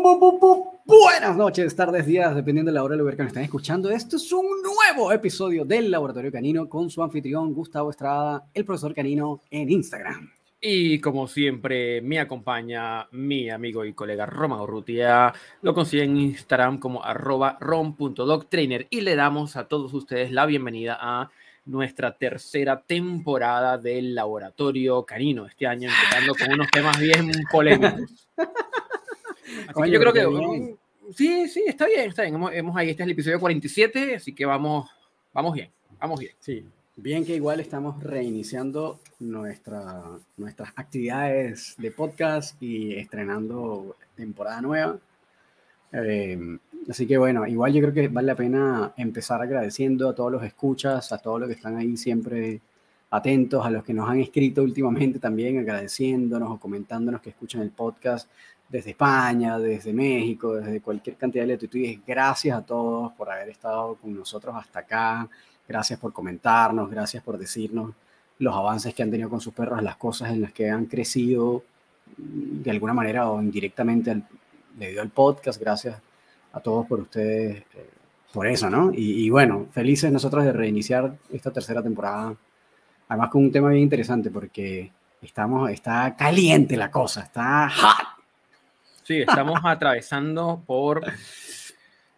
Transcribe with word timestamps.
Buenas 0.00 1.36
noches, 1.36 1.74
tardes, 1.74 2.06
días, 2.06 2.32
dependiendo 2.34 2.70
de 2.70 2.74
la 2.74 2.84
hora 2.84 2.92
del 2.92 3.00
lugar 3.00 3.16
que 3.16 3.22
nos 3.22 3.30
están 3.30 3.42
escuchando. 3.42 3.90
Esto 3.90 4.16
es 4.16 4.30
un 4.32 4.46
nuevo 4.62 5.10
episodio 5.10 5.64
del 5.64 5.90
Laboratorio 5.90 6.30
Canino 6.30 6.68
con 6.68 6.88
su 6.88 7.02
anfitrión 7.02 7.52
Gustavo 7.52 7.90
Estrada, 7.90 8.44
el 8.54 8.64
profesor 8.64 8.94
Canino, 8.94 9.40
en 9.50 9.68
Instagram. 9.70 10.30
Y 10.60 11.00
como 11.00 11.26
siempre, 11.26 12.00
me 12.00 12.20
acompaña 12.20 13.08
mi 13.10 13.50
amigo 13.50 13.84
y 13.84 13.92
colega 13.92 14.24
Roma 14.24 14.62
Urrutia. 14.62 15.34
Lo 15.62 15.74
consigue 15.74 16.04
en 16.04 16.16
Instagram 16.16 16.78
como 16.78 17.04
arroba 17.04 17.58
rom.doctrainer 17.60 18.86
y 18.90 19.00
le 19.00 19.16
damos 19.16 19.56
a 19.56 19.66
todos 19.66 19.92
ustedes 19.94 20.30
la 20.30 20.46
bienvenida 20.46 20.96
a 21.00 21.30
nuestra 21.64 22.16
tercera 22.16 22.82
temporada 22.82 23.78
del 23.78 24.14
Laboratorio 24.14 25.04
Canino. 25.04 25.46
Este 25.46 25.66
año 25.66 25.88
empezando 25.88 26.34
con 26.36 26.52
unos 26.52 26.68
temas 26.70 26.98
bien 27.00 27.32
polémicos. 27.50 28.28
Así 29.66 29.90
yo 29.90 30.00
creo 30.00 30.12
que... 30.12 30.76
Sí, 31.14 31.48
sí, 31.48 31.64
está 31.66 31.86
bien, 31.86 32.10
está 32.10 32.22
bien. 32.22 32.34
Hemos, 32.34 32.76
ahí, 32.76 32.90
este 32.90 33.02
es 33.02 33.06
el 33.06 33.12
episodio 33.12 33.40
47, 33.40 34.16
así 34.16 34.34
que 34.34 34.44
vamos, 34.44 34.90
vamos 35.32 35.54
bien, 35.54 35.70
vamos 35.98 36.20
bien. 36.20 36.32
Sí, 36.38 36.64
bien 36.96 37.24
que 37.24 37.34
igual 37.34 37.60
estamos 37.60 38.02
reiniciando 38.02 39.00
nuestra, 39.20 40.02
nuestras 40.36 40.70
actividades 40.76 41.74
de 41.78 41.90
podcast 41.92 42.62
y 42.62 42.94
estrenando 42.94 43.96
temporada 44.14 44.60
nueva. 44.60 44.98
Eh, 45.92 46.58
así 46.90 47.06
que 47.06 47.16
bueno, 47.16 47.46
igual 47.46 47.72
yo 47.72 47.80
creo 47.80 47.94
que 47.94 48.08
vale 48.08 48.26
la 48.26 48.34
pena 48.34 48.92
empezar 48.98 49.40
agradeciendo 49.40 50.10
a 50.10 50.14
todos 50.14 50.30
los 50.30 50.42
escuchas, 50.42 51.10
a 51.12 51.18
todos 51.18 51.40
los 51.40 51.48
que 51.48 51.54
están 51.54 51.76
ahí 51.76 51.96
siempre 51.96 52.60
atentos, 53.10 53.64
a 53.64 53.70
los 53.70 53.82
que 53.82 53.94
nos 53.94 54.08
han 54.08 54.20
escrito 54.20 54.62
últimamente 54.62 55.18
también 55.18 55.58
agradeciéndonos 55.58 56.50
o 56.50 56.60
comentándonos 56.60 57.22
que 57.22 57.30
escuchan 57.30 57.62
el 57.62 57.70
podcast 57.70 58.28
desde 58.68 58.90
España, 58.90 59.58
desde 59.58 59.92
México, 59.92 60.54
desde 60.54 60.80
cualquier 60.80 61.16
cantidad 61.16 61.44
de 61.44 61.54
latitudes. 61.54 61.98
Gracias 62.06 62.56
a 62.56 62.62
todos 62.62 63.12
por 63.12 63.30
haber 63.30 63.48
estado 63.48 63.94
con 63.96 64.14
nosotros 64.14 64.54
hasta 64.56 64.80
acá. 64.80 65.28
Gracias 65.66 65.98
por 65.98 66.12
comentarnos, 66.12 66.90
gracias 66.90 67.22
por 67.22 67.38
decirnos 67.38 67.92
los 68.38 68.54
avances 68.54 68.94
que 68.94 69.02
han 69.02 69.10
tenido 69.10 69.28
con 69.28 69.40
sus 69.40 69.52
perros, 69.52 69.82
las 69.82 69.96
cosas 69.96 70.30
en 70.30 70.42
las 70.42 70.52
que 70.52 70.70
han 70.70 70.86
crecido 70.86 71.62
de 72.16 72.70
alguna 72.70 72.94
manera 72.94 73.28
o 73.30 73.42
indirectamente 73.42 74.22
debido 74.74 75.02
al 75.02 75.10
podcast. 75.10 75.60
Gracias 75.60 76.00
a 76.52 76.60
todos 76.60 76.86
por 76.86 77.00
ustedes, 77.00 77.64
eh, 77.74 77.90
por 78.32 78.46
eso, 78.46 78.70
¿no? 78.70 78.92
Y, 78.92 79.24
y, 79.24 79.30
bueno, 79.30 79.66
felices 79.72 80.12
nosotros 80.12 80.44
de 80.44 80.52
reiniciar 80.52 81.16
esta 81.30 81.50
tercera 81.50 81.82
temporada, 81.82 82.34
además 83.08 83.30
con 83.30 83.42
un 83.44 83.52
tema 83.52 83.70
bien 83.70 83.82
interesante 83.82 84.30
porque 84.30 84.92
estamos, 85.20 85.70
está 85.70 86.14
caliente 86.16 86.76
la 86.76 86.90
cosa, 86.90 87.22
está 87.22 87.68
hot. 87.68 88.07
Sí, 89.08 89.22
estamos 89.22 89.58
atravesando 89.64 90.62
por... 90.66 91.02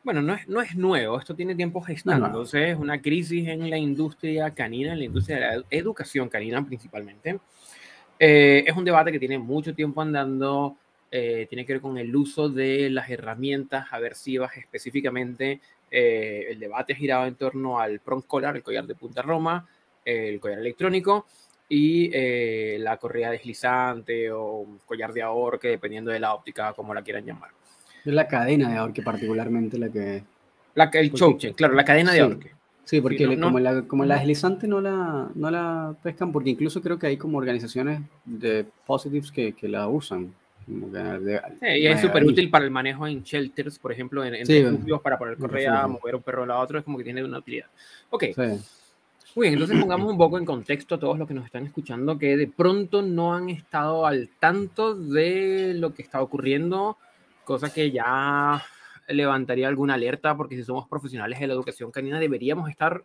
Bueno, 0.02 0.22
no 0.22 0.34
es, 0.34 0.48
no 0.48 0.60
es 0.60 0.74
nuevo, 0.74 1.20
esto 1.20 1.36
tiene 1.36 1.55
tiempo 1.55 1.80
gestándose, 1.80 2.70
es 2.70 2.77
una 2.77 3.00
crisis 3.00 3.46
en 3.46 3.70
la 3.70 3.78
industria 3.78 4.52
canina, 4.52 4.94
en 4.94 4.98
la 4.98 5.05
industria 5.05 5.36
de 5.36 5.42
la 5.58 5.64
educación 5.70 6.28
canina 6.28 6.66
principalmente. 6.66 7.38
Eh, 8.18 8.64
es 8.66 8.77
un 8.77 8.84
debate 8.84 9.12
que 9.12 9.20
tiene 9.20 9.38
mucho 9.38 9.72
tiempo 9.72 10.02
andando, 10.02 10.78
eh, 11.12 11.46
tiene 11.48 11.64
que 11.64 11.74
ver 11.74 11.80
con 11.80 11.96
el 11.96 12.16
uso 12.16 12.48
de 12.48 12.91
las 12.91 13.08
herramientas 13.08 13.86
aversivas 13.92 14.56
específicamente. 14.56 15.61
Eh, 15.92 16.46
el 16.50 16.58
debate 16.58 16.94
ha 16.94 16.96
girado 16.96 17.24
en 17.24 17.36
torno 17.36 17.78
al 17.78 18.00
prong 18.00 18.24
collar, 18.27 18.56
el 18.56 18.64
collar 18.64 18.88
de 18.88 18.96
punta 18.96 19.22
roma, 19.22 19.64
el 20.05 20.40
collar 20.40 20.58
electrónico, 20.58 21.27
y 21.73 22.11
eh, 22.13 22.79
la 22.81 22.97
correa 22.97 23.31
deslizante 23.31 24.33
o 24.33 24.67
collar 24.85 25.13
de 25.13 25.23
ahorque, 25.23 25.69
dependiendo 25.69 26.11
de 26.11 26.19
la 26.19 26.35
óptica, 26.35 26.73
como 26.73 26.92
la 26.92 27.03
quieran 27.03 27.25
llamar. 27.25 27.51
Es 28.05 28.13
la 28.13 28.27
cadena 28.27 28.69
de 28.69 28.77
ahorque 28.77 29.03
particularmente 29.03 29.79
la 29.79 29.89
que... 29.89 30.25
La, 30.75 30.91
el 30.92 31.13
choke, 31.13 31.55
claro, 31.55 31.75
la 31.75 31.85
cadena 31.85 32.13
de 32.13 32.20
ahorque. 32.20 32.51
Sí, 32.85 33.01
porque 33.01 33.39
como, 33.39 33.61
la, 33.61 33.83
como 33.83 34.05
la 34.05 34.17
deslizante 34.17 34.67
no 34.67 34.81
la, 34.81 35.29
no 35.33 35.48
la 35.48 35.95
pescan, 36.03 36.33
porque 36.33 36.51
incluso 36.51 36.83
creo 36.83 36.98
que 36.98 37.07
hay 37.07 37.17
como 37.17 37.39
organizaciones 37.39 38.01
de 38.25 38.67
positives 38.85 39.31
que, 39.31 39.52
que 39.52 39.69
la 39.69 39.87
usan. 39.87 40.35
y 40.67 41.87
es 41.87 42.01
súper 42.01 42.25
útil 42.25 42.51
para 42.51 42.64
el 42.64 42.73
manejo 42.73 43.07
en 43.07 43.23
shelters, 43.23 43.79
por 43.79 43.92
ejemplo, 43.92 44.25
en, 44.25 44.35
en 44.35 44.87
para 45.05 45.17
poner 45.17 45.37
correa, 45.37 45.87
mover 45.87 46.17
un 46.17 46.23
perro 46.23 46.42
a 46.42 46.47
la 46.47 46.58
otra, 46.58 46.81
es 46.81 46.85
como 46.85 46.98
que 46.98 47.05
tiene 47.05 47.23
una 47.23 47.39
utilidad. 47.39 47.67
Ok. 48.11 48.25
Muy 49.36 49.46
bien, 49.46 49.55
entonces 49.55 49.79
pongamos 49.79 50.11
un 50.11 50.18
poco 50.18 50.39
en 50.39 50.45
contexto 50.45 50.96
a 50.96 50.98
todos 50.98 51.17
los 51.17 51.29
que 51.29 51.35
nos 51.35 51.45
están 51.45 51.64
escuchando 51.64 52.18
que 52.18 52.36
de 52.36 52.48
pronto 52.48 53.01
no 53.01 53.33
han 53.33 53.48
estado 53.48 54.05
al 54.05 54.29
tanto 54.41 54.95
de 54.96 55.73
lo 55.74 55.95
que 55.95 56.02
está 56.02 56.20
ocurriendo, 56.20 56.96
cosa 57.45 57.73
que 57.73 57.92
ya 57.92 58.61
levantaría 59.08 59.69
alguna 59.69 59.95
alerta 59.95 60.36
porque 60.36 60.57
si 60.57 60.64
somos 60.64 60.89
profesionales 60.89 61.39
de 61.39 61.46
la 61.46 61.55
educación 61.55 61.92
canina 61.92 62.19
deberíamos 62.19 62.69
estar 62.70 63.05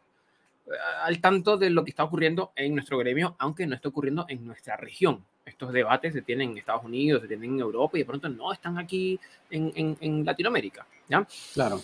eh, 0.65 0.71
al 1.03 1.21
tanto 1.21 1.57
de 1.57 1.69
lo 1.69 1.83
que 1.83 1.91
está 1.91 2.03
ocurriendo 2.03 2.51
en 2.55 2.73
nuestro 2.73 2.97
gremio, 2.97 3.35
aunque 3.37 3.67
no 3.67 3.75
esté 3.75 3.87
ocurriendo 3.87 4.25
en 4.27 4.45
nuestra 4.45 4.77
región. 4.77 5.23
Estos 5.45 5.71
debates 5.73 6.13
se 6.13 6.23
tienen 6.23 6.51
en 6.51 6.57
Estados 6.57 6.83
Unidos, 6.83 7.21
se 7.21 7.27
tienen 7.27 7.53
en 7.53 7.59
Europa 7.59 7.97
y 7.97 8.01
de 8.01 8.05
pronto 8.05 8.29
no 8.29 8.51
están 8.51 8.79
aquí 8.79 9.19
en, 9.51 9.95
en, 10.01 10.25
Latinoamérica. 10.25 10.87
¿ya? 11.07 11.27
Claro. 11.53 11.79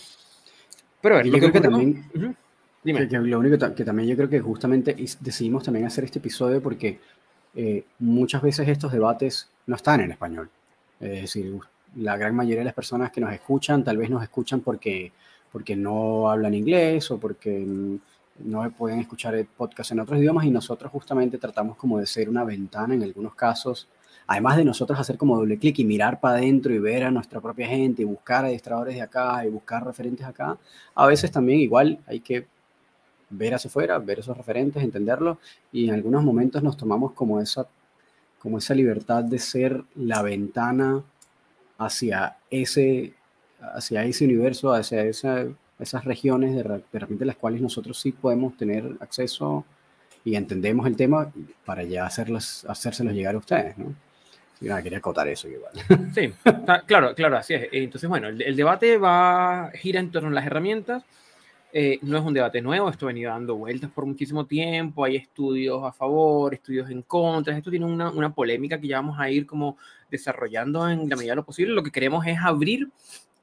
Pero 0.99 1.15
a 1.15 1.17
ver, 1.19 1.27
yo 1.27 1.37
creo 1.37 1.51
que 1.51 1.61
también... 1.61 2.35
Que, 2.83 2.93
lo 2.93 3.39
único 3.39 3.73
que, 3.75 3.85
también 3.85 4.09
yo 4.09 4.15
creo 4.15 4.29
que 4.29 4.39
justamente 4.39 4.95
decidimos 5.19 5.63
también 5.63 5.85
hacer 5.85 6.03
este 6.03 6.17
episodio 6.17 6.61
porque 6.61 6.99
eh, 7.53 7.85
muchas 7.99 8.41
veces 8.41 8.67
estos 8.67 8.91
debates 8.91 9.49
no 9.67 9.75
están 9.75 10.01
en 10.01 10.11
español. 10.11 10.49
Es 10.99 11.21
decir, 11.21 11.59
la 11.95 12.17
gran 12.17 12.35
mayoría 12.35 12.59
de 12.59 12.65
las 12.65 12.73
personas 12.73 13.11
que 13.11 13.21
nos 13.21 13.33
escuchan 13.33 13.83
tal 13.83 13.97
vez 13.97 14.09
nos 14.09 14.23
escuchan 14.23 14.61
porque, 14.61 15.11
porque 15.51 15.75
no 15.75 16.29
hablan 16.29 16.53
inglés 16.53 17.11
o 17.11 17.19
porque 17.19 17.59
mm, 17.59 17.97
no 18.45 18.69
pueden 18.71 18.99
escuchar 18.99 19.35
el 19.35 19.45
podcast 19.45 19.91
en 19.91 19.99
otros 19.99 20.19
idiomas 20.19 20.45
y 20.45 20.51
nosotros 20.51 20.91
justamente 20.91 21.37
tratamos 21.37 21.77
como 21.77 21.99
de 21.99 22.05
ser 22.05 22.29
una 22.29 22.43
ventana 22.43 22.95
en 22.95 23.03
algunos 23.03 23.35
casos, 23.35 23.87
además 24.25 24.57
de 24.57 24.65
nosotros 24.65 24.99
hacer 24.99 25.17
como 25.17 25.37
doble 25.37 25.57
clic 25.57 25.79
y 25.79 25.85
mirar 25.85 26.19
para 26.19 26.37
adentro 26.37 26.73
y 26.73 26.79
ver 26.79 27.03
a 27.03 27.11
nuestra 27.11 27.41
propia 27.41 27.67
gente 27.67 28.01
y 28.01 28.05
buscar 28.05 28.45
adiestradores 28.45 28.95
de 28.95 29.01
acá 29.01 29.45
y 29.45 29.49
buscar 29.49 29.85
referentes 29.85 30.25
acá, 30.25 30.57
a 30.95 31.05
veces 31.05 31.31
también 31.31 31.59
igual 31.59 31.99
hay 32.07 32.21
que 32.21 32.47
ver 33.31 33.55
hacia 33.55 33.69
afuera, 33.69 33.97
ver 33.97 34.19
esos 34.19 34.37
referentes, 34.37 34.83
entenderlos, 34.83 35.37
y 35.71 35.87
en 35.87 35.95
algunos 35.95 36.23
momentos 36.23 36.61
nos 36.61 36.77
tomamos 36.77 37.13
como 37.13 37.39
esa, 37.39 37.67
como 38.39 38.57
esa 38.57 38.75
libertad 38.75 39.23
de 39.23 39.39
ser 39.39 39.83
la 39.95 40.21
ventana 40.21 41.03
hacia 41.77 42.37
ese, 42.49 43.13
hacia 43.59 44.03
ese 44.03 44.25
universo, 44.25 44.73
hacia 44.73 45.03
esas 45.03 46.05
regiones 46.05 46.55
de, 46.55 46.63
repente 46.99 47.25
las 47.25 47.37
cuales 47.37 47.61
nosotros 47.61 47.99
sí 47.99 48.11
podemos 48.11 48.55
tener 48.57 48.97
acceso 48.99 49.65
y 50.23 50.35
entendemos 50.35 50.85
el 50.85 50.95
tema 50.95 51.31
para 51.65 51.83
ya 51.83 52.05
hacerlas, 52.05 52.65
hacérselos 52.67 53.13
llegar 53.13 53.35
a 53.35 53.39
ustedes, 53.39 53.77
¿no? 53.77 53.95
quería 54.83 54.99
acotar 54.99 55.27
eso 55.27 55.47
igual. 55.47 55.73
Sí, 56.13 56.31
claro, 56.85 57.15
claro, 57.15 57.37
así 57.37 57.55
es. 57.55 57.67
Entonces, 57.71 58.07
bueno, 58.07 58.27
el, 58.27 58.41
el 58.43 58.55
debate 58.55 58.97
va, 58.97 59.71
gira 59.73 59.99
en 59.99 60.11
torno 60.11 60.29
a 60.29 60.33
las 60.33 60.45
herramientas, 60.45 61.03
eh, 61.73 61.99
no 62.01 62.17
es 62.17 62.23
un 62.23 62.33
debate 62.33 62.61
nuevo, 62.61 62.89
esto 62.89 63.05
ha 63.05 63.07
venido 63.07 63.31
dando 63.31 63.55
vueltas 63.55 63.89
por 63.91 64.05
muchísimo 64.05 64.45
tiempo, 64.45 65.05
hay 65.05 65.15
estudios 65.15 65.83
a 65.83 65.91
favor, 65.91 66.53
estudios 66.53 66.89
en 66.89 67.01
contra, 67.03 67.57
esto 67.57 67.69
tiene 67.69 67.85
una, 67.85 68.09
una, 68.09 68.33
polémica 68.33 68.79
que 68.79 68.87
ya 68.87 68.97
vamos 68.97 69.17
a 69.19 69.29
ir 69.29 69.45
como 69.45 69.77
desarrollando 70.09 70.89
en 70.89 71.09
la 71.09 71.15
medida 71.15 71.31
de 71.31 71.37
lo 71.37 71.45
posible. 71.45 71.73
Lo 71.73 71.83
que 71.83 71.91
queremos 71.91 72.25
es 72.27 72.37
abrir, 72.39 72.89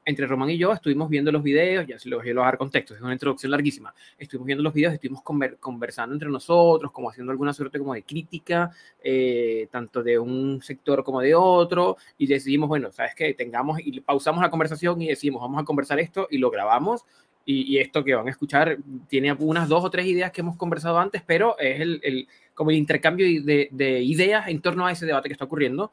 entre 0.09 0.27
Román 0.27 0.49
y 0.49 0.57
yo, 0.57 0.73
estuvimos 0.73 1.11
viendo 1.11 1.31
los 1.31 1.43
videos, 1.43 1.87
ya 1.87 1.99
se 1.99 2.09
los 2.09 2.23
voy 2.23 2.31
a 2.31 2.35
dar 2.35 2.57
contexto, 2.57 2.95
es 2.95 3.01
una 3.03 3.13
introducción 3.13 3.51
larguísima, 3.51 3.95
estuvimos 4.19 4.47
viendo 4.47 4.65
los 4.65 4.73
videos, 4.73 4.95
estuvimos 4.95 5.23
conversando 5.61 6.15
entre 6.15 6.31
nosotros, 6.31 6.91
como 6.93 7.11
haciendo 7.11 7.31
alguna 7.31 7.53
suerte 7.53 7.79
como 7.79 7.93
de 7.93 8.03
crítica, 8.03 8.71
eh, 9.05 9.69
tanto 9.71 10.03
de 10.03 10.19
un 10.19 10.63
sector 10.63 11.05
como 11.05 11.21
de 11.21 11.35
otro, 11.35 11.99
y 12.17 12.27
decidimos, 12.27 12.71
bueno, 12.71 12.91
sabes 12.91 13.15
que 13.15 13.35
tengamos, 13.35 13.81
y 13.85 14.01
pausamos 14.01 14.41
la 14.41 14.49
conversación 14.49 15.03
y 15.03 15.09
decimos, 15.09 15.43
vamos 15.43 15.61
a 15.61 15.65
conversar 15.65 16.01
esto, 16.01 16.27
y 16.31 16.39
lo 16.39 16.51
grabamos, 16.51 17.05
y, 17.51 17.79
esto 17.79 18.05
que 18.05 18.15
van 18.15 18.27
a 18.27 18.31
escuchar 18.31 18.77
tiene 19.09 19.33
unas 19.33 19.71
dos 19.71 19.83
o 19.83 19.89
tres 19.89 20.05
ideas 20.05 20.31
que 20.31 20.43
hemos 20.43 20.57
conversado 20.57 20.99
antes, 20.99 21.23
pero 21.27 21.59
es 21.59 21.81
el, 21.81 22.29
como 22.53 22.71
el 22.71 22.77
intercambio 22.77 23.27
de, 23.43 24.03
ideas 24.03 24.49
en 24.49 24.61
torno 24.61 24.87
a 24.87 24.93
ese 24.93 25.07
debate 25.07 25.31
que 25.31 25.33
está 25.33 25.47
ocurriendo, 25.47 25.91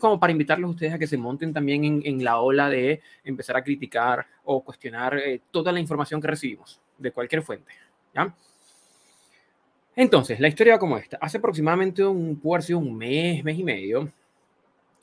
como 0.00 0.18
para 0.18 0.32
invitarlos 0.32 0.68
a 0.68 0.72
ustedes 0.72 0.94
a 0.94 0.98
que 0.98 1.06
se 1.06 1.16
monten 1.16 1.52
también 1.52 2.02
en, 2.04 2.24
la 2.24 2.40
ola 2.40 2.68
de 2.68 3.00
empezar 3.22 3.56
a 3.56 3.62
criticar 3.62 4.26
o 4.42 4.64
cuestionar 4.64 5.16
eh, 5.18 5.40
toda 5.52 5.70
la 5.70 5.78
información 5.78 6.20
que 6.20 6.26
recibimos 6.26 6.80
de 6.98 7.12
cualquier 7.12 7.42
fuente. 7.42 7.70
¿ya? 8.12 8.34
Entonces, 9.94 10.40
la 10.40 10.48
historia 10.48 10.72
va 10.72 10.78
como 10.80 10.98
esta. 10.98 11.16
Hace 11.20 11.38
aproximadamente 11.38 12.04
un, 12.04 12.40
puede 12.40 12.74
un 12.74 12.98
mes, 12.98 13.44
mes 13.44 13.56
y 13.56 13.62
medio, 13.62 14.10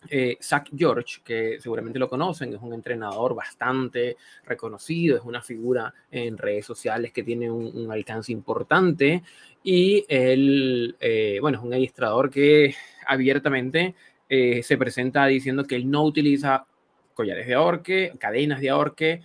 eh, 0.10 0.38
Zach 0.42 0.69
George, 0.75 1.22
que 1.24 1.60
seguramente 1.60 2.00
lo 2.00 2.10
conocen, 2.10 2.54
es 2.54 2.62
un 2.62 2.74
entrenador 2.74 3.36
bastante 3.36 4.18
reconocido, 4.46 5.18
es 5.18 5.24
una 5.24 5.42
figura 5.42 5.94
en 6.12 6.38
redes 6.38 6.66
sociales 6.66 7.12
que 7.12 7.24
tiene 7.24 7.50
un, 7.50 7.92
alcance 7.92 8.31
importante 8.31 9.24
y 9.63 10.06
él, 10.07 10.96
eh, 11.00 11.38
bueno, 11.42 11.60
es 11.60 11.63
un 11.63 11.74
adiestrador 11.74 12.30
que 12.30 12.75
abiertamente 13.07 13.96
eh, 14.28 14.63
se 14.63 14.78
presenta 14.78 15.25
diciendo 15.28 15.66
que 15.66 15.75
él 15.75 15.90
no 15.90 16.04
utiliza 16.04 16.66
collares 17.13 17.48
de 17.48 17.54
ahorque, 17.54 18.13
cadenas 18.19 18.60
de 18.60 18.69
ahorque, 18.69 19.22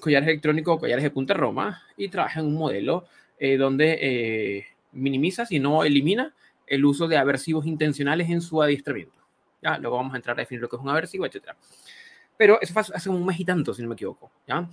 collares 0.00 0.28
electrónicos, 0.28 0.78
collares 0.78 1.02
de 1.02 1.10
punta 1.10 1.34
Roma 1.34 1.82
y 1.96 2.08
trabaja 2.08 2.40
en 2.40 2.46
un 2.46 2.54
modelo 2.54 3.04
eh, 3.38 3.56
donde 3.56 3.98
eh, 4.00 4.66
minimiza, 4.92 5.46
si 5.46 5.58
no 5.58 5.84
elimina, 5.84 6.34
el 6.66 6.84
uso 6.84 7.08
de 7.08 7.16
aversivos 7.16 7.66
intencionales 7.66 8.28
en 8.30 8.40
su 8.40 8.62
adiestramiento. 8.62 9.17
Ya, 9.62 9.78
luego 9.78 9.96
vamos 9.96 10.14
a 10.14 10.16
entrar 10.16 10.36
a 10.36 10.40
definir 10.40 10.62
lo 10.62 10.68
que 10.68 10.76
es 10.76 10.82
un 10.82 10.88
aversivo, 10.88 11.26
etc. 11.26 11.48
Pero 12.36 12.60
eso 12.60 12.72
fue 12.72 12.82
hace 12.82 13.10
un 13.10 13.24
mes 13.24 13.40
y 13.40 13.44
tanto, 13.44 13.74
si 13.74 13.82
no 13.82 13.88
me 13.88 13.94
equivoco. 13.94 14.30
¿ya? 14.46 14.68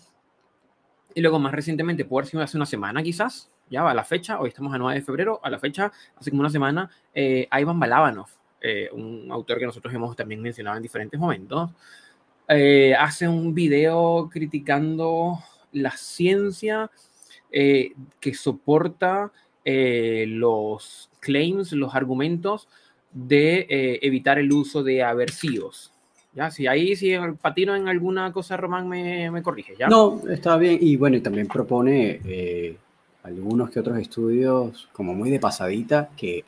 Y 1.13 1.21
luego 1.21 1.39
más 1.39 1.53
recientemente, 1.53 2.05
por 2.05 2.25
si 2.25 2.37
hace 2.37 2.57
una 2.57 2.65
semana 2.65 3.01
quizás, 3.01 3.49
ya 3.69 3.89
a 3.89 3.93
la 3.93 4.03
fecha, 4.03 4.39
hoy 4.39 4.49
estamos 4.49 4.73
a 4.73 4.77
9 4.77 4.99
de 4.99 5.05
febrero, 5.05 5.39
a 5.43 5.49
la 5.49 5.59
fecha, 5.59 5.91
hace 6.15 6.29
como 6.29 6.41
una 6.41 6.49
semana, 6.49 6.89
eh, 7.13 7.47
Ivan 7.51 7.79
Balabanov, 7.79 8.27
eh, 8.67 8.89
un 8.91 9.31
autor 9.31 9.59
que 9.59 9.65
nosotros 9.65 9.93
hemos 9.93 10.15
también 10.15 10.41
mencionado 10.41 10.77
en 10.77 10.81
diferentes 10.81 11.19
momentos, 11.19 11.69
eh, 12.47 12.95
hace 12.95 13.27
un 13.27 13.53
video 13.53 14.27
criticando 14.31 15.39
la 15.71 15.91
ciencia 15.91 16.89
eh, 17.51 17.93
que 18.19 18.33
soporta 18.33 19.31
los 19.63 21.09
claims, 21.19 21.71
los 21.73 21.95
argumentos 21.95 22.67
de 23.15 23.65
evitar 24.03 24.37
el 24.37 24.51
uso 24.51 24.83
de 24.83 25.01
aversivos. 25.01 25.91
Ya, 26.33 26.51
si 26.51 26.67
ahí, 26.67 26.95
si 26.95 27.15
patino 27.41 27.75
en 27.75 27.87
alguna 27.87 28.31
cosa, 28.31 28.57
Román 28.57 28.87
me, 28.87 29.31
me 29.31 29.41
corrige, 29.41 29.73
¿ya? 29.79 29.87
No, 29.87 30.21
está 30.29 30.57
bien. 30.57 30.77
Y 30.81 30.97
bueno, 30.97 31.15
y 31.15 31.21
también 31.21 31.47
propone 31.47 32.77
algunos 33.23 33.71
que 33.71 33.79
otros 33.79 33.97
estudios 33.97 34.87
como 34.91 35.13
muy 35.13 35.31
de 35.31 35.39
pasadita 35.39 36.09
que, 36.15 36.43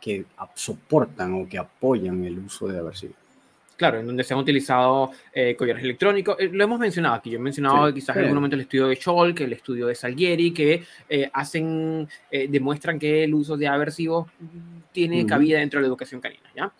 que 0.00 0.24
soportan 0.54 1.34
o 1.34 1.48
que 1.48 1.58
apoyan 1.58 2.24
el 2.24 2.38
uso 2.38 2.66
de 2.66 2.78
aversivos. 2.78 3.25
Claro, 3.76 4.00
en 4.00 4.06
donde 4.06 4.24
se 4.24 4.32
han 4.32 4.40
utilizado 4.40 5.10
eh, 5.32 5.54
collares 5.54 5.84
electrónicos. 5.84 6.36
Eh, 6.38 6.48
lo 6.50 6.64
hemos 6.64 6.78
mencionado 6.78 7.14
aquí. 7.16 7.30
Yo 7.30 7.38
he 7.38 7.42
mencionado 7.42 7.92
quizás 7.92 8.16
en 8.16 8.22
algún 8.22 8.36
momento 8.36 8.56
el 8.56 8.62
estudio 8.62 8.88
de 8.88 8.96
Scholk, 8.96 9.40
el 9.40 9.52
estudio 9.52 9.86
de 9.86 9.94
Salgueri, 9.94 10.52
que 10.52 10.82
eh, 11.08 11.30
hacen, 11.32 12.08
demuestran 12.30 12.98
que 12.98 13.24
el 13.24 13.34
uso 13.34 13.56
de 13.56 13.68
aversivos 13.68 14.28
tiene 14.92 15.26
cabida 15.26 15.58
dentro 15.58 15.78
de 15.78 15.82
la 15.82 15.88
educación 15.88 16.20
canina. 16.20 16.50
¿ya? 16.54 16.72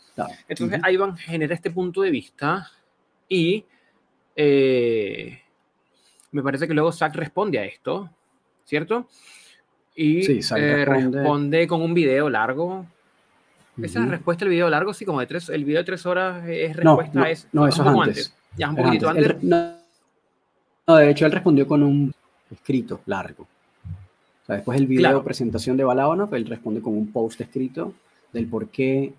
Entonces, 0.49 0.81
ahí 0.83 0.97
van 0.97 1.11
a 1.11 1.17
generar 1.17 1.53
este 1.53 1.71
punto 1.71 2.03
de 2.03 2.11
vista 2.11 2.71
y 3.29 3.65
me 6.33 6.43
parece 6.43 6.67
que 6.67 6.75
luego 6.75 6.93
Zach 6.93 7.15
responde 7.15 7.59
a 7.59 7.65
esto, 7.65 8.11
¿cierto? 8.65 9.09
Y 9.95 10.31
eh, 10.31 10.85
responde. 10.85 11.67
con 11.67 11.81
un 11.81 11.95
video 11.95 12.29
largo. 12.29 12.87
Esa 13.83 13.99
es 13.99 14.05
la 14.07 14.11
respuesta 14.11 14.45
del 14.45 14.53
video 14.53 14.71
largo, 14.71 14.95
sí, 14.95 15.05
como 15.05 15.21
de 15.21 15.27
tres, 15.27 15.49
el 15.51 15.65
video 15.65 15.81
de 15.81 15.85
tres 15.85 16.07
horas 16.07 16.47
es 16.49 16.77
respuesta 16.77 17.13
no, 17.15 17.21
no, 17.21 17.27
es, 17.27 17.49
no, 17.53 17.69
eso 17.69 17.83
es 17.83 17.89
antes. 17.89 18.35
Ya, 18.57 18.71
un 18.71 18.77
poquito 18.77 19.09
antes. 19.09 19.43
no, 19.43 20.97
de 20.97 21.11
hecho, 21.11 21.27
él 21.27 21.33
respondió 21.33 21.67
con 21.67 21.83
un 21.83 22.15
escrito 22.51 23.01
largo. 23.07 23.43
O 23.43 24.47
sea, 24.47 24.57
después 24.57 24.79
del 24.79 24.87
video 24.87 25.23
presentación 25.23 25.77
de 25.77 25.85
Balabanov, 25.85 26.35
él 26.35 26.47
responde 26.47 26.81
con 26.81 26.95
un 26.95 27.13
post 27.13 27.41
escrito 27.41 27.93
del 28.33 28.47
por 28.47 28.69
qué 28.69 29.13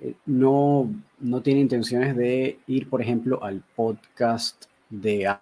eh, 0.00 0.14
no, 0.26 0.90
no 1.20 1.40
tiene 1.40 1.60
intenciones 1.60 2.16
de 2.16 2.58
ir, 2.66 2.90
por 2.90 3.00
ejemplo, 3.00 3.42
al 3.42 3.62
podcast 3.74 4.66
de... 4.90 5.36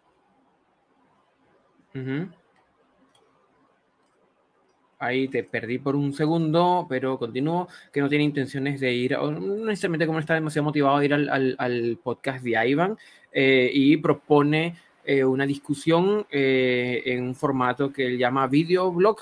ahí 4.98 5.28
te 5.28 5.42
perdí 5.44 5.78
por 5.78 5.96
un 5.96 6.12
segundo, 6.12 6.86
pero 6.88 7.18
continúo, 7.18 7.68
que 7.92 8.00
no 8.00 8.08
tiene 8.08 8.24
intenciones 8.24 8.80
de 8.80 8.92
ir, 8.92 9.12
no 9.12 9.30
necesariamente 9.64 10.06
como 10.06 10.18
está 10.18 10.34
demasiado 10.34 10.64
motivado 10.64 10.96
a 10.96 11.04
ir 11.04 11.14
al, 11.14 11.98
podcast 12.02 12.44
de 12.44 12.68
Ivan, 12.68 12.96
eh, 13.32 13.70
y 13.72 13.96
propone 13.96 14.76
eh, 15.04 15.24
una 15.24 15.46
discusión 15.46 16.26
eh, 16.30 17.02
en 17.06 17.24
un 17.24 17.34
formato 17.34 17.92
que 17.92 18.06
él 18.06 18.18
llama 18.18 18.46
videoblog, 18.46 19.18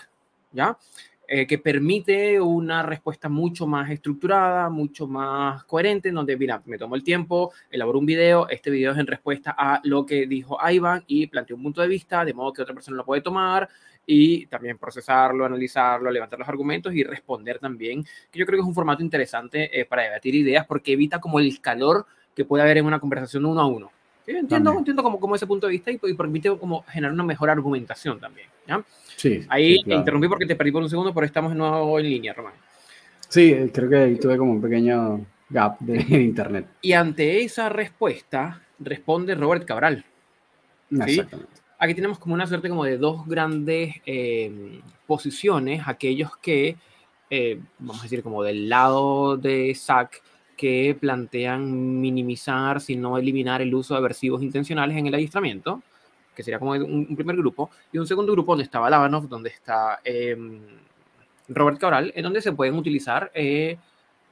¿ya? 0.52 0.76
que 1.48 1.56
permite 1.56 2.38
una 2.38 2.82
respuesta 2.82 3.30
mucho 3.30 3.66
más 3.66 3.90
estructurada, 3.90 4.68
mucho 4.68 5.06
más 5.06 5.64
coherente, 5.64 6.10
en 6.10 6.16
donde, 6.16 6.36
mira, 6.36 6.60
me 6.66 6.76
tomo 6.76 6.94
el 6.94 7.02
tiempo, 7.02 7.54
elaboro 7.70 8.00
un 8.00 8.04
video, 8.04 8.46
este 8.50 8.68
video 8.68 8.92
es 8.92 8.98
en 8.98 9.06
respuesta 9.06 9.54
a 9.56 9.80
lo 9.84 10.04
que 10.04 10.26
dijo 10.26 10.58
Ivan 10.70 11.04
y 11.06 11.28
planteo 11.28 11.56
un 11.56 11.62
punto 11.62 11.80
de 11.80 11.88
vista, 11.88 12.22
de 12.26 12.34
modo 12.34 12.52
que 12.52 12.60
otra 12.60 12.74
persona 12.74 12.98
lo 12.98 13.06
puede 13.06 13.22
tomar, 13.22 13.66
y 14.06 14.46
también 14.46 14.78
procesarlo, 14.78 15.44
analizarlo, 15.44 16.10
levantar 16.10 16.38
los 16.38 16.48
argumentos 16.48 16.94
y 16.94 17.04
responder 17.04 17.58
también, 17.58 18.04
que 18.30 18.38
yo 18.38 18.46
creo 18.46 18.58
que 18.58 18.62
es 18.62 18.66
un 18.66 18.74
formato 18.74 19.02
interesante 19.02 19.78
eh, 19.78 19.84
para 19.84 20.02
debatir 20.02 20.34
ideas 20.34 20.66
porque 20.66 20.92
evita 20.92 21.20
como 21.20 21.38
el 21.38 21.60
calor 21.60 22.06
que 22.34 22.44
puede 22.44 22.62
haber 22.62 22.78
en 22.78 22.86
una 22.86 22.98
conversación 22.98 23.44
uno 23.44 23.60
a 23.60 23.66
uno. 23.66 23.90
Entiendo, 24.26 24.72
entiendo 24.78 25.02
como, 25.02 25.18
como, 25.18 25.34
ese 25.34 25.48
punto 25.48 25.66
de 25.66 25.72
vista 25.72 25.90
y, 25.90 25.98
permite 26.14 26.56
como 26.56 26.84
generar 26.84 27.12
una 27.12 27.24
mejor 27.24 27.50
argumentación 27.50 28.20
también. 28.20 28.46
¿ya? 28.66 28.82
Sí, 29.16 29.44
ahí 29.48 29.80
interrumpí 29.84 30.28
porque 30.28 30.46
te 30.46 30.54
perdí 30.54 30.70
por 30.70 30.82
un 30.82 30.88
segundo, 30.88 31.12
pero 31.12 31.26
estamos 31.26 31.52
de 31.52 31.58
nuevo 31.58 31.98
en 31.98 32.08
línea, 32.08 32.32
Román. 32.32 32.54
Sí, 33.28 33.54
creo 33.72 33.88
que 33.88 33.96
ahí 33.96 34.18
tuve 34.18 34.36
como 34.36 34.52
un 34.52 34.60
pequeño 34.60 35.26
gap 35.48 35.78
de 35.80 36.22
internet. 36.22 36.66
Y 36.82 36.92
ante 36.92 37.42
esa 37.42 37.68
respuesta 37.68 38.62
responde 38.78 39.34
Robert 39.34 39.64
Cabral. 39.64 40.04
Exactamente 40.90 41.61
aquí 41.82 41.94
tenemos 41.94 42.20
como 42.20 42.34
una 42.34 42.46
suerte 42.46 42.68
como 42.68 42.84
de 42.84 42.96
dos 42.96 43.26
grandes 43.26 43.96
eh, 44.06 44.80
posiciones, 45.04 45.82
aquellos 45.84 46.36
que, 46.36 46.76
eh, 47.28 47.60
vamos 47.80 47.98
a 47.98 48.02
decir, 48.04 48.22
como 48.22 48.44
del 48.44 48.68
lado 48.68 49.36
de 49.36 49.74
SAC, 49.74 50.22
que 50.56 50.96
plantean 50.98 52.00
minimizar, 52.00 52.80
si 52.80 52.94
no 52.94 53.18
eliminar 53.18 53.62
el 53.62 53.74
uso 53.74 53.94
de 53.94 53.98
aversivos 53.98 54.42
intencionales 54.42 54.96
en 54.96 55.08
el 55.08 55.14
adiestramiento, 55.14 55.82
que 56.36 56.44
sería 56.44 56.60
como 56.60 56.70
un, 56.70 57.16
primer 57.16 57.36
grupo, 57.36 57.68
y 57.92 57.98
un 57.98 58.06
segundo 58.06 58.32
grupo 58.32 58.52
donde 58.52 58.64
está 58.64 58.78
Balabanov, 58.78 59.28
donde 59.28 59.50
está 59.50 59.98
em, 60.04 60.60
Robert 61.48 61.80
Cabral, 61.80 62.12
en 62.14 62.22
donde 62.22 62.40
se 62.42 62.52
pueden 62.52 62.76
utilizar 62.76 63.32
eh, 63.34 63.76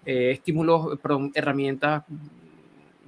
estímulos, 0.05 1.01
perdón, 1.01 1.33
herramientas 1.35 2.05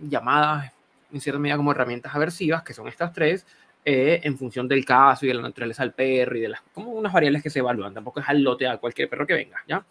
llamadas 0.02 0.72
en 1.12 1.20
cierta 1.20 1.38
medida 1.38 1.56
como 1.56 1.70
herramientas 1.70 2.12
aversivas, 2.12 2.64
que 2.64 2.74
son 2.74 2.88
estas 2.88 3.12
tres, 3.12 3.46
eh, 3.84 4.20
en 4.22 4.39
función 4.39 4.69
del 4.69 4.84
caso 4.84 5.27
y 5.27 5.29
de 5.29 5.34
la 5.34 5.43
naturaleza 5.43 5.82
del 5.82 5.93
perro 5.93 6.36
y 6.36 6.41
de 6.41 6.48
las 6.48 6.60
como 6.72 6.93
unas 6.93 7.12
variables 7.12 7.43
que 7.43 7.51
se 7.51 7.58
evalúan. 7.58 7.93
Tampoco 7.93 8.20
es 8.20 8.29
al 8.29 8.41
lote 8.43 8.67
a 8.67 8.79
cualquier 8.79 9.08
perro 9.08 9.27
que 9.27 9.34
venga, 9.34 9.58
¿ya? 9.67 9.84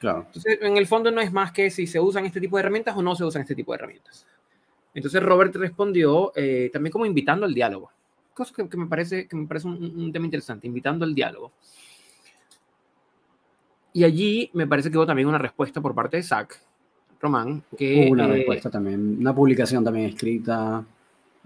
Claro. 0.00 0.24
Entonces, 0.26 0.58
en 0.60 0.76
el 0.76 0.86
fondo 0.86 1.10
no 1.10 1.20
es 1.20 1.32
más 1.32 1.52
que 1.52 1.70
si 1.70 1.86
se 1.86 2.00
usan 2.00 2.26
este 2.26 2.40
tipo 2.40 2.56
de 2.56 2.62
herramientas 2.62 2.96
o 2.96 3.02
no 3.02 3.14
se 3.14 3.24
usan 3.24 3.42
este 3.42 3.54
tipo 3.54 3.72
de 3.72 3.76
herramientas. 3.76 4.26
Entonces 4.96 5.22
Robert 5.22 5.54
respondió 5.56 6.32
eh, 6.34 6.70
también 6.72 6.90
como 6.90 7.04
invitando 7.04 7.44
al 7.44 7.52
diálogo, 7.52 7.90
cosa 8.32 8.54
que, 8.54 8.76
me 8.78 8.86
parece, 8.86 9.28
que 9.28 9.36
me 9.36 9.46
parece 9.46 9.68
un, 9.68 10.10
tema 10.10 10.24
interesante, 10.24 10.66
invitando 10.66 11.04
al 11.04 11.14
diálogo. 11.14 11.52
Y 13.92 14.04
allí 14.04 14.50
me 14.54 14.66
parece 14.66 14.90
que 14.90 14.96
hubo 14.96 15.06
también 15.06 15.28
una 15.28 15.38
respuesta 15.38 15.82
por 15.82 15.94
parte 15.94 16.16
de 16.16 16.22
Zach, 16.22 16.58
Román, 17.20 17.62
que... 17.76 18.06
Hubo 18.06 18.12
una 18.12 18.26
eh, 18.26 18.32
respuesta 18.32 18.70
también, 18.70 19.18
una 19.20 19.34
publicación 19.34 19.84
también 19.84 20.06
escrita 20.06 20.82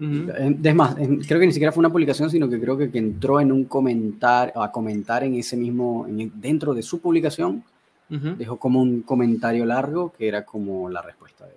es 0.01 0.75
más, 0.75 0.95
creo 0.95 1.39
que 1.39 1.45
ni 1.45 1.51
siquiera 1.51 1.71
fue 1.71 1.81
una 1.81 1.91
publicación, 1.91 2.29
sino 2.29 2.49
que 2.49 2.59
creo 2.59 2.75
que, 2.75 2.89
que 2.89 2.97
entró 2.97 3.39
en 3.39 3.51
un 3.51 3.65
comentario, 3.65 4.59
a 4.61 4.71
comentar 4.71 5.23
en 5.23 5.35
ese 5.35 5.55
mismo, 5.55 6.07
dentro 6.09 6.73
de 6.73 6.81
su 6.81 6.99
publicación, 6.99 7.63
dejó 8.09 8.57
como 8.57 8.81
un 8.81 9.03
comentario 9.03 9.65
largo 9.65 10.11
que 10.11 10.27
era 10.27 10.43
como 10.43 10.89
la 10.89 11.01
respuesta 11.01 11.45
de 11.45 11.53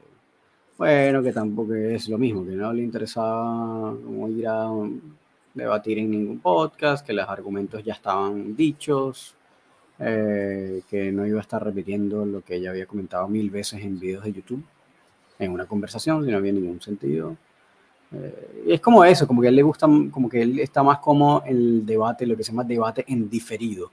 Bueno, 0.78 1.22
que 1.22 1.32
tampoco 1.32 1.74
es 1.74 2.08
lo 2.08 2.18
mismo, 2.18 2.44
que 2.44 2.52
no 2.52 2.72
le 2.72 2.82
interesaba 2.82 3.92
como 4.04 4.28
ir 4.28 4.46
a 4.46 4.70
debatir 5.54 5.98
en 5.98 6.10
ningún 6.10 6.38
podcast, 6.40 7.04
que 7.04 7.12
los 7.12 7.28
argumentos 7.28 7.82
ya 7.82 7.94
estaban 7.94 8.54
dichos, 8.54 9.34
eh, 9.98 10.82
que 10.88 11.10
no 11.10 11.26
iba 11.26 11.38
a 11.38 11.42
estar 11.42 11.64
repitiendo 11.64 12.24
lo 12.26 12.42
que 12.42 12.56
ella 12.56 12.70
había 12.70 12.86
comentado 12.86 13.26
mil 13.26 13.50
veces 13.50 13.82
en 13.82 13.98
videos 13.98 14.24
de 14.24 14.34
YouTube, 14.34 14.62
en 15.38 15.50
una 15.50 15.66
conversación, 15.66 16.24
si 16.24 16.30
no 16.30 16.36
había 16.36 16.52
ningún 16.52 16.80
sentido 16.80 17.36
eh, 18.12 18.64
es 18.68 18.80
como 18.80 19.04
eso, 19.04 19.26
como 19.26 19.40
que 19.40 19.48
a 19.48 19.50
él 19.50 19.56
le 19.56 19.62
gusta, 19.62 19.86
como 20.10 20.28
que 20.28 20.42
él 20.42 20.58
está 20.60 20.82
más 20.82 20.98
como 20.98 21.42
el 21.46 21.84
debate, 21.84 22.26
lo 22.26 22.36
que 22.36 22.44
se 22.44 22.52
llama 22.52 22.64
debate 22.64 23.04
en 23.08 23.28
diferido. 23.28 23.90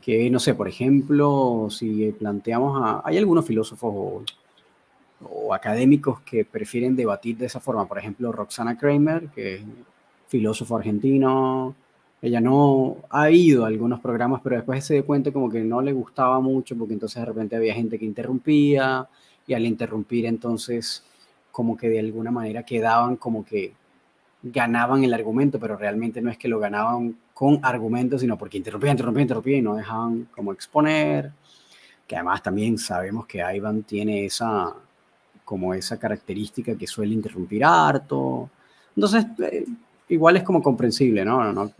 Que 0.00 0.28
no 0.28 0.40
sé, 0.40 0.54
por 0.54 0.66
ejemplo, 0.66 1.68
si 1.70 2.10
planteamos 2.18 2.82
a. 2.82 3.02
Hay 3.04 3.16
algunos 3.16 3.46
filósofos 3.46 4.24
o, 5.20 5.54
académicos 5.54 6.20
que 6.22 6.44
prefieren 6.44 6.96
debatir 6.96 7.36
de 7.36 7.46
esa 7.46 7.60
forma. 7.60 7.86
Por 7.86 7.96
ejemplo, 7.96 8.32
Roxana 8.32 8.76
Kramer, 8.76 9.28
que 9.28 9.54
es 9.56 9.62
filósofo 10.26 10.76
argentino. 10.76 11.76
Ella 12.20 12.40
no 12.40 12.96
ha 13.10 13.30
ido 13.30 13.64
a 13.64 13.68
algunos 13.68 14.00
programas, 14.00 14.40
pero 14.42 14.56
después 14.56 14.84
se 14.84 14.94
dio 14.94 15.06
cuenta 15.06 15.30
como 15.30 15.48
que 15.48 15.60
no 15.60 15.80
le 15.80 15.92
gustaba 15.92 16.40
mucho, 16.40 16.76
porque 16.76 16.94
entonces 16.94 17.20
de 17.20 17.26
repente 17.26 17.54
había 17.54 17.74
gente 17.74 18.00
que 18.00 18.04
interrumpía, 18.04 19.08
y 19.46 19.54
al 19.54 19.66
interrumpir 19.66 20.26
entonces 20.26 21.04
como 21.52 21.76
que 21.76 21.88
de 21.88 22.00
alguna 22.00 22.30
manera 22.30 22.64
quedaban 22.64 23.16
como 23.16 23.44
que 23.44 23.72
ganaban 24.42 25.04
el 25.04 25.14
argumento, 25.14 25.60
pero 25.60 25.76
realmente 25.76 26.20
no 26.20 26.30
es 26.30 26.38
que 26.38 26.48
lo 26.48 26.58
ganaban 26.58 27.16
con 27.34 27.60
argumentos, 27.62 28.22
sino 28.22 28.36
porque 28.36 28.58
interrumpían, 28.58 28.94
interrumpían, 28.94 29.22
interrumpían 29.22 29.58
y 29.58 29.62
no 29.62 29.76
dejaban 29.76 30.28
como 30.34 30.52
exponer. 30.52 31.30
Que 32.06 32.16
además 32.16 32.42
también 32.42 32.78
sabemos 32.78 33.26
que 33.26 33.38
Ivan 33.38 33.84
tiene 33.84 34.24
esa 34.26 34.74
como 35.44 35.74
esa 35.74 35.98
característica 35.98 36.76
que 36.76 36.86
suele 36.86 37.14
interrumpir 37.14 37.64
harto. 37.64 38.50
Entonces, 38.96 39.26
eh, 39.40 39.66
igual 40.08 40.36
es 40.36 40.42
como 40.42 40.62
comprensible, 40.62 41.24
¿no? 41.24 41.44
no, 41.44 41.52
no 41.52 41.72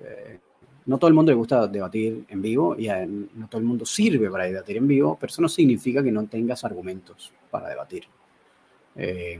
eh, 0.00 0.40
no 0.86 0.98
todo 0.98 1.08
el 1.08 1.14
mundo 1.14 1.32
le 1.32 1.36
gusta 1.36 1.66
debatir 1.66 2.24
en 2.28 2.40
vivo 2.40 2.76
y 2.78 2.88
no 3.34 3.48
todo 3.48 3.60
el 3.60 3.66
mundo 3.66 3.84
sirve 3.84 4.30
para 4.30 4.44
debatir 4.44 4.76
en 4.76 4.86
vivo, 4.86 5.16
pero 5.20 5.30
eso 5.30 5.42
no 5.42 5.48
significa 5.48 6.02
que 6.02 6.12
no 6.12 6.24
tengas 6.26 6.64
argumentos 6.64 7.32
para 7.50 7.68
debatir. 7.68 8.04
Eh, 8.96 9.38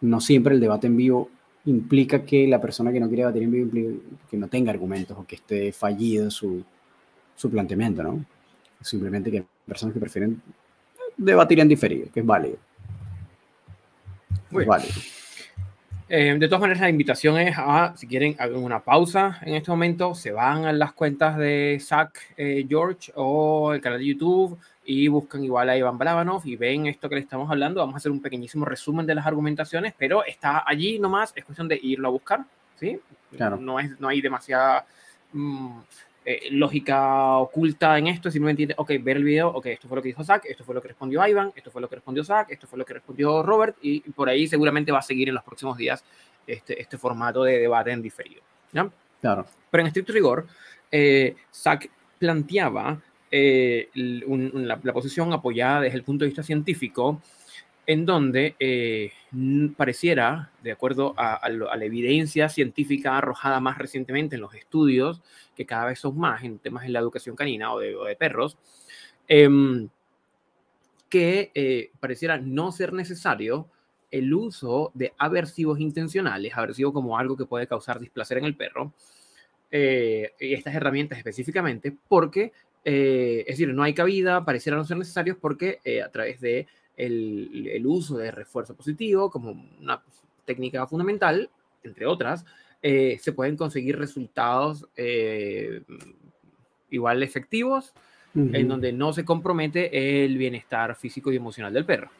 no 0.00 0.20
siempre 0.20 0.54
el 0.54 0.60
debate 0.60 0.86
en 0.86 0.96
vivo 0.96 1.30
implica 1.64 2.24
que 2.24 2.46
la 2.46 2.60
persona 2.60 2.92
que 2.92 3.00
no 3.00 3.08
quiere 3.08 3.22
debatir 3.22 3.42
en 3.42 3.50
vivo 3.50 3.64
implica 3.64 4.16
que 4.30 4.36
no 4.36 4.48
tenga 4.48 4.70
argumentos 4.70 5.16
o 5.18 5.26
que 5.26 5.36
esté 5.36 5.72
fallido 5.72 6.30
su, 6.30 6.62
su 7.34 7.50
planteamiento, 7.50 8.02
¿no? 8.02 8.24
Simplemente 8.80 9.30
que 9.30 9.38
hay 9.38 9.46
personas 9.66 9.94
que 9.94 10.00
prefieren 10.00 10.40
debatir 11.16 11.60
en 11.60 11.68
diferido, 11.68 12.08
que 12.12 12.20
es 12.20 12.26
válido. 12.26 12.58
Es 14.52 14.66
válido. 14.66 14.94
Eh, 16.08 16.36
de 16.38 16.46
todas 16.46 16.60
maneras, 16.60 16.80
la 16.82 16.88
invitación 16.88 17.36
es 17.38 17.56
a, 17.58 17.94
si 17.96 18.06
quieren, 18.06 18.36
hagan 18.38 18.62
una 18.62 18.78
pausa 18.78 19.40
en 19.42 19.56
este 19.56 19.72
momento, 19.72 20.14
se 20.14 20.30
van 20.30 20.64
a 20.64 20.72
las 20.72 20.92
cuentas 20.92 21.36
de 21.36 21.78
Zach 21.80 22.16
eh, 22.36 22.64
George 22.68 23.10
o 23.16 23.72
el 23.72 23.80
canal 23.80 23.98
de 23.98 24.06
YouTube 24.06 24.56
y 24.84 25.08
buscan 25.08 25.42
igual 25.42 25.68
a 25.68 25.76
Iván 25.76 25.98
Bravanov 25.98 26.42
y 26.46 26.54
ven 26.54 26.86
esto 26.86 27.08
que 27.08 27.16
le 27.16 27.22
estamos 27.22 27.50
hablando. 27.50 27.80
Vamos 27.80 27.94
a 27.94 27.96
hacer 27.96 28.12
un 28.12 28.22
pequeñísimo 28.22 28.64
resumen 28.64 29.04
de 29.04 29.16
las 29.16 29.26
argumentaciones, 29.26 29.94
pero 29.98 30.24
está 30.24 30.62
allí 30.64 31.00
nomás, 31.00 31.32
es 31.34 31.44
cuestión 31.44 31.66
de 31.66 31.80
irlo 31.82 32.06
a 32.06 32.12
buscar, 32.12 32.44
¿sí? 32.78 33.00
Claro. 33.36 33.56
No, 33.56 33.80
es, 33.80 33.98
no 33.98 34.06
hay 34.08 34.20
demasiada... 34.20 34.86
Mm, 35.32 35.80
eh, 36.28 36.48
lógica 36.50 37.36
oculta 37.36 37.96
en 37.96 38.08
esto, 38.08 38.32
simplemente, 38.32 38.74
ok, 38.76 38.90
ver 39.00 39.18
el 39.18 39.22
video, 39.22 39.48
ok, 39.48 39.66
esto 39.66 39.86
fue 39.86 39.94
lo 39.94 40.02
que 40.02 40.08
dijo 40.08 40.24
Zach, 40.24 40.42
esto 40.44 40.64
fue 40.64 40.74
lo 40.74 40.82
que 40.82 40.88
respondió 40.88 41.24
Ivan, 41.24 41.52
esto 41.54 41.70
fue 41.70 41.80
lo 41.80 41.88
que 41.88 41.94
respondió 41.94 42.24
Zach, 42.24 42.50
esto 42.50 42.66
fue 42.66 42.80
lo 42.80 42.84
que 42.84 42.94
respondió 42.94 43.44
Robert, 43.44 43.76
y, 43.80 44.00
por 44.00 44.28
ahí 44.28 44.48
seguramente 44.48 44.90
va 44.90 44.98
a 44.98 45.02
seguir 45.02 45.28
en 45.28 45.36
los 45.36 45.44
próximos 45.44 45.76
días 45.76 46.02
este, 46.44 46.80
este 46.80 46.98
formato 46.98 47.44
de 47.44 47.60
debate 47.60 47.92
en 47.92 48.02
diferido. 48.02 48.42
¿ya? 48.72 48.90
Claro. 49.20 49.46
Pero 49.70 49.82
en 49.82 49.86
estricto 49.86 50.12
rigor, 50.12 50.48
eh, 50.90 51.36
Zach 51.54 51.88
planteaba 52.18 53.00
eh, 53.30 53.88
la, 53.94 54.80
la, 54.82 54.92
posición 54.92 55.32
apoyada 55.32 55.82
desde 55.82 55.96
el 55.96 56.02
punto 56.02 56.24
de 56.24 56.30
vista 56.30 56.42
científico 56.42 57.22
en 57.86 58.04
donde 58.04 58.56
eh, 58.58 59.12
pareciera, 59.76 60.50
de 60.62 60.72
acuerdo 60.72 61.14
a, 61.16 61.48
la 61.48 61.84
evidencia 61.84 62.48
científica 62.48 63.16
arrojada 63.16 63.60
más 63.60 63.78
recientemente 63.78 64.34
en 64.34 64.42
los 64.42 64.54
estudios, 64.54 65.22
que 65.54 65.66
cada 65.66 65.86
vez 65.86 66.00
son 66.00 66.18
más 66.18 66.42
en 66.42 66.58
temas 66.58 66.82
de 66.82 66.90
la 66.90 66.98
educación 66.98 67.36
canina 67.36 67.72
o 67.72 67.78
de, 67.78 68.16
perros, 68.18 68.58
em, 69.28 69.88
que 71.08 71.52
eh, 71.54 71.90
pareciera 72.00 72.38
no 72.38 72.72
ser 72.72 72.92
necesario 72.92 73.68
el 74.10 74.34
uso 74.34 74.90
de 74.94 75.12
aversivos 75.18 75.78
intencionales, 75.78 76.56
aversivo 76.56 76.92
como 76.92 77.18
algo 77.18 77.36
que 77.36 77.44
puede 77.44 77.68
causar 77.68 78.00
displacer 78.00 78.38
en 78.38 78.46
el 78.46 78.56
perro, 78.56 78.92
eh, 79.70 80.32
estas 80.40 80.74
herramientas 80.74 81.18
específicamente, 81.18 81.96
porque, 82.08 82.52
es 82.84 83.46
decir, 83.46 83.68
no 83.68 83.82
hay 83.82 83.94
cabida, 83.94 84.44
pareciera 84.44 84.76
no 84.76 84.84
ser 84.84 84.96
necesarios 84.96 85.36
porque 85.40 85.80
a 86.04 86.08
través 86.10 86.40
de 86.40 86.68
el, 86.96 87.82
uso 87.86 88.16
de 88.16 88.30
refuerzo 88.30 88.74
positivo 88.74 89.30
como 89.30 89.50
una 89.80 90.02
técnica 90.44 90.86
fundamental, 90.86 91.50
entre 91.82 92.06
otras, 92.06 92.44
eh, 92.82 93.18
se 93.20 93.32
pueden 93.32 93.56
conseguir 93.56 93.98
resultados 93.98 94.86
eh, 94.96 95.82
igual 96.90 97.22
efectivos 97.22 97.92
en 98.34 98.68
donde 98.68 98.92
no 98.92 99.14
se 99.14 99.24
compromete 99.24 100.24
el 100.24 100.36
bienestar 100.36 100.94
físico 100.94 101.32
y 101.32 101.36
emocional 101.36 101.72
del 101.72 101.86
perro. 101.86 102.10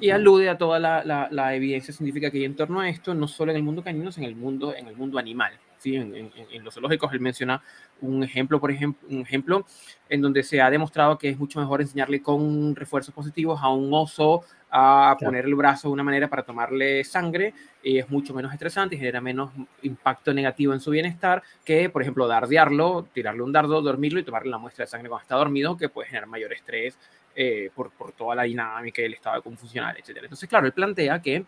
Y 0.00 0.10
alude 0.10 0.48
a 0.48 0.58
toda 0.58 0.78
la, 0.78 1.28
la, 1.30 1.54
evidencia 1.56 1.92
científica 1.92 2.30
que 2.30 2.38
hay 2.38 2.44
en 2.44 2.54
torno 2.54 2.80
a 2.80 2.88
esto, 2.88 3.14
no 3.14 3.26
solo 3.26 3.50
en 3.50 3.56
el 3.56 3.62
mundo 3.62 3.82
canino, 3.82 4.12
sino 4.12 4.26
en 4.26 4.32
el 4.32 4.38
mundo, 4.38 4.74
en 4.74 4.86
el 4.86 4.96
mundo 4.96 5.18
animal. 5.18 5.54
¿Sí? 5.82 5.96
En, 5.96 6.64
los 6.64 6.74
zoológicos 6.74 7.12
él 7.12 7.20
menciona 7.20 7.60
un 8.00 8.22
ejemplo, 8.22 8.60
por 8.60 8.70
ejemplo, 8.70 9.08
un 9.10 9.22
ejemplo 9.22 9.66
en 10.08 10.20
donde 10.20 10.42
se 10.42 10.60
ha 10.60 10.70
demostrado 10.70 11.18
que 11.18 11.28
es 11.28 11.38
mucho 11.38 11.58
mejor 11.58 11.80
enseñarle 11.80 12.22
con 12.22 12.76
refuerzos 12.76 13.14
positivos 13.14 13.60
a 13.60 13.68
un 13.68 13.92
oso 13.92 14.42
a 14.70 15.16
poner 15.20 15.44
el 15.44 15.54
brazo 15.54 15.88
de 15.88 15.92
una 15.92 16.02
manera 16.02 16.30
para 16.30 16.44
tomarle 16.44 17.04
sangre 17.04 17.52
y 17.82 17.98
es 17.98 18.08
mucho 18.08 18.32
menos 18.32 18.52
estresante 18.52 18.94
y 18.94 18.98
genera 18.98 19.20
menos 19.20 19.50
impacto 19.82 20.32
negativo 20.32 20.72
en 20.72 20.80
su 20.80 20.90
bienestar 20.90 21.42
que, 21.64 21.90
por 21.90 22.00
ejemplo, 22.00 22.26
dardearlo, 22.26 23.06
tirarle 23.12 23.42
un 23.42 23.52
dardo, 23.52 23.82
dormirlo 23.82 24.20
y 24.20 24.24
tomarle 24.24 24.50
la 24.50 24.58
muestra 24.58 24.84
de 24.84 24.90
sangre 24.90 25.08
cuando 25.08 25.22
está 25.22 25.36
dormido, 25.36 25.76
que 25.76 25.88
puede 25.88 26.08
generar 26.08 26.28
mayor 26.28 26.52
estrés 26.52 26.98
eh, 27.34 27.70
por, 27.74 27.90
por, 27.90 28.12
toda 28.12 28.34
la 28.34 28.44
dinámica 28.44 29.02
del 29.02 29.14
estado 29.14 29.42
confusional, 29.42 29.96
etc. 29.98 30.20
Entonces, 30.22 30.48
claro, 30.48 30.66
él 30.66 30.72
plantea 30.72 31.20
que 31.20 31.44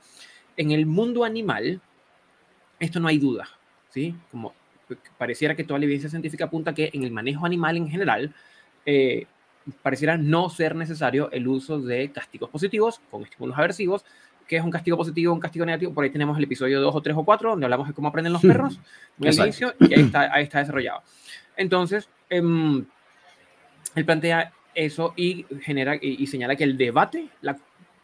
en 0.56 0.70
el 0.70 0.84
mundo 0.84 1.24
animal 1.24 1.80
esto 2.78 3.00
no 3.00 3.08
hay 3.08 3.18
duda. 3.18 3.48
¿Sí? 3.94 4.14
Como 4.30 4.52
pareciera 5.16 5.54
que 5.54 5.64
toda 5.64 5.78
la 5.78 5.84
evidencia 5.84 6.10
científica 6.10 6.46
apunta 6.46 6.74
que 6.74 6.90
en 6.92 7.04
el 7.04 7.12
manejo 7.12 7.46
animal 7.46 7.76
en 7.76 7.88
general 7.88 8.34
eh, 8.84 9.26
pareciera 9.82 10.18
no 10.18 10.50
ser 10.50 10.74
necesario 10.74 11.30
el 11.30 11.46
uso 11.48 11.80
de 11.80 12.10
castigos 12.10 12.50
positivos 12.50 13.00
con 13.10 13.22
estímulos 13.22 13.56
aversivos, 13.56 14.04
que 14.46 14.56
es 14.56 14.64
un 14.64 14.70
castigo 14.70 14.96
positivo, 14.96 15.32
un 15.32 15.40
castigo 15.40 15.64
negativo. 15.64 15.94
Por 15.94 16.04
ahí 16.04 16.10
tenemos 16.10 16.36
el 16.36 16.44
episodio 16.44 16.80
2 16.80 16.94
o 16.94 17.00
3 17.00 17.16
o 17.16 17.24
4, 17.24 17.50
donde 17.50 17.64
hablamos 17.64 17.88
de 17.88 17.94
cómo 17.94 18.08
aprenden 18.08 18.34
los 18.34 18.42
perros, 18.42 18.78
muy 19.16 19.28
al 19.28 19.34
inicio, 19.36 19.74
y 19.80 19.94
ahí 19.94 20.02
está, 20.02 20.34
ahí 20.34 20.42
está 20.42 20.58
desarrollado. 20.58 21.02
Entonces, 21.56 22.08
eh, 22.28 22.42
él 23.94 24.04
plantea 24.04 24.52
eso 24.74 25.14
y 25.16 25.46
genera 25.62 25.96
y, 25.98 26.26
señala 26.26 26.56
que 26.56 26.64
el 26.64 26.76
debate, 26.76 27.28
la, 27.40 27.56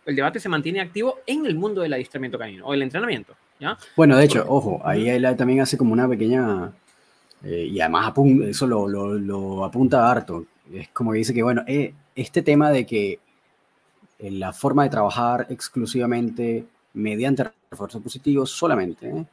el 0.07 0.17
debate 0.17 0.39
se 0.41 0.49
mantiene 0.49 0.81
activo 0.81 1.19
en 1.27 1.45
el 1.45 1.57
mundo 1.57 1.83
del 1.83 1.93
adiestramiento 1.93 2.39
canino 2.39 2.65
o 2.65 2.73
el 2.73 2.81
entrenamiento. 2.81 3.37
Bueno, 3.97 4.17
de 4.17 4.25
hecho, 4.25 4.45
ojo, 4.49 4.81
ahí 4.85 5.09
él 5.09 5.27
también 5.37 5.61
hace 5.61 5.77
como 5.77 5.93
una 5.93 6.09
pequeña, 6.09 6.73
eh, 7.45 7.69
y 7.71 7.81
además 7.81 8.13
eso 8.47 8.67
lo, 8.67 8.89
lo, 8.89 9.65
apunta 9.65 10.11
harto, 10.11 10.47
es 10.73 10.89
como 10.89 11.13
que 11.13 11.19
dice 11.19 11.35
que, 11.35 11.43
bueno, 11.43 11.63
eh, 11.67 11.95
este 12.15 12.43
tema 12.43 12.71
de 12.71 12.87
que 12.87 13.19
eh, 14.19 14.31
la 14.31 14.53
forma 14.53 14.85
de 14.85 14.91
trabajar 14.91 15.47
exclusivamente 15.51 16.67
mediante 16.95 17.51
refuerzo 17.71 18.01
positivo 18.01 18.47
solamente 18.47 19.27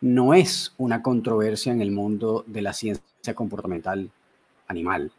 no 0.00 0.34
es 0.34 0.74
una 0.76 1.02
controversia 1.02 1.72
en 1.72 1.80
el 1.80 1.90
mundo 1.90 2.44
de 2.46 2.62
la 2.62 2.72
ciencia 2.72 3.34
comportamental 3.34 4.10
animal, 4.66 5.10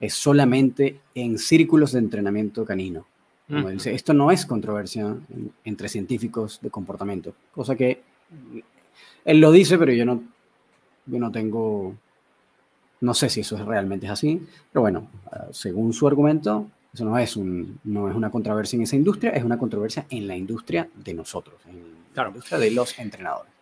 es 0.00 0.14
solamente 0.14 1.00
en 1.14 1.38
círculos 1.38 1.92
de 1.92 1.98
entrenamiento 1.98 2.64
canino 2.64 3.06
esto 3.86 4.12
no 4.12 4.30
es 4.30 4.44
controversia 4.44 5.16
entre 5.64 5.88
científicos 5.88 6.60
de 6.60 6.70
comportamiento, 6.70 7.34
cosa 7.52 7.74
que 7.76 8.02
él 9.24 9.40
lo 9.40 9.52
dice, 9.52 9.78
pero 9.78 9.92
yo 9.92 10.04
no, 10.04 10.22
yo 11.06 11.18
no 11.18 11.32
tengo, 11.32 11.94
no 13.00 13.14
sé 13.14 13.28
si 13.28 13.40
eso 13.40 13.62
realmente 13.64 14.06
es 14.06 14.12
así, 14.12 14.46
pero 14.72 14.82
bueno, 14.82 15.08
ah, 15.32 15.46
según 15.50 15.92
su 15.92 16.06
argumento, 16.06 16.68
eso 16.92 17.04
no 17.04 17.18
es, 17.18 17.36
un, 17.36 17.78
no 17.84 18.08
es 18.08 18.16
una 18.16 18.30
controversia 18.30 18.76
en 18.76 18.82
esa 18.82 18.96
industria, 18.96 19.30
es 19.30 19.44
una 19.44 19.58
controversia 19.58 20.06
en 20.10 20.26
la 20.26 20.36
industria 20.36 20.88
de 20.94 21.14
nosotros, 21.14 21.56
en 21.66 21.82
la 22.14 22.28
industria 22.28 22.58
de 22.58 22.70
los 22.70 22.98
entrenadores. 22.98 23.52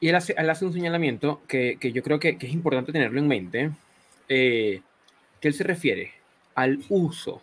Y 0.00 0.08
él 0.08 0.14
hace, 0.16 0.34
hace 0.34 0.64
un 0.64 0.72
señalamiento 0.72 1.40
que, 1.46 1.76
que 1.80 1.92
yo 1.92 2.02
creo 2.02 2.18
que, 2.18 2.36
que, 2.36 2.46
es 2.46 2.52
importante 2.52 2.92
tenerlo 2.92 3.20
en 3.20 3.28
mente, 3.28 3.70
eh, 4.28 4.82
que 5.40 5.48
él 5.48 5.54
se 5.54 5.64
refiere 5.64 6.12
al 6.54 6.80
uso 6.88 7.40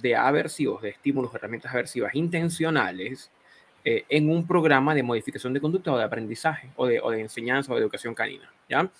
de 0.00 0.16
aversivos, 0.16 0.82
de 0.82 0.90
estímulos, 0.90 1.34
herramientas 1.34 1.72
aversivas 1.72 2.14
intencionales 2.14 3.30
eh, 3.84 4.04
en 4.08 4.30
un 4.30 4.46
programa 4.46 4.94
de 4.94 5.02
modificación 5.02 5.52
de 5.52 5.60
conducta 5.60 5.92
o 5.92 5.98
de 5.98 6.04
aprendizaje 6.04 6.70
o 6.76 6.86
de, 6.86 7.00
o 7.00 7.10
de 7.10 7.20
enseñanza 7.20 7.72
o 7.72 7.76
de 7.76 7.82
educación 7.82 8.14
canina, 8.14 8.52
¿ya? 8.68 8.90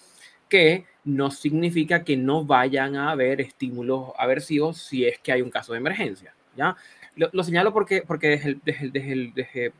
Que 0.48 0.86
no 1.04 1.30
significa 1.30 2.04
que 2.04 2.16
no 2.16 2.44
vayan 2.44 2.94
a 2.94 3.10
haber 3.10 3.40
estímulos 3.40 4.12
aversivos 4.16 4.78
si 4.78 5.04
es 5.04 5.18
que 5.18 5.32
hay 5.32 5.42
un 5.42 5.50
caso 5.50 5.72
de 5.72 5.78
emergencia, 5.78 6.34
¿ya? 6.56 6.76
Lo, 7.16 7.42
señalo 7.42 7.72
porque, 7.72 8.02
porque 8.06 8.28
desde 8.28 8.50
el, 8.50 8.60
desde, 8.62 9.12
el, 9.12 9.32
desde, 9.34 9.72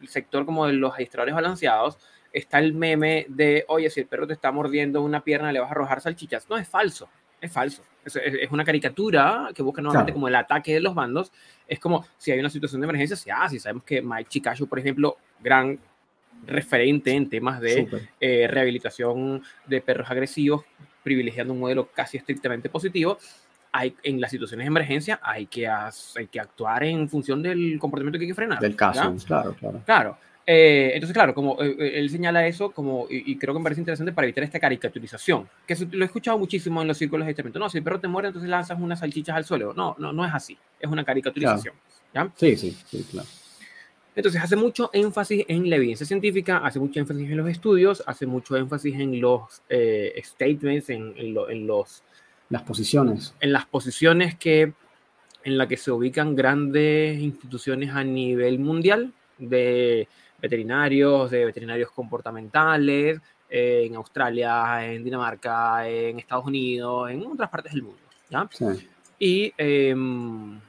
el, 0.00 0.08
sector 0.08 0.44
como 0.44 0.66
de 0.66 0.72
los 0.72 0.92
adiestradores 0.92 1.34
balanceados 1.34 1.98
está 2.32 2.58
el 2.58 2.74
meme 2.74 3.26
de, 3.28 3.64
oye, 3.68 3.88
si 3.90 4.00
el 4.00 4.06
perro 4.06 4.26
te 4.26 4.32
está 4.32 4.50
mordiendo 4.50 5.00
una 5.00 5.22
pierna, 5.22 5.52
le 5.52 5.60
vas 5.60 5.68
a 5.68 5.72
arrojar 5.72 6.00
salchichas. 6.00 6.48
No, 6.50 6.58
es 6.58 6.68
falso, 6.68 7.08
es 7.40 7.52
falso. 7.52 7.82
Es, 8.04 8.16
es, 8.16 8.50
una 8.50 8.64
caricatura 8.64 9.50
que 9.54 9.62
busca 9.62 9.82
nuevamente 9.82 10.12
como 10.12 10.28
el 10.28 10.34
ataque 10.34 10.74
de 10.74 10.80
los 10.80 10.94
bandos. 10.94 11.32
Es 11.68 11.78
como 11.78 12.06
si 12.18 12.32
hay 12.32 12.40
una 12.40 12.50
situación 12.50 12.80
de 12.80 12.86
emergencia, 12.86 13.16
si, 13.16 13.30
ah, 13.30 13.48
si 13.48 13.58
sabemos 13.58 13.84
que 13.84 14.02
Mike 14.02 14.28
Chikachu, 14.28 14.66
por 14.66 14.78
ejemplo, 14.78 15.16
gran 15.40 15.78
referente 16.46 17.12
en 17.12 17.28
temas 17.28 17.60
de 17.60 17.88
eh, 18.20 18.46
rehabilitación 18.48 19.42
de 19.66 19.80
perros 19.80 20.10
agresivos, 20.10 20.64
privilegiando 21.02 21.52
un 21.52 21.60
modelo 21.60 21.88
casi 21.92 22.16
estrictamente 22.16 22.68
positivo. 22.68 23.18
Hay, 23.72 23.94
en 24.02 24.20
las 24.20 24.32
situaciones 24.32 24.64
de 24.64 24.68
emergencia 24.68 25.20
hay 25.22 25.46
que, 25.46 25.68
hay 25.68 26.26
que 26.30 26.40
actuar 26.40 26.82
en 26.82 27.08
función 27.08 27.40
del 27.40 27.78
comportamiento 27.78 28.18
que 28.18 28.24
hay 28.24 28.30
que 28.30 28.34
frenar. 28.34 28.58
Del 28.58 28.74
caso, 28.74 29.14
claro, 29.26 29.54
claro. 29.54 29.82
Claro. 29.84 30.18
Eh, 30.46 30.92
entonces, 30.94 31.14
claro, 31.14 31.34
como 31.34 31.60
eh, 31.62 31.76
eh, 31.78 31.92
él 31.96 32.10
señala 32.10 32.46
eso, 32.46 32.70
como, 32.70 33.06
y, 33.08 33.36
creo 33.36 33.54
que 33.54 33.60
me 33.60 33.64
parece 33.64 33.80
interesante 33.80 34.12
para 34.12 34.26
evitar 34.26 34.42
esta 34.42 34.58
caricaturización, 34.58 35.48
que 35.66 35.76
lo 35.92 36.02
he 36.02 36.06
escuchado 36.06 36.38
muchísimo 36.38 36.82
en 36.82 36.88
los 36.88 36.98
círculos 36.98 37.26
de 37.26 37.30
entrenamiento. 37.30 37.58
No, 37.58 37.68
si 37.68 37.78
el 37.78 37.84
perro 37.84 38.00
te 38.00 38.08
muere, 38.08 38.28
entonces 38.28 38.50
lanzas 38.50 38.80
unas 38.80 39.00
salchichas 39.00 39.36
al 39.36 39.44
suelo. 39.44 39.74
No, 39.74 39.94
no, 39.98 40.12
no 40.12 40.24
es 40.24 40.32
así. 40.32 40.56
Es 40.78 40.90
una 40.90 41.04
caricaturización. 41.04 41.74
¿ya? 42.14 42.30
Sí, 42.36 42.56
sí, 42.56 42.76
sí, 42.86 43.06
claro. 43.10 43.28
Entonces 44.16 44.42
hace 44.42 44.56
mucho 44.56 44.90
énfasis 44.92 45.44
en 45.46 45.70
la 45.70 45.76
evidencia 45.76 46.04
científica, 46.04 46.58
hace 46.58 46.80
mucho 46.80 46.98
énfasis 46.98 47.30
en 47.30 47.36
los 47.36 47.48
estudios, 47.48 48.02
hace 48.06 48.26
mucho 48.26 48.56
énfasis 48.56 48.94
en 48.96 49.20
los 49.20 49.62
eh, 49.68 50.20
statements, 50.24 50.90
en, 50.90 51.14
en, 51.16 51.66
los... 51.66 52.02
Las 52.48 52.62
posiciones. 52.62 53.34
En 53.40 53.52
las 53.52 53.66
posiciones 53.66 54.36
que, 54.36 54.72
en 55.44 55.58
las 55.58 55.68
que 55.68 55.76
se 55.76 55.92
ubican 55.92 56.34
grandes 56.34 57.20
instituciones 57.20 57.90
a 57.90 58.02
nivel 58.02 58.58
mundial 58.58 59.12
de 59.38 60.08
veterinarios, 60.40 61.30
de 61.30 61.44
veterinarios 61.44 61.90
comportamentales, 61.90 63.20
eh, 63.48 63.84
en 63.86 63.96
Australia, 63.96 64.86
en 64.86 65.04
Dinamarca, 65.04 65.88
en 65.88 66.18
Estados 66.18 66.46
Unidos, 66.46 67.10
en 67.10 67.26
otras 67.26 67.50
partes 67.50 67.72
del 67.72 67.82
mundo. 67.82 68.00
¿ya? 68.30 68.48
Sí. 68.50 68.88
Y... 69.18 69.52
Em, 69.56 70.60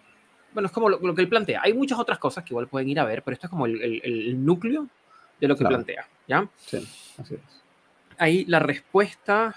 bueno, 0.54 0.68
es 0.68 0.72
como 0.72 0.90
lo, 0.90 1.16
que 1.16 1.22
él 1.22 1.30
plantea. 1.30 1.62
Hay 1.64 1.74
muchas 1.74 2.00
otras 2.00 2.20
cosas 2.20 2.44
que 2.44 2.54
igual 2.54 2.68
pueden 2.68 2.90
ir 2.90 3.00
a 3.00 3.06
ver, 3.06 3.24
pero 3.24 3.34
esto 3.34 3.48
es 3.48 3.50
como 3.50 3.66
el, 3.66 4.46
núcleo 4.46 4.88
de 5.40 5.48
lo 5.48 5.56
que 5.56 5.66
plantea, 5.66 6.08
¿ya? 6.28 6.48
Sí, 6.58 6.78
así 7.18 7.36
es. 7.36 7.42
Ahí 8.18 8.46
la 8.46 8.60
respuesta, 8.60 9.56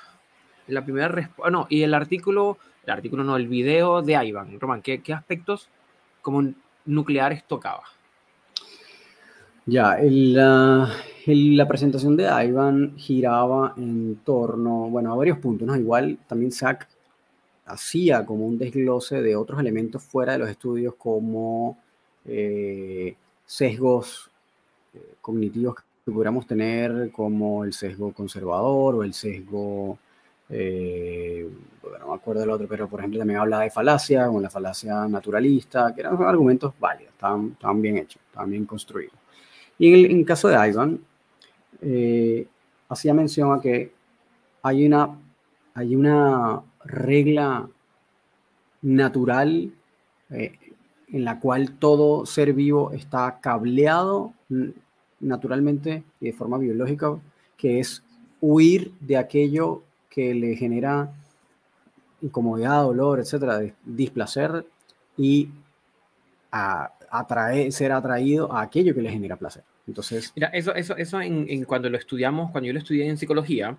la 0.69 0.85
primera 0.85 1.09
respuesta, 1.09 1.51
no, 1.51 1.67
y 1.69 1.83
el 1.83 1.93
artículo, 1.95 2.59
el 2.85 2.93
artículo 2.93 3.25
no, 3.25 3.37
el 3.37 3.49
video 3.49 4.03
de 4.03 4.25
Ivan, 4.25 4.59
Román, 4.59 4.83
¿qué, 4.83 5.03
qué 5.03 5.13
aspectos 5.13 5.69
como 6.23 6.55
nucleares 6.87 7.45
tocaba? 7.47 7.83
Ya, 9.67 9.97
la, 10.03 10.91
la 11.27 11.69
presentación 11.69 12.17
de 12.17 12.25
Ivan 12.25 12.97
giraba 12.99 13.73
en 13.77 14.17
torno, 14.25 14.91
bueno, 14.91 15.13
a 15.13 15.17
varios 15.17 15.39
puntos, 15.39 15.67
¿no? 15.67 15.75
Igual 15.77 16.19
también 16.29 16.53
Zach 16.53 16.87
hacía 17.67 18.27
como 18.27 18.47
un 18.47 18.59
desglose 18.59 19.23
de 19.23 19.37
otros 19.37 19.59
elementos 19.61 20.03
fuera 20.03 20.33
de 20.33 20.39
los 20.39 20.51
estudios 20.51 20.95
como 20.97 21.79
eh, 22.27 23.17
sesgos 23.47 24.31
eh, 24.95 25.15
cognitivos 25.21 25.77
que 25.77 26.13
pudiéramos 26.13 26.47
tener, 26.47 27.11
como 27.11 27.65
el 27.65 27.73
sesgo 27.73 28.13
conservador 28.13 28.97
o 28.97 29.03
el 29.03 29.15
sesgo, 29.15 29.99
eh, 30.51 31.49
no 32.01 32.09
me 32.09 32.15
acuerdo 32.15 32.43
del 32.43 32.51
otro, 32.51 32.69
pero 32.69 32.87
por 32.89 33.01
ejemplo 33.01 33.19
también 33.19 33.41
habla 33.41 33.61
de 33.61 33.71
falacia, 33.71 34.27
como 34.27 34.41
la 34.41 34.51
falacia 34.51 35.09
naturalista, 35.09 35.95
que 35.95 36.03
eran 36.03 36.23
argumentos 36.23 36.75
válidos, 36.79 37.15
estaban, 37.15 37.57
bien 37.81 37.97
hechos, 37.99 38.21
estaban 38.29 38.51
bien 38.51 38.67
construidos. 38.67 39.24
Y 39.79 40.05
en 40.05 40.19
el, 40.19 40.25
caso 40.25 40.49
de 40.49 40.69
Ivan, 40.69 41.01
hacía 42.89 43.15
mención 43.15 43.53
a 43.53 43.61
que 43.61 43.93
hay 44.63 44.87
una, 44.87 45.19
hay 45.75 45.95
una 45.97 46.63
regla 46.85 47.69
natural 48.83 49.73
eh, 50.31 50.59
en 51.09 51.25
la 51.25 51.41
cual 51.41 51.73
todo 51.73 52.27
ser 52.27 52.53
vivo 52.53 52.93
está 52.93 53.41
cableado 53.41 54.33
naturalmente 55.21 56.03
y 56.21 56.27
de 56.27 56.33
forma 56.33 56.59
biológica, 56.59 57.19
que 57.57 57.81
es 57.81 58.03
huir 58.41 58.93
de 59.01 59.17
aquello 59.17 59.83
que 60.11 60.35
le 60.35 60.57
genera 60.57 61.13
incomodidad, 62.21 62.83
dolor, 62.83 63.21
etcétera, 63.21 63.61
displacer 63.85 64.67
y 65.17 65.51
atraer, 67.19 67.73
ser 67.73 67.93
atraído 67.93 68.53
a 68.53 68.63
aquello 68.63 68.95
que 68.95 69.03
le 69.03 69.11
genera 69.11 69.37
placer. 69.37 69.63
Entonces, 69.87 70.33
mira, 70.35 70.49
eso, 70.49 70.75
eso, 70.75 70.97
eso 70.97 71.21
en, 71.21 71.65
cuando 71.65 71.91
lo 71.91 71.99
estudiamos, 71.99 72.51
cuando 72.51 72.67
yo 72.67 72.73
lo 72.73 72.79
estudié 72.79 73.09
en 73.09 73.17
psicología, 73.17 73.77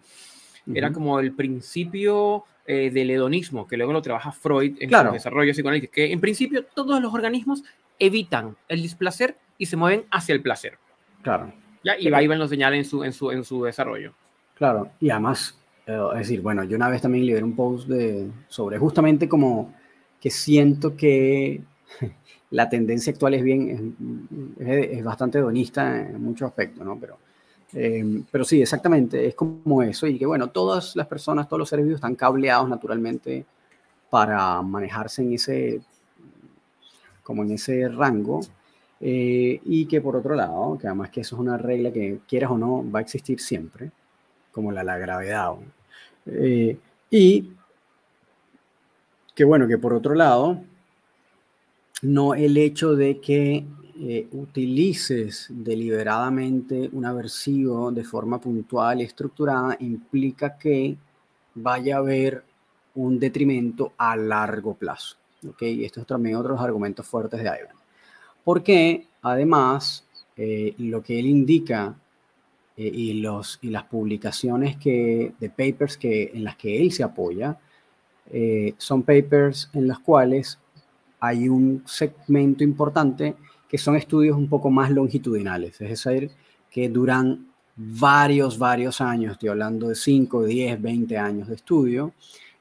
era 0.73 0.91
como 0.91 1.19
el 1.19 1.33
principio 1.33 2.43
eh, 2.65 2.89
del 2.89 3.11
hedonismo, 3.11 3.67
que 3.67 3.77
luego 3.77 3.93
lo 3.93 4.01
trabaja 4.01 4.31
Freud 4.31 4.77
en 4.79 4.89
su 4.89 5.11
desarrollo 5.11 5.53
psicoanalítico, 5.53 5.93
que 5.93 6.11
en 6.11 6.19
principio 6.19 6.65
todos 6.65 6.99
los 7.01 7.13
organismos 7.13 7.63
evitan 7.99 8.55
el 8.67 8.81
displacer 8.81 9.37
y 9.57 9.67
se 9.67 9.77
mueven 9.77 10.05
hacia 10.11 10.33
el 10.33 10.41
placer. 10.41 10.77
Claro. 11.21 11.53
¿Ya? 11.83 11.99
Y 11.99 12.11
Weibel 12.11 12.39
lo 12.39 12.47
señala 12.47 12.75
en 12.75 12.85
su, 12.85 13.03
en, 13.03 13.13
su, 13.13 13.31
en 13.31 13.43
su 13.43 13.63
desarrollo. 13.63 14.13
Claro, 14.55 14.89
y 14.99 15.09
además, 15.11 15.59
eh, 15.85 15.99
es 16.13 16.19
decir, 16.19 16.41
bueno, 16.41 16.63
yo 16.63 16.75
una 16.77 16.89
vez 16.89 17.01
también 17.01 17.25
liberé 17.25 17.43
un 17.43 17.55
post 17.55 17.87
de, 17.87 18.31
sobre 18.47 18.79
justamente 18.79 19.29
como 19.29 19.73
que 20.19 20.31
siento 20.31 20.95
que 20.95 21.61
la 22.55 22.69
tendencia 22.69 23.11
actual 23.11 23.33
es 23.35 23.43
bien, 23.43 24.55
es, 24.59 24.97
es 24.97 25.03
bastante 25.03 25.39
hedonista 25.39 26.01
en 26.01 26.21
muchos 26.21 26.47
aspectos, 26.47 26.85
¿no? 26.85 26.97
Pero 26.99 27.17
Em, 27.73 28.23
pero 28.31 28.45
sí, 28.45 28.61
exactamente, 28.61 29.25
es 29.27 29.35
como 29.35 29.83
eso. 29.83 30.07
Y 30.07 30.17
que 30.17 30.25
bueno, 30.25 30.49
todas 30.49 30.95
las 30.95 31.07
personas, 31.07 31.47
todos 31.47 31.59
los 31.59 31.69
seres 31.69 31.85
vivos 31.85 31.97
están 31.97 32.15
cableados 32.15 32.69
naturalmente 32.69 33.45
para 34.09 34.61
manejarse 34.61 35.21
en 35.23 35.33
ese, 35.33 35.81
como 37.23 37.43
en 37.43 37.51
ese 37.51 37.89
rango. 37.89 38.41
Eh, 39.01 39.59
y 39.65 39.85
que 39.87 40.01
por 40.01 40.15
otro 40.15 40.35
lado, 40.35 40.77
que 40.79 40.87
además 40.87 41.09
que 41.09 41.21
eso 41.21 41.35
es 41.35 41.41
una 41.41 41.57
regla 41.57 41.91
que 41.91 42.19
quieras 42.27 42.51
o 42.51 42.57
no 42.57 42.89
va 42.89 42.99
a 42.99 43.01
existir 43.01 43.41
siempre, 43.41 43.91
como 44.51 44.71
la, 44.71 44.83
la 44.83 44.97
gravedad. 44.97 45.53
Eh, 46.27 46.77
y 47.09 47.51
que 49.35 49.43
bueno, 49.43 49.67
que 49.67 49.77
por 49.77 49.93
otro 49.93 50.15
lado, 50.15 50.61
no 52.05 52.35
el 52.35 52.57
hecho 52.57 52.95
de 52.95 53.19
que 53.19 53.65
eh, 53.99 54.27
utilices 54.31 55.47
deliberadamente 55.49 56.89
un 56.91 57.05
aversivo 57.05 57.91
de 57.91 58.03
forma 58.03 58.39
puntual 58.39 59.01
y 59.01 59.05
estructurada 59.05 59.75
implica 59.79 60.57
que 60.57 60.97
vaya 61.55 61.95
a 61.95 61.99
haber 61.99 62.43
un 62.95 63.19
detrimento 63.19 63.93
a 63.97 64.15
largo 64.15 64.75
plazo. 64.75 65.17
¿okay? 65.49 65.83
Esto 65.83 66.01
es 66.01 66.07
también 66.07 66.35
otro 66.35 66.49
de 66.49 66.55
los 66.55 66.63
argumentos 66.63 67.07
fuertes 67.07 67.39
de 67.41 67.47
Ivan. 67.47 67.75
Porque 68.43 69.07
además, 69.21 70.05
eh, 70.37 70.75
lo 70.77 71.01
que 71.01 71.17
él 71.17 71.25
indica 71.25 71.95
eh, 72.77 72.91
y, 72.93 73.13
los, 73.13 73.57
y 73.61 73.69
las 73.69 73.85
publicaciones 73.85 74.77
que, 74.77 75.33
de 75.39 75.49
papers 75.49 75.97
que, 75.97 76.31
en 76.33 76.43
las 76.43 76.55
que 76.55 76.79
él 76.81 76.91
se 76.91 77.03
apoya 77.03 77.57
son 78.77 79.03
papers 79.03 79.69
en 79.73 79.87
los 79.87 79.99
cuales 79.99 80.57
hay 81.19 81.49
un 81.49 81.83
segmento 81.85 82.63
importante 82.63 83.35
que 83.67 83.77
son 83.77 83.95
estudios 83.95 84.37
un 84.37 84.47
poco 84.47 84.69
más 84.69 84.91
longitudinales, 84.91 85.79
es 85.81 85.89
decir, 85.89 86.31
que 86.69 86.89
duran 86.89 87.47
varios, 87.75 88.57
varios 88.57 89.01
años, 89.01 89.33
estoy 89.33 89.49
hablando 89.49 89.89
de 89.89 89.95
5, 89.95 90.43
10, 90.43 90.81
20 90.81 91.17
años 91.17 91.47
de 91.47 91.55
estudio, 91.55 92.13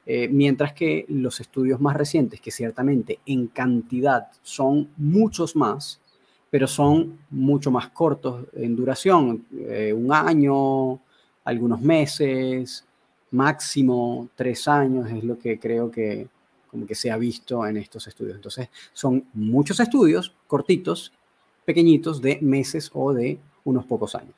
eh, 0.06 0.28
mientras 0.28 0.72
que 0.72 1.06
los 1.08 1.40
estudios 1.40 1.80
más 1.80 1.96
recientes, 1.96 2.40
que 2.40 2.50
ciertamente 2.50 3.20
en 3.26 3.46
cantidad 3.48 4.28
son 4.42 4.90
muchos 4.96 5.56
más, 5.56 6.00
pero 6.50 6.66
son 6.66 7.18
mucho 7.30 7.70
más 7.70 7.88
cortos 7.88 8.46
en 8.54 8.76
duración, 8.76 9.46
eh, 9.52 9.92
un 9.92 10.12
año, 10.12 11.00
algunos 11.44 11.80
meses, 11.80 12.84
máximo 13.30 14.28
tres 14.36 14.68
años 14.68 15.10
es 15.10 15.24
lo 15.24 15.38
que 15.38 15.58
creo 15.58 15.90
que, 15.90 16.28
como 16.74 16.88
que 16.88 16.96
se 16.96 17.08
ha 17.12 17.16
visto 17.16 17.64
en 17.64 17.76
estos 17.76 18.08
estudios. 18.08 18.34
Entonces, 18.34 18.68
son 18.92 19.26
muchos 19.32 19.78
estudios 19.78 20.34
cortitos, 20.48 21.12
pequeñitos, 21.64 22.20
de 22.20 22.40
meses 22.42 22.90
o 22.94 23.12
de 23.12 23.38
unos 23.62 23.84
pocos 23.84 24.16
años. 24.16 24.34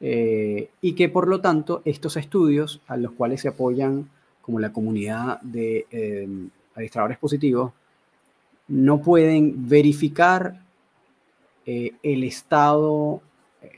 Eh, 0.00 0.70
y 0.80 0.92
que 0.92 1.08
por 1.08 1.26
lo 1.26 1.40
tanto 1.40 1.82
estos 1.84 2.16
estudios 2.16 2.80
a 2.86 2.96
los 2.96 3.10
cuales 3.10 3.40
se 3.40 3.48
apoyan 3.48 4.08
como 4.40 4.60
la 4.60 4.72
comunidad 4.72 5.40
de 5.40 5.86
eh, 5.90 6.28
administradores 6.74 7.18
positivos 7.18 7.72
no 8.68 9.02
pueden 9.02 9.68
verificar 9.68 10.60
eh, 11.66 11.90
el 12.04 12.22
estado 12.22 13.20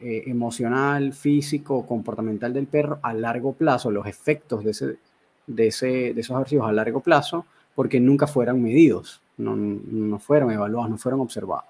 emocional, 0.01 1.13
físico, 1.15 1.87
comportamental 1.87 2.53
del 2.53 2.67
perro 2.67 2.99
a 3.03 3.15
largo 3.15 3.53
plazo, 3.53 3.91
los 3.91 4.05
efectos 4.07 4.65
de, 4.65 4.73
ese, 4.73 4.99
de, 5.47 5.67
ese, 5.69 5.87
de 6.13 6.21
esos 6.21 6.35
ejercicios 6.35 6.67
a 6.67 6.73
largo 6.73 7.01
plazo, 7.01 7.47
porque 7.77 8.01
nunca 8.01 8.27
fueran 8.27 8.61
medidos, 8.61 9.23
no, 9.37 9.55
no 9.55 10.19
fueron 10.19 10.51
evaluados, 10.51 10.91
no 10.91 10.99
fueron 10.99 11.21
observados. 11.21 11.67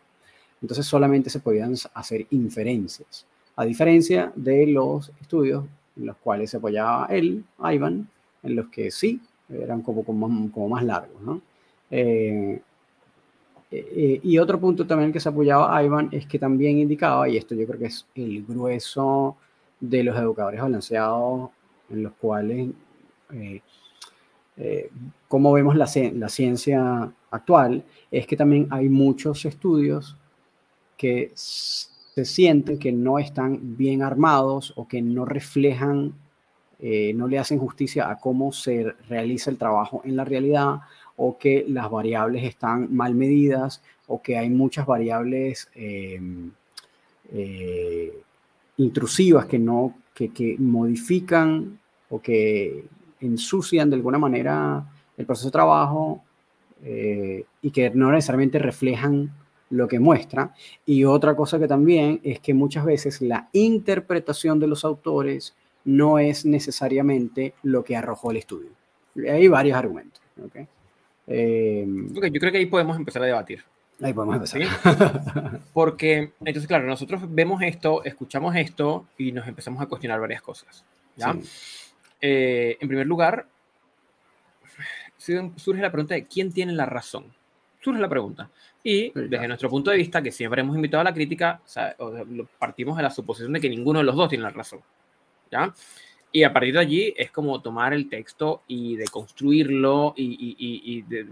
Entonces 0.62 0.86
solamente 0.86 1.28
se 1.28 1.40
podían 1.40 1.74
hacer 1.92 2.26
inferencias, 2.30 3.26
a 3.56 3.64
diferencia 3.66 4.32
de 4.34 4.66
los 4.68 5.12
estudios 5.20 5.64
en 5.96 6.06
los 6.06 6.16
cuales 6.16 6.50
se 6.50 6.56
apoyaba 6.56 7.06
él, 7.10 7.44
Ivan, 7.58 8.08
en 8.42 8.56
los 8.56 8.68
que 8.68 8.90
sí 8.90 9.20
eran 9.50 9.82
como, 9.82 10.04
como, 10.04 10.50
como 10.50 10.68
más 10.68 10.84
largos. 10.84 11.20
¿no? 11.20 11.42
Eh, 11.90 12.60
eh, 13.70 14.20
y 14.22 14.38
otro 14.38 14.60
punto 14.60 14.86
también 14.86 15.12
que 15.12 15.20
se 15.20 15.28
apoyaba 15.28 15.82
Ivan 15.82 16.08
es 16.12 16.26
que 16.26 16.38
también 16.38 16.78
indicaba, 16.78 17.28
y 17.28 17.36
esto 17.36 17.54
yo 17.54 17.66
creo 17.66 17.80
que 17.80 17.86
es 17.86 18.06
el 18.14 18.44
grueso 18.44 19.36
de 19.80 20.04
los 20.04 20.16
educadores 20.16 20.60
balanceados, 20.60 21.50
en 21.90 22.02
los 22.02 22.12
cuales 22.14 22.68
eh, 23.32 23.60
eh, 24.56 24.90
como 25.28 25.52
vemos 25.52 25.76
la, 25.76 25.86
ciencia 25.86 27.12
actual, 27.30 27.84
es 28.10 28.26
que 28.26 28.36
también 28.36 28.68
hay 28.70 28.88
muchos 28.88 29.44
estudios 29.44 30.16
que 30.96 31.32
se 31.34 32.24
sienten 32.24 32.78
que 32.78 32.92
no 32.92 33.18
están 33.18 33.76
bien 33.76 34.02
armados 34.02 34.72
o 34.76 34.88
que 34.88 35.02
no 35.02 35.24
reflejan, 35.24 36.14
eh, 36.78 37.12
no 37.14 37.28
le 37.28 37.38
hacen 37.38 37.58
justicia 37.58 38.10
a 38.10 38.18
cómo 38.18 38.52
se 38.52 38.92
realiza 39.08 39.50
el 39.50 39.58
trabajo 39.58 40.00
en 40.04 40.16
la 40.16 40.24
realidad 40.24 40.80
o 41.16 41.36
que 41.38 41.64
las 41.68 41.90
variables 41.90 42.44
están 42.44 42.94
mal 42.94 43.14
medidas 43.14 43.82
o 44.06 44.22
que 44.22 44.38
hay 44.38 44.50
muchas 44.50 44.86
variables 44.86 45.68
em, 45.74 46.50
eh, 47.32 48.22
intrusivas 48.76 49.46
que 49.46 49.58
no 49.58 49.94
que, 50.14 50.56
modifican 50.58 51.78
o 52.08 52.20
que 52.20 52.84
ensucian 53.26 53.90
de 53.90 53.96
alguna 53.96 54.18
manera 54.18 54.84
el 55.16 55.26
proceso 55.26 55.48
de 55.48 55.52
trabajo 55.52 56.22
eh, 56.82 57.44
y 57.62 57.70
que 57.70 57.90
no 57.90 58.10
necesariamente 58.10 58.58
reflejan 58.58 59.32
lo 59.70 59.88
que 59.88 59.98
muestra. 59.98 60.54
Y 60.84 61.04
otra 61.04 61.34
cosa 61.34 61.58
que 61.58 61.68
también 61.68 62.20
es 62.22 62.40
que 62.40 62.54
muchas 62.54 62.84
veces 62.84 63.20
la 63.20 63.48
interpretación 63.52 64.60
de 64.60 64.66
los 64.66 64.84
autores 64.84 65.54
no 65.84 66.18
es 66.18 66.44
necesariamente 66.44 67.54
lo 67.62 67.84
que 67.84 67.96
arrojó 67.96 68.30
el 68.30 68.38
estudio. 68.38 68.70
Hay 69.30 69.48
varios 69.48 69.76
argumentos. 69.76 70.20
¿okay? 70.44 70.66
Eh, 71.26 71.86
yo 71.86 72.40
creo 72.40 72.52
que 72.52 72.58
ahí 72.58 72.66
podemos 72.66 72.96
empezar 72.96 73.22
a 73.22 73.26
debatir. 73.26 73.64
Ahí 74.02 74.12
podemos 74.12 74.36
empezar. 74.36 75.60
Porque, 75.72 76.32
entonces, 76.40 76.66
claro, 76.66 76.86
nosotros 76.86 77.22
vemos 77.28 77.62
esto, 77.62 78.04
escuchamos 78.04 78.54
esto 78.56 79.06
y 79.16 79.32
nos 79.32 79.48
empezamos 79.48 79.80
a 79.80 79.86
cuestionar 79.86 80.20
varias 80.20 80.42
cosas. 80.42 80.84
¿ya? 81.16 81.34
Eh, 82.20 82.76
en 82.80 82.88
primer 82.88 83.06
lugar, 83.06 83.46
surge 85.18 85.80
la 85.80 85.90
pregunta 85.90 86.14
de 86.14 86.26
quién 86.26 86.52
tiene 86.52 86.72
la 86.72 86.86
razón. 86.86 87.32
Surge 87.80 88.00
la 88.00 88.08
pregunta. 88.08 88.50
Y 88.82 89.12
desde 89.14 89.48
nuestro 89.48 89.68
punto 89.68 89.90
de 89.90 89.96
vista, 89.96 90.22
que 90.22 90.30
siempre 90.30 90.60
hemos 90.60 90.76
invitado 90.76 91.00
a 91.00 91.04
la 91.04 91.14
crítica, 91.14 91.60
partimos 92.58 92.96
de 92.96 93.02
la 93.02 93.10
suposición 93.10 93.52
de 93.52 93.60
que 93.60 93.68
ninguno 93.68 93.98
de 93.98 94.04
los 94.04 94.16
dos 94.16 94.28
tiene 94.28 94.44
la 94.44 94.50
razón. 94.50 94.80
¿ya? 95.50 95.72
Y 96.32 96.42
a 96.44 96.52
partir 96.52 96.74
de 96.74 96.80
allí 96.80 97.14
es 97.16 97.30
como 97.30 97.60
tomar 97.60 97.94
el 97.94 98.08
texto 98.08 98.62
y 98.66 98.96
de 98.96 99.06
construirlo 99.06 100.14
y, 100.16 101.02
de 101.02 101.26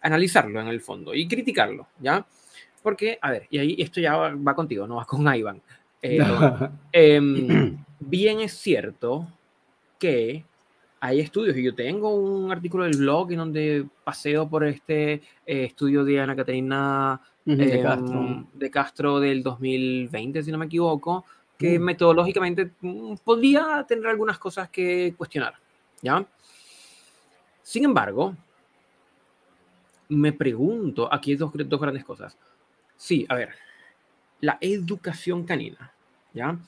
analizarlo 0.00 0.60
en 0.60 0.68
el 0.68 0.80
fondo 0.80 1.14
y 1.14 1.28
criticarlo, 1.28 1.86
¿ya? 2.00 2.26
Porque, 2.82 3.18
a 3.20 3.30
ver, 3.30 3.46
y 3.50 3.58
ahí 3.58 3.76
esto 3.78 4.00
ya 4.00 4.16
va, 4.16 4.54
contigo, 4.54 4.86
no 4.86 4.96
va 4.96 5.04
con 5.04 5.32
Ivan. 5.32 5.62
Eh, 6.00 6.18
em, 6.92 7.76
bien 8.00 8.40
es 8.40 8.54
cierto 8.54 9.28
que 10.02 10.44
hay 10.98 11.20
estudios 11.20 11.56
y 11.56 11.62
yo 11.62 11.76
tengo 11.76 12.12
un 12.12 12.50
artículo 12.50 12.82
del 12.82 12.96
blog 12.96 13.30
en 13.30 13.38
donde 13.38 13.86
paseo 14.02 14.48
por 14.48 14.64
este 14.64 15.12
eh, 15.12 15.22
estudio 15.46 16.04
de 16.04 16.18
Ana 16.18 16.34
Caterina 16.34 17.20
de, 17.44 17.76
em, 17.76 17.82
Castro. 17.82 18.46
de, 18.52 18.70
Castro. 18.70 19.20
del 19.20 19.44
2020, 19.44 20.42
si 20.42 20.50
no 20.50 20.58
me 20.58 20.66
equivoco, 20.66 21.24
que 21.56 21.78
mm. 21.78 21.82
metodológicamente 21.82 22.72
mm, 22.80 23.14
podría 23.22 23.84
tener 23.86 24.08
algunas 24.08 24.40
cosas 24.40 24.68
que 24.70 25.14
cuestionar, 25.16 25.54
¿ya? 26.00 26.26
Sin 27.62 27.84
embargo, 27.84 28.34
me 30.08 30.32
pregunto, 30.32 31.08
aquí 31.12 31.30
hay 31.30 31.36
dos, 31.36 31.52
dos 31.54 31.80
grandes 31.80 32.04
cosas. 32.04 32.36
Sí, 32.96 33.24
a 33.28 33.36
ver, 33.36 33.50
la 34.40 34.58
educación 34.60 35.44
canina, 35.44 35.92
¿ya? 36.34 36.58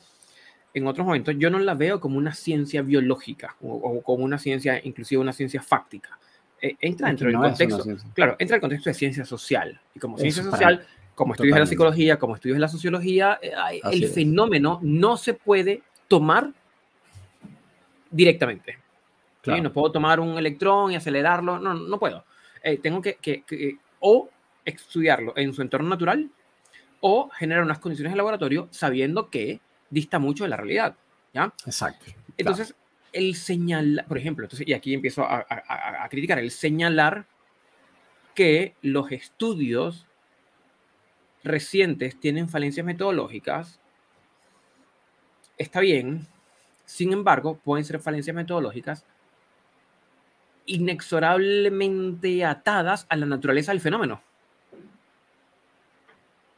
En 0.75 0.87
otros 0.89 1.07
momentos 1.07 1.35
yo 1.39 1.51
no 1.51 1.59
la 1.61 1.75
veo 1.75 2.01
como 2.01 2.19
una 2.19 2.35
ciencia 2.35 2.83
biológica 2.83 3.57
o, 3.63 4.03
como 4.03 4.25
una 4.25 4.39
ciencia, 4.39 4.81
inclusive 4.83 5.21
una 5.21 5.33
ciencia 5.33 5.63
fáctica. 5.63 6.19
Eh, 6.61 6.77
entra 6.81 7.09
dentro 7.09 7.29
del 7.29 7.37
contexto, 7.37 7.85
claro, 8.13 8.37
entra 8.39 8.57
el 8.57 8.61
contexto 8.61 8.91
de 8.91 8.95
ciencia 8.95 9.25
social. 9.25 9.81
Y 9.95 10.01
como 10.01 10.19
ciencia 10.19 10.43
social, 10.43 10.85
como 11.15 11.35
estudios 11.35 11.55
de 11.55 11.61
la 11.61 11.67
psicología, 11.67 12.19
como 12.19 12.35
estudios 12.35 12.57
de 12.57 12.61
la 12.61 12.69
sociología, 12.69 13.39
eh, 13.41 13.53
el 13.93 14.09
fenómeno 14.09 14.81
no 14.83 15.17
se 15.17 15.35
puede 15.35 15.83
tomar 16.09 16.51
directamente. 18.11 18.79
No 19.47 19.73
puedo 19.73 19.93
tomar 19.93 20.21
un 20.21 20.39
electrón 20.39 20.93
y 20.93 20.97
acelerarlo, 20.97 21.59
no, 21.59 21.75
no 21.75 21.99
puedo. 21.99 22.25
Eh, 22.63 22.79
tengo 22.79 23.03
que, 23.03 23.17
que, 23.17 23.77
o 24.01 24.31
estudiarlo 24.65 25.35
en 25.37 25.53
su 25.53 25.63
entorno 25.63 25.89
natural 25.89 26.31
o 27.01 27.29
generar 27.29 27.63
unas 27.63 27.79
condiciones 27.79 28.13
de 28.13 28.17
laboratorio 28.17 28.69
sabiendo 28.71 29.29
que 29.29 29.61
dista 29.91 30.19
mucho 30.19 30.45
de 30.45 30.51
la 30.51 30.57
realidad. 30.57 30.97
¿ya? 31.33 31.53
Exacto. 31.67 32.07
Entonces, 32.37 32.75
el 33.13 33.35
señalar, 33.35 34.07
por 34.07 34.19
ejemplo, 34.19 34.45
entonces, 34.45 34.67
y 34.67 34.73
aquí 34.73 34.95
empiezo 34.95 35.23
a, 35.23 35.47
a, 35.49 36.05
a 36.05 36.09
criticar, 36.09 36.39
el 36.39 36.51
señalar 36.51 37.27
que 38.35 38.75
los 38.83 39.13
estudios 39.13 40.07
recientes 41.45 42.19
tienen 42.19 42.49
falencias 42.49 42.85
metodológicas, 42.85 43.79
está 45.57 45.81
bien, 45.81 46.27
sin 46.85 47.13
embargo, 47.13 47.59
pueden 47.63 47.85
ser 47.85 48.01
falencias 48.01 48.35
metodológicas 48.35 49.05
inexorablemente 50.67 52.45
atadas 52.45 53.07
a 53.09 53.17
la 53.17 53.27
naturaleza 53.27 53.73
del 53.73 53.81
fenómeno. 53.81 54.23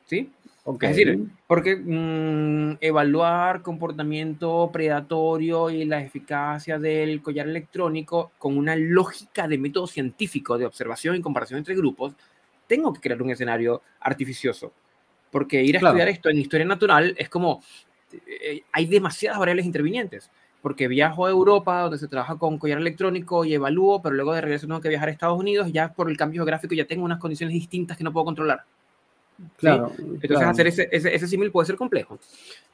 ¿Sí? 0.07 0.33
Es 0.67 0.97
decir, 0.97 1.21
porque 1.47 1.77
mm, 1.77 2.79
evaluar 2.81 3.63
comportamiento 3.63 4.69
predatorio 4.73 5.71
y 5.71 5.85
la 5.85 6.01
eficacia 6.01 6.79
del 6.79 7.23
collar 7.23 7.49
electrónico 7.49 8.33
con 8.39 8.59
una 8.59 8.75
lógica 8.75 9.47
de 9.47 9.59
método 9.59 9.87
científico 9.87 10.59
de 10.59 10.67
observación 10.67 11.15
y 11.15 11.21
comparación 11.21 11.59
entre 11.59 11.77
grupos 11.77 12.17
tengo 12.67 12.93
que 12.93 13.01
crear 13.01 13.23
un 13.23 13.31
escenario 13.31 13.83
artificioso. 14.01 14.73
Porque 15.31 15.63
ir 15.63 15.77
a 15.77 15.81
estudiar 15.81 16.09
esto 16.09 16.31
en 16.31 16.39
historia 16.39 16.67
natural 16.67 17.15
es 17.19 17.29
como, 17.29 17.63
eh, 18.13 18.63
hay 18.73 18.87
demasiadas 18.87 19.39
variables 19.39 19.67
intervinientes. 19.67 20.31
Porque 20.63 20.89
viajo 20.89 21.27
a 21.27 21.31
Europa, 21.31 21.83
donde 21.83 21.99
se 21.99 22.09
trabaja 22.09 22.37
con 22.39 22.59
collar 22.59 22.79
electrónico 22.79 23.45
y 23.45 23.55
evalúo, 23.55 24.03
pero 24.03 24.15
luego 24.17 24.35
de 24.35 24.41
regreso 24.41 24.67
tengo 24.67 24.81
que 24.81 24.89
viajar 24.89 25.09
a 25.09 25.13
Estados 25.13 25.39
Unidos, 25.39 25.73
ya 25.73 25.93
por 25.93 26.11
el 26.11 26.17
cambio 26.17 26.41
geográfico 26.41 26.75
ya 26.75 26.87
tengo 26.87 27.05
unas 27.05 27.21
condiciones 27.21 27.55
distintas 27.55 27.97
que 27.97 28.03
no 28.03 28.13
puedo 28.13 28.25
controlar. 28.25 28.65
Claro. 29.57 29.93
Entonces 29.99 30.47
hacer 30.47 30.67
ese, 30.67 30.89
ese, 30.91 31.15
ese 31.15 31.29
símil 31.29 31.51
puede 31.51 31.67
ser 31.67 31.77
complejo. 31.77 32.19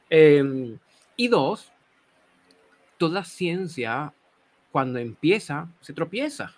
Em, 0.09 0.77
y 1.15 1.27
dos, 1.27 1.71
toda 2.97 3.23
ciencia, 3.23 4.13
cuando 4.71 4.99
empieza, 4.99 5.67
se 5.81 5.93
tropieza. 5.93 6.53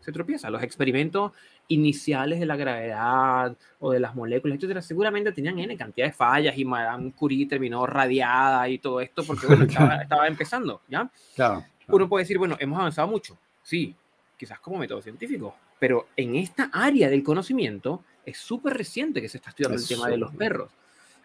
Se 0.00 0.12
tropieza. 0.12 0.50
Los 0.50 0.62
experimentos 0.62 1.32
iniciales 1.68 2.40
de 2.40 2.46
la 2.46 2.56
gravedad 2.56 3.56
o 3.80 3.92
de 3.92 4.00
las 4.00 4.14
moléculas, 4.14 4.56
etcétera, 4.56 4.82
seguramente 4.82 5.32
tenían 5.32 5.58
N 5.58 5.76
cantidad 5.76 6.06
de 6.06 6.12
fallas 6.12 6.56
y 6.58 6.64
Madame 6.64 7.12
Curie 7.12 7.46
terminó 7.46 7.86
radiada 7.86 8.68
y 8.68 8.78
todo 8.78 9.00
esto 9.00 9.24
porque 9.24 9.46
bueno, 9.46 9.64
estaba, 10.02 10.26
empezando, 10.26 10.82
¿ya? 10.88 11.10
Claro, 11.34 11.64
Uno 11.88 12.08
puede 12.08 12.24
decir, 12.24 12.38
bueno, 12.38 12.56
hemos 12.58 12.78
avanzado 12.78 13.08
mucho, 13.08 13.38
sí, 13.62 13.94
quizás 14.36 14.58
como 14.60 14.78
método 14.78 15.00
científico, 15.00 15.54
pero 15.78 16.08
en 16.16 16.36
esta 16.36 16.70
área 16.72 17.08
del 17.08 17.22
conocimiento 17.22 18.04
es 18.24 18.38
súper 18.38 18.74
reciente 18.74 19.20
que 19.20 19.28
se 19.28 19.38
está 19.38 19.50
estudiando 19.50 19.78
el 19.78 19.86
tema 19.86 20.08
de 20.08 20.16
los 20.16 20.34
perros. 20.34 20.70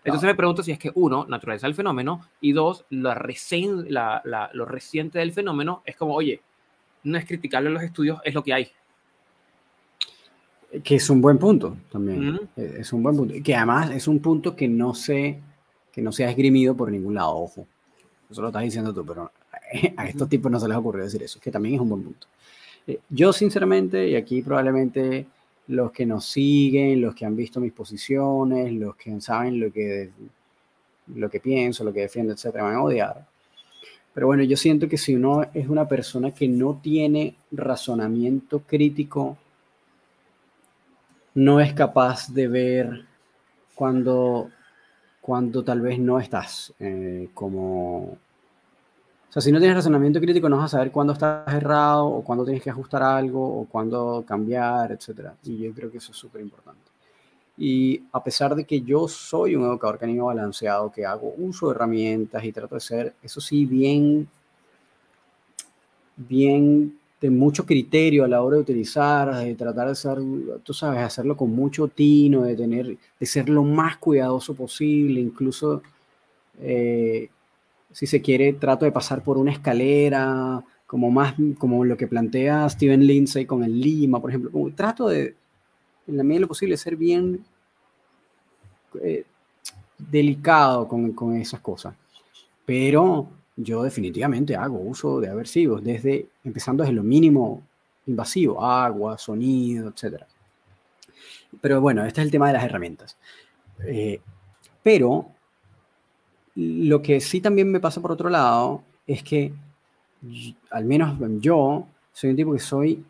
Entonces 0.03 0.27
me 0.27 0.35
pregunto 0.35 0.63
si 0.63 0.71
es 0.71 0.79
que, 0.79 0.91
uno, 0.95 1.25
naturaleza 1.25 1.67
del 1.67 1.75
fenómeno, 1.75 2.21
y 2.39 2.53
dos, 2.53 2.85
la, 2.89 4.21
la, 4.23 4.49
lo 4.53 4.65
reciente 4.65 5.19
del 5.19 5.33
fenómeno 5.33 5.81
es 5.85 5.97
como, 5.97 6.13
oye, 6.15 6.39
no 7.03 7.17
es 7.17 7.25
criticarle 7.25 7.69
los 7.69 7.83
estudios, 7.83 8.19
es 8.23 8.33
lo 8.33 8.43
que 8.43 8.53
hay. 8.53 8.71
Que 10.83 10.95
es 10.95 11.09
un 11.09 11.21
buen 11.21 11.37
punto 11.37 11.77
también. 11.91 12.39
E, 12.55 12.77
es 12.79 12.93
un 12.93 13.03
buen 13.03 13.17
punto. 13.17 13.33
Que 13.43 13.55
además 13.55 13.91
es 13.91 14.07
un 14.07 14.19
punto 14.19 14.55
que 14.55 14.67
no 14.67 14.93
se, 14.93 15.39
que 15.91 16.01
no 16.01 16.11
se 16.11 16.25
ha 16.25 16.29
esgrimido 16.29 16.75
por 16.75 16.91
ningún 16.91 17.15
lado, 17.15 17.35
ojo. 17.35 17.67
Eso 18.29 18.41
lo 18.41 18.47
estás 18.47 18.63
diciendo 18.63 18.93
tú, 18.93 19.05
pero 19.05 19.31
a 19.97 20.07
estos 20.07 20.29
tipos 20.29 20.51
no 20.51 20.59
se 20.59 20.67
les 20.67 20.77
ocurrió 20.77 21.03
decir 21.03 21.23
eso, 21.23 21.39
que 21.39 21.51
también 21.51 21.75
es 21.75 21.81
un 21.81 21.89
buen 21.89 22.03
punto. 22.03 22.27
Eh, 22.85 22.99
yo 23.09 23.33
sinceramente, 23.33 24.07
y 24.07 24.15
aquí 24.15 24.41
probablemente 24.41 25.25
los 25.67 25.91
que 25.91 26.05
nos 26.05 26.25
siguen, 26.25 27.01
los 27.01 27.13
que 27.13 27.25
han 27.25 27.35
visto 27.35 27.59
mis 27.59 27.73
posiciones, 27.73 28.71
los 28.73 28.95
que 28.95 29.19
saben 29.19 29.59
lo 29.59 29.71
que, 29.71 30.11
lo 31.15 31.29
que 31.29 31.39
pienso, 31.39 31.83
lo 31.83 31.93
que 31.93 32.01
defiendo, 32.01 32.33
etcétera, 32.33 32.63
van 32.63 32.75
a 32.75 32.83
odiar. 32.83 33.25
Pero 34.13 34.27
bueno, 34.27 34.43
yo 34.43 34.57
siento 34.57 34.87
que 34.87 34.97
si 34.97 35.15
uno 35.15 35.45
es 35.53 35.67
una 35.67 35.87
persona 35.87 36.31
que 36.31 36.47
no 36.47 36.79
tiene 36.81 37.35
razonamiento 37.51 38.59
crítico 38.59 39.37
no 41.35 41.59
es 41.59 41.71
capaz 41.73 42.33
de 42.33 42.47
ver 42.47 43.05
cuando, 43.75 44.49
cuando 45.21 45.63
tal 45.63 45.81
vez 45.81 45.99
no 45.99 46.19
estás 46.19 46.73
eh, 46.79 47.29
como... 47.33 48.17
Sea, 49.37 49.43
si 49.43 49.51
no 49.51 49.59
tienes 49.59 49.77
razonamiento 49.77 50.19
crítico 50.19 50.49
no 50.49 50.57
vas 50.57 50.73
a 50.73 50.77
saber 50.77 50.91
cuándo 50.91 51.13
estás 51.13 51.53
errado 51.53 52.07
o 52.07 52.23
cuándo 52.23 52.43
tienes 52.43 52.63
que 52.63 52.71
ajustar 52.71 53.03
algo 53.03 53.59
o 53.59 53.65
cuándo 53.65 54.25
cambiar, 54.27 54.91
etc. 54.91 55.29
Y 55.43 55.59
yo 55.59 55.73
creo 55.75 55.91
que 55.91 55.99
eso 55.99 56.11
es 56.11 56.17
súper 56.17 56.41
importante. 56.41 56.89
Y 57.55 58.01
a 58.13 58.23
pesar 58.23 58.55
de 58.55 58.65
que 58.65 58.81
yo 58.81 59.07
soy 59.07 59.55
un 59.55 59.65
educador 59.65 59.99
canino 59.99 60.25
balanceado, 60.25 60.91
que 60.91 61.05
hago 61.05 61.35
uso 61.37 61.67
de 61.67 61.75
herramientas 61.75 62.43
y 62.43 62.51
trato 62.51 62.73
de 62.73 62.81
ser, 62.81 63.13
eso 63.21 63.39
sí, 63.39 63.67
bien, 63.67 64.27
bien 66.15 66.97
de 67.21 67.29
mucho 67.29 67.63
criterio 67.63 68.23
a 68.23 68.27
la 68.27 68.41
hora 68.41 68.55
de 68.55 68.63
utilizar, 68.63 69.35
de 69.35 69.53
tratar 69.53 69.89
de 69.89 69.95
ser, 69.95 70.17
tú 70.63 70.73
sabes, 70.73 71.01
hacerlo 71.01 71.37
con 71.37 71.51
mucho 71.51 71.87
tino, 71.87 72.41
de 72.41 72.55
tener, 72.55 72.97
de 73.19 73.25
ser 73.27 73.49
lo 73.49 73.61
más 73.61 73.97
cuidadoso 73.97 74.55
posible, 74.55 75.19
incluso 75.19 75.83
eh, 76.59 77.29
si 77.97 78.05
se 78.05 78.21
quiere, 78.21 78.53
trato 78.53 78.85
de 78.85 78.91
pasar 78.91 79.23
por 79.23 79.39
una 79.39 79.51
escalera 79.51 80.63
como 80.85 81.09
más, 81.09 81.33
como 81.57 81.83
lo 81.83 81.97
que 81.97 82.05
plantea 82.05 82.69
Steven 82.69 83.07
Lindsay 83.07 83.47
con 83.47 83.63
el 83.63 83.81
Lima, 83.81 84.21
por 84.21 84.29
ejemplo, 84.29 84.51
como 84.51 84.71
trato 84.71 85.07
de, 85.07 85.35
en 86.05 86.15
la 86.15 86.21
medida 86.21 86.35
de 86.35 86.41
lo 86.41 86.47
posible, 86.47 86.77
ser 86.77 86.95
bien 86.95 87.43
eh, 89.01 89.25
delicado 89.97 90.87
con, 90.87 91.11
con 91.13 91.37
esas 91.37 91.59
cosas. 91.59 91.95
Pero 92.67 93.29
yo 93.55 93.81
definitivamente 93.81 94.55
hago 94.55 94.77
uso 94.77 95.19
de 95.19 95.29
aversivos, 95.29 95.83
desde, 95.83 96.27
empezando 96.43 96.83
desde 96.83 96.93
lo 96.93 97.01
mínimo 97.01 97.63
invasivo, 98.05 98.63
agua, 98.63 99.17
sonido, 99.17 99.89
etc. 99.89 100.21
Pero 101.59 101.81
bueno, 101.81 102.05
este 102.05 102.21
es 102.21 102.25
el 102.25 102.31
tema 102.31 102.45
de 102.45 102.53
las 102.53 102.63
herramientas. 102.63 103.17
Eh, 103.87 104.21
pero 104.83 105.31
lo 106.57 107.03
que 107.03 107.21
sí 107.21 107.39
también 107.39 107.71
me 107.71 107.79
pasa 107.79 108.01
por 108.01 108.11
otro 108.11 108.29
lado 108.29 108.81
es 109.05 109.21
que, 109.21 109.53
al 110.71 110.85
menos 110.85 111.15
yo, 111.39 111.85
soy 112.11 112.31
un 112.31 112.35
tipo 112.35 112.51
que 112.51 112.59
soy, 112.59 113.05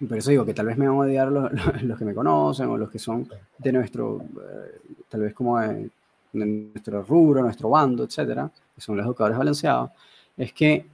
y 0.00 0.06
por 0.06 0.16
eso 0.16 0.30
digo 0.30 0.46
que 0.46 0.54
tal 0.54 0.66
vez 0.66 0.78
me 0.78 0.88
van 0.88 0.96
a 0.96 1.00
odiar 1.00 1.30
los, 1.82 1.98
que 1.98 2.04
me 2.06 2.14
conocen 2.14 2.66
o 2.68 2.78
los 2.78 2.88
que 2.88 2.98
son 2.98 3.28
de 3.58 3.72
nuestro, 3.72 4.22
eh, 4.22 4.80
tal 5.10 5.20
vez 5.20 5.34
como 5.34 5.60
de, 5.60 5.90
nuestro 6.32 7.02
rubro, 7.02 7.42
nuestro 7.42 7.68
bando, 7.68 8.04
etcétera, 8.04 8.50
que 8.74 8.80
son 8.80 8.96
los 8.96 9.04
educadores 9.04 9.36
balanceados, 9.36 9.90
es 10.36 10.52
que 10.54 10.86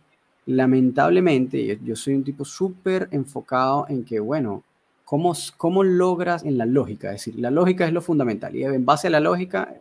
lamentablemente 0.46 1.78
yo 1.84 1.94
soy 1.94 2.14
un 2.14 2.24
tipo 2.24 2.44
súper 2.44 3.08
enfocado 3.12 3.86
en 3.88 4.04
que, 4.04 4.18
bueno, 4.18 4.64
¿cómo, 5.04 5.32
¿cómo 5.56 5.84
logras 5.84 6.44
en 6.44 6.58
la 6.58 6.66
lógica? 6.66 7.08
Es 7.12 7.24
decir, 7.24 7.38
la 7.38 7.52
lógica 7.52 7.86
es 7.86 7.92
lo 7.92 8.00
fundamental 8.02 8.56
y 8.56 8.64
en 8.64 8.84
base 8.84 9.06
a 9.06 9.10
la 9.10 9.20
lógica 9.20 9.74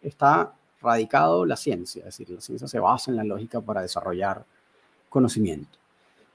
está 0.00 0.54
radicado 0.82 1.44
la 1.46 1.56
ciencia, 1.56 2.00
es 2.00 2.06
decir, 2.06 2.30
la 2.30 2.40
ciencia 2.40 2.68
se 2.68 2.78
basa 2.78 3.10
en 3.10 3.16
la 3.16 3.24
lógica 3.24 3.60
para 3.60 3.82
desarrollar 3.82 4.44
conocimiento. 5.08 5.78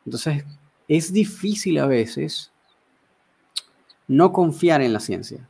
Entonces, 0.06 0.46
es 0.88 1.12
difícil 1.12 1.80
a 1.80 1.88
veces 1.88 2.52
no 4.08 4.32
confiar 4.32 4.82
en 4.82 4.94
la 4.94 5.00
ciencia, 5.00 5.48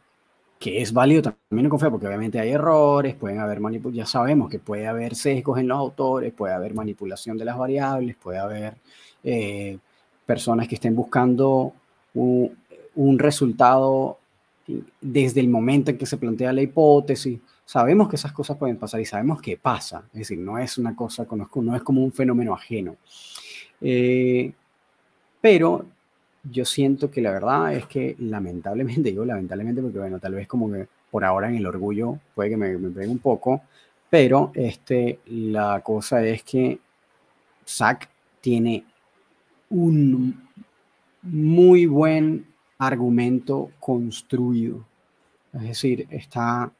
que 0.59 0.81
es 0.81 0.91
válido 0.91 1.21
también 1.21 1.65
no 1.65 1.69
confiar, 1.69 1.91
porque 1.91 2.07
obviamente 2.07 2.39
hay 2.39 2.49
errores, 2.49 3.15
pueden 3.15 3.39
haber 3.39 3.59
ya 3.91 4.05
sabemos 4.05 4.49
que 4.49 4.59
puede 4.59 4.87
haber 4.87 5.15
sesgos 5.15 5.59
en 5.59 5.67
los 5.67 5.77
autores, 5.77 6.33
puede 6.33 6.53
haber 6.53 6.73
manipulación 6.73 7.37
de 7.37 7.45
las 7.45 7.57
variables, 7.57 8.15
puede 8.15 8.39
haber 8.39 8.77
eh, 9.23 9.77
personas 10.25 10.67
que 10.67 10.75
estén 10.75 10.95
buscando 10.95 11.73
un 12.15 13.19
resultado 13.19 14.17
desde 14.99 15.39
el 15.39 15.49
momento 15.49 15.91
en 15.91 15.97
que 15.97 16.05
se 16.05 16.17
plantea 16.17 16.51
la 16.53 16.61
hipótesis. 16.61 17.39
Sabemos 17.67 18.07
que 18.07 18.15
esas 18.15 18.31
cosas 18.31 18.55
pueden 18.55 18.77
pasar 18.77 19.01
y 19.01 19.05
sabemos 19.05 19.41
que 19.41 19.57
pasa, 19.57 20.05
es 20.13 20.19
decir, 20.19 20.37
no 20.37 20.57
es 20.57 20.77
una 20.77 20.95
cosa, 20.95 21.27
no 21.29 21.75
es 21.75 21.83
como 21.83 22.01
un 22.01 22.13
fenómeno 22.13 22.53
ajeno. 22.53 22.95
Eh, 23.81 24.53
pero 25.41 25.85
yo 26.49 26.63
siento 26.63 27.11
que 27.11 27.19
la 27.19 27.31
verdad 27.31 27.73
es 27.73 27.85
que 27.87 28.15
lamentablemente, 28.19 29.01
digo 29.11 29.25
lamentablemente 29.25 29.81
porque 29.81 29.99
bueno, 29.99 30.17
tal 30.17 30.35
vez 30.35 30.47
como 30.47 30.71
que 30.71 30.87
por 31.11 31.25
ahora 31.25 31.49
en 31.49 31.55
el 31.55 31.65
orgullo 31.65 32.17
puede 32.33 32.51
que 32.51 32.55
me, 32.55 32.77
me 32.77 32.89
pegue 32.89 33.09
un 33.09 33.19
poco, 33.19 33.63
pero 34.09 34.53
este, 34.55 35.19
la 35.25 35.81
cosa 35.81 36.23
es 36.23 36.43
que 36.43 36.79
Zack 37.67 38.07
tiene 38.39 38.85
un 39.71 40.47
muy 41.21 41.85
buen 41.85 42.47
argumento 42.77 43.71
construido. 43.81 44.85
Es 45.51 45.63
decir, 45.63 46.07
está 46.09 46.71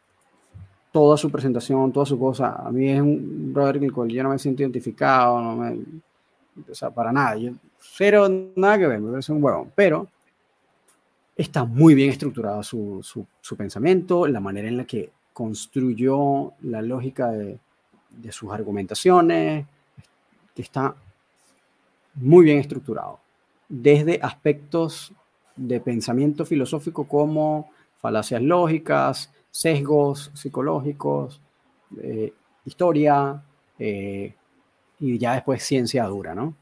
toda 0.98 1.16
su 1.16 1.30
presentación, 1.30 1.94
toda 1.94 2.08
su 2.08 2.18
cosa. 2.18 2.56
A 2.56 2.72
mí 2.72 2.90
es 2.90 3.00
un 3.00 3.54
brother 3.54 3.76
con 3.76 3.84
el 3.84 3.94
cual 3.94 4.10
yo 4.10 4.24
no 4.24 4.30
me 4.30 4.40
siento 4.40 4.64
identificado, 4.64 5.40
no 5.40 5.56
me, 5.56 5.78
o 6.72 6.74
sea, 6.74 6.90
para 6.90 7.12
nada. 7.12 7.38
Yo, 7.38 7.52
cero, 7.80 8.28
nada 8.56 8.80
que 8.80 8.88
ver, 8.88 9.00
me 9.00 9.12
parece 9.12 9.32
un 9.32 9.44
huevón. 9.44 9.72
Pero 9.76 10.08
está 11.36 11.66
muy 11.66 11.94
bien 11.94 12.10
estructurado 12.10 12.64
su, 12.64 13.02
su, 13.04 13.28
su, 13.40 13.56
pensamiento, 13.56 14.26
la 14.26 14.40
manera 14.40 14.68
en 14.68 14.78
la 14.78 14.86
que 14.86 15.12
construyó 15.34 16.54
la 16.62 16.82
lógica 16.82 17.30
de, 17.30 17.60
de 18.10 18.32
sus 18.32 18.52
argumentaciones, 18.52 19.68
que 20.56 20.62
está 20.64 20.96
muy 22.16 22.44
bien 22.44 22.58
estructurado. 22.58 23.20
Desde 23.70 24.20
aspectos 24.20 25.14
de 25.56 25.80
pensamiento 25.80 26.44
filosófico 26.44 27.08
como 27.08 27.70
falacias 28.00 28.42
lógicas, 28.42 29.32
sesgos 29.52 30.32
psicológicos, 30.34 31.42
eh, 32.02 32.34
historia 32.66 33.42
eh, 33.80 34.34
y 35.00 35.18
ya 35.18 35.34
después 35.34 35.64
ciencia 35.64 36.06
dura, 36.06 36.36
¿no? 36.36 36.56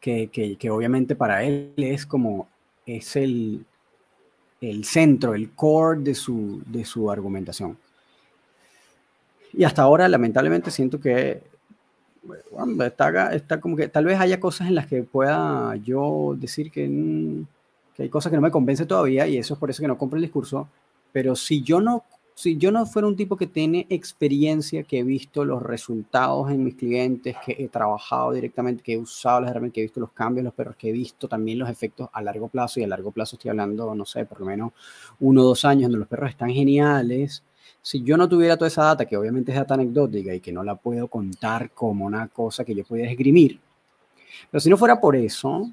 Que, 0.00 0.28
que, 0.30 0.70
obviamente 0.70 1.14
para 1.14 1.44
él 1.44 1.74
es 1.76 2.06
como, 2.06 2.48
es 2.86 3.16
el, 3.16 3.66
el 4.60 4.84
centro, 4.84 5.34
el 5.34 5.50
core 5.54 6.00
de 6.00 6.14
su, 6.14 6.62
de 6.64 6.86
su 6.86 7.10
argumentación. 7.10 7.76
Y 9.52 9.64
hasta 9.64 9.82
ahora, 9.82 10.08
lamentablemente, 10.08 10.70
siento 10.70 11.00
que 11.00 11.42
bueno, 12.50 12.84
está, 12.84 13.34
está 13.34 13.60
como 13.60 13.76
que 13.76 13.88
tal 13.88 14.04
vez 14.04 14.20
haya 14.20 14.40
cosas 14.40 14.68
en 14.68 14.74
las 14.74 14.86
que 14.86 15.02
pueda 15.02 15.74
yo 15.76 16.34
decir 16.38 16.70
que, 16.70 16.86
mm, 16.88 17.46
que, 17.96 18.02
hay 18.04 18.08
cosas 18.08 18.30
que 18.30 18.36
no 18.36 18.42
me 18.42 18.50
convence 18.50 18.86
todavía 18.86 19.26
y 19.26 19.38
eso 19.38 19.54
es 19.54 19.60
por 19.60 19.70
eso 19.70 19.80
que 19.80 19.88
no 19.88 19.98
compro 19.98 20.16
el 20.16 20.22
discurso. 20.22 20.68
Pero 21.12 21.36
si 21.36 21.62
yo 21.62 21.80
no, 21.80 22.04
si 22.34 22.56
yo 22.56 22.70
no 22.70 22.86
fuera 22.86 23.08
un 23.08 23.16
tipo 23.16 23.36
que 23.36 23.46
tiene 23.46 23.86
experiencia, 23.90 24.82
que 24.82 25.00
he 25.00 25.02
visto 25.02 25.44
los 25.44 25.62
resultados 25.62 26.50
en 26.50 26.64
mis 26.64 26.74
clientes, 26.74 27.36
que 27.44 27.56
he 27.58 27.68
trabajado 27.68 28.32
directamente, 28.32 28.82
que 28.82 28.94
he 28.94 28.98
usado 28.98 29.40
las 29.40 29.50
herramientas, 29.50 29.74
que 29.74 29.80
he 29.80 29.84
visto 29.84 30.00
los 30.00 30.12
cambios, 30.12 30.44
los 30.44 30.54
perros, 30.54 30.76
que 30.76 30.88
he 30.88 30.92
visto 30.92 31.28
también 31.28 31.58
los 31.58 31.68
efectos 31.68 32.08
a 32.12 32.22
largo 32.22 32.48
plazo 32.48 32.80
y 32.80 32.84
a 32.84 32.88
largo 32.88 33.10
plazo 33.10 33.36
estoy 33.36 33.50
hablando, 33.50 33.94
no 33.94 34.04
sé, 34.06 34.24
por 34.24 34.40
lo 34.40 34.46
menos 34.46 34.72
uno 35.20 35.42
o 35.42 35.44
dos 35.44 35.64
años 35.64 35.84
donde 35.84 35.98
los 35.98 36.08
perros 36.08 36.30
están 36.30 36.50
geniales 36.50 37.42
si 37.82 38.02
yo 38.02 38.16
no 38.16 38.28
tuviera 38.28 38.56
toda 38.56 38.68
esa 38.68 38.84
data, 38.84 39.06
que 39.06 39.16
obviamente 39.16 39.52
es 39.52 39.58
data 39.58 39.74
anecdótica 39.74 40.34
y 40.34 40.40
que 40.40 40.52
no 40.52 40.62
la 40.62 40.74
puedo 40.74 41.08
contar 41.08 41.70
como 41.70 42.04
una 42.04 42.28
cosa 42.28 42.64
que 42.64 42.74
yo 42.74 42.84
pudiera 42.84 43.10
esgrimir, 43.10 43.58
pero 44.50 44.60
si 44.60 44.68
no 44.68 44.76
fuera 44.76 45.00
por 45.00 45.16
eso, 45.16 45.70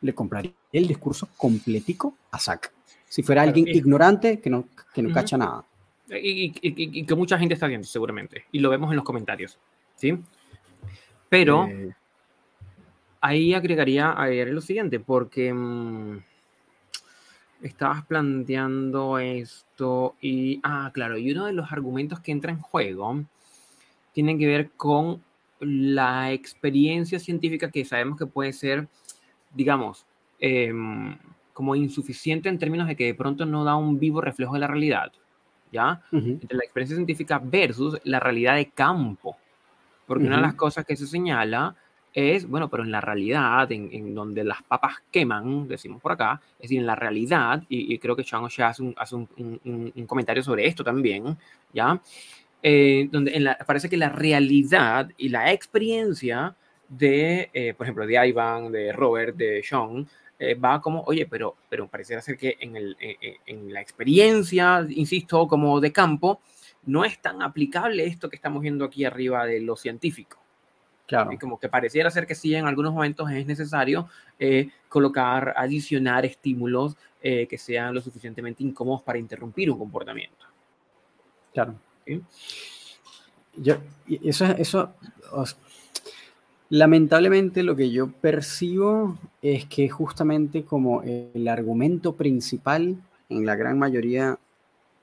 le 0.00 0.14
compraría 0.14 0.52
el 0.72 0.86
discurso 0.86 1.28
completico 1.36 2.14
a 2.30 2.38
Zack. 2.38 2.72
Si 3.10 3.24
fuera 3.24 3.42
alguien 3.42 3.66
ignorante 3.66 4.38
que 4.38 4.48
no, 4.48 4.68
que 4.94 5.02
no 5.02 5.12
cacha 5.12 5.36
nada. 5.36 5.64
Y, 6.08 6.52
y, 6.62 7.04
que 7.04 7.14
mucha 7.16 7.36
gente 7.38 7.54
está 7.54 7.66
viendo, 7.66 7.86
seguramente. 7.86 8.44
Y 8.52 8.60
lo 8.60 8.70
vemos 8.70 8.90
en 8.90 8.96
los 8.96 9.04
comentarios. 9.04 9.58
¿Sí? 9.96 10.16
Pero 11.28 11.66
eh. 11.66 11.92
ahí 13.20 13.52
agregaría 13.52 14.12
a 14.12 14.26
ver 14.26 14.48
lo 14.48 14.60
siguiente, 14.60 15.00
porque. 15.00 15.52
Mm, 15.52 16.18
estabas 17.62 18.04
planteando 18.06 19.18
esto 19.18 20.14
y, 20.20 20.60
ah, 20.62 20.90
claro, 20.94 21.18
y 21.18 21.30
uno 21.32 21.46
de 21.46 21.52
los 21.52 21.70
argumentos 21.72 22.20
que 22.20 22.32
entra 22.32 22.52
en 22.52 22.60
juego 22.60 23.24
tiene 24.12 24.38
que 24.38 24.46
ver 24.46 24.70
con 24.70 25.22
la 25.60 26.32
experiencia 26.32 27.18
científica 27.18 27.70
que 27.70 27.84
sabemos 27.84 28.18
que 28.18 28.26
puede 28.26 28.52
ser, 28.52 28.88
digamos, 29.54 30.06
em, 30.38 31.18
como 31.52 31.74
insuficiente 31.74 32.48
en 32.48 32.58
términos 32.58 32.88
de 32.88 32.96
que 32.96 33.06
de 33.06 33.14
pronto 33.14 33.46
no 33.46 33.64
da 33.64 33.76
un 33.76 33.98
vivo 33.98 34.20
reflejo 34.20 34.54
de 34.54 34.60
la 34.60 34.66
realidad, 34.66 35.12
¿ya? 35.72 36.00
Entre 36.12 36.56
la 36.56 36.64
experiencia 36.64 36.96
científica 36.96 37.40
versus 37.42 37.98
la 38.04 38.20
realidad 38.20 38.56
de 38.56 38.70
campo. 38.70 39.36
Porque 40.06 40.26
una 40.26 40.36
de 40.36 40.42
las 40.42 40.54
cosas 40.54 40.84
que 40.84 40.96
se 40.96 41.06
señala 41.06 41.76
es, 42.12 42.48
bueno, 42.48 42.68
pero 42.68 42.82
en 42.82 42.90
la 42.90 43.00
realidad, 43.00 43.70
en, 43.70 44.14
donde 44.14 44.42
las 44.44 44.62
papas 44.62 44.96
queman, 45.10 45.68
decimos 45.68 46.00
por 46.00 46.12
acá, 46.12 46.40
es 46.54 46.62
decir, 46.62 46.80
en 46.80 46.86
la 46.86 46.96
realidad, 46.96 47.62
y, 47.68 47.96
creo 47.98 48.16
que 48.16 48.24
Chang 48.24 48.48
ya 48.48 48.68
hace, 48.68 48.82
un, 48.82 48.94
hace 48.96 49.14
un, 49.14 50.04
comentario 50.06 50.42
sobre 50.42 50.66
esto 50.66 50.82
también, 50.82 51.36
¿ya? 51.72 52.00
Eh, 52.62 53.08
donde 53.10 53.32
en 53.34 53.44
la, 53.44 53.56
parece 53.58 53.88
que 53.88 53.96
la 53.96 54.10
realidad 54.10 55.10
y 55.16 55.30
la 55.30 55.50
experiencia 55.52 56.54
de, 56.88 57.48
eh, 57.54 57.72
por 57.74 57.86
ejemplo, 57.86 58.06
de 58.06 58.28
Ivan, 58.28 58.72
de 58.72 58.92
Robert, 58.92 59.36
de 59.36 59.62
Sean, 59.62 60.06
eh, 60.40 60.54
va 60.54 60.80
como, 60.80 61.02
oye, 61.02 61.26
pero, 61.26 61.54
pero 61.68 61.86
pareciera 61.86 62.20
ser 62.20 62.36
que 62.36 62.56
en, 62.58 62.74
el, 62.74 62.96
en 63.46 63.72
la 63.72 63.80
experiencia, 63.80 64.84
insisto, 64.88 65.46
como 65.46 65.78
de 65.80 65.92
campo, 65.92 66.40
no 66.86 67.04
es 67.04 67.20
tan 67.20 67.42
aplicable 67.42 68.04
esto 68.04 68.28
que 68.28 68.36
estamos 68.36 68.62
viendo 68.62 68.84
aquí 68.84 69.04
arriba 69.04 69.46
de 69.46 69.60
lo 69.60 69.76
científico. 69.76 70.38
Claro. 71.06 71.32
Como 71.40 71.58
que 71.58 71.68
pareciera 71.68 72.08
ser 72.10 72.26
que 72.26 72.36
sí, 72.36 72.54
en 72.54 72.66
algunos 72.66 72.92
momentos 72.92 73.28
es 73.32 73.44
necesario 73.44 74.08
eh, 74.38 74.70
colocar, 74.88 75.52
adicionar 75.56 76.24
estímulos 76.24 76.96
eh, 77.20 77.48
que 77.48 77.58
sean 77.58 77.94
lo 77.94 78.00
suficientemente 78.00 78.62
incómodos 78.62 79.02
para 79.02 79.18
interrumpir 79.18 79.70
un 79.70 79.78
comportamiento. 79.78 80.46
Claro. 81.52 81.74
Yo, 83.56 83.76
eso, 84.06 84.44
eso 84.56 84.94
lamentablemente 86.70 87.62
lo 87.62 87.76
que 87.76 87.90
yo 87.90 88.10
percibo 88.10 89.18
es 89.42 89.66
que 89.66 89.88
justamente 89.88 90.64
como 90.64 91.02
el 91.02 91.46
argumento 91.48 92.14
principal 92.14 92.96
en 93.28 93.46
la 93.46 93.56
gran 93.56 93.78
mayoría 93.78 94.38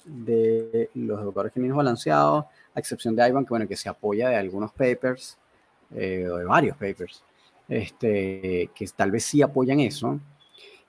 de 0.06 0.90
los 0.96 1.22
educadores 1.22 1.54
genuinos 1.54 1.78
balanceados, 1.78 2.46
a 2.74 2.80
excepción 2.80 3.16
de 3.16 3.28
Ivan, 3.28 3.46
que 3.46 3.50
bueno, 3.50 3.68
que 3.68 3.76
se 3.76 3.90
apoya 3.90 4.30
de 4.30 4.38
algunos 4.38 4.72
papers, 4.72 5.38
eh, 5.94 6.28
o 6.30 6.38
de 6.38 6.46
varios 6.46 6.78
papers, 6.78 7.24
este, 7.68 8.70
que 8.74 8.86
tal 8.96 9.12
vez 9.12 9.26
sí 9.26 9.42
apoyan 9.42 9.82
eso, 9.82 10.20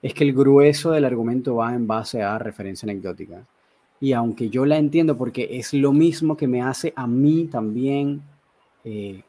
es 0.00 0.14
que 0.14 0.22
el 0.22 0.32
grueso 0.32 0.92
del 0.92 1.04
argumento 1.04 1.56
va 1.56 1.74
en 1.74 1.88
base 1.88 2.22
a 2.22 2.38
referencia 2.38 2.86
anecdótica. 2.86 3.44
Y 4.00 4.12
aunque 4.12 4.48
yo 4.48 4.64
la 4.64 4.76
entiendo 4.78 5.18
porque 5.18 5.48
es 5.58 5.74
lo 5.74 5.92
mismo 5.92 6.36
que 6.36 6.46
me 6.46 6.62
hace 6.62 6.92
a 6.94 7.08
mí 7.08 7.46
también 7.46 8.22
eh, 8.84 9.22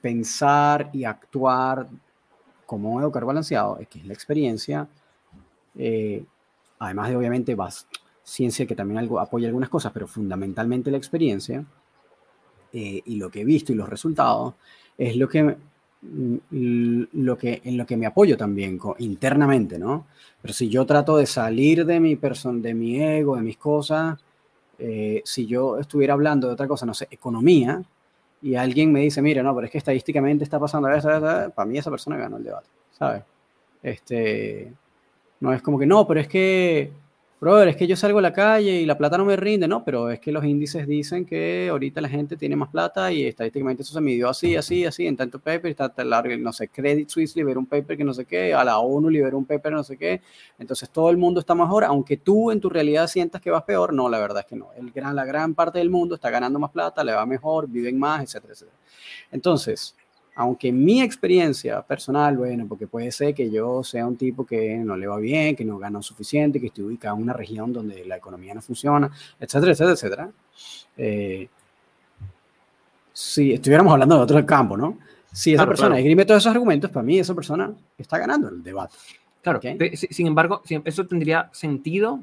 pensar 0.00 0.90
y 0.92 1.04
actuar 1.04 1.88
como 2.66 3.00
educar 3.00 3.24
balanceado, 3.24 3.78
es 3.78 3.88
que 3.88 3.98
es 3.98 4.06
la 4.06 4.14
experiencia, 4.14 4.88
eh, 5.76 6.24
además 6.78 7.08
de 7.08 7.16
obviamente 7.16 7.54
vas, 7.54 7.86
ciencia 8.22 8.66
que 8.66 8.76
también 8.76 8.98
algo, 8.98 9.18
apoya 9.18 9.48
algunas 9.48 9.68
cosas, 9.68 9.92
pero 9.92 10.06
fundamentalmente 10.06 10.90
la 10.90 10.96
experiencia 10.96 11.64
eh, 12.72 13.02
y 13.04 13.16
lo 13.16 13.30
que 13.30 13.40
he 13.40 13.44
visto 13.44 13.72
y 13.72 13.74
los 13.74 13.88
resultados 13.88 14.54
es 14.96 15.16
lo 15.16 15.28
que, 15.28 15.42
mm, 15.42 17.02
lo 17.12 17.36
que 17.36 17.60
en 17.64 17.76
lo 17.76 17.86
que 17.86 17.96
me 17.96 18.06
apoyo 18.06 18.36
también 18.36 18.78
internamente, 18.98 19.78
¿no? 19.78 20.06
Pero 20.40 20.54
si 20.54 20.68
yo 20.68 20.86
trato 20.86 21.16
de 21.16 21.26
salir 21.26 21.84
de 21.84 21.98
mi 21.98 22.16
persona, 22.16 22.60
de 22.60 22.74
mi 22.74 23.02
ego, 23.02 23.34
de 23.36 23.42
mis 23.42 23.56
cosas, 23.56 24.18
eh, 24.78 25.22
si 25.24 25.46
yo 25.46 25.78
estuviera 25.78 26.14
hablando 26.14 26.46
de 26.46 26.54
otra 26.54 26.68
cosa, 26.68 26.86
no 26.86 26.94
sé, 26.94 27.08
economía, 27.10 27.82
y 28.42 28.54
alguien 28.54 28.92
me 28.92 29.00
dice, 29.00 29.20
mira, 29.20 29.42
no, 29.42 29.54
pero 29.54 29.66
es 29.66 29.72
que 29.72 29.78
estadísticamente 29.78 30.44
está 30.44 30.58
pasando 30.58 30.90
eso, 30.90 31.08
para 31.54 31.66
mí 31.66 31.78
esa 31.78 31.90
persona 31.90 32.16
ganó 32.16 32.38
el 32.38 32.44
debate, 32.44 32.68
¿sabes? 32.92 33.22
Este, 33.82 34.72
no 35.40 35.52
es 35.52 35.62
como 35.62 35.78
que, 35.78 35.86
no, 35.86 36.06
pero 36.06 36.20
es 36.20 36.28
que 36.28 36.92
brother, 37.40 37.68
es 37.68 37.76
que 37.76 37.86
yo 37.86 37.96
salgo 37.96 38.18
a 38.18 38.22
la 38.22 38.32
calle 38.32 38.82
y 38.82 38.86
la 38.86 38.98
plata 38.98 39.16
no 39.16 39.24
me 39.24 39.34
rinde, 39.34 39.66
no, 39.66 39.82
pero 39.82 40.10
es 40.10 40.20
que 40.20 40.30
los 40.30 40.44
índices 40.44 40.86
dicen 40.86 41.24
que 41.24 41.68
ahorita 41.70 42.00
la 42.00 42.08
gente 42.08 42.36
tiene 42.36 42.54
más 42.54 42.68
plata 42.68 43.10
y 43.10 43.24
estadísticamente 43.24 43.82
eso 43.82 43.94
se 43.94 44.00
midió 44.00 44.28
así, 44.28 44.56
así, 44.56 44.84
así, 44.84 45.06
en 45.06 45.16
tanto 45.16 45.38
paper, 45.38 45.70
está 45.70 45.88
tan 45.88 46.10
largo, 46.10 46.36
no 46.36 46.52
sé, 46.52 46.68
Credit 46.68 47.08
Suisse 47.08 47.34
liberó 47.36 47.58
un 47.58 47.66
paper 47.66 47.96
que 47.96 48.04
no 48.04 48.12
sé 48.12 48.26
qué, 48.26 48.52
a 48.52 48.62
la 48.62 48.78
ONU 48.78 49.08
liberó 49.08 49.38
un 49.38 49.46
paper 49.46 49.72
no 49.72 49.82
sé 49.82 49.96
qué, 49.96 50.20
entonces 50.58 50.90
todo 50.90 51.08
el 51.10 51.16
mundo 51.16 51.40
está 51.40 51.54
mejor, 51.54 51.84
aunque 51.84 52.18
tú 52.18 52.50
en 52.50 52.60
tu 52.60 52.68
realidad 52.68 53.06
sientas 53.06 53.40
que 53.40 53.50
vas 53.50 53.62
peor, 53.62 53.94
no, 53.94 54.08
la 54.08 54.18
verdad 54.18 54.40
es 54.40 54.46
que 54.46 54.56
no, 54.56 54.68
el 54.76 54.90
gran, 54.90 55.16
la 55.16 55.24
gran 55.24 55.54
parte 55.54 55.78
del 55.78 55.88
mundo 55.88 56.16
está 56.16 56.28
ganando 56.28 56.58
más 56.58 56.70
plata, 56.70 57.02
le 57.02 57.12
va 57.12 57.24
mejor, 57.24 57.68
viven 57.68 57.98
más, 57.98 58.22
etcétera, 58.22 58.52
etcétera. 58.52 58.76
Entonces, 59.32 59.94
aunque 60.40 60.72
mi 60.72 61.02
experiencia 61.02 61.82
personal, 61.82 62.38
bueno, 62.38 62.64
porque 62.66 62.86
puede 62.86 63.12
ser 63.12 63.34
que 63.34 63.50
yo 63.50 63.84
sea 63.84 64.06
un 64.06 64.16
tipo 64.16 64.46
que 64.46 64.78
no 64.78 64.96
le 64.96 65.06
va 65.06 65.18
bien, 65.18 65.54
que 65.54 65.66
no 65.66 65.78
gana 65.78 66.00
suficiente, 66.00 66.58
que 66.58 66.68
estoy 66.68 66.84
ubicado 66.84 67.14
en 67.16 67.24
una 67.24 67.34
región 67.34 67.74
donde 67.74 68.06
la 68.06 68.16
economía 68.16 68.54
no 68.54 68.62
funciona, 68.62 69.10
etcétera, 69.38 69.72
etcétera, 69.72 69.92
etcétera. 69.92 70.32
Eh, 70.96 71.46
si 73.12 73.52
estuviéramos 73.52 73.92
hablando 73.92 74.16
de 74.16 74.22
otro 74.22 74.46
campo, 74.46 74.78
¿no? 74.78 74.96
Si 75.30 75.52
esa 75.52 75.66
persona 75.66 75.98
esgrime 75.98 76.24
todos 76.24 76.42
esos 76.42 76.52
argumentos, 76.52 76.90
para 76.90 77.02
mí 77.02 77.18
esa 77.18 77.34
persona 77.34 77.74
está 77.98 78.16
ganando 78.16 78.48
el 78.48 78.62
debate. 78.62 78.94
Claro, 79.42 79.60
sin 79.92 80.26
embargo, 80.26 80.62
eso 80.86 81.06
tendría 81.06 81.50
sentido 81.52 82.20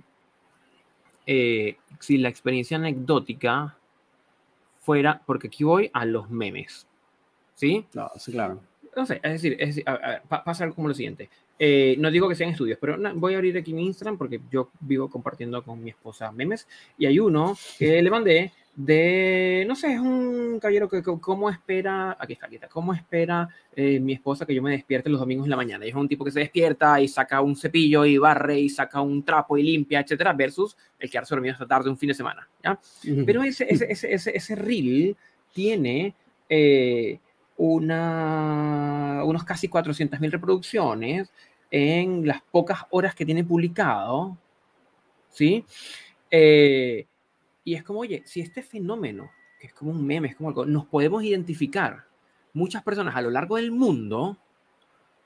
eh, 1.27 1.77
si 1.99 2.17
la 2.17 2.29
experiencia 2.29 2.77
anecdótica 2.77 3.77
fuera, 4.81 5.21
porque 5.27 5.49
aquí 5.49 5.63
voy 5.63 5.91
a 5.93 6.03
los 6.03 6.31
memes. 6.31 6.87
¿Sí? 7.57 7.83
No, 7.95 8.11
sí, 8.17 8.31
claro. 8.31 8.61
No 8.95 9.05
sé, 9.05 9.19
es 9.23 9.31
decir, 9.31 9.57
es 9.59 9.81
pasa 10.27 10.63
algo 10.63 10.75
como 10.75 10.87
lo 10.87 10.93
siguiente. 10.93 11.27
Eh, 11.57 11.95
no 11.97 12.11
digo 12.11 12.29
que 12.29 12.35
sean 12.35 12.51
estudios, 12.51 12.77
pero 12.79 12.97
voy 13.15 13.33
a 13.33 13.37
abrir 13.37 13.57
aquí 13.57 13.73
mi 13.73 13.85
Instagram 13.85 14.15
porque 14.15 14.39
yo 14.51 14.69
vivo 14.79 15.09
compartiendo 15.09 15.63
con 15.63 15.83
mi 15.83 15.89
esposa 15.89 16.31
memes 16.31 16.67
y 16.99 17.07
hay 17.07 17.19
uno 17.19 17.57
que 17.79 17.99
le 17.99 18.11
mandé 18.11 18.51
de, 18.75 19.65
no 19.67 19.75
sé, 19.75 19.93
es 19.93 19.99
un 19.99 20.59
caballero 20.59 20.87
que, 20.87 21.01
cómo 21.01 21.49
espera, 21.49 22.15
aquí 22.19 22.33
está, 22.33 22.45
aquí 22.45 22.55
está, 22.55 22.67
cómo 22.67 22.93
espera 22.93 23.49
eh, 23.75 23.99
mi 23.99 24.13
esposa 24.13 24.45
que 24.45 24.53
yo 24.53 24.61
me 24.61 24.71
despierte 24.71 25.09
los 25.09 25.19
domingos 25.19 25.47
en 25.47 25.49
la 25.49 25.57
mañana. 25.57 25.83
Y 25.83 25.89
es 25.89 25.95
un 25.95 26.07
tipo 26.07 26.23
que 26.23 26.29
se 26.29 26.41
despierta 26.41 27.01
y 27.01 27.07
saca 27.07 27.41
un 27.41 27.55
cepillo 27.55 28.05
y 28.05 28.19
barre 28.19 28.59
y 28.59 28.69
saca 28.69 29.01
un 29.01 29.23
trapo 29.23 29.57
y 29.57 29.63
limpia, 29.63 30.01
etcétera, 30.01 30.33
versus 30.33 30.77
el 30.99 31.09
quedarse 31.09 31.33
dormido 31.33 31.53
hasta 31.53 31.65
tarde 31.65 31.89
un 31.89 31.97
fin 31.97 32.09
de 32.09 32.13
semana, 32.13 32.47
¿ya? 32.63 32.79
Pero 33.25 33.41
ese, 33.41 33.65
ese, 33.67 33.91
ese, 33.91 34.13
ese, 34.13 34.37
ese 34.37 34.55
reel 34.55 35.17
tiene... 35.51 36.13
Eh, 36.47 37.19
una, 37.57 39.21
unos 39.25 39.43
casi 39.43 39.67
400.000 39.67 40.31
reproducciones 40.31 41.31
en 41.71 42.25
las 42.25 42.41
pocas 42.41 42.81
horas 42.91 43.15
que 43.15 43.25
tiene 43.25 43.43
publicado, 43.43 44.37
¿sí? 45.29 45.65
Eh, 46.31 47.05
y 47.63 47.75
es 47.75 47.83
como, 47.83 47.99
oye, 47.99 48.23
si 48.25 48.41
este 48.41 48.61
fenómeno, 48.61 49.29
que 49.59 49.67
es 49.67 49.73
como 49.73 49.91
un 49.91 50.05
meme, 50.05 50.29
es 50.29 50.35
como 50.35 50.49
algo, 50.49 50.65
nos 50.65 50.85
podemos 50.85 51.23
identificar 51.23 52.05
muchas 52.53 52.83
personas 52.83 53.15
a 53.15 53.21
lo 53.21 53.29
largo 53.29 53.57
del 53.57 53.71
mundo, 53.71 54.37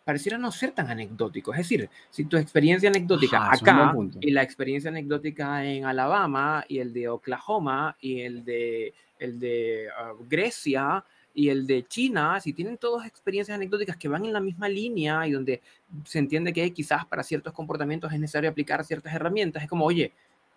pareciera 0.04 0.38
no 0.38 0.52
ser 0.52 0.72
tan 0.72 0.90
anecdótico. 0.90 1.52
Es 1.52 1.60
decir, 1.60 1.90
si 2.10 2.26
tu 2.26 2.38
experiencia 2.38 2.90
anecdótica 2.90 3.52
acá 3.52 3.94
y 4.20 4.32
la 4.32 4.42
experiencia 4.42 4.90
anecdótica 4.90 5.64
en 5.66 5.86
Alabama 5.86 6.66
y 6.68 6.80
el 6.80 6.92
de 6.94 7.08
Oklahoma 7.10 7.96
y 8.02 8.22
el 8.22 8.44
de, 8.44 8.94
el 9.20 9.40
de 9.40 9.88
ah, 9.96 10.14
Grecia 10.28 11.06
y 11.34 11.50
el 11.50 11.66
de 11.66 11.84
China, 11.88 12.40
si 12.40 12.54
tienen 12.54 12.78
todas 12.78 13.08
experiencias 13.08 13.56
anecdóticas 13.56 13.98
que 13.98 14.08
van 14.08 14.26
en 14.26 14.34
la 14.34 14.40
misma 14.40 14.68
línea 14.68 15.26
y 15.28 15.32
donde 15.32 15.62
se 16.06 16.20
entiende 16.20 16.52
que 16.54 16.72
quizás 16.74 17.06
para 17.06 17.24
ciertos 17.24 17.54
comportamientos 17.54 18.12
es 18.12 18.20
necesario 18.20 18.50
aplicar 18.50 18.84
ciertas 18.84 19.14
herramientas, 19.14 19.64
es 19.64 19.70
como, 19.70 19.86
oye, 19.86 20.12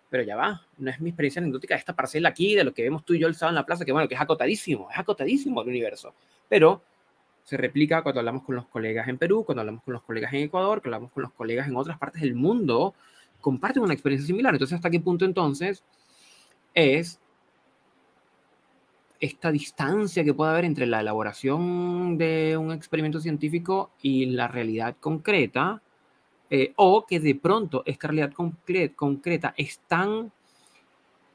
pero 0.09 0.23
ya 0.23 0.35
va, 0.35 0.61
no 0.77 0.89
es 0.89 0.99
mi 0.99 1.09
experiencia 1.09 1.41
anecdótica 1.41 1.75
esta 1.75 1.95
parcela 1.95 2.29
aquí, 2.29 2.55
de 2.55 2.63
lo 2.63 2.73
que 2.73 2.83
vemos 2.83 3.05
tú 3.05 3.13
y 3.13 3.19
yo 3.19 3.27
el 3.27 3.35
sábado 3.35 3.51
en 3.51 3.55
la 3.55 3.65
plaza, 3.65 3.85
que 3.85 3.91
bueno, 3.91 4.07
que 4.07 4.15
es 4.15 4.21
acotadísimo, 4.21 4.89
es 4.91 4.97
acotadísimo 4.97 5.61
el 5.61 5.69
universo, 5.69 6.13
pero 6.47 6.81
se 7.43 7.57
replica 7.57 8.01
cuando 8.01 8.19
hablamos 8.19 8.43
con 8.43 8.55
los 8.55 8.65
colegas 8.67 9.07
en 9.07 9.17
Perú, 9.17 9.43
cuando 9.45 9.61
hablamos 9.61 9.83
con 9.83 9.93
los 9.93 10.03
colegas 10.03 10.33
en 10.33 10.41
Ecuador, 10.41 10.81
cuando 10.81 10.95
hablamos 10.95 11.11
con 11.13 11.23
los 11.23 11.31
colegas 11.33 11.67
en 11.67 11.75
otras 11.75 11.97
partes 11.97 12.21
del 12.21 12.33
mundo, 12.33 12.95
comparten 13.39 13.83
una 13.83 13.93
experiencia 13.93 14.25
similar. 14.25 14.55
Entonces, 14.55 14.75
¿hasta 14.75 14.89
qué 14.89 14.99
punto 14.99 15.25
entonces 15.25 15.83
es 16.73 17.19
esta 19.25 19.51
distancia 19.51 20.23
que 20.23 20.33
puede 20.33 20.51
haber 20.51 20.65
entre 20.65 20.85
la 20.85 21.01
elaboración 21.01 22.17
de 22.17 22.55
un 22.57 22.71
experimento 22.71 23.19
científico 23.19 23.91
y 24.01 24.27
la 24.27 24.47
realidad 24.47 24.95
concreta, 24.99 25.81
eh, 26.49 26.73
o 26.75 27.05
que 27.05 27.19
de 27.19 27.35
pronto 27.35 27.83
esta 27.85 28.07
realidad 28.07 28.33
concreta 28.95 29.53
es 29.57 29.79
tan 29.87 30.31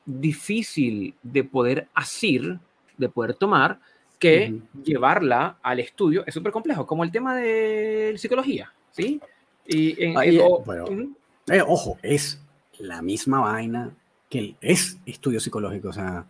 difícil 0.07 1.14
de 1.22 1.44
poder 1.44 1.88
asir, 1.94 2.59
de 2.96 3.09
poder 3.09 3.35
tomar, 3.35 3.81
que 4.18 4.61
llevarla 4.85 5.59
al 5.62 5.81
estudio 5.81 6.24
es 6.26 6.35
súper 6.35 6.53
complejo, 6.53 6.87
como 6.87 7.05
el 7.05 7.11
tema 7.11 7.35
de 7.35 8.14
psicología, 8.18 8.72
¿sí? 8.90 9.20
Y 9.66 9.96
eh, 10.03 11.62
ojo, 11.66 11.98
es 12.03 12.40
la 12.79 13.00
misma 13.03 13.40
vaina 13.40 13.96
que 14.29 14.57
es 14.61 14.98
estudio 15.07 15.40
psicológico, 15.40 15.88
o 15.88 15.92
sea, 15.92 16.26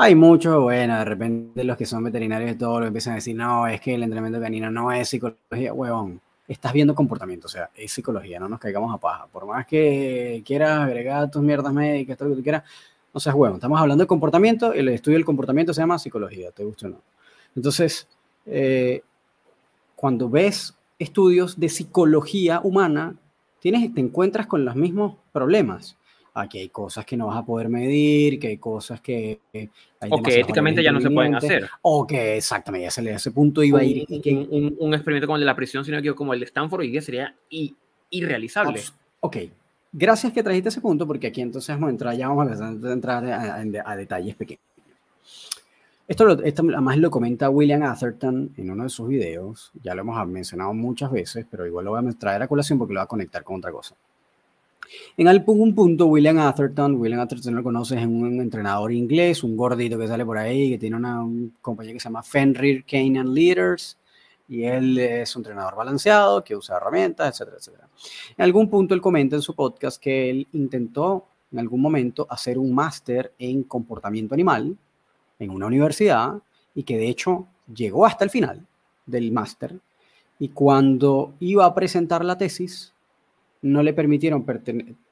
hay 0.00 0.14
muchos, 0.14 0.62
bueno, 0.62 0.96
de 0.96 1.04
repente 1.04 1.64
los 1.64 1.76
que 1.76 1.84
son 1.84 2.04
veterinarios 2.04 2.52
de 2.52 2.56
todo 2.56 2.78
lo 2.78 2.86
empiezan 2.86 3.14
a 3.14 3.16
decir, 3.16 3.34
no, 3.34 3.66
es 3.66 3.80
que 3.80 3.96
el 3.96 4.04
entrenamiento 4.04 4.40
canino 4.40 4.70
no 4.70 4.92
es 4.92 5.08
psicología, 5.08 5.72
huevón. 5.74 6.20
Estás 6.46 6.72
viendo 6.72 6.94
comportamiento, 6.94 7.48
o 7.48 7.50
sea, 7.50 7.70
es 7.74 7.90
psicología, 7.90 8.38
no 8.38 8.48
nos 8.48 8.60
caigamos 8.60 8.94
a 8.94 8.98
paja. 8.98 9.26
Por 9.26 9.44
más 9.44 9.66
que 9.66 10.40
quieras 10.46 10.82
agregar 10.82 11.28
tus 11.32 11.42
mierdas 11.42 11.72
médicas, 11.72 12.16
todo 12.16 12.28
lo 12.28 12.36
que 12.36 12.38
tú 12.38 12.42
quieras, 12.44 12.62
no 13.12 13.18
seas 13.18 13.34
huevón. 13.34 13.56
Estamos 13.56 13.80
hablando 13.80 14.04
de 14.04 14.06
comportamiento, 14.06 14.72
el 14.72 14.88
estudio 14.88 15.18
del 15.18 15.24
comportamiento 15.24 15.74
se 15.74 15.80
llama 15.80 15.98
psicología, 15.98 16.52
te 16.52 16.62
gusta 16.62 16.86
o 16.86 16.90
no. 16.90 17.02
Entonces, 17.56 18.06
eh, 18.46 19.02
cuando 19.96 20.30
ves 20.30 20.76
estudios 21.00 21.58
de 21.58 21.68
psicología 21.68 22.60
humana, 22.62 23.16
tienes, 23.58 23.92
te 23.92 24.00
encuentras 24.00 24.46
con 24.46 24.64
los 24.64 24.76
mismos 24.76 25.16
problemas 25.32 25.96
aquí 26.34 26.58
hay 26.58 26.68
cosas 26.68 27.04
que 27.04 27.16
no 27.16 27.26
vas 27.26 27.38
a 27.38 27.44
poder 27.44 27.68
medir, 27.68 28.38
que 28.38 28.48
hay 28.48 28.58
cosas 28.58 29.00
que... 29.00 29.40
o 30.10 30.22
que 30.22 30.40
éticamente 30.40 30.82
ya 30.82 30.92
no 30.92 31.00
se 31.00 31.10
pueden 31.10 31.34
hacer. 31.34 31.68
O 31.82 32.06
que 32.06 32.36
exactamente, 32.36 32.84
ya 32.84 32.90
se 32.90 33.10
ese 33.10 33.30
punto 33.30 33.62
iba 33.62 33.80
a 33.80 33.84
ir. 33.84 34.06
Un, 34.50 34.76
un, 34.78 34.94
experimento 34.94 35.26
como 35.26 35.36
el 35.36 35.40
de 35.40 35.46
la 35.46 35.56
prisión, 35.56 35.84
sino 35.84 36.00
que 36.00 36.14
como 36.14 36.34
el 36.34 36.40
de 36.40 36.46
Stanford, 36.46 36.80
hoy 36.80 36.90
día 36.90 37.02
sería 37.02 37.34
irrealizable. 38.10 38.80
ok, 39.20 39.36
gracias 39.92 40.32
que 40.32 40.42
trajiste 40.42 40.68
ese 40.68 40.80
punto, 40.80 41.06
porque 41.06 41.28
aquí 41.28 41.40
entonces 41.40 41.74
vamos 41.74 41.88
a 41.88 41.90
entrar, 41.90 42.16
ya 42.16 42.28
vamos 42.28 42.60
a 42.60 42.92
entrar 42.92 43.24
a, 43.24 43.96
detalles 43.96 44.34
pequeños. 44.36 44.62
Esto, 46.06 46.24
lo, 46.24 46.42
esto 46.42 46.62
además 46.62 46.96
lo 46.96 47.10
comenta 47.10 47.50
William 47.50 47.82
Atherton 47.82 48.50
en 48.56 48.70
uno 48.70 48.84
de 48.84 48.88
sus 48.88 49.08
videos, 49.08 49.72
ya 49.82 49.94
lo 49.94 50.00
hemos 50.00 50.26
mencionado 50.26 50.72
muchas 50.72 51.10
veces, 51.10 51.44
pero 51.50 51.66
igual 51.66 51.84
lo 51.84 51.90
voy 51.90 52.08
a 52.08 52.12
traer 52.12 52.42
a 52.42 52.48
colación 52.48 52.78
porque 52.78 52.94
lo 52.94 53.00
voy 53.00 53.04
a 53.04 53.08
conectar 53.08 53.44
con 53.44 53.56
otra 53.56 53.70
cosa. 53.70 53.94
En 55.16 55.28
algún 55.28 55.74
punto, 55.74 56.06
William 56.06 56.38
Atherton, 56.38 56.94
William 56.94 57.20
Atherton 57.20 57.54
lo 57.54 57.62
conoces, 57.62 57.98
es 57.98 58.06
un 58.06 58.40
entrenador 58.40 58.92
inglés, 58.92 59.42
un 59.42 59.56
gordito 59.56 59.98
que 59.98 60.08
sale 60.08 60.24
por 60.24 60.38
ahí, 60.38 60.70
que 60.70 60.78
tiene 60.78 60.96
una 60.96 61.26
compañía 61.60 61.92
que 61.92 62.00
se 62.00 62.04
llama 62.04 62.22
Fenrir 62.22 62.84
Canaan 62.84 63.34
Leaders, 63.34 63.98
y 64.48 64.64
él 64.64 64.98
es 64.98 65.36
un 65.36 65.40
entrenador 65.40 65.76
balanceado, 65.76 66.42
que 66.42 66.56
usa 66.56 66.76
herramientas, 66.76 67.34
etcétera, 67.34 67.58
etcétera. 67.58 67.88
En 68.36 68.44
algún 68.44 68.70
punto 68.70 68.94
él 68.94 69.00
comenta 69.00 69.36
en 69.36 69.42
su 69.42 69.54
podcast 69.54 70.00
que 70.00 70.30
él 70.30 70.48
intentó 70.52 71.26
en 71.52 71.58
algún 71.58 71.80
momento 71.80 72.26
hacer 72.28 72.58
un 72.58 72.74
máster 72.74 73.32
en 73.38 73.62
comportamiento 73.62 74.34
animal 74.34 74.76
en 75.38 75.50
una 75.50 75.66
universidad 75.66 76.34
y 76.74 76.82
que 76.82 76.96
de 76.96 77.08
hecho 77.08 77.46
llegó 77.72 78.06
hasta 78.06 78.24
el 78.24 78.30
final 78.30 78.66
del 79.06 79.32
máster 79.32 79.78
y 80.38 80.48
cuando 80.48 81.34
iba 81.40 81.64
a 81.64 81.74
presentar 81.74 82.24
la 82.24 82.38
tesis, 82.38 82.92
no 83.62 83.82
le 83.82 83.92
permitieron 83.92 84.44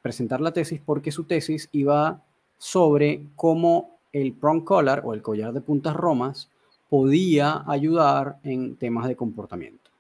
presentar 0.03 0.41
la 0.41 0.53
tesis 0.53 0.81
porque 0.85 1.13
su 1.13 1.25
tesis 1.25 1.69
iba 1.73 2.23
sobre 2.59 3.27
cómo 3.35 3.99
el 4.13 4.33
prong 4.33 4.65
collar 4.65 5.03
o 5.05 5.15
el 5.15 5.23
collar 5.23 5.53
de 5.53 5.61
puntas 5.61 5.95
romas 5.95 6.49
podía 6.89 7.65
ayudar 7.67 8.37
en 8.45 8.77
temas 8.77 9.09
de 9.09 9.17
comportamiento. 9.17 9.91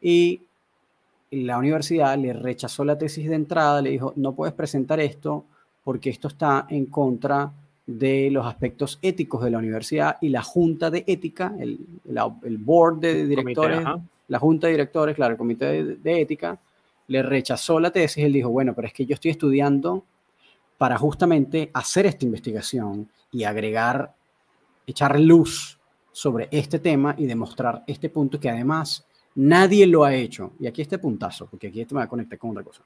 Y 0.00 0.42
la 1.30 1.58
universidad 1.58 2.16
le 2.18 2.32
rechazó 2.32 2.84
la 2.84 2.98
tesis 2.98 3.28
de 3.28 3.34
entrada, 3.34 3.82
le 3.82 3.90
dijo, 3.90 4.12
no 4.16 4.34
puedes 4.34 4.54
presentar 4.54 5.00
esto 5.00 5.44
porque 5.82 6.10
esto 6.10 6.28
está 6.28 6.66
en 6.68 6.86
contra 6.86 7.52
de 7.86 8.30
los 8.30 8.46
aspectos 8.46 8.98
éticos 9.02 9.42
de 9.42 9.50
la 9.50 9.58
universidad 9.58 10.16
y 10.20 10.30
la 10.30 10.42
junta 10.42 10.90
de 10.90 11.04
ética, 11.06 11.54
el, 11.58 11.78
el, 12.42 12.58
board 12.58 13.00
de 13.00 13.26
directores, 13.26 13.84
la 14.28 14.38
junta 14.38 14.68
de 14.68 14.72
directores, 14.72 15.14
claro, 15.16 15.32
el 15.32 15.38
comité 15.38 15.84
de, 15.84 16.20
ética, 16.20 16.58
le 17.06 17.22
rechazó 17.22 17.80
la 17.80 17.90
tesis. 17.90 18.24
Él 18.24 18.32
dijo, 18.32 18.50
bueno, 18.50 18.74
pero 18.74 18.88
es 18.88 18.94
que 18.94 19.06
yo 19.06 19.14
estoy 19.14 19.30
estudiando 19.30 20.04
para 20.78 20.98
justamente 20.98 21.70
hacer 21.72 22.06
esta 22.06 22.24
investigación 22.24 23.08
y 23.30 23.44
agregar, 23.44 24.14
echar 24.86 25.18
luz 25.18 25.78
sobre 26.12 26.48
este 26.50 26.78
tema 26.78 27.14
y 27.18 27.26
demostrar 27.26 27.82
este 27.86 28.08
punto 28.08 28.38
que 28.38 28.50
además 28.50 29.06
nadie 29.34 29.86
lo 29.86 30.04
ha 30.04 30.14
hecho. 30.14 30.52
Y 30.58 30.66
aquí 30.66 30.82
este 30.82 30.98
puntazo, 30.98 31.46
porque 31.46 31.68
aquí 31.68 31.80
esto 31.80 31.94
me 31.94 32.00
va 32.00 32.04
a 32.04 32.08
conectar 32.08 32.38
con 32.38 32.50
otra 32.50 32.62
cosa. 32.62 32.82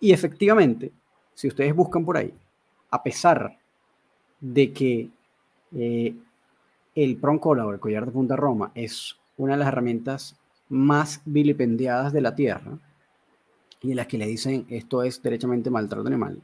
Y 0.00 0.12
efectivamente, 0.12 0.92
si 1.34 1.48
ustedes 1.48 1.74
buscan 1.74 2.04
por 2.04 2.16
ahí, 2.16 2.32
a 2.90 3.02
pesar 3.02 3.58
de 4.40 4.72
que 4.72 5.10
eh, 5.74 6.14
el 6.94 7.18
o 7.22 7.72
el 7.72 7.80
collar 7.80 8.06
de 8.06 8.12
punta 8.12 8.36
Roma 8.36 8.70
es 8.74 9.16
una 9.36 9.54
de 9.54 9.58
las 9.58 9.68
herramientas 9.68 10.36
más 10.68 11.20
vilipendiadas 11.24 12.12
de 12.12 12.20
la 12.20 12.34
Tierra 12.34 12.78
y 13.84 13.90
en 13.90 13.96
las 13.96 14.06
que 14.06 14.18
le 14.18 14.26
dicen 14.26 14.66
esto 14.68 15.02
es 15.02 15.22
derechamente 15.22 15.70
maltrato 15.70 16.08
animal, 16.08 16.40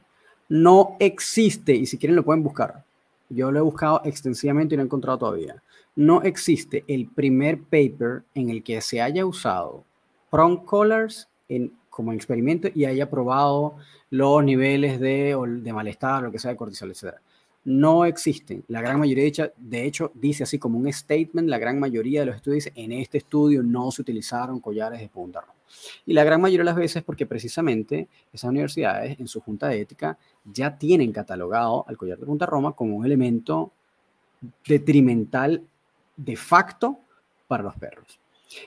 no 0.47 0.95
existe, 0.99 1.73
y 1.73 1.85
si 1.85 1.97
quieren 1.97 2.15
lo 2.15 2.23
pueden 2.23 2.43
buscar, 2.43 2.85
yo 3.29 3.51
lo 3.51 3.59
he 3.59 3.61
buscado 3.61 4.01
extensivamente 4.05 4.75
y 4.75 4.77
no 4.77 4.83
he 4.83 4.85
encontrado 4.85 5.17
todavía, 5.17 5.61
no 5.95 6.21
existe 6.21 6.85
el 6.87 7.07
primer 7.07 7.59
paper 7.59 8.23
en 8.35 8.49
el 8.49 8.63
que 8.63 8.79
se 8.81 9.01
haya 9.01 9.25
usado 9.25 9.83
prong 10.29 10.63
collars 10.63 11.27
en, 11.49 11.73
como 11.89 12.13
experimento 12.13 12.69
y 12.73 12.85
haya 12.85 13.09
probado 13.09 13.75
los 14.09 14.43
niveles 14.43 14.99
de, 14.99 15.35
de 15.61 15.73
malestar, 15.73 16.23
lo 16.23 16.31
que 16.31 16.39
sea, 16.39 16.51
de 16.51 16.57
cortisol, 16.57 16.91
etc 16.91 17.15
no 17.63 18.05
existen. 18.05 18.63
La 18.67 18.81
gran 18.81 18.99
mayoría, 18.99 19.23
de 19.23 19.27
hecho, 19.27 19.51
de 19.57 19.85
hecho, 19.85 20.11
dice 20.15 20.43
así 20.43 20.57
como 20.57 20.79
un 20.79 20.91
statement, 20.91 21.47
la 21.47 21.59
gran 21.59 21.79
mayoría 21.79 22.21
de 22.21 22.27
los 22.27 22.35
estudios 22.35 22.69
en 22.73 22.91
este 22.91 23.19
estudio 23.19 23.61
no 23.61 23.91
se 23.91 24.01
utilizaron 24.01 24.59
collares 24.59 24.99
de 24.99 25.09
punta 25.09 25.41
roja. 25.41 25.53
Y 26.05 26.13
la 26.13 26.23
gran 26.23 26.41
mayoría 26.41 26.61
de 26.61 26.65
las 26.65 26.75
veces 26.75 27.03
porque 27.03 27.25
precisamente 27.25 28.07
esas 28.33 28.49
universidades 28.49 29.19
en 29.19 29.27
su 29.27 29.41
junta 29.41 29.67
de 29.67 29.81
ética 29.81 30.17
ya 30.45 30.77
tienen 30.77 31.11
catalogado 31.11 31.85
al 31.87 31.97
collar 31.97 32.17
de 32.17 32.25
punta 32.25 32.45
roma 32.45 32.73
como 32.73 32.95
un 32.95 33.05
elemento 33.05 33.71
detrimental 34.67 35.63
de 36.17 36.35
facto 36.35 36.99
para 37.47 37.63
los 37.63 37.75
perros. 37.75 38.19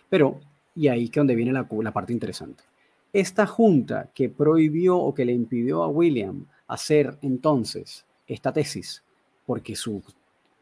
Pero, 0.08 0.40
y 0.74 0.88
ahí 0.88 1.08
que 1.08 1.20
donde 1.20 1.34
viene 1.34 1.52
la, 1.52 1.66
la 1.70 1.92
parte 1.92 2.12
interesante. 2.12 2.64
Esta 3.12 3.46
junta 3.46 4.10
que 4.14 4.28
prohibió 4.28 4.98
o 4.98 5.14
que 5.14 5.24
le 5.24 5.32
impidió 5.32 5.82
a 5.82 5.88
William 5.88 6.46
hacer 6.66 7.18
entonces 7.22 8.04
esta 8.26 8.52
tesis 8.52 9.02
porque, 9.46 9.76
su, 9.76 10.02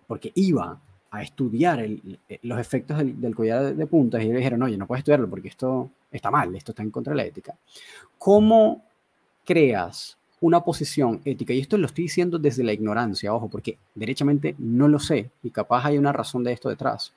porque 0.07 0.33
iba 0.35 0.81
a 1.13 1.23
estudiar 1.23 1.79
el, 1.81 2.19
eh, 2.29 2.39
los 2.43 2.59
efectos 2.59 2.99
del, 2.99 3.35
collar 3.35 3.75
de, 3.77 3.87
puntas 3.87 4.23
y 4.23 4.29
le 4.29 4.39
dijeron, 4.39 4.63
oye, 4.63 4.77
no 4.77 4.87
puedes 4.87 5.01
estudiarlo 5.01 5.29
porque 5.29 5.49
esto 5.49 5.91
está 6.11 6.31
mal, 6.31 6.55
esto 6.57 6.73
está 6.73 6.83
en 6.83 6.91
contra 6.91 7.13
de 7.13 7.19
la 7.19 7.25
ética. 7.25 7.55
¿Cómo 8.19 8.83
creas 9.45 10.17
una 10.41 10.65
posición 10.65 11.21
ética? 11.25 11.53
Y 11.53 11.61
esto 11.61 11.77
lo 11.77 11.87
estoy 11.87 12.05
diciendo 12.05 12.39
desde 12.39 12.65
la 12.65 12.73
ignorancia, 12.73 13.33
ojo, 13.33 13.49
porque 13.49 13.79
derechamente 13.95 14.55
no 14.59 14.89
lo 14.89 14.99
sé 14.99 15.31
y 15.43 15.51
capaz 15.51 15.85
hay 15.85 15.99
una 15.99 16.13
razón 16.13 16.43
de 16.43 16.53
esto 16.53 16.71
detrás. 16.71 17.13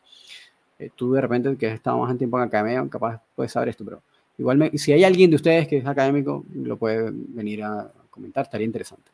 Eh, 0.78 0.90
tú 0.94 1.14
de 1.14 1.22
repente 1.22 1.56
que 1.56 1.68
has 1.68 1.76
estado 1.76 1.98
más 2.00 2.12
en 2.12 2.18
tiempo 2.18 2.38
en 2.38 2.44
academia, 2.44 2.86
capaz 2.90 3.22
puedes 3.34 3.54
saber 3.54 3.70
esto, 3.70 3.86
pero 3.86 4.02
igual 4.38 4.72
si 4.76 4.92
hay 4.92 5.06
alguien 5.06 5.30
de 5.30 5.38
ustedes 5.38 5.70
que 5.70 5.78
es 5.78 5.86
académico, 5.86 6.44
lo 6.54 6.78
puede 6.78 7.12
venir 7.12 7.64
a 7.64 7.90
comentar, 8.12 8.44
estaría 8.44 8.66
interesante 8.66 9.10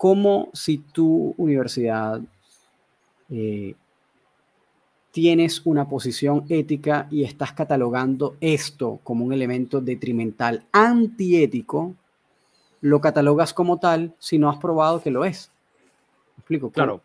como 0.00 0.48
si 0.54 0.78
tu 0.78 1.34
universidad 1.36 2.22
eh, 3.28 3.74
tienes 5.10 5.62
una 5.64 5.88
posición 5.88 6.44
ética 6.48 7.08
y 7.10 7.24
estás 7.24 7.52
catalogando 7.52 8.36
esto 8.40 9.00
como 9.02 9.24
un 9.24 9.32
elemento 9.32 9.80
detrimental 9.80 10.64
antiético, 10.72 11.94
lo 12.80 13.00
catalogas 13.00 13.52
como 13.52 13.78
tal 13.78 14.14
si 14.18 14.38
no 14.38 14.48
has 14.48 14.58
probado 14.58 15.02
que 15.02 15.10
lo 15.10 15.24
es. 15.24 15.50
¿Me 16.36 16.40
explico? 16.40 16.70
Claro. 16.70 17.02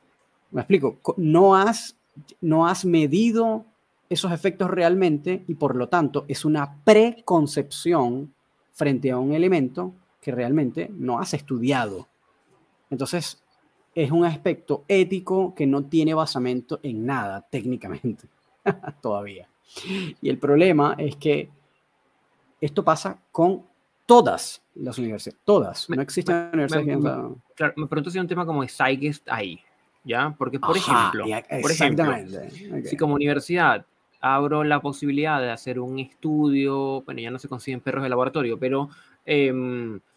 Me 0.51 0.61
explico. 0.61 0.97
No 1.17 1.55
has, 1.55 1.95
no 2.41 2.67
has 2.67 2.85
medido 2.85 3.65
esos 4.09 4.31
efectos 4.31 4.69
realmente 4.69 5.43
y 5.47 5.55
por 5.55 5.75
lo 5.75 5.89
tanto 5.89 6.25
es 6.27 6.45
una 6.45 6.77
preconcepción 6.83 8.33
frente 8.71 9.11
a 9.11 9.17
un 9.17 9.33
elemento 9.33 9.93
que 10.21 10.31
realmente 10.31 10.91
no 10.93 11.19
has 11.19 11.33
estudiado. 11.33 12.07
Entonces, 12.89 13.43
es 13.95 14.11
un 14.11 14.25
aspecto 14.25 14.83
ético 14.89 15.55
que 15.55 15.65
no 15.65 15.85
tiene 15.85 16.13
basamento 16.13 16.81
en 16.83 17.05
nada 17.05 17.47
técnicamente 17.49 18.27
todavía. 19.01 19.47
Y 20.21 20.29
el 20.29 20.37
problema 20.37 20.95
es 20.97 21.15
que 21.15 21.49
esto 22.59 22.83
pasa 22.83 23.17
con 23.31 23.63
todas 24.05 24.61
las 24.75 24.97
universidades, 24.99 25.41
todas. 25.45 25.89
No 25.89 26.01
existen 26.01 26.49
universidades 26.53 26.99
me, 26.99 27.35
Claro, 27.55 27.73
me 27.77 27.87
pregunto 27.87 28.11
si 28.11 28.17
hay 28.17 28.21
un 28.21 28.27
tema 28.27 28.45
como 28.45 28.61
de 28.61 28.67
Zeitgeist 28.67 29.27
ahí, 29.29 29.61
¿ya? 30.03 30.35
Porque, 30.37 30.59
por 30.59 30.75
ejemplo, 30.75 31.25
por 31.61 31.71
ejemplo 31.71 32.05
si 32.83 32.97
como 32.97 33.15
universidad 33.15 33.85
abro 34.19 34.63
la 34.63 34.81
posibilidad 34.81 35.39
de 35.39 35.51
hacer 35.51 35.79
un 35.79 35.99
estudio, 35.99 37.01
bueno, 37.03 37.21
ya 37.21 37.31
no 37.31 37.39
se 37.39 37.47
consiguen 37.47 37.79
perros 37.79 38.03
de 38.03 38.09
laboratorio, 38.09 38.59
pero 38.59 38.89
eh, 39.25 39.53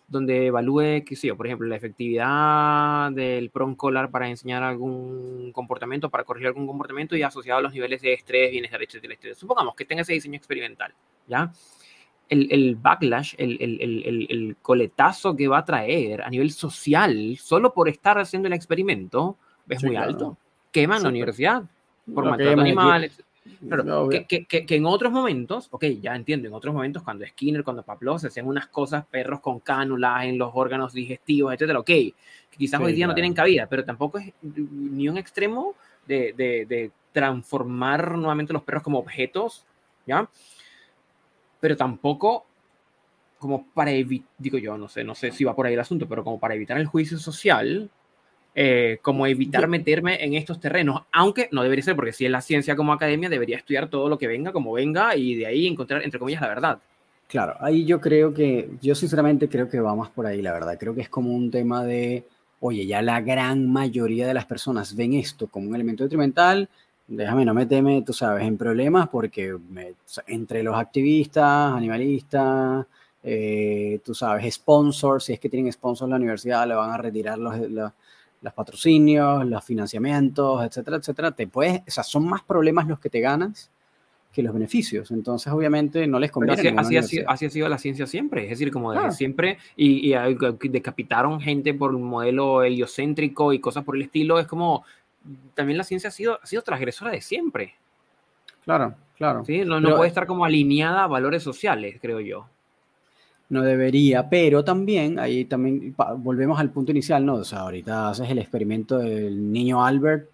donde 0.08 0.46
evalúe, 0.46 1.04
qué 1.04 1.14
sé 1.14 1.28
yo, 1.28 1.36
por 1.36 1.46
ejemplo, 1.46 1.68
la 1.68 1.76
efectividad 1.76 3.12
del 3.12 3.50
prong 3.50 3.76
collar 3.76 4.10
para 4.10 4.28
enseñar 4.28 4.62
algún 4.62 5.52
comportamiento, 5.52 6.08
para 6.08 6.24
corregir 6.24 6.48
algún 6.48 6.66
comportamiento 6.66 7.14
y 7.14 7.22
asociado 7.22 7.58
a 7.58 7.62
los 7.62 7.74
niveles 7.74 8.00
de 8.00 8.14
estrés, 8.14 8.50
bienestar, 8.50 8.82
etcétera, 8.82 9.12
etcétera. 9.12 9.34
Supongamos 9.34 9.74
que 9.76 9.84
tenga 9.84 10.02
ese 10.02 10.14
diseño 10.14 10.36
experimental, 10.36 10.94
¿ya? 11.26 11.52
El, 12.30 12.48
el 12.50 12.76
backlash, 12.76 13.34
el, 13.38 13.58
el, 13.60 14.26
el, 14.28 14.56
coletazo 14.60 15.34
que 15.34 15.48
va 15.48 15.58
a 15.58 15.64
traer 15.64 16.22
a 16.22 16.30
nivel 16.30 16.50
social, 16.50 17.36
solo 17.38 17.72
por 17.72 17.88
estar 17.88 18.18
haciendo 18.18 18.48
el 18.48 18.54
experimento, 18.54 19.36
es 19.68 19.82
muy 19.84 19.96
alto. 19.96 20.36
Quema 20.70 20.98
en 20.98 21.02
la 21.02 21.08
universidad, 21.08 21.62
por 22.14 22.24
maltrato 22.24 22.60
animal, 22.60 23.10
Claro, 23.66 24.08
que, 24.08 24.26
que, 24.26 24.66
que, 24.66 24.76
en 24.76 24.86
otros 24.86 25.12
momentos, 25.12 25.68
ok, 25.70 25.84
ya 26.00 26.14
entiendo, 26.14 26.48
en 26.48 26.54
otros 26.54 26.74
momentos 26.74 27.02
cuando 27.02 27.26
Skinner, 27.26 27.64
cuando 27.64 27.82
Pavlov 27.82 28.18
se 28.18 28.28
hacían 28.28 28.46
unas 28.46 28.68
cosas, 28.68 29.04
perros 29.06 29.40
con 29.40 29.60
cánulas 29.60 30.24
en 30.24 30.38
los 30.38 30.50
órganos 30.54 30.92
digestivos, 30.92 31.52
etcétera, 31.52 31.80
ok, 31.80 31.86
que 31.86 32.14
quizás 32.56 32.80
hoy 32.80 32.92
día 32.92 33.06
no 33.06 33.14
tienen 33.14 33.34
cabida, 33.34 33.66
pero 33.66 33.84
tampoco 33.84 34.18
es 34.18 34.32
ni 34.42 35.08
un 35.08 35.18
extremo 35.18 35.74
de, 36.06 36.34
de, 36.36 36.66
de 36.66 36.90
transformar 37.12 38.16
nuevamente 38.16 38.52
los 38.52 38.62
perros 38.62 38.82
como 38.82 38.98
objetos, 38.98 39.64
¿ya? 40.06 40.28
Pero 41.60 41.76
tampoco 41.76 42.46
como 43.38 43.66
para 43.72 43.92
evitar, 43.92 44.28
digo 44.38 44.58
yo, 44.58 44.76
no 44.76 44.88
sé, 44.88 45.04
no 45.04 45.14
sé 45.14 45.30
si 45.30 45.44
va 45.44 45.54
por 45.54 45.66
ahí 45.66 45.74
el 45.74 45.80
asunto, 45.80 46.08
pero 46.08 46.24
como 46.24 46.40
para 46.40 46.54
evitar 46.54 46.78
el 46.78 46.86
juicio 46.86 47.18
social, 47.18 47.90
eh, 48.60 48.98
como 49.02 49.24
evitar 49.28 49.68
meterme 49.68 50.24
en 50.24 50.34
estos 50.34 50.58
terrenos, 50.58 51.02
aunque 51.12 51.48
no 51.52 51.62
debería 51.62 51.84
ser, 51.84 51.94
porque 51.94 52.12
si 52.12 52.24
es 52.24 52.30
la 52.32 52.40
ciencia 52.40 52.74
como 52.74 52.92
academia, 52.92 53.28
debería 53.28 53.56
estudiar 53.56 53.88
todo 53.88 54.08
lo 54.08 54.18
que 54.18 54.26
venga, 54.26 54.50
como 54.50 54.72
venga, 54.72 55.14
y 55.14 55.36
de 55.36 55.46
ahí 55.46 55.68
encontrar, 55.68 56.02
entre 56.02 56.18
comillas, 56.18 56.42
la 56.42 56.48
verdad. 56.48 56.78
Claro, 57.28 57.54
ahí 57.60 57.84
yo 57.84 58.00
creo 58.00 58.34
que, 58.34 58.68
yo 58.82 58.96
sinceramente 58.96 59.48
creo 59.48 59.68
que 59.68 59.78
va 59.78 59.94
más 59.94 60.08
por 60.10 60.26
ahí, 60.26 60.42
la 60.42 60.52
verdad. 60.52 60.76
Creo 60.76 60.92
que 60.92 61.02
es 61.02 61.08
como 61.08 61.32
un 61.32 61.52
tema 61.52 61.84
de, 61.84 62.24
oye, 62.58 62.84
ya 62.84 63.00
la 63.00 63.20
gran 63.20 63.70
mayoría 63.70 64.26
de 64.26 64.34
las 64.34 64.46
personas 64.46 64.96
ven 64.96 65.12
esto 65.12 65.46
como 65.46 65.68
un 65.68 65.76
elemento 65.76 66.02
detrimental, 66.02 66.68
déjame 67.06 67.44
no 67.44 67.54
meteme, 67.54 68.02
tú 68.02 68.12
sabes, 68.12 68.44
en 68.44 68.58
problemas, 68.58 69.08
porque 69.08 69.56
entre 70.26 70.64
los 70.64 70.74
activistas, 70.76 71.72
animalistas, 71.74 72.86
eh, 73.22 74.00
tú 74.04 74.16
sabes, 74.16 74.52
sponsors, 74.52 75.26
si 75.26 75.34
es 75.34 75.38
que 75.38 75.48
tienen 75.48 75.72
sponsors 75.72 76.10
la 76.10 76.16
universidad, 76.16 76.66
le 76.66 76.74
van 76.74 76.90
a 76.90 76.96
retirar 76.96 77.38
los, 77.38 77.56
los 77.70 77.92
los 78.40 78.52
patrocinios, 78.52 79.46
los 79.46 79.64
financiamientos, 79.64 80.64
etcétera, 80.64 80.98
etcétera, 80.98 81.30
te 81.32 81.46
puedes, 81.46 81.80
o 81.86 81.90
sea, 81.90 82.04
son 82.04 82.28
más 82.28 82.42
problemas 82.42 82.86
los 82.86 83.00
que 83.00 83.10
te 83.10 83.20
ganas 83.20 83.70
que 84.32 84.42
los 84.42 84.52
beneficios. 84.52 85.10
Entonces, 85.10 85.52
obviamente, 85.52 86.06
no 86.06 86.18
les 86.18 86.30
conviene. 86.30 86.74
Así, 86.76 86.96
así, 86.96 87.24
así, 87.26 87.46
ha 87.46 87.50
sido 87.50 87.68
la 87.68 87.78
ciencia 87.78 88.06
siempre. 88.06 88.44
Es 88.44 88.50
decir, 88.50 88.70
como 88.70 88.92
desde 88.92 89.12
siempre, 89.12 89.58
y, 89.74 90.14
y, 90.14 90.68
decapitaron 90.68 91.40
gente 91.40 91.74
por 91.74 91.94
un 91.94 92.02
modelo 92.02 92.62
heliocéntrico 92.62 93.52
y 93.52 93.58
cosas 93.58 93.84
por 93.84 93.96
el 93.96 94.02
estilo, 94.02 94.38
es 94.38 94.46
como 94.46 94.84
también 95.54 95.78
la 95.78 95.84
ciencia 95.84 96.08
ha 96.08 96.10
sido, 96.12 96.38
ha 96.42 96.46
sido 96.46 96.62
transgresora 96.62 97.10
de 97.10 97.20
siempre. 97.20 97.74
Claro, 98.64 98.94
claro. 99.16 99.44
¿Sí? 99.44 99.62
No, 99.64 99.80
no 99.80 99.96
puede 99.96 100.08
estar 100.08 100.26
como 100.26 100.44
alineada 100.44 101.04
a 101.04 101.06
valores 101.06 101.42
sociales, 101.42 101.98
creo 102.00 102.20
yo. 102.20 102.46
No 103.50 103.62
debería, 103.62 104.28
pero 104.28 104.62
también, 104.62 105.18
ahí 105.18 105.46
también 105.46 105.94
volvemos 106.18 106.60
al 106.60 106.70
punto 106.70 106.90
inicial, 106.90 107.24
¿no? 107.24 107.36
O 107.36 107.44
sea, 107.44 107.60
ahorita 107.60 108.10
haces 108.10 108.28
el 108.30 108.38
experimento 108.38 108.98
del 108.98 109.50
niño 109.50 109.84
Albert. 109.84 110.28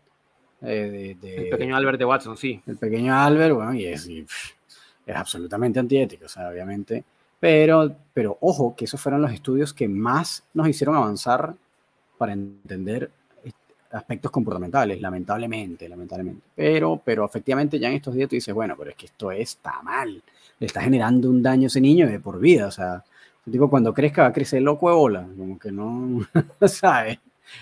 Eh, 0.63 1.17
el 1.23 1.49
pequeño 1.49 1.77
Albert 1.77 1.99
de 1.99 2.05
Watson, 2.05 2.37
sí. 2.37 2.61
El 2.67 2.77
pequeño 2.77 3.15
Albert, 3.17 3.55
bueno, 3.55 3.75
y 3.75 3.87
es, 3.87 4.09
es 4.09 5.17
absolutamente 5.17 5.79
antiético, 5.79 6.25
o 6.25 6.29
sea, 6.29 6.49
obviamente. 6.49 7.05
Pero, 7.39 7.95
pero 8.13 8.39
ojo, 8.41 8.75
que 8.75 8.87
esos 8.87 9.01
fueron 9.01 9.23
los 9.23 9.33
estudios 9.33 9.73
que 9.73 9.87
más 9.87 10.43
nos 10.55 10.67
hicieron 10.67 10.97
avanzar 10.97 11.55
para 12.19 12.33
entender 12.33 13.11
aspectos 13.93 14.31
comportamentales, 14.31 15.01
lamentablemente, 15.01 15.89
lamentablemente. 15.89 16.43
Pero, 16.55 17.01
pero 17.05 17.25
efectivamente 17.25 17.79
ya 17.79 17.89
en 17.89 17.95
estos 17.95 18.15
días 18.15 18.29
tú 18.29 18.35
dices, 18.35 18.55
bueno, 18.55 18.75
pero 18.77 18.91
es 18.91 18.97
que 18.97 19.07
esto 19.07 19.31
está 19.31 19.83
mal, 19.83 20.23
le 20.59 20.67
está 20.67 20.83
generando 20.83 21.31
un 21.31 21.43
daño 21.43 21.65
a 21.65 21.67
ese 21.67 21.81
niño 21.81 22.07
de 22.07 22.21
por 22.21 22.39
vida, 22.39 22.67
o 22.67 22.71
sea, 22.71 23.05
tipo 23.51 23.69
cuando 23.69 23.93
crezca 23.93 24.23
va 24.23 24.29
a 24.29 24.33
crecer 24.33 24.63
loco 24.63 24.89
de 24.89 24.97
bola, 24.97 25.29
como 25.37 25.59
que 25.59 25.71
no, 25.71 26.27
¿sabes? 26.67 27.19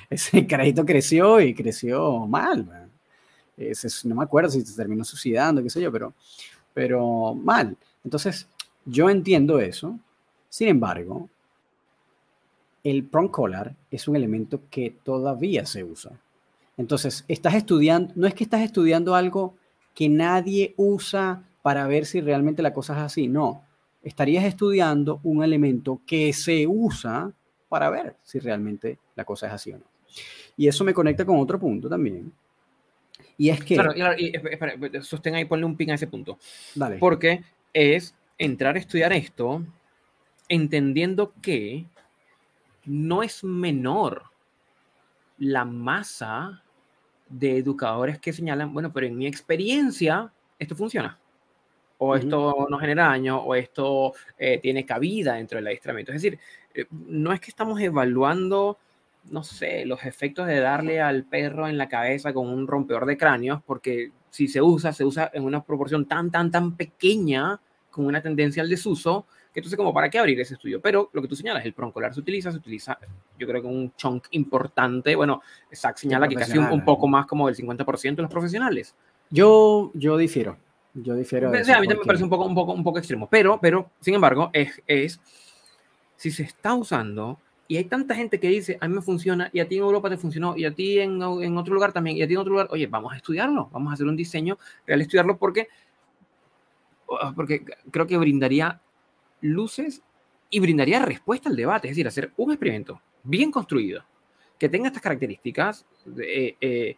Ese 0.08 0.46
crédito 0.46 0.84
creció 0.84 1.40
y 1.40 1.54
creció 1.54 2.26
mal, 2.26 2.66
no 4.04 4.14
me 4.14 4.24
acuerdo 4.24 4.50
si 4.50 4.62
se 4.62 4.76
terminó 4.76 5.04
suicidando, 5.04 5.62
qué 5.62 5.70
sé 5.70 5.80
yo, 5.80 5.92
pero, 5.92 6.14
pero 6.74 7.34
mal. 7.34 7.76
Entonces, 8.04 8.48
yo 8.84 9.10
entiendo 9.10 9.60
eso, 9.60 9.98
sin 10.48 10.68
embargo, 10.68 11.28
el 12.84 13.04
prong 13.04 13.30
collar 13.30 13.74
es 13.90 14.08
un 14.08 14.16
elemento 14.16 14.60
que 14.70 14.94
todavía 15.02 15.66
se 15.66 15.84
usa. 15.84 16.12
Entonces, 16.76 17.24
estás 17.28 17.54
estudiando, 17.54 18.12
no 18.16 18.26
es 18.26 18.34
que 18.34 18.44
estás 18.44 18.62
estudiando 18.62 19.14
algo 19.14 19.54
que 19.94 20.08
nadie 20.08 20.74
usa 20.76 21.44
para 21.62 21.86
ver 21.86 22.06
si 22.06 22.20
realmente 22.20 22.62
la 22.62 22.72
cosa 22.72 22.94
es 22.94 23.00
así, 23.00 23.28
no. 23.28 23.64
Estarías 24.02 24.44
estudiando 24.44 25.20
un 25.22 25.44
elemento 25.44 26.00
que 26.06 26.32
se 26.32 26.66
usa 26.66 27.32
para 27.68 27.88
ver 27.88 28.16
si 28.22 28.40
realmente 28.40 28.98
la 29.14 29.24
cosa 29.24 29.46
es 29.46 29.52
así 29.52 29.72
o 29.72 29.78
no. 29.78 29.84
Y 30.56 30.68
eso 30.68 30.84
me 30.84 30.92
conecta 30.92 31.24
con 31.24 31.38
otro 31.38 31.58
punto 31.58 31.88
también. 31.88 32.32
Y 33.38 33.48
es 33.48 33.64
que... 33.64 33.76
Claro, 33.76 33.92
claro, 33.94 34.14
y, 34.18 34.32
espera, 34.34 35.02
sostén 35.02 35.36
ahí, 35.36 35.44
ponle 35.44 35.64
un 35.64 35.76
pin 35.76 35.92
a 35.92 35.94
ese 35.94 36.08
punto. 36.08 36.38
Dale. 36.74 36.98
Porque 36.98 37.42
es 37.72 38.14
entrar 38.36 38.76
a 38.76 38.78
estudiar 38.78 39.12
esto 39.12 39.64
entendiendo 40.48 41.32
que 41.40 41.86
no 42.84 43.22
es 43.22 43.44
menor 43.44 44.24
la 45.38 45.64
masa 45.64 46.62
de 47.28 47.56
educadores 47.56 48.18
que 48.18 48.32
señalan, 48.32 48.72
bueno, 48.72 48.92
pero 48.92 49.06
en 49.06 49.16
mi 49.16 49.26
experiencia 49.26 50.30
esto 50.58 50.76
funciona, 50.76 51.18
o 52.04 52.16
esto 52.16 52.66
no 52.68 52.78
genera 52.78 53.04
daño, 53.04 53.38
o 53.38 53.54
esto 53.54 54.12
eh, 54.36 54.58
tiene 54.58 54.84
cabida 54.84 55.34
dentro 55.34 55.58
del 55.58 55.68
adiestramiento. 55.68 56.10
Es 56.10 56.20
decir, 56.20 56.38
eh, 56.74 56.86
no 56.90 57.32
es 57.32 57.38
que 57.38 57.50
estamos 57.50 57.80
evaluando, 57.80 58.76
no 59.30 59.44
sé, 59.44 59.86
los 59.86 60.04
efectos 60.04 60.48
de 60.48 60.58
darle 60.58 61.00
al 61.00 61.22
perro 61.22 61.68
en 61.68 61.78
la 61.78 61.88
cabeza 61.88 62.32
con 62.32 62.48
un 62.48 62.66
rompedor 62.66 63.06
de 63.06 63.16
cráneos, 63.16 63.62
porque 63.64 64.10
si 64.30 64.48
se 64.48 64.60
usa, 64.60 64.92
se 64.92 65.04
usa 65.04 65.30
en 65.32 65.44
una 65.44 65.62
proporción 65.62 66.06
tan, 66.06 66.28
tan, 66.32 66.50
tan 66.50 66.76
pequeña, 66.76 67.60
con 67.88 68.06
una 68.06 68.20
tendencia 68.20 68.64
al 68.64 68.68
desuso, 68.68 69.26
que 69.54 69.60
entonces 69.60 69.76
como 69.76 69.94
para 69.94 70.10
qué 70.10 70.18
abrir 70.18 70.40
ese 70.40 70.54
estudio. 70.54 70.80
Pero 70.80 71.08
lo 71.12 71.22
que 71.22 71.28
tú 71.28 71.36
señalas, 71.36 71.64
el 71.64 71.72
proncolar 71.72 72.12
se 72.12 72.18
utiliza, 72.18 72.50
se 72.50 72.58
utiliza 72.58 72.98
yo 73.38 73.46
creo 73.46 73.62
que 73.62 73.68
un 73.68 73.94
chunk 73.94 74.26
importante, 74.32 75.14
bueno, 75.14 75.40
Zach 75.72 75.96
señala 75.98 76.26
que 76.26 76.34
casi 76.34 76.58
un, 76.58 76.84
poco 76.84 77.06
más 77.06 77.26
como 77.26 77.46
del 77.46 77.56
50% 77.56 78.16
de 78.16 78.22
los 78.22 78.30
profesionales. 78.30 78.96
Yo, 79.30 79.92
yo 79.94 80.16
difiero, 80.16 80.56
yo 80.94 81.14
difiero. 81.14 81.48
a 81.48 81.52
mí 81.52 81.62
también 81.64 81.98
me 81.98 82.04
parece 82.04 82.24
un 82.24 82.30
poco, 82.30 82.44
un 82.44 82.54
poco, 82.54 82.72
un 82.72 82.84
poco 82.84 82.98
extremo, 82.98 83.28
pero, 83.28 83.58
pero 83.60 83.90
sin 84.00 84.14
embargo, 84.14 84.50
es, 84.52 84.82
es, 84.86 85.20
si 86.16 86.30
se 86.30 86.42
está 86.42 86.74
usando 86.74 87.38
y 87.68 87.76
hay 87.76 87.84
tanta 87.84 88.14
gente 88.14 88.38
que 88.38 88.48
dice, 88.48 88.76
a 88.80 88.88
mí 88.88 88.94
me 88.94 89.00
funciona, 89.00 89.48
y 89.52 89.60
a 89.60 89.66
ti 89.66 89.76
en 89.76 89.82
Europa 89.82 90.10
te 90.10 90.18
funcionó, 90.18 90.56
y 90.56 90.66
a 90.66 90.74
ti 90.74 90.98
en, 90.98 91.22
en, 91.22 91.56
otro 91.56 91.72
lugar 91.72 91.92
también, 91.92 92.16
y 92.18 92.22
a 92.22 92.26
ti 92.26 92.34
en 92.34 92.40
otro 92.40 92.52
lugar, 92.52 92.68
oye, 92.70 92.86
vamos 92.86 93.12
a 93.12 93.16
estudiarlo, 93.16 93.70
vamos 93.72 93.90
a 93.90 93.94
hacer 93.94 94.06
un 94.06 94.16
diseño 94.16 94.58
real, 94.86 95.00
estudiarlo, 95.00 95.38
porque, 95.38 95.68
porque 97.34 97.64
creo 97.90 98.06
que 98.06 98.18
brindaría 98.18 98.80
luces 99.40 100.02
y 100.50 100.60
brindaría 100.60 100.98
respuesta 100.98 101.48
al 101.48 101.56
debate, 101.56 101.88
es 101.88 101.92
decir, 101.92 102.06
hacer 102.06 102.32
un 102.36 102.52
experimento 102.52 103.00
bien 103.22 103.50
construido 103.50 104.04
que 104.58 104.68
tenga 104.68 104.88
estas 104.88 105.02
características, 105.02 105.86
eh, 106.20 106.56
eh, 106.60 106.96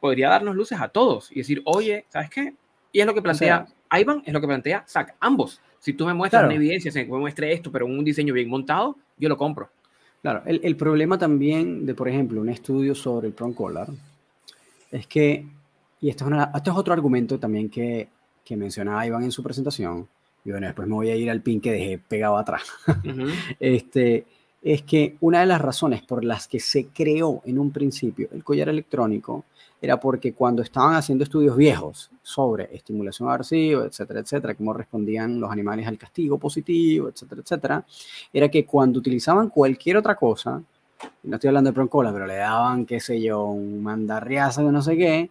podría 0.00 0.30
darnos 0.30 0.54
luces 0.54 0.80
a 0.80 0.88
todos 0.88 1.30
y 1.32 1.36
decir, 1.40 1.60
oye, 1.64 2.06
¿sabes 2.08 2.30
qué? 2.30 2.54
Y 2.92 3.00
es 3.00 3.06
lo 3.06 3.14
que 3.14 3.22
plantea 3.22 3.66
Ivan, 3.92 4.22
es 4.24 4.32
lo 4.32 4.40
que 4.40 4.46
plantea 4.46 4.84
Zach, 4.86 5.14
ambos. 5.20 5.60
Si 5.78 5.92
tú 5.92 6.06
me 6.06 6.14
muestras 6.14 6.44
una 6.44 6.54
evidencia, 6.54 6.90
si 6.90 7.04
me 7.04 7.18
muestre 7.18 7.52
esto, 7.52 7.70
pero 7.70 7.86
un 7.86 8.04
diseño 8.04 8.34
bien 8.34 8.48
montado, 8.48 8.96
yo 9.16 9.28
lo 9.28 9.36
compro. 9.36 9.70
Claro, 10.22 10.42
el, 10.46 10.60
el 10.64 10.76
problema 10.76 11.16
también 11.16 11.86
de, 11.86 11.94
por 11.94 12.08
ejemplo, 12.08 12.40
un 12.40 12.48
estudio 12.48 12.94
sobre 12.94 13.28
el 13.28 13.34
prong 13.34 13.54
collar 13.54 13.88
es 14.90 15.06
que, 15.06 15.46
y 16.00 16.08
esto 16.08 16.26
es, 16.26 16.32
esto 16.54 16.70
es 16.70 16.76
otro 16.76 16.92
argumento 16.92 17.38
también 17.38 17.68
que, 17.68 18.08
que 18.44 18.56
mencionaba 18.56 19.06
Iván 19.06 19.22
en 19.22 19.32
su 19.32 19.42
presentación, 19.42 20.08
y 20.44 20.50
bueno, 20.50 20.66
después 20.66 20.88
me 20.88 20.94
voy 20.94 21.10
a 21.10 21.16
ir 21.16 21.30
al 21.30 21.42
pin 21.42 21.60
que 21.60 21.72
dejé 21.72 21.98
pegado 21.98 22.36
atrás, 22.36 22.62
este, 23.60 24.26
es 24.62 24.82
que 24.82 25.16
una 25.20 25.40
de 25.40 25.46
las 25.46 25.60
razones 25.60 26.02
por 26.02 26.24
las 26.24 26.48
que 26.48 26.58
se 26.58 26.86
creó 26.86 27.42
en 27.44 27.58
un 27.58 27.70
principio 27.70 28.28
el 28.32 28.42
collar 28.42 28.68
electrónico 28.68 29.44
era 29.80 29.98
porque 30.00 30.32
cuando 30.32 30.62
estaban 30.62 30.94
haciendo 30.94 31.24
estudios 31.24 31.56
viejos 31.56 32.10
sobre 32.22 32.74
estimulación 32.74 33.28
aversiva, 33.28 33.84
etcétera, 33.84 34.20
etcétera, 34.20 34.54
cómo 34.54 34.72
respondían 34.72 35.38
los 35.38 35.50
animales 35.50 35.86
al 35.86 35.96
castigo 35.96 36.38
positivo, 36.38 37.08
etcétera, 37.08 37.42
etcétera, 37.42 37.86
era 38.32 38.48
que 38.48 38.64
cuando 38.66 38.98
utilizaban 38.98 39.50
cualquier 39.50 39.96
otra 39.96 40.16
cosa, 40.16 40.60
no 41.22 41.34
estoy 41.36 41.48
hablando 41.48 41.70
de 41.70 41.74
proncola, 41.74 42.12
pero 42.12 42.26
le 42.26 42.36
daban, 42.36 42.86
qué 42.86 42.98
sé 42.98 43.20
yo, 43.20 43.44
un 43.44 43.82
mandarriaza 43.82 44.62
de 44.62 44.72
no 44.72 44.82
sé 44.82 44.96
qué, 44.96 45.30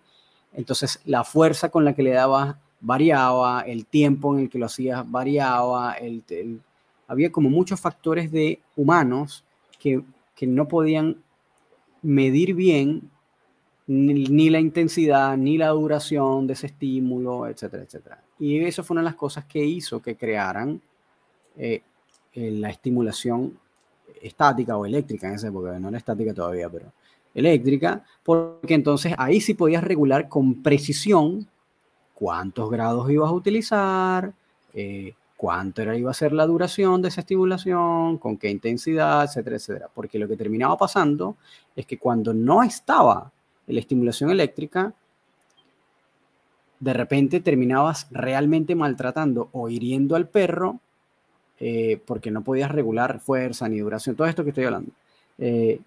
entonces 0.53 1.01
la 1.05 1.25
fuerza 1.25 1.69
con 1.69 1.83
la 1.83 1.93
que 1.93 2.03
le 2.03 2.11
dabas 2.11 2.55
variaba, 2.79 3.61
el 3.61 3.85
tiempo 3.85 4.33
en 4.35 4.43
el 4.43 4.49
que 4.49 4.59
lo 4.59 4.67
hacías 4.67 5.09
variaba, 5.09 5.93
el, 5.93 6.61
había 7.07 7.31
como 7.31 7.49
muchos 7.49 7.81
factores 7.81 8.31
de 8.31 8.61
humanos 8.77 9.43
que, 9.77 10.01
que 10.35 10.47
no 10.47 10.69
podían 10.69 11.17
medir 12.01 12.53
bien 12.53 13.09
ni, 13.88 14.49
la 14.49 14.59
intensidad, 14.59 15.38
ni 15.38 15.57
la 15.57 15.69
duración 15.69 16.45
de 16.45 16.53
ese 16.53 16.67
estímulo, 16.67 17.47
etcétera, 17.47 17.83
etcétera. 17.83 18.21
Y 18.38 18.59
eso 18.59 18.83
fue 18.83 18.95
una 18.95 19.01
de 19.01 19.05
las 19.05 19.15
cosas 19.15 19.45
que 19.45 19.63
hizo 19.63 20.01
que 20.01 20.15
crearan 20.15 20.81
eh, 21.55 21.81
eh, 22.33 22.51
la 22.51 22.69
estimulación 22.69 23.57
estática 24.21 24.77
o 24.77 24.85
eléctrica 24.85 25.27
en 25.27 25.35
esa 25.35 25.47
época, 25.47 25.79
no 25.79 25.89
era 25.89 25.97
estática 25.97 26.33
todavía, 26.33 26.69
pero 26.69 26.91
eléctrica, 27.33 28.03
porque 28.23 28.73
entonces 28.73 29.13
ahí 29.17 29.39
sí 29.39 29.53
podías 29.53 29.83
regular 29.83 30.27
con 30.27 30.63
precisión 30.63 31.47
cuántos 32.13 32.69
grados 32.69 33.09
ibas 33.11 33.29
a 33.29 33.33
utilizar, 33.33 34.33
eh, 34.73 35.13
cuánto 35.38 35.83
era, 35.83 35.95
iba 35.95 36.09
a 36.09 36.15
ser 36.15 36.33
la 36.33 36.47
duración 36.47 37.01
de 37.01 37.09
esa 37.09 37.21
estimulación, 37.21 38.17
con 38.17 38.38
qué 38.38 38.49
intensidad, 38.49 39.23
etcétera, 39.23 39.57
etcétera. 39.57 39.89
Porque 39.93 40.17
lo 40.17 40.27
que 40.27 40.35
terminaba 40.35 40.75
pasando 40.77 41.38
es 41.75 41.85
que 41.85 41.99
cuando 41.99 42.33
no 42.33 42.63
estaba 42.63 43.31
la 43.68 43.80
estimulación 43.80 44.30
eléctrica, 44.32 44.93
de 46.80 46.93
repente 46.93 47.39
terminabas 47.39 48.07
realmente 48.11 48.76
maltratando 48.76 49.49
o 49.51 49.70
hiriendo 49.70 50.15
al 50.15 50.28
perro 50.28 50.80
eh, 51.59 51.99
porque 52.05 52.30
no 52.30 52.43
podías 52.43 52.72
regular 52.72 53.20
fuerza 53.20 53.68
ni 53.68 53.80
duración, 53.80 54.15
todo 54.15 54.28
esto 54.28 54.43
que 54.43 54.49
estoy 54.51 54.65
hablando. 54.65 54.91
Eh, 55.39 55.80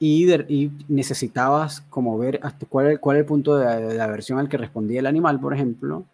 y, 0.00 0.70
necesitabas 0.88 1.80
como 1.82 2.16
ver 2.18 2.38
hasta 2.42 2.66
cuál, 2.66 3.00
cuál 3.00 3.16
es 3.16 3.20
el 3.20 3.26
punto 3.26 3.56
de, 3.56 4.00
aversión 4.00 4.38
al 4.38 4.48
que 4.48 4.56
respondía 4.56 5.00
el 5.00 5.06
animal, 5.06 5.40
por 5.40 5.54
ejemplo, 5.54 6.04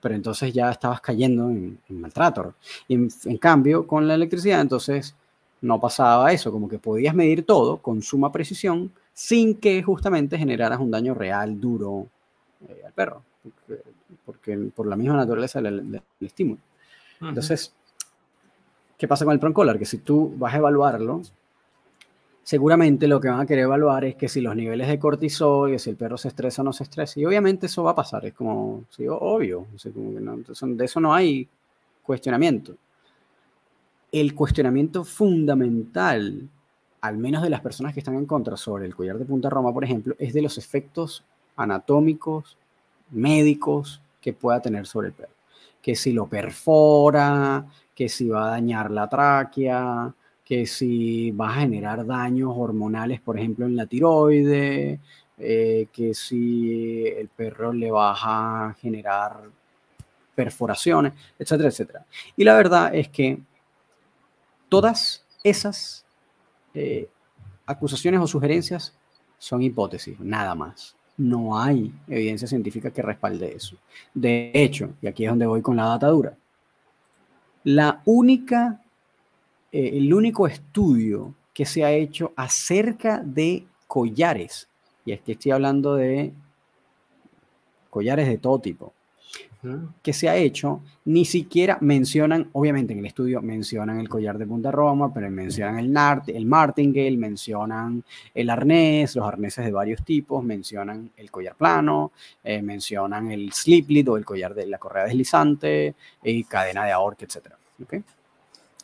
pero 0.00 0.14
entonces 0.14 0.52
ya 0.52 0.70
estabas 0.70 1.00
cayendo 1.00 1.48
en, 1.50 1.78
maltrato. 1.88 2.54
Y 2.88 2.94
en, 2.94 3.38
cambio, 3.38 3.86
con 3.86 4.06
la 4.08 4.14
electricidad, 4.14 4.60
entonces 4.60 5.14
no 5.60 5.80
pasaba 5.80 6.32
eso, 6.32 6.50
como 6.50 6.68
que 6.68 6.78
podías 6.78 7.14
medir 7.14 7.44
todo 7.44 7.78
con 7.78 8.02
suma 8.02 8.32
precisión 8.32 8.90
sin 9.20 9.56
que 9.56 9.82
justamente 9.82 10.38
generaras 10.38 10.80
un 10.80 10.90
daño 10.90 11.12
real, 11.12 11.60
duro 11.60 12.06
eh, 12.66 12.80
al 12.86 12.92
perro, 12.94 13.22
porque, 14.24 14.56
por 14.74 14.86
la 14.86 14.96
misma 14.96 15.14
naturaleza 15.14 15.60
del, 15.60 16.00
estímulo. 16.18 16.58
Entonces, 17.20 17.74
¿qué 18.96 19.06
pasa 19.06 19.26
con 19.26 19.34
el 19.34 19.38
prong 19.38 19.52
collar? 19.52 19.78
Que 19.78 19.84
si 19.84 19.98
tú 19.98 20.32
vas 20.38 20.54
a 20.54 20.56
evaluarlo, 20.56 21.20
seguramente 22.42 23.06
lo 23.06 23.20
que 23.20 23.28
van 23.28 23.40
a 23.40 23.44
querer 23.44 23.64
evaluar 23.64 24.06
es 24.06 24.14
que 24.16 24.26
si 24.26 24.40
los 24.40 24.56
niveles 24.56 24.88
de 24.88 24.98
cortisol, 24.98 25.74
y 25.74 25.78
si 25.78 25.90
el 25.90 25.96
perro 25.96 26.16
se 26.16 26.28
estresa 26.28 26.62
o 26.62 26.64
no 26.64 26.72
se 26.72 26.84
estresa, 26.84 27.20
y 27.20 27.26
obviamente 27.26 27.66
eso 27.66 27.82
va 27.82 27.90
a 27.90 27.94
pasar, 27.94 28.24
es 28.24 28.32
como, 28.32 28.84
sí, 28.88 29.04
obvio, 29.06 29.66
de 29.84 30.84
eso 30.86 30.98
no 30.98 31.12
hay 31.12 31.46
cuestionamiento. 32.02 32.74
El 34.10 34.34
cuestionamiento 34.34 35.04
fundamental, 35.04 36.48
al 37.00 37.16
menos 37.16 37.42
de 37.42 37.50
las 37.50 37.60
personas 37.60 37.94
que 37.94 38.00
están 38.00 38.14
en 38.14 38.26
contra 38.26 38.56
sobre 38.56 38.86
el 38.86 38.94
collar 38.94 39.18
de 39.18 39.24
punta 39.24 39.48
roma, 39.48 39.72
por 39.72 39.84
ejemplo, 39.84 40.14
es 40.18 40.32
de 40.32 40.42
los 40.42 40.58
efectos 40.58 41.24
anatómicos 41.56 42.56
médicos 43.10 44.00
que 44.20 44.32
pueda 44.32 44.60
tener 44.60 44.86
sobre 44.86 45.08
el 45.08 45.14
perro. 45.14 45.32
Que 45.80 45.96
si 45.96 46.12
lo 46.12 46.26
perfora, 46.26 47.64
que 47.94 48.08
si 48.08 48.28
va 48.28 48.48
a 48.48 48.50
dañar 48.50 48.90
la 48.90 49.08
tráquea, 49.08 50.12
que 50.44 50.66
si 50.66 51.30
va 51.30 51.50
a 51.50 51.60
generar 51.60 52.04
daños 52.04 52.52
hormonales, 52.54 53.20
por 53.20 53.38
ejemplo, 53.38 53.66
en 53.66 53.76
la 53.76 53.86
tiroide, 53.86 55.00
eh, 55.38 55.86
que 55.92 56.12
si 56.12 57.06
el 57.06 57.28
perro 57.28 57.72
le 57.72 57.90
va 57.90 58.12
a 58.12 58.74
generar 58.74 59.40
perforaciones, 60.34 61.14
etcétera, 61.38 61.68
etcétera. 61.68 62.06
Y 62.36 62.44
la 62.44 62.54
verdad 62.54 62.94
es 62.94 63.08
que 63.08 63.38
todas 64.68 65.24
esas 65.42 66.04
eh, 66.74 67.08
acusaciones 67.66 68.20
o 68.20 68.26
sugerencias 68.26 68.94
son 69.38 69.62
hipótesis, 69.62 70.18
nada 70.20 70.54
más. 70.54 70.94
No 71.16 71.58
hay 71.58 71.92
evidencia 72.08 72.48
científica 72.48 72.90
que 72.90 73.02
respalde 73.02 73.54
eso. 73.54 73.76
De 74.14 74.50
hecho, 74.54 74.90
y 75.02 75.06
aquí 75.06 75.24
es 75.24 75.30
donde 75.30 75.46
voy 75.46 75.62
con 75.62 75.76
la 75.76 75.84
data 75.84 76.08
dura, 76.08 76.36
la 77.64 78.00
única, 78.06 78.80
eh, 79.70 79.90
el 79.94 80.12
único 80.14 80.46
estudio 80.46 81.34
que 81.52 81.66
se 81.66 81.84
ha 81.84 81.92
hecho 81.92 82.32
acerca 82.36 83.20
de 83.22 83.66
collares, 83.86 84.68
y 85.04 85.12
es 85.12 85.20
que 85.20 85.32
estoy 85.32 85.52
hablando 85.52 85.96
de 85.96 86.32
collares 87.90 88.28
de 88.28 88.38
todo 88.38 88.58
tipo, 88.60 88.94
que 90.02 90.12
se 90.12 90.28
ha 90.28 90.36
hecho, 90.36 90.80
ni 91.04 91.24
siquiera 91.24 91.76
mencionan, 91.80 92.48
obviamente 92.52 92.92
en 92.94 93.00
el 93.00 93.06
estudio 93.06 93.42
mencionan 93.42 94.00
el 94.00 94.08
collar 94.08 94.38
de 94.38 94.46
punta 94.46 94.70
Roma, 94.70 95.12
pero 95.12 95.30
mencionan 95.30 95.78
el, 95.78 95.94
el 96.34 96.46
martingale, 96.46 97.16
mencionan 97.16 98.02
el 98.34 98.48
arnés, 98.48 99.16
los 99.16 99.26
arneses 99.26 99.66
de 99.66 99.72
varios 99.72 100.02
tipos, 100.02 100.42
mencionan 100.42 101.10
el 101.16 101.30
collar 101.30 101.56
plano, 101.56 102.12
eh, 102.42 102.62
mencionan 102.62 103.30
el 103.30 103.52
slip 103.52 103.90
lead 103.90 104.08
o 104.08 104.16
el 104.16 104.24
collar 104.24 104.54
de 104.54 104.66
la 104.66 104.78
correa 104.78 105.04
deslizante, 105.04 105.94
y 106.24 106.44
cadena 106.44 106.84
de 106.84 106.92
ahorque, 106.92 107.26
etc. 107.26 107.52
Este 107.80 108.02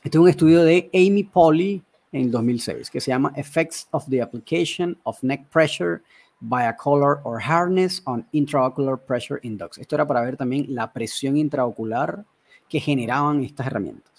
es 0.02 0.16
un 0.16 0.28
estudio 0.28 0.62
de 0.62 0.90
Amy 0.92 1.24
Polly 1.24 1.82
en 2.12 2.30
2006 2.30 2.90
que 2.90 3.00
se 3.00 3.10
llama 3.10 3.32
Effects 3.36 3.88
of 3.90 4.08
the 4.08 4.22
Application 4.22 4.96
of 5.04 5.22
Neck 5.22 5.46
Pressure 5.48 6.00
by 6.40 6.66
a 6.66 6.76
collar 6.76 7.20
or 7.24 7.40
harness 7.40 8.02
on 8.04 8.26
intraocular 8.32 8.98
pressure 8.98 9.40
index. 9.42 9.78
Esto 9.78 9.96
era 9.96 10.06
para 10.06 10.20
ver 10.20 10.36
también 10.36 10.66
la 10.68 10.92
presión 10.92 11.36
intraocular 11.36 12.24
que 12.68 12.80
generaban 12.80 13.42
estas 13.42 13.66
herramientas. 13.68 14.12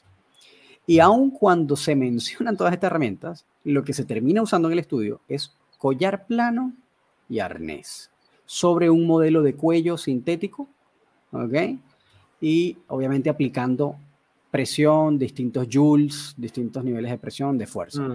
Y 0.85 0.99
aun 0.99 1.31
cuando 1.31 1.75
se 1.75 1.95
mencionan 1.95 2.55
todas 2.55 2.73
estas 2.73 2.89
herramientas, 2.89 3.45
lo 3.63 3.83
que 3.83 3.93
se 3.93 4.05
termina 4.05 4.41
usando 4.41 4.69
en 4.69 4.73
el 4.73 4.79
estudio 4.79 5.21
es 5.27 5.53
collar 5.77 6.25
plano 6.25 6.73
y 7.29 7.39
arnés 7.39 8.09
sobre 8.45 8.89
un 8.89 9.05
modelo 9.05 9.43
de 9.43 9.55
cuello 9.55 9.97
sintético, 9.97 10.69
¿ok? 11.31 11.77
Y 12.39 12.77
obviamente 12.87 13.29
aplicando 13.29 13.97
presión, 14.49 15.17
distintos 15.17 15.67
joules, 15.71 16.33
distintos 16.37 16.83
niveles 16.83 17.11
de 17.11 17.17
presión, 17.17 17.57
de 17.57 17.67
fuerza. 17.67 18.07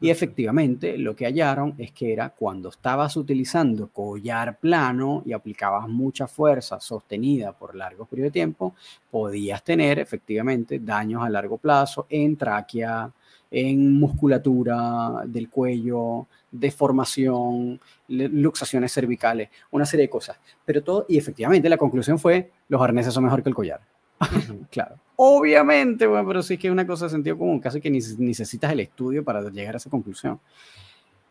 Y 0.00 0.10
efectivamente 0.10 0.98
lo 0.98 1.14
que 1.14 1.26
hallaron 1.26 1.74
es 1.78 1.92
que 1.92 2.12
era 2.12 2.30
cuando 2.30 2.70
estabas 2.70 3.16
utilizando 3.16 3.88
collar 3.88 4.58
plano 4.58 5.22
y 5.24 5.32
aplicabas 5.32 5.88
mucha 5.88 6.26
fuerza 6.26 6.80
sostenida 6.80 7.52
por 7.52 7.74
largos 7.74 8.08
periodos 8.08 8.28
de 8.28 8.32
tiempo, 8.32 8.74
podías 9.10 9.62
tener 9.62 9.98
efectivamente 9.98 10.78
daños 10.80 11.22
a 11.22 11.30
largo 11.30 11.58
plazo 11.58 12.06
en 12.08 12.36
tráquea, 12.36 13.12
en 13.50 13.94
musculatura 13.94 15.22
del 15.26 15.48
cuello, 15.48 16.26
deformación, 16.50 17.80
luxaciones 18.08 18.92
cervicales, 18.92 19.50
una 19.70 19.86
serie 19.86 20.06
de 20.06 20.10
cosas. 20.10 20.38
Pero 20.64 20.82
todo, 20.82 21.06
y 21.08 21.16
efectivamente 21.16 21.68
la 21.68 21.76
conclusión 21.76 22.18
fue, 22.18 22.50
los 22.68 22.82
arneses 22.82 23.14
son 23.14 23.24
mejor 23.24 23.42
que 23.42 23.48
el 23.48 23.54
collar. 23.54 23.80
claro. 24.70 24.96
Obviamente, 25.16 26.06
bueno, 26.06 26.28
pero 26.28 26.42
sí 26.42 26.54
es 26.54 26.60
que 26.60 26.66
es 26.66 26.72
una 26.72 26.86
cosa 26.86 27.06
de 27.06 27.12
sentido 27.12 27.38
común, 27.38 27.58
casi 27.58 27.80
que 27.80 27.90
necesitas 27.90 28.70
el 28.70 28.80
estudio 28.80 29.24
para 29.24 29.48
llegar 29.48 29.74
a 29.74 29.78
esa 29.78 29.88
conclusión. 29.88 30.38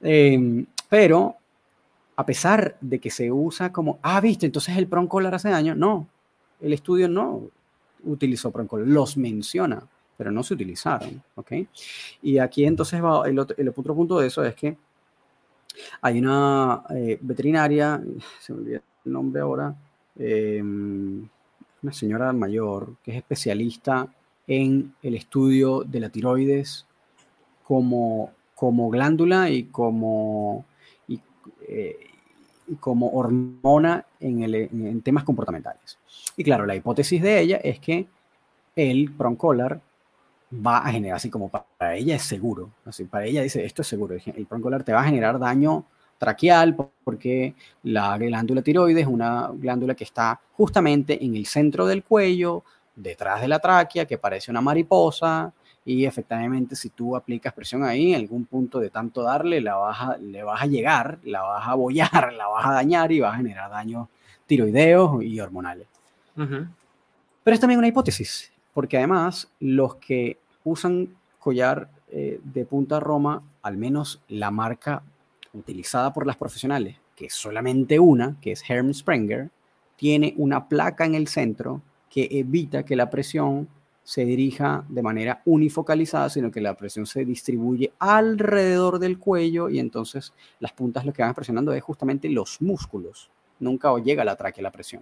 Em, 0.01 0.65
pero, 0.89 1.35
a 2.15 2.25
pesar 2.25 2.77
de 2.81 2.99
que 2.99 3.11
se 3.11 3.31
usa 3.31 3.71
como, 3.71 3.99
ah, 4.01 4.19
viste, 4.21 4.47
entonces 4.47 4.75
el 4.77 4.89
Collar 4.89 5.35
hace 5.35 5.49
daño, 5.49 5.75
no, 5.75 6.07
el 6.61 6.73
estudio 6.73 7.07
no 7.07 7.43
utilizó 8.03 8.51
Collar, 8.51 8.87
los 8.87 9.17
menciona, 9.17 9.83
pero 10.17 10.31
no 10.31 10.41
se 10.41 10.55
utilizaron, 10.55 11.21
¿ok? 11.35 11.51
Y 12.23 12.39
aquí 12.39 12.65
entonces 12.65 13.03
va, 13.03 13.27
el, 13.27 13.37
otro, 13.37 13.95
punto 13.95 14.19
de 14.19 14.27
eso 14.27 14.43
es 14.43 14.55
que 14.55 14.77
hay 16.01 16.19
una 16.19 16.83
eh, 16.89 17.19
veterinaria, 17.21 18.01
se 18.39 18.53
me 18.53 18.59
olvida 18.59 18.81
el 19.05 19.11
nombre 19.11 19.41
ahora, 19.41 19.75
eh, 20.17 20.63
una 21.85 21.93
señora 21.93 22.33
mayor 22.33 22.95
que 23.03 23.11
es 23.11 23.17
especialista 23.17 24.07
en 24.47 24.95
el 25.03 25.13
estudio 25.13 25.83
de 25.83 25.99
la 25.99 26.09
tiroides 26.09 26.87
como, 27.63 28.31
como 28.55 28.89
glándula 28.89 29.51
y 29.51 29.65
como, 29.65 30.65
y, 31.07 31.19
eh, 31.67 31.95
como 32.79 33.09
hormona 33.11 34.03
en, 34.19 34.41
el, 34.41 34.55
en, 34.55 35.01
temas 35.03 35.23
comportamentales. 35.23 35.99
Y 36.35 36.43
claro, 36.43 36.65
la 36.65 36.75
hipótesis 36.75 37.21
de 37.21 37.39
ella 37.39 37.57
es 37.57 37.79
que 37.79 38.07
el 38.75 39.11
Proncollar 39.11 39.79
va 40.65 40.79
a 40.79 40.91
generar, 40.91 41.17
así 41.17 41.29
como 41.29 41.49
para 41.49 41.95
ella 41.95 42.15
es 42.15 42.23
seguro, 42.23 42.71
así 42.85 43.03
para 43.03 43.25
ella 43.25 43.43
dice, 43.43 43.63
esto 43.63 43.83
es 43.83 43.87
seguro, 43.87 44.15
el 44.15 44.45
Proncollar 44.47 44.83
te 44.83 44.91
va 44.91 45.01
a 45.01 45.05
generar 45.05 45.37
daño 45.37 45.85
traqueal, 46.17 46.75
porque 47.03 47.53
la 47.83 48.17
glándula 48.17 48.61
tiroides 48.61 49.03
es 49.03 49.07
una 49.07 49.49
glándula 49.53 49.95
que 49.95 50.03
está 50.03 50.39
justamente 50.53 51.23
en 51.23 51.35
el 51.35 51.45
centro 51.45 51.85
del 51.85 52.03
cuello, 52.03 52.63
detrás 52.95 53.41
de 53.41 53.47
la 53.47 53.59
tráquea, 53.59 54.05
que 54.05 54.17
parece 54.17 54.51
una 54.51 54.61
mariposa, 54.61 55.53
y 55.83 56.05
efectivamente 56.05 56.75
si 56.75 56.89
tú 56.89 57.15
aplicas 57.15 57.53
presión 57.53 57.83
ahí, 57.83 58.13
en 58.13 58.21
algún 58.21 58.45
punto 58.45 58.79
de 58.79 58.89
tanto 58.89 59.21
darle, 59.21 59.61
la 59.61 59.75
vas 59.75 60.19
le 60.19 60.43
vas 60.43 60.61
a 60.61 60.65
llegar, 60.65 61.19
la 61.23 61.43
vas 61.43 61.67
a 61.67 61.75
bollar, 61.75 62.33
la 62.37 62.47
vas 62.47 62.65
a 62.65 62.73
dañar 62.73 63.11
y 63.11 63.19
vas 63.19 63.33
a 63.33 63.37
generar 63.37 63.69
daños 63.69 64.07
tiroideos 64.47 65.23
y 65.23 65.39
hormonales. 65.39 65.87
Pero 66.35 67.53
es 67.53 67.59
también 67.59 67.77
una 67.77 67.87
hipótesis, 67.87 68.51
porque 68.73 68.97
además 68.97 69.49
los 69.59 69.95
que 69.95 70.39
usan 70.63 71.15
collar 71.39 71.89
eh, 72.09 72.39
de 72.43 72.65
punta 72.65 72.99
Roma, 72.99 73.43
al 73.61 73.77
menos 73.77 74.21
la 74.27 74.49
marca 74.49 75.03
utilizada 75.55 76.13
por 76.13 76.27
las 76.27 76.37
profesionales, 76.37 76.97
que 77.15 77.25
es 77.25 77.33
solamente 77.33 77.99
una, 77.99 78.37
que 78.41 78.51
es 78.51 78.63
Herm 78.69 78.93
Sprenger, 78.93 79.49
tiene 79.95 80.33
una 80.37 80.67
placa 80.67 81.05
en 81.05 81.15
el 81.15 81.27
centro 81.27 81.81
que 82.09 82.27
evita 82.31 82.83
que 82.83 82.95
la 82.95 83.09
presión 83.09 83.67
se 84.03 84.23
dirija 84.23 84.85
de 84.87 85.01
manera 85.01 85.41
unifocalizada, 85.45 86.29
sino 86.29 86.51
que 86.51 86.61
la 86.61 86.75
presión 86.75 87.07
se 87.07 87.25
distribuye 87.25 87.91
alrededor 87.97 88.99
del 88.99 89.17
cuello 89.17 89.67
y 89.67 89.79
entonces 89.79 90.31
las 90.59 90.73
puntas 90.73 91.05
lo 91.05 91.11
que 91.11 91.23
van 91.23 91.33
presionando 91.33 91.73
es 91.73 91.81
justamente 91.81 92.29
los 92.29 92.61
músculos. 92.61 93.31
Nunca 93.59 93.95
llega 93.97 94.21
a 94.21 94.25
la 94.25 94.35
tráquea 94.35 94.61
la 94.61 94.71
presión. 94.71 95.01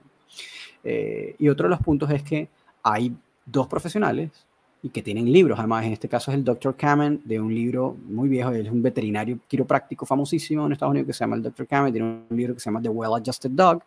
Eh, 0.83 1.35
y 1.37 1.49
otro 1.49 1.65
de 1.65 1.71
los 1.71 1.81
puntos 1.81 2.09
es 2.11 2.23
que 2.23 2.47
hay 2.81 3.13
dos 3.45 3.67
profesionales 3.67 4.31
y 4.83 4.89
que 4.89 5.01
tienen 5.01 5.31
libros. 5.31 5.57
Además, 5.57 5.85
en 5.85 5.93
este 5.93 6.09
caso 6.09 6.29
es 6.29 6.37
el 6.37 6.43
Dr. 6.43 6.75
Kamen, 6.75 7.21
de 7.23 7.39
un 7.39 7.55
libro 7.55 7.95
muy 8.05 8.27
viejo, 8.27 8.51
él 8.51 8.65
es 8.65 8.71
un 8.71 8.83
veterinario 8.83 9.39
quiropráctico 9.47 10.05
famosísimo 10.05 10.65
en 10.65 10.73
Estados 10.73 10.91
Unidos 10.91 11.07
que 11.07 11.13
se 11.13 11.23
llama 11.23 11.37
el 11.37 11.43
Dr. 11.43 11.65
Kamen, 11.65 11.93
tiene 11.93 12.07
un 12.29 12.37
libro 12.37 12.53
que 12.53 12.59
se 12.59 12.65
llama 12.65 12.81
The 12.81 12.89
Well 12.89 13.13
Adjusted 13.15 13.51
Dog, 13.51 13.81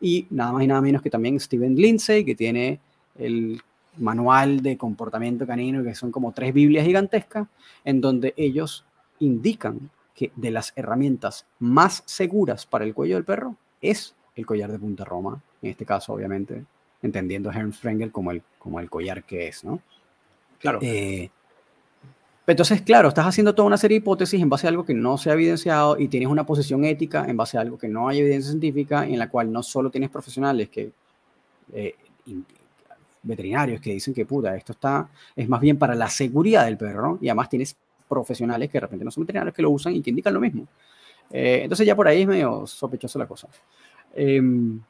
y 0.00 0.26
nada 0.30 0.52
más 0.52 0.64
y 0.64 0.66
nada 0.66 0.80
menos 0.80 1.02
que 1.02 1.10
también 1.10 1.38
Steven 1.38 1.76
Lindsay, 1.76 2.24
que 2.24 2.34
tiene 2.34 2.80
el 3.18 3.60
manual 3.98 4.62
de 4.62 4.78
comportamiento 4.78 5.46
canino, 5.46 5.84
que 5.84 5.94
son 5.94 6.10
como 6.10 6.32
tres 6.32 6.54
Biblias 6.54 6.86
gigantescas, 6.86 7.46
en 7.84 8.00
donde 8.00 8.32
ellos 8.36 8.86
indican 9.18 9.90
que 10.14 10.32
de 10.34 10.50
las 10.50 10.72
herramientas 10.76 11.44
más 11.58 12.02
seguras 12.06 12.64
para 12.64 12.84
el 12.84 12.94
cuello 12.94 13.16
del 13.16 13.24
perro 13.24 13.56
es 13.82 14.14
el 14.34 14.46
collar 14.46 14.72
de 14.72 14.78
punta 14.78 15.04
roma, 15.04 15.42
en 15.60 15.70
este 15.70 15.84
caso, 15.84 16.14
obviamente, 16.14 16.64
entendiendo 17.02 17.50
a 17.50 17.72
Sprengel 17.72 18.10
como 18.10 18.30
el, 18.30 18.42
como 18.58 18.80
el 18.80 18.88
collar 18.88 19.24
que 19.24 19.48
es, 19.48 19.62
¿no? 19.62 19.80
Claro. 20.58 20.78
Eh, 20.82 21.30
entonces, 22.46 22.80
claro, 22.80 23.08
estás 23.08 23.26
haciendo 23.26 23.54
toda 23.54 23.66
una 23.66 23.76
serie 23.76 23.96
de 23.96 24.02
hipótesis 24.02 24.40
en 24.40 24.48
base 24.48 24.66
a 24.66 24.70
algo 24.70 24.84
que 24.84 24.94
no 24.94 25.18
se 25.18 25.28
ha 25.28 25.34
evidenciado 25.34 25.98
y 25.98 26.08
tienes 26.08 26.30
una 26.30 26.46
posición 26.46 26.82
ética 26.84 27.26
en 27.28 27.36
base 27.36 27.58
a 27.58 27.60
algo 27.60 27.76
que 27.76 27.88
no 27.88 28.08
hay 28.08 28.20
evidencia 28.20 28.50
científica 28.50 29.06
en 29.06 29.18
la 29.18 29.28
cual 29.28 29.52
no 29.52 29.62
solo 29.62 29.90
tienes 29.90 30.08
profesionales 30.08 30.70
que 30.70 30.90
eh, 31.74 31.94
veterinarios 33.22 33.82
que 33.82 33.92
dicen 33.92 34.14
que 34.14 34.24
puta, 34.24 34.56
esto 34.56 34.72
está 34.72 35.10
es 35.36 35.46
más 35.46 35.60
bien 35.60 35.76
para 35.76 35.94
la 35.94 36.08
seguridad 36.08 36.64
del 36.64 36.78
perro, 36.78 37.18
y 37.20 37.28
además 37.28 37.50
tienes 37.50 37.76
profesionales 38.08 38.70
que 38.70 38.78
de 38.78 38.80
repente 38.80 39.04
no 39.04 39.10
son 39.10 39.24
veterinarios 39.24 39.54
que 39.54 39.62
lo 39.62 39.70
usan 39.70 39.94
y 39.94 40.00
que 40.00 40.08
indican 40.08 40.32
lo 40.32 40.40
mismo. 40.40 40.66
Eh, 41.30 41.60
entonces 41.64 41.86
ya 41.86 41.94
por 41.94 42.08
ahí 42.08 42.22
es 42.22 42.26
medio 42.26 42.66
sospechoso 42.66 43.18
la 43.18 43.26
cosa. 43.26 43.48
Em, 44.14 44.80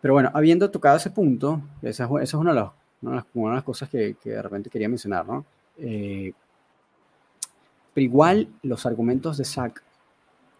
pero 0.00 0.14
bueno, 0.14 0.30
habiendo 0.32 0.70
tocado 0.70 0.96
ese 0.96 1.10
punto, 1.10 1.60
ese 1.82 2.04
es 2.22 2.34
uno 2.34 2.54
de 2.54 2.60
los 2.60 2.70
una 3.02 3.24
de 3.32 3.54
las, 3.54 3.64
cosas 3.64 3.88
que, 3.88 4.16
de 4.22 4.42
repente 4.42 4.70
quería 4.70 4.88
mencionar, 4.88 5.26
¿no? 5.26 5.44
Eh, 5.78 6.32
pero 7.94 8.04
igual 8.04 8.48
los 8.62 8.86
argumentos 8.86 9.36
de 9.38 9.44
Zack 9.44 9.82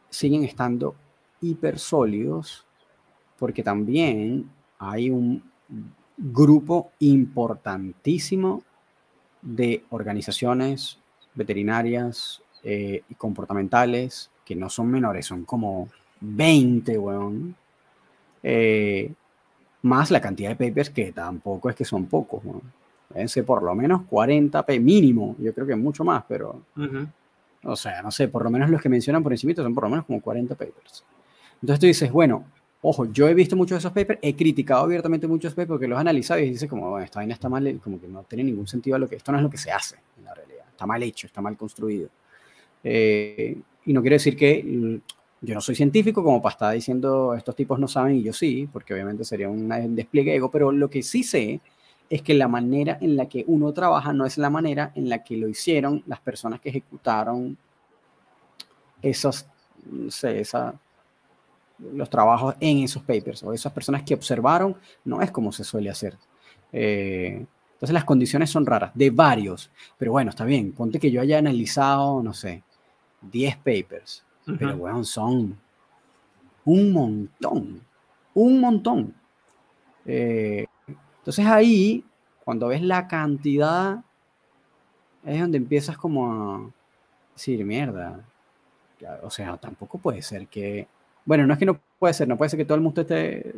siguen 0.08 0.44
estando 0.44 0.94
hiper 1.40 1.78
sólidos 1.78 2.66
porque 3.38 3.62
también 3.62 4.50
hay 4.78 5.10
un 5.10 5.42
grupo 6.16 6.90
importantísimo 6.98 8.62
de 9.40 9.84
organizaciones 9.90 10.98
veterinarias 11.34 12.42
eh, 12.62 13.02
y 13.08 13.14
comportamentales 13.14 14.30
que 14.44 14.54
no 14.54 14.68
son 14.68 14.90
menores, 14.90 15.26
son 15.26 15.44
como 15.44 15.88
20, 16.20 16.98
weón. 16.98 17.56
Eh, 18.42 19.12
más 19.82 20.10
la 20.10 20.20
cantidad 20.20 20.56
de 20.56 20.68
papers 20.68 20.90
que 20.90 21.12
tampoco 21.12 21.70
es 21.70 21.76
que 21.76 21.84
son 21.84 22.06
pocos, 22.06 22.44
weón. 22.44 22.62
Deben 23.12 23.44
por 23.44 23.62
lo 23.62 23.74
menos 23.74 24.02
40 24.08 24.64
p 24.64 24.78
mínimo, 24.78 25.34
yo 25.38 25.52
creo 25.52 25.66
que 25.66 25.74
mucho 25.74 26.04
más, 26.04 26.24
pero... 26.28 26.62
O 27.62 27.76
sea, 27.76 28.00
no 28.02 28.10
sé, 28.10 28.28
por 28.28 28.42
lo 28.42 28.50
menos 28.50 28.70
los 28.70 28.80
que 28.80 28.88
mencionan 28.88 29.22
por 29.22 29.32
encima 29.32 29.52
son 29.54 29.74
por 29.74 29.84
lo 29.84 29.90
menos 29.90 30.06
como 30.06 30.20
40 30.20 30.54
papers. 30.54 31.04
Entonces 31.60 31.80
tú 31.80 31.86
dices, 31.86 32.10
bueno, 32.10 32.44
ojo, 32.82 33.06
yo 33.06 33.28
he 33.28 33.34
visto 33.34 33.56
muchos 33.56 33.76
de 33.76 33.78
esos 33.80 33.92
papers, 33.92 34.18
he 34.22 34.34
criticado 34.34 34.84
abiertamente 34.84 35.26
muchos 35.26 35.52
papers 35.52 35.68
porque 35.68 35.88
los 35.88 35.98
he 35.98 36.00
analizado 36.00 36.40
y 36.40 36.50
dices 36.50 36.68
como, 36.68 36.88
bueno, 36.88 37.04
esta 37.04 37.18
vaina 37.18 37.34
está 37.34 37.48
mal, 37.48 37.80
como 37.82 38.00
que 38.00 38.08
no 38.08 38.22
tiene 38.22 38.44
ningún 38.44 38.66
sentido 38.66 38.96
a 38.96 38.98
lo 38.98 39.08
que, 39.08 39.16
esto 39.16 39.32
no 39.32 39.38
es 39.38 39.44
lo 39.44 39.50
que 39.50 39.58
se 39.58 39.70
hace 39.70 39.96
en 40.18 40.24
la 40.24 40.34
realidad, 40.34 40.64
está 40.70 40.86
mal 40.86 41.02
hecho, 41.02 41.26
está 41.26 41.40
mal 41.40 41.56
construido. 41.56 42.08
Eh, 42.82 43.58
y 43.84 43.92
no 43.92 44.00
quiero 44.00 44.14
decir 44.14 44.36
que 44.36 45.00
yo 45.42 45.54
no 45.54 45.60
soy 45.60 45.74
científico 45.74 46.22
como 46.22 46.42
para 46.42 46.52
estar 46.52 46.74
diciendo 46.74 47.34
estos 47.34 47.56
tipos 47.56 47.78
no 47.78 47.88
saben 47.88 48.16
y 48.16 48.22
yo 48.22 48.32
sí, 48.32 48.68
porque 48.72 48.92
obviamente 48.92 49.24
sería 49.24 49.48
un 49.48 49.94
despliegue 49.94 50.34
ego, 50.34 50.50
pero 50.50 50.70
lo 50.70 50.90
que 50.90 51.02
sí 51.02 51.22
sé 51.22 51.60
es 52.10 52.22
que 52.22 52.34
la 52.34 52.48
manera 52.48 52.98
en 53.00 53.16
la 53.16 53.26
que 53.28 53.44
uno 53.46 53.72
trabaja 53.72 54.12
no 54.12 54.26
es 54.26 54.36
la 54.36 54.50
manera 54.50 54.92
en 54.96 55.08
la 55.08 55.22
que 55.22 55.36
lo 55.36 55.48
hicieron 55.48 56.02
las 56.06 56.20
personas 56.20 56.60
que 56.60 56.68
ejecutaron 56.68 57.56
esos, 59.00 59.46
no 59.90 60.10
sé, 60.10 60.42
los 61.92 62.10
trabajos 62.10 62.56
en 62.60 62.78
esos 62.80 63.02
papers 63.02 63.42
o 63.42 63.52
esas 63.52 63.72
personas 63.72 64.02
que 64.02 64.14
observaron, 64.14 64.76
no 65.04 65.22
es 65.22 65.30
como 65.30 65.52
se 65.52 65.64
suele 65.64 65.88
hacer. 65.88 66.18
Eh, 66.72 67.46
entonces 67.74 67.94
las 67.94 68.04
condiciones 68.04 68.50
son 68.50 68.66
raras, 68.66 68.90
de 68.94 69.08
varios, 69.08 69.70
pero 69.96 70.12
bueno, 70.12 70.30
está 70.30 70.44
bien, 70.44 70.72
ponte 70.72 70.98
que 70.98 71.10
yo 71.10 71.22
haya 71.22 71.38
analizado, 71.38 72.22
no 72.22 72.34
sé, 72.34 72.62
10 73.22 73.56
papers, 73.56 74.24
pero 74.44 74.76
bueno, 74.76 75.04
son 75.04 75.58
un 76.64 76.92
montón, 76.92 77.80
un 78.34 78.60
montón. 78.60 79.14
Eh, 80.06 80.66
entonces 81.18 81.46
ahí, 81.46 82.04
cuando 82.44 82.68
ves 82.68 82.82
la 82.82 83.06
cantidad, 83.06 84.02
es 85.24 85.40
donde 85.40 85.58
empiezas 85.58 85.96
como 85.96 86.32
a 86.32 86.70
decir, 87.34 87.64
mierda. 87.64 88.24
O 89.22 89.30
sea, 89.30 89.56
tampoco 89.56 89.98
puede 89.98 90.22
ser 90.22 90.46
que... 90.48 90.86
Bueno, 91.24 91.46
no 91.46 91.52
es 91.52 91.58
que 91.58 91.66
no 91.66 91.78
puede 91.98 92.14
ser, 92.14 92.28
no 92.28 92.36
puede 92.36 92.48
ser 92.50 92.58
que 92.58 92.64
todo 92.64 92.76
el 92.76 92.82
mundo 92.82 93.00
esté, 93.02 93.54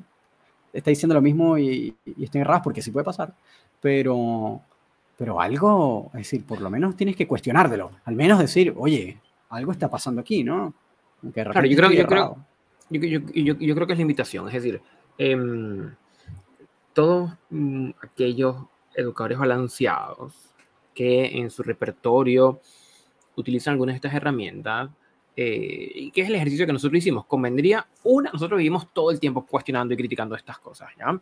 esté 0.72 0.90
diciendo 0.90 1.14
lo 1.14 1.22
mismo 1.22 1.58
y, 1.58 1.96
y 2.04 2.24
estén 2.24 2.42
errados, 2.42 2.62
porque 2.62 2.82
sí 2.82 2.90
puede 2.90 3.04
pasar. 3.04 3.34
Pero, 3.80 4.60
pero 5.16 5.40
algo, 5.40 6.06
es 6.14 6.20
decir, 6.20 6.44
por 6.44 6.60
lo 6.60 6.70
menos 6.70 6.96
tienes 6.96 7.16
que 7.16 7.26
cuestionártelo. 7.26 7.90
Al 8.04 8.14
menos 8.14 8.38
decir, 8.38 8.74
oye, 8.76 9.18
algo 9.52 9.72
está 9.72 9.88
pasando 9.88 10.20
aquí, 10.20 10.42
¿no? 10.42 10.74
claro, 11.32 11.66
yo 11.66 11.76
creo, 11.76 11.90
yo, 11.92 12.06
creo, 12.06 12.36
yo, 12.90 13.54
yo, 13.54 13.74
creo 13.74 13.86
que 13.86 13.92
es 13.92 13.98
la 13.98 14.02
invitación. 14.02 14.48
Es 14.48 14.54
decir, 14.54 14.80
eh, 15.18 15.36
todos 16.92 17.32
mm, 17.50 17.90
aquellos 18.02 18.56
educadores 18.94 19.38
balanceados 19.38 20.34
que 20.94 21.38
en 21.38 21.50
su 21.50 21.62
repertorio 21.62 22.60
utilizan 23.36 23.72
algunas 23.72 23.94
de 23.94 23.96
estas 23.96 24.14
herramientas, 24.14 24.90
eh, 25.34 25.90
y 25.94 26.10
que 26.10 26.20
es 26.22 26.28
el 26.28 26.34
ejercicio 26.34 26.66
que 26.66 26.72
nosotros 26.72 26.98
hicimos, 26.98 27.24
convendría, 27.24 27.86
una, 28.02 28.30
nosotros 28.32 28.58
vivimos 28.58 28.92
todo 28.92 29.10
el 29.10 29.18
tiempo 29.18 29.46
cuestionando 29.46 29.94
y 29.94 29.96
criticando 29.96 30.34
estas 30.34 30.58
cosas, 30.58 30.90
¿ya? 30.98 31.18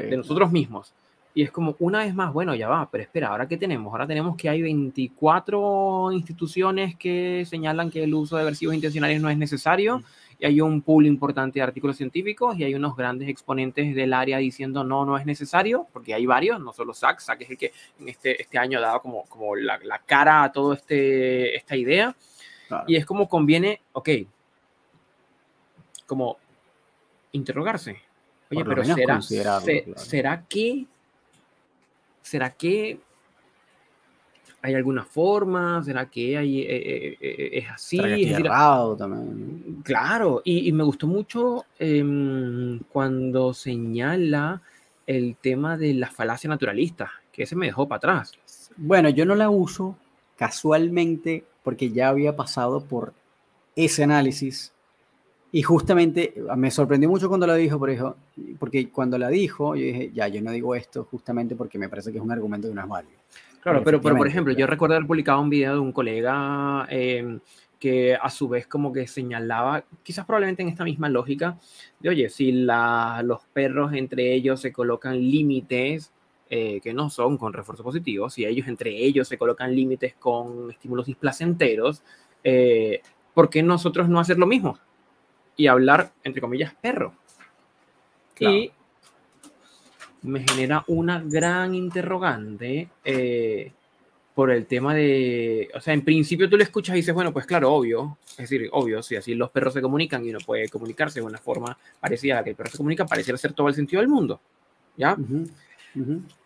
De 0.00 0.16
nosotros 0.16 0.52
mismos. 0.52 0.94
Y 1.36 1.42
es 1.42 1.50
como, 1.50 1.74
una 1.80 1.98
vez 1.98 2.14
más, 2.14 2.32
bueno, 2.32 2.54
ya 2.54 2.68
va, 2.68 2.88
pero 2.88 3.02
espera, 3.02 3.28
¿ahora 3.28 3.48
qué 3.48 3.56
tenemos? 3.56 3.90
Ahora 3.92 4.06
tenemos 4.06 4.36
que 4.36 4.48
hay 4.48 4.62
24 4.62 6.12
instituciones 6.12 6.94
que 6.96 7.44
señalan 7.44 7.90
que 7.90 8.04
el 8.04 8.14
uso 8.14 8.36
de 8.36 8.44
versivos 8.44 8.74
intencionales 8.74 9.20
no 9.20 9.28
es 9.28 9.36
necesario. 9.36 10.02
Y 10.38 10.46
hay 10.46 10.60
un 10.60 10.80
pool 10.82 11.06
importante 11.06 11.58
de 11.58 11.64
artículos 11.64 11.96
científicos 11.96 12.56
y 12.58 12.64
hay 12.64 12.74
unos 12.74 12.96
grandes 12.96 13.28
exponentes 13.28 13.94
del 13.94 14.12
área 14.12 14.38
diciendo 14.38 14.84
no, 14.84 15.04
no 15.04 15.16
es 15.16 15.26
necesario, 15.26 15.88
porque 15.92 16.14
hay 16.14 16.26
varios, 16.26 16.60
no 16.60 16.72
solo 16.72 16.94
SAC, 16.94 17.20
SAC 17.20 17.42
es 17.42 17.50
el 17.50 17.58
que 17.58 17.72
en 18.00 18.08
este, 18.08 18.40
este 18.40 18.58
año 18.58 18.78
ha 18.78 18.82
dado 18.82 19.00
como, 19.00 19.24
como 19.24 19.56
la, 19.56 19.78
la 19.82 19.98
cara 19.98 20.44
a 20.44 20.52
toda 20.52 20.76
este, 20.76 21.56
esta 21.56 21.76
idea. 21.76 22.14
Y 22.86 22.96
es 22.96 23.04
como 23.04 23.28
conviene, 23.28 23.80
ok, 23.92 24.08
como 26.06 26.38
interrogarse. 27.32 27.98
Oye, 28.50 28.64
pero 28.64 28.84
será, 28.84 29.60
¿será 29.96 30.44
que, 30.48 30.86
será 32.24 32.50
que 32.50 32.98
¿Hay 34.64 34.74
alguna 34.74 35.04
forma? 35.04 35.84
¿Será 35.84 36.08
que 36.08 36.38
hay, 36.38 36.60
eh, 36.62 36.66
eh, 36.70 37.18
eh, 37.20 37.50
es 37.52 37.70
así? 37.70 37.98
Es 37.98 38.42
también. 38.96 39.82
Claro, 39.84 40.40
y, 40.42 40.72
me 40.72 40.84
gustó 40.84 41.06
mucho 41.06 41.66
em, 41.78 42.80
cuando 42.90 43.52
señala 43.52 44.62
el 45.06 45.36
tema 45.36 45.76
de 45.76 45.92
la 45.92 46.10
falacia 46.10 46.48
naturalista, 46.48 47.12
que 47.30 47.42
ese 47.42 47.54
me 47.56 47.66
dejó 47.66 47.86
para 47.86 47.98
atrás. 47.98 48.32
Bueno, 48.78 49.10
yo 49.10 49.26
no 49.26 49.34
la 49.34 49.50
uso 49.50 49.98
casualmente 50.38 51.44
porque 51.62 51.90
ya 51.90 52.08
había 52.08 52.34
pasado 52.34 52.80
por 52.80 53.12
ese 53.76 54.04
análisis 54.04 54.72
y 55.54 55.62
justamente 55.62 56.34
me 56.56 56.68
sorprendió 56.68 57.08
mucho 57.08 57.28
cuando 57.28 57.46
lo 57.46 57.54
dijo, 57.54 57.78
porque 58.58 58.90
cuando 58.90 59.16
la 59.18 59.28
dijo, 59.28 59.76
yo 59.76 59.84
dije, 59.84 60.10
ya, 60.12 60.26
yo 60.26 60.42
no 60.42 60.50
digo 60.50 60.74
esto 60.74 61.04
justamente 61.08 61.54
porque 61.54 61.78
me 61.78 61.88
parece 61.88 62.10
que 62.10 62.18
es 62.18 62.24
un 62.24 62.32
argumento 62.32 62.66
que 62.66 62.74
no 62.74 62.80
es 62.80 62.88
válido. 62.88 63.20
Claro, 63.60 63.80
pero, 63.84 64.00
pero 64.00 64.16
por 64.16 64.26
ejemplo, 64.26 64.52
yo 64.52 64.66
recuerdo 64.66 64.96
haber 64.96 65.06
publicado 65.06 65.40
un 65.40 65.50
video 65.50 65.74
de 65.74 65.78
un 65.78 65.92
colega 65.92 66.88
em, 66.90 67.38
que 67.78 68.16
a 68.16 68.30
su 68.30 68.48
vez 68.48 68.66
como 68.66 68.92
que 68.92 69.06
señalaba, 69.06 69.84
quizás 70.02 70.26
probablemente 70.26 70.62
en 70.62 70.70
esta 70.70 70.82
misma 70.82 71.08
lógica, 71.08 71.56
de 72.00 72.08
oye, 72.08 72.28
si 72.30 72.50
la, 72.50 73.22
los 73.24 73.42
perros 73.52 73.92
entre 73.92 74.34
ellos 74.34 74.60
se 74.60 74.72
colocan 74.72 75.20
límites 75.20 76.10
eh, 76.50 76.80
que 76.80 76.92
no 76.92 77.10
son 77.10 77.38
con 77.38 77.52
refuerzo 77.52 77.84
positivo, 77.84 78.28
si 78.28 78.44
ellos 78.44 78.66
entre 78.66 78.90
ellos 78.90 79.28
se 79.28 79.38
colocan 79.38 79.72
límites 79.72 80.14
con 80.18 80.72
estímulos 80.72 81.06
displacenteros, 81.06 82.02
eh, 82.42 83.02
¿por 83.32 83.48
qué 83.48 83.62
nosotros 83.62 84.08
no 84.08 84.18
hacer 84.18 84.36
lo 84.36 84.48
mismo? 84.48 84.80
Y 85.56 85.66
hablar, 85.66 86.12
entre 86.24 86.40
comillas, 86.40 86.74
perro. 86.80 87.14
Y 88.38 88.72
me 90.22 90.40
genera 90.40 90.84
una 90.88 91.22
gran 91.24 91.74
interrogante 91.74 92.88
eh, 93.04 93.72
por 94.34 94.50
el 94.50 94.66
tema 94.66 94.94
de, 94.94 95.68
o 95.74 95.80
sea, 95.80 95.94
en 95.94 96.02
principio 96.02 96.48
tú 96.48 96.56
le 96.56 96.64
escuchas 96.64 96.96
y 96.96 97.00
dices, 97.00 97.14
bueno, 97.14 97.32
pues 97.32 97.46
claro, 97.46 97.72
obvio, 97.72 98.18
es 98.30 98.36
decir, 98.38 98.68
obvio, 98.72 99.02
si 99.02 99.16
así 99.16 99.34
los 99.34 99.50
perros 99.50 99.74
se 99.74 99.82
comunican 99.82 100.24
y 100.24 100.30
uno 100.30 100.40
puede 100.44 100.68
comunicarse 100.68 101.20
de 101.20 101.26
una 101.26 101.38
forma 101.38 101.76
parecida 102.00 102.34
a 102.34 102.36
la 102.38 102.44
que 102.44 102.50
el 102.50 102.56
perro 102.56 102.70
se 102.70 102.78
comunica, 102.78 103.06
pareciera 103.06 103.38
ser 103.38 103.52
todo 103.52 103.68
el 103.68 103.74
sentido 103.74 104.00
del 104.00 104.08
mundo, 104.08 104.40
¿ya? 104.96 105.16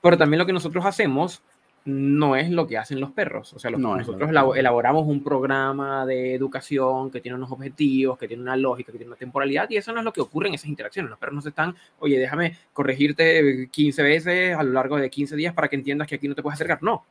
Pero 0.02 0.18
también 0.18 0.38
lo 0.38 0.46
que 0.46 0.52
nosotros 0.52 0.84
hacemos 0.84 1.40
no 1.84 2.36
es 2.36 2.50
lo 2.50 2.66
que 2.66 2.76
hacen 2.76 3.00
los 3.00 3.12
perros. 3.12 3.54
O 3.54 3.58
sea, 3.58 3.70
nosotros 3.70 4.30
elaboramos 4.56 5.06
un 5.06 5.22
programa 5.24 6.04
de 6.04 6.34
educación 6.34 7.10
que 7.10 7.20
tiene 7.20 7.36
unos 7.36 7.50
objetivos, 7.50 8.18
que 8.18 8.28
tiene 8.28 8.42
una 8.42 8.56
lógica, 8.56 8.92
que 8.92 8.98
tiene 8.98 9.10
una 9.10 9.18
temporalidad, 9.18 9.68
y 9.70 9.76
eso 9.76 9.92
no 9.92 10.00
es 10.00 10.04
lo 10.04 10.12
que 10.12 10.20
ocurre 10.20 10.48
en 10.48 10.54
esas 10.54 10.68
interacciones. 10.68 11.08
Los 11.08 11.18
perros 11.18 11.36
no 11.36 11.42
se 11.42 11.48
están, 11.50 11.74
oye, 11.98 12.18
déjame 12.18 12.56
corregirte 12.72 13.68
15 13.70 14.02
veces 14.02 14.56
a 14.56 14.62
lo 14.62 14.72
largo 14.72 14.98
de 14.98 15.08
15 15.08 15.36
días 15.36 15.54
para 15.54 15.68
que 15.68 15.76
entiendas 15.76 16.06
que 16.08 16.16
aquí 16.16 16.28
no 16.28 16.34
te 16.34 16.42
puedes 16.42 16.56
acercar. 16.56 16.82
No, 16.82 17.04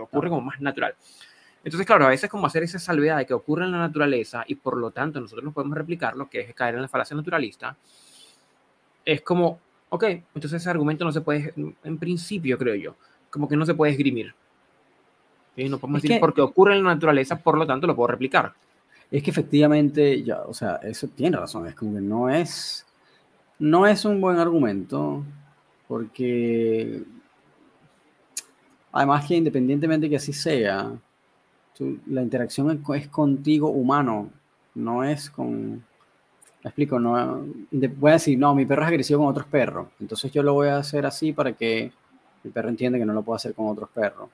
ocurre 0.00 0.28
como 0.28 0.42
más 0.42 0.60
natural. 0.60 0.94
Entonces, 1.64 1.86
claro, 1.86 2.06
a 2.06 2.08
veces 2.08 2.28
como 2.28 2.46
hacer 2.46 2.64
esa 2.64 2.78
salvedad 2.78 3.18
de 3.18 3.26
que 3.26 3.34
ocurre 3.34 3.64
en 3.64 3.72
la 3.72 3.78
naturaleza 3.78 4.44
y 4.46 4.56
por 4.56 4.76
lo 4.76 4.90
tanto 4.90 5.20
nosotros 5.20 5.44
no 5.44 5.52
podemos 5.52 5.78
replicarlo, 5.78 6.28
que 6.28 6.40
es 6.40 6.54
caer 6.54 6.74
en 6.74 6.82
la 6.82 6.88
falacia 6.88 7.16
naturalista, 7.16 7.76
es 9.04 9.22
como, 9.22 9.60
ok, 9.88 10.04
entonces 10.34 10.54
ese 10.54 10.70
argumento 10.70 11.04
no 11.04 11.12
se 11.12 11.20
puede, 11.20 11.52
en 11.56 11.98
principio 11.98 12.58
creo 12.58 12.74
yo, 12.74 12.96
como 13.32 13.48
que 13.48 13.56
no 13.56 13.64
se 13.64 13.74
puede 13.74 13.92
esgrimir. 13.92 14.34
No 15.56 15.78
podemos 15.78 16.02
decir 16.02 16.20
porque 16.20 16.42
ocurre 16.42 16.76
en 16.76 16.84
la 16.84 16.94
naturaleza, 16.94 17.36
por 17.36 17.58
lo 17.58 17.66
tanto 17.66 17.86
lo 17.86 17.96
puedo 17.96 18.08
replicar. 18.08 18.52
Es 19.10 19.22
que 19.22 19.30
efectivamente, 19.30 20.22
ya, 20.22 20.42
o 20.42 20.54
sea, 20.54 20.76
eso 20.76 21.08
tiene 21.08 21.36
razón, 21.38 21.66
es 21.66 21.74
como 21.74 21.94
que 21.94 22.00
no 22.00 22.28
es, 22.28 22.86
no 23.58 23.86
es 23.86 24.04
un 24.04 24.20
buen 24.20 24.38
argumento, 24.38 25.24
porque 25.88 27.02
además 28.92 29.26
que 29.26 29.36
independientemente 29.36 30.08
que 30.08 30.16
así 30.16 30.32
sea, 30.32 30.92
la 32.06 32.22
interacción 32.22 32.82
es, 32.94 33.08
contigo 33.08 33.70
humano, 33.70 34.30
no 34.74 35.04
es 35.04 35.28
con, 35.28 35.72
me 35.72 35.84
explico, 36.64 36.98
no, 36.98 37.46
voy 37.70 38.10
a 38.10 38.14
decir, 38.14 38.38
no, 38.38 38.54
mi 38.54 38.64
perro 38.64 38.82
es 38.82 38.88
agresivo 38.88 39.20
con 39.20 39.28
otros 39.28 39.46
perros, 39.46 39.88
entonces 40.00 40.32
yo 40.32 40.42
lo 40.42 40.54
voy 40.54 40.68
a 40.68 40.78
hacer 40.78 41.04
así 41.04 41.32
para 41.32 41.52
que 41.52 41.92
el 42.44 42.50
perro 42.50 42.68
entiende 42.68 42.98
que 42.98 43.04
no 43.04 43.12
lo 43.12 43.22
puede 43.22 43.36
hacer 43.36 43.54
con 43.54 43.68
otros 43.68 43.88
perros. 43.90 44.28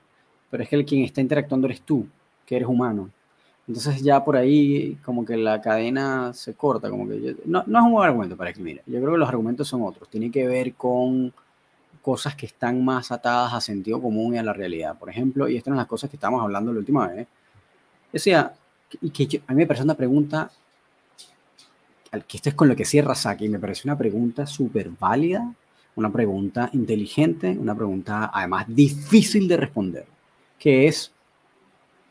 Pero 0.49 0.63
es 0.63 0.69
que 0.69 0.75
el 0.75 0.85
quien 0.85 1.03
está 1.03 1.21
interactuando 1.21 1.67
eres 1.67 1.81
tú, 1.81 2.07
que 2.45 2.55
eres 2.55 2.67
humano. 2.67 3.09
Entonces 3.67 4.01
ya 4.01 4.23
por 4.23 4.35
ahí 4.35 4.97
como 5.03 5.23
que 5.23 5.37
la 5.37 5.61
cadena 5.61 6.33
se 6.33 6.55
corta, 6.55 6.89
como 6.89 7.07
que 7.07 7.35
no, 7.45 7.63
no, 7.67 7.79
es 7.79 7.85
un 7.85 7.91
buen 7.91 8.07
argumento 8.07 8.35
para 8.35 8.49
escribir. 8.49 8.81
Yo 8.87 8.99
creo 8.99 9.11
que 9.11 9.19
los 9.19 9.29
argumentos 9.29 9.67
son 9.67 9.83
otros. 9.83 10.09
Tiene 10.09 10.31
que 10.31 10.47
ver 10.47 10.73
con 10.73 11.31
cosas 12.01 12.35
que 12.35 12.47
están 12.47 12.83
más 12.83 13.11
atadas 13.11 13.53
a 13.53 13.61
sentido 13.61 14.01
común 14.01 14.33
y 14.33 14.37
a 14.37 14.43
la 14.43 14.53
realidad. 14.53 14.97
Por 14.97 15.09
ejemplo, 15.09 15.47
y 15.47 15.57
estas 15.57 15.71
son 15.71 15.77
las 15.77 15.85
cosas 15.85 16.09
que 16.09 16.15
estábamos 16.15 16.41
hablando 16.41 16.73
la 16.73 16.79
última 16.79 17.07
vez, 17.07 17.27
decía, 18.11 18.53
y 19.01 19.11
que 19.11 19.41
a 19.45 19.53
mí 19.53 19.57
me 19.57 19.67
parece 19.67 19.83
una 19.83 19.95
pregunta, 19.95 20.49
que 22.27 22.37
esto 22.37 22.49
es 22.49 22.55
con 22.55 22.67
lo 22.67 22.75
que 22.75 22.85
cierra 22.85 23.13
Saki, 23.13 23.49
me 23.49 23.59
parece 23.59 23.87
una 23.87 23.97
pregunta 23.97 24.47
súper 24.47 24.89
válida, 24.89 25.53
una 25.99 26.11
pregunta 26.11 26.69
inteligente, 26.73 27.57
una 27.59 27.75
pregunta 27.75 28.31
además 28.33 28.65
difícil 28.67 29.47
de 29.47 29.57
responder, 29.57 30.05
que 30.57 30.87
es 30.87 31.13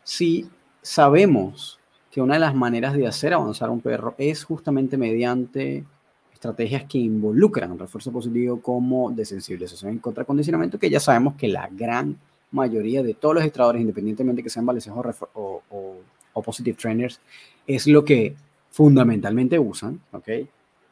si 0.05 0.49
sabemos 0.82 1.78
que 2.11 2.22
una 2.22 2.34
de 2.34 2.41
las 2.41 2.55
maneras 2.55 2.95
de 2.95 3.07
hacer 3.07 3.34
avanzar 3.34 3.70
un 3.70 3.80
perro 3.80 4.14
es 4.18 4.45
justamente 4.45 4.97
mediante 4.97 5.84
estrategias 6.32 6.84
que 6.84 6.99
involucran 6.99 7.78
refuerzo 7.78 8.12
positivo 8.12 8.61
como 8.62 9.11
de 9.11 9.24
sensibilización 9.24 9.95
y 9.95 9.99
contracondicionamiento, 9.99 10.78
que 10.78 10.89
ya 10.89 11.01
sabemos 11.01 11.34
que 11.34 11.49
la 11.49 11.68
gran 11.70 12.16
mayoría 12.51 13.03
de 13.03 13.14
todos 13.14 13.34
los 13.34 13.45
estradores, 13.45 13.82
independientemente 13.82 14.43
que 14.43 14.51
sean 14.51 14.64
balizos 14.64 14.95
o, 15.34 15.62
o, 15.70 16.43
positive 16.43 16.76
trainers, 16.80 17.20
es 17.66 17.86
lo 17.89 18.05
que 18.05 18.36
fundamentalmente 18.70 19.59
usan, 19.59 20.01
¿ok? 20.12 20.28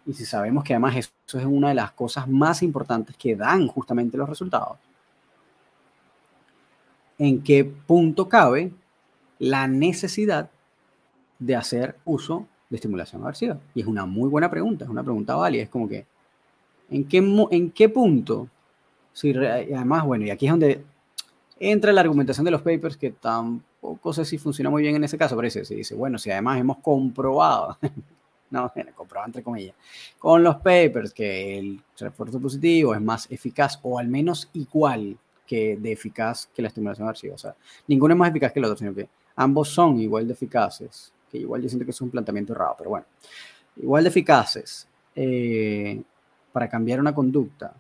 Y 0.07 0.15
si 0.15 0.25
sabemos 0.25 0.63
que 0.63 0.73
además 0.73 0.97
eso 0.97 1.39
es 1.39 1.45
una 1.45 1.69
de 1.69 1.75
las 1.75 1.91
cosas 1.93 2.29
más 2.29 2.63
importantes 2.63 3.17
que 3.17 3.35
dan 3.35 3.67
justamente 3.67 4.17
los 4.17 4.29
resultados, 4.29 4.79
¿en 7.19 7.43
qué 7.43 7.65
punto 7.65 8.29
cabe 8.29 8.73
la 9.39 9.67
necesidad 9.67 10.49
de 11.39 11.57
hacer 11.57 11.97
uso 12.05 12.47
de 12.71 12.77
estimulación 12.77 13.23
aversiva? 13.23 13.59
Y 13.75 13.81
es 13.81 13.87
una 13.87 14.07
muy 14.07 14.29
buena 14.29 14.49
pregunta, 14.49 14.85
es 14.85 14.91
una 14.91 15.03
pregunta 15.03 15.35
válida, 15.35 15.65
es 15.65 15.69
como 15.69 15.89
que, 15.89 16.07
¿en 16.89 17.05
qué, 17.05 17.19
en 17.51 17.71
qué 17.71 17.89
punto? 17.89 18.49
Si, 19.13 19.35
además, 19.35 20.05
bueno, 20.05 20.25
y 20.25 20.31
aquí 20.31 20.47
es 20.47 20.53
donde 20.53 20.85
entra 21.59 21.93
la 21.93 22.03
argumentación 22.03 22.45
de 22.45 22.51
los 22.51 22.63
papers, 22.63 22.97
que 22.97 23.11
tampoco 23.11 24.13
sé 24.13 24.25
si 24.25 24.39
funciona 24.39 24.71
muy 24.71 24.83
bien 24.83 24.95
en 24.95 25.05
ese 25.05 25.19
caso, 25.19 25.37
pero 25.37 25.51
se 25.51 25.75
dice, 25.75 25.95
bueno, 25.95 26.19
si 26.19 26.31
además 26.31 26.61
hemos 26.61 26.79
comprobado, 26.79 27.79
no, 28.51 28.73
comprobado 28.97 29.29
entre 29.29 29.43
comillas, 29.43 29.75
con 30.19 30.43
los 30.43 30.57
papers 30.57 31.13
que 31.13 31.59
el 31.59 31.83
refuerzo 31.99 32.41
positivo 32.41 32.95
es 32.95 33.01
más 33.01 33.31
eficaz 33.31 33.79
o 33.83 33.99
al 33.99 34.09
menos 34.09 34.49
igual 34.53 35.17
que 35.47 35.77
de 35.77 35.93
eficaz 35.93 36.49
que 36.55 36.63
la 36.63 36.69
estimulación 36.69 37.07
aversiva. 37.07 37.35
O 37.35 37.39
sea, 37.39 37.55
ninguno 37.87 38.15
es 38.15 38.19
más 38.19 38.31
eficaz 38.31 38.53
que 38.53 38.59
el 38.59 38.65
otro, 38.65 38.77
sino 38.77 38.95
que 38.95 39.09
ambos 39.37 39.69
son 39.69 39.99
igual 40.01 40.27
de 40.27 40.33
eficaces, 40.33 41.13
que 41.31 41.39
igual 41.39 41.63
yo 41.63 41.69
siento 41.69 41.85
que 41.85 41.93
es 41.93 42.01
un 42.01 42.11
planteamiento 42.11 42.53
errado, 42.53 42.75
pero 42.79 42.91
bueno, 42.91 43.07
igual 43.77 44.05
de 44.05 44.09
eficaces 44.09 44.89
eh, 45.15 46.03
para 46.53 46.69
cambiar 46.69 47.01
una 47.01 47.15
conducta, 47.15 47.75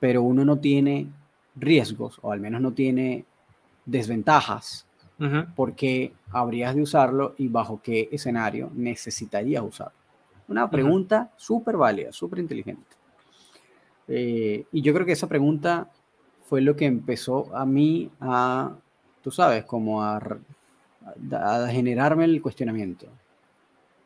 pero 0.00 0.22
uno 0.22 0.44
no 0.44 0.58
tiene 0.58 1.08
riesgos, 1.54 2.18
o 2.22 2.32
al 2.32 2.40
menos 2.40 2.60
no 2.60 2.72
tiene 2.72 3.24
desventajas, 3.84 4.86
porque 5.54 6.12
habrías 6.32 6.74
de 6.74 6.82
usarlo 6.82 7.36
y 7.38 7.46
bajo 7.46 7.80
qué 7.80 8.08
escenario 8.10 8.72
necesitarías 8.74 9.62
usarlo. 9.62 10.01
Una 10.48 10.70
pregunta 10.70 11.30
súper 11.36 11.76
válida, 11.76 12.12
súper 12.12 12.40
inteligente. 12.40 12.96
Eh, 14.08 14.64
y 14.72 14.82
yo 14.82 14.92
creo 14.92 15.06
que 15.06 15.12
esa 15.12 15.28
pregunta 15.28 15.88
fue 16.48 16.60
lo 16.60 16.76
que 16.76 16.86
empezó 16.86 17.54
a 17.56 17.64
mí 17.64 18.10
a, 18.20 18.72
tú 19.22 19.30
sabes, 19.30 19.64
como 19.64 20.02
a 20.02 20.20
a, 21.32 21.68
generarme 21.68 22.24
el 22.24 22.40
cuestionamiento. 22.40 23.06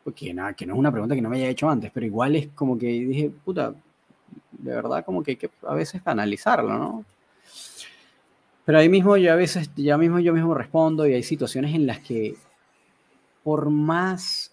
Porque 0.05 0.33
nada, 0.33 0.55
que 0.55 0.67
no 0.67 0.75
es 0.75 0.79
una 0.79 0.93
pregunta 0.93 1.15
que 1.15 1.23
no 1.23 1.29
me 1.29 1.37
haya 1.37 1.49
hecho 1.49 1.69
antes, 1.69 1.91
pero 1.93 2.07
igual 2.07 2.37
es 2.37 2.49
como 2.49 2.79
que 2.79 2.87
dije, 2.87 3.31
puta, 3.45 3.75
de 4.53 4.75
verdad 4.75 5.05
como 5.05 5.23
que 5.23 5.33
hay 5.33 5.37
que 5.37 5.51
a 5.67 5.75
veces 5.75 6.01
analizarlo, 6.05 6.79
¿no? 6.79 7.05
Pero 8.65 8.79
ahí 8.79 8.89
mismo 8.89 9.17
yo 9.17 9.33
a 9.33 9.37
veces, 9.37 9.71
ya 9.77 9.97
mismo 9.97 10.19
yo 10.19 10.33
mismo 10.33 10.55
respondo 10.55 11.07
y 11.07 11.15
hay 11.15 11.23
situaciones 11.23 11.75
en 11.75 11.87
las 11.87 12.01
que 12.01 12.37
por 13.45 13.71
más 13.71 14.53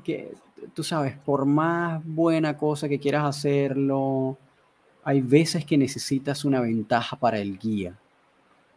que, 0.00 0.32
tú 0.74 0.82
sabes, 0.82 1.16
por 1.16 1.44
más 1.46 2.02
buena 2.04 2.56
cosa 2.56 2.88
que 2.88 2.98
quieras 2.98 3.24
hacerlo, 3.24 4.38
hay 5.04 5.20
veces 5.20 5.64
que 5.64 5.76
necesitas 5.76 6.44
una 6.44 6.60
ventaja 6.60 7.16
para 7.16 7.38
el 7.38 7.58
guía. 7.58 7.98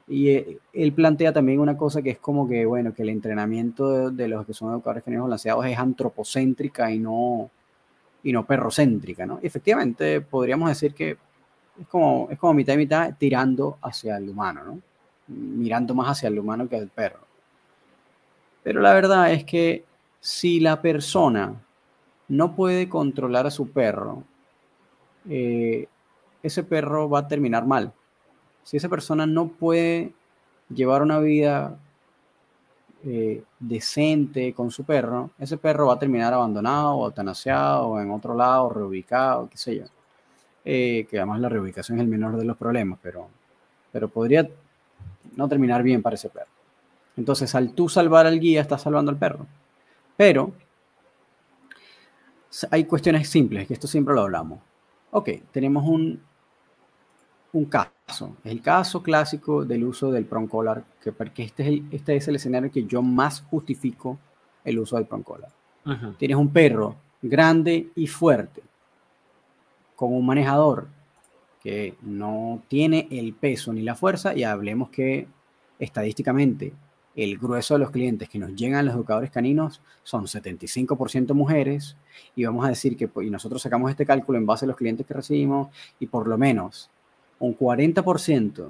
Y 0.08 0.30
eh, 0.30 0.60
él 0.74 0.94
plantea 0.94 1.34
también 1.34 1.60
una 1.60 1.78
cosa 1.78 2.02
que 2.02 2.12
es 2.12 2.18
como 2.18 2.48
que, 2.48 2.66
bueno, 2.66 2.94
que 2.94 3.02
el 3.04 3.10
entrenamiento 3.10 4.10
de, 4.10 4.28
los 4.28 4.46
que 4.46 4.54
son 4.54 4.72
educadores 4.72 5.04
caninos 5.04 5.26
balanceados 5.26 5.66
es 5.66 5.78
antropocéntrica 5.78 6.92
y 6.92 7.00
no, 7.00 7.50
y 8.24 8.32
no 8.32 8.46
perrocéntrica, 8.46 9.26
¿no? 9.26 9.40
Efectivamente, 9.42 10.22
podríamos 10.22 10.70
decir 10.70 10.94
que 10.94 11.18
es 11.80 11.88
como, 11.88 12.28
es 12.32 12.40
como 12.40 12.54
mitad 12.54 12.74
y 12.74 12.78
mitad 12.78 13.14
tirando 13.18 13.78
hacia 13.82 14.18
el 14.18 14.30
humano, 14.30 14.64
¿no? 14.64 14.82
Mirando 15.28 15.94
más 15.94 16.10
hacia 16.10 16.28
el 16.28 16.40
humano 16.40 16.70
que 16.70 16.78
al 16.78 16.88
perro. 16.88 17.20
Pero 18.64 18.82
la 18.82 18.94
verdad 18.94 19.32
es 19.32 19.44
que 19.44 19.84
si 20.20 20.60
la 20.60 20.82
persona 20.82 21.54
no 22.28 22.56
puede 22.56 22.90
controlar 22.90 23.48
a 23.48 23.52
su 23.52 23.72
perro, 23.72 24.24
eh, 25.30 25.88
ese 26.44 26.64
perro 26.64 27.10
va 27.10 27.20
a 27.20 27.28
terminar 27.28 27.66
mal 27.66 27.94
si 28.68 28.76
esa 28.76 28.90
persona 28.90 29.26
no 29.26 29.48
puede 29.48 30.12
llevar 30.68 31.02
una 31.02 31.20
vida 31.20 31.80
eh, 33.06 33.42
decente 33.62 34.54
con 34.54 34.72
su 34.72 34.84
perro, 34.84 35.30
ese 35.40 35.56
perro 35.56 35.88
va 35.88 35.94
a 35.94 36.00
terminar 36.00 36.34
abandonado 36.34 36.96
o 36.96 37.06
eutanasiado 37.06 37.88
o 37.88 38.02
en 38.02 38.12
otro 38.12 38.36
lado, 38.36 38.70
reubicado, 38.70 39.48
qué 39.50 39.58
sé 39.58 39.78
yo. 39.78 39.84
Eh, 40.66 41.08
que 41.10 41.18
además 41.18 41.40
la 41.40 41.48
reubicación 41.48 41.98
es 41.98 42.04
el 42.04 42.10
menor 42.10 42.36
de 42.36 42.44
los 42.44 42.58
problemas, 42.58 43.00
pero, 43.02 43.30
pero 43.90 44.10
podría 44.10 44.46
no 45.38 45.48
terminar 45.48 45.82
bien 45.82 46.02
para 46.02 46.16
ese 46.16 46.28
perro. 46.28 46.52
Entonces, 47.16 47.56
al 47.56 47.72
tú 47.72 47.88
salvar 47.88 48.26
al 48.26 48.38
guía, 48.38 48.60
estás 48.60 48.82
salvando 48.82 49.12
al 49.12 49.18
perro. 49.18 49.48
Pero 50.18 50.52
hay 52.72 52.84
cuestiones 52.86 53.30
simples, 53.30 53.68
que 53.68 53.74
esto 53.74 53.88
siempre 53.88 54.14
lo 54.14 54.22
hablamos. 54.22 54.60
Ok, 55.12 55.30
tenemos 55.52 55.86
un, 55.86 56.22
un 57.54 57.66
caso 57.66 57.98
el 58.44 58.62
caso 58.62 59.04
clásico 59.04 59.66
del 59.66 59.84
uso 59.84 60.12
del 60.12 60.26
prong 60.26 60.48
collar, 60.48 60.84
que 61.02 61.12
porque 61.12 61.44
este 61.44 61.64
es, 61.64 61.70
el, 61.70 61.86
este 61.92 62.16
es 62.16 62.28
el 62.28 62.38
escenario 62.38 62.72
que 62.72 62.86
yo 62.86 63.02
más 63.02 63.42
justifico 63.42 64.18
el 64.64 64.80
uso 64.80 64.96
del 64.96 65.06
prong 65.06 65.24
collar. 65.24 65.52
Tienes 66.18 66.38
un 66.38 66.50
perro 66.50 66.98
grande 67.22 67.90
y 67.96 68.08
fuerte, 68.08 68.62
con 69.96 70.14
un 70.14 70.26
manejador 70.26 70.90
que 71.62 71.96
no 72.02 72.62
tiene 72.68 73.08
el 73.10 73.34
peso 73.34 73.72
ni 73.72 73.82
la 73.82 73.96
fuerza, 73.96 74.36
y 74.36 74.44
hablemos 74.44 74.90
que 74.90 75.28
estadísticamente 75.80 76.74
el 77.18 77.38
grueso 77.40 77.74
de 77.74 77.80
los 77.80 77.90
clientes 77.90 78.30
que 78.30 78.38
nos 78.38 78.56
llegan 78.56 78.80
a 78.80 78.84
los 78.84 78.94
educadores 78.94 79.32
caninos 79.32 79.82
son 80.04 80.26
75% 80.26 81.34
mujeres, 81.34 81.98
y 82.36 82.46
vamos 82.46 82.64
a 82.64 82.70
decir 82.70 82.96
que, 82.96 83.10
y 83.24 83.30
nosotros 83.32 83.62
sacamos 83.62 83.90
este 83.90 84.06
cálculo 84.06 84.38
en 84.38 84.46
base 84.46 84.66
a 84.66 84.68
los 84.68 84.78
clientes 84.78 85.06
que 85.06 85.16
recibimos, 85.16 85.70
y 86.00 86.06
por 86.06 86.28
lo 86.28 86.38
menos 86.38 86.92
un 87.40 87.58
40% 87.58 88.70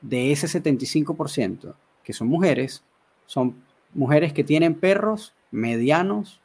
de 0.00 0.32
ese 0.32 0.46
75%, 0.46 1.74
que 2.04 2.12
son 2.12 2.28
mujeres, 2.28 2.84
son 3.26 3.56
mujeres 3.92 4.32
que 4.32 4.44
tienen 4.44 4.74
perros 4.74 5.34
medianos 5.50 6.40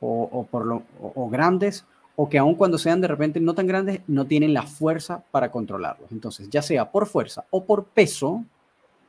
o, 0.00 0.46
por 0.50 0.64
lo, 0.64 0.84
o, 1.00 1.28
grandes, 1.28 1.84
o 2.16 2.28
que 2.28 2.38
aun 2.38 2.54
cuando 2.54 2.78
sean 2.78 3.00
de 3.00 3.08
repente 3.08 3.40
no 3.40 3.54
tan 3.54 3.66
grandes, 3.66 4.00
no 4.06 4.26
tienen 4.26 4.54
la 4.54 4.62
fuerza 4.62 5.22
para 5.30 5.50
controlarlos. 5.50 6.10
Entonces, 6.12 6.48
ya 6.48 6.62
sea 6.62 6.90
por 6.90 7.06
fuerza 7.06 7.44
o 7.50 7.64
por 7.64 7.84
peso, 7.84 8.44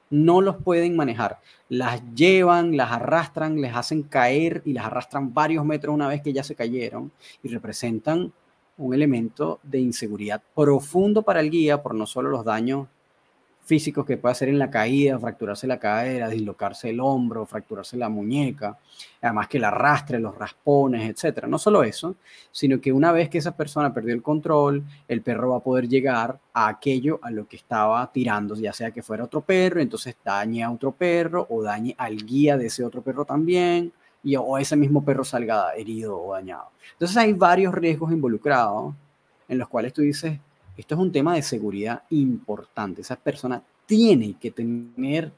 no 0.10 0.41
los 0.41 0.57
pueden 0.57 0.95
manejar. 0.95 1.39
Las 1.70 2.01
llevan, 2.16 2.76
las 2.76 2.91
arrastran, 2.91 3.62
les 3.62 3.76
hacen 3.76 4.03
caer 4.03 4.62
y 4.66 4.74
las 4.74 4.86
arrastran 4.86 5.34
varios 5.34 5.66
metros 5.66 5.93
una 5.93 6.07
vez 6.07 6.22
que 6.22 6.34
ya 6.34 6.43
se 6.43 6.55
cayeron 6.55 7.12
y 7.43 7.49
representan 7.49 8.34
un 8.78 8.93
elemento 8.93 9.60
de 9.64 9.80
inseguridad 9.80 10.41
profundo 10.55 11.22
para 11.22 11.41
el 11.41 11.49
guía 11.49 11.84
por 11.84 11.93
no 11.93 12.05
solo 12.05 12.30
los 12.30 12.45
daños 12.45 12.88
físicos 13.70 14.03
que 14.03 14.17
puede 14.17 14.32
hacer 14.32 14.49
en 14.49 14.57
la 14.57 14.72
caída, 14.72 15.20
fracturarse 15.20 15.67
la 15.67 15.78
cadera, 15.78 16.28
dislocarse 16.28 16.89
el 16.89 16.99
hombro, 16.99 17.45
fracturarse 17.45 17.97
la 17.97 18.09
muñeca, 18.09 18.80
además 19.22 19.47
que 19.47 19.59
el 19.59 19.63
arrastre, 19.63 20.20
los 20.20 20.36
raspones, 20.36 21.07
etcétera. 21.07 21.47
No 21.47 21.59
solo 21.59 21.84
eso, 21.84 22.15
sino 22.51 22.82
que 22.82 22.91
una 22.91 23.11
vez 23.11 23.30
que 23.30 23.38
esa 23.38 23.55
persona 23.55 23.93
perdió 23.93 24.15
el 24.15 24.24
control, 24.24 24.84
el 25.07 25.22
perro 25.22 25.51
va 25.51 25.57
a 25.57 25.63
poder 25.63 25.88
llegar 25.88 26.39
a 26.51 26.67
aquello 26.67 27.20
a 27.22 27.30
lo 27.30 27.47
que 27.47 27.57
estaba 27.57 28.11
tirando, 28.11 28.55
ya 28.55 28.74
sea 28.74 28.89
que 28.89 29.03
fuera 29.03 29.26
otro 29.26 29.41
perro, 29.41 29.80
entonces 29.80 30.15
dañe 30.26 30.63
a 30.63 30.72
otro 30.72 30.91
perro 30.91 31.45
o 31.51 31.61
dañe 31.61 31.93
al 31.99 32.17
guía 32.26 32.57
de 32.57 32.65
ese 32.65 32.84
otro 32.84 33.03
perro 33.03 33.24
también, 33.24 33.93
y 34.24 34.36
o 34.36 34.57
ese 34.57 34.76
mismo 34.76 35.05
perro 35.05 35.24
salga 35.24 35.76
herido 35.76 36.20
o 36.20 36.34
dañado. 36.34 36.72
Entonces 36.93 37.15
hay 37.17 37.34
varios 37.34 37.72
riesgos 37.76 38.11
involucrados 38.11 38.95
en 39.47 39.59
los 39.59 39.70
cuales 39.70 39.93
tú 39.93 40.01
dices, 40.01 40.39
esto 40.80 40.95
es 40.95 41.01
un 41.01 41.11
tema 41.11 41.36
de 41.36 41.41
seguridad 41.41 42.03
importante. 42.09 43.01
Esa 43.01 43.17
persona 43.17 43.61
tiene 43.86 44.36
que 44.39 44.49
tener 44.49 45.30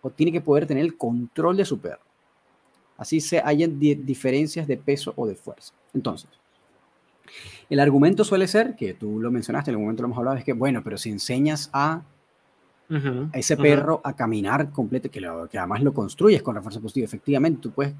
o 0.00 0.08
tiene 0.08 0.32
que 0.32 0.40
poder 0.40 0.66
tener 0.66 0.84
el 0.84 0.96
control 0.96 1.58
de 1.58 1.66
su 1.66 1.78
perro. 1.78 2.00
Así 2.96 3.20
se 3.20 3.42
hayan 3.44 3.78
diferencias 3.78 4.66
de 4.66 4.78
peso 4.78 5.12
o 5.16 5.26
de 5.26 5.34
fuerza. 5.34 5.74
Entonces, 5.92 6.30
el 7.68 7.78
argumento 7.78 8.24
suele 8.24 8.48
ser, 8.48 8.74
que 8.74 8.94
tú 8.94 9.20
lo 9.20 9.30
mencionaste, 9.30 9.70
en 9.70 9.76
el 9.76 9.82
momento 9.82 10.02
lo 10.02 10.06
hemos 10.06 10.18
hablado, 10.18 10.38
es 10.38 10.44
que, 10.44 10.54
bueno, 10.54 10.82
pero 10.82 10.96
si 10.96 11.10
enseñas 11.10 11.68
a, 11.74 12.02
ese 13.34 13.54
perro 13.58 14.00
a 14.02 14.14
caminar 14.16 14.70
completo, 14.70 15.10
que, 15.10 15.20
que 15.50 15.58
además 15.58 15.82
lo 15.82 15.92
construyes 15.92 16.42
con 16.42 16.54
refuerzo 16.54 16.80
positivo, 16.80 17.04
efectivamente, 17.04 17.60
tú 17.60 17.70
puedes 17.70 17.94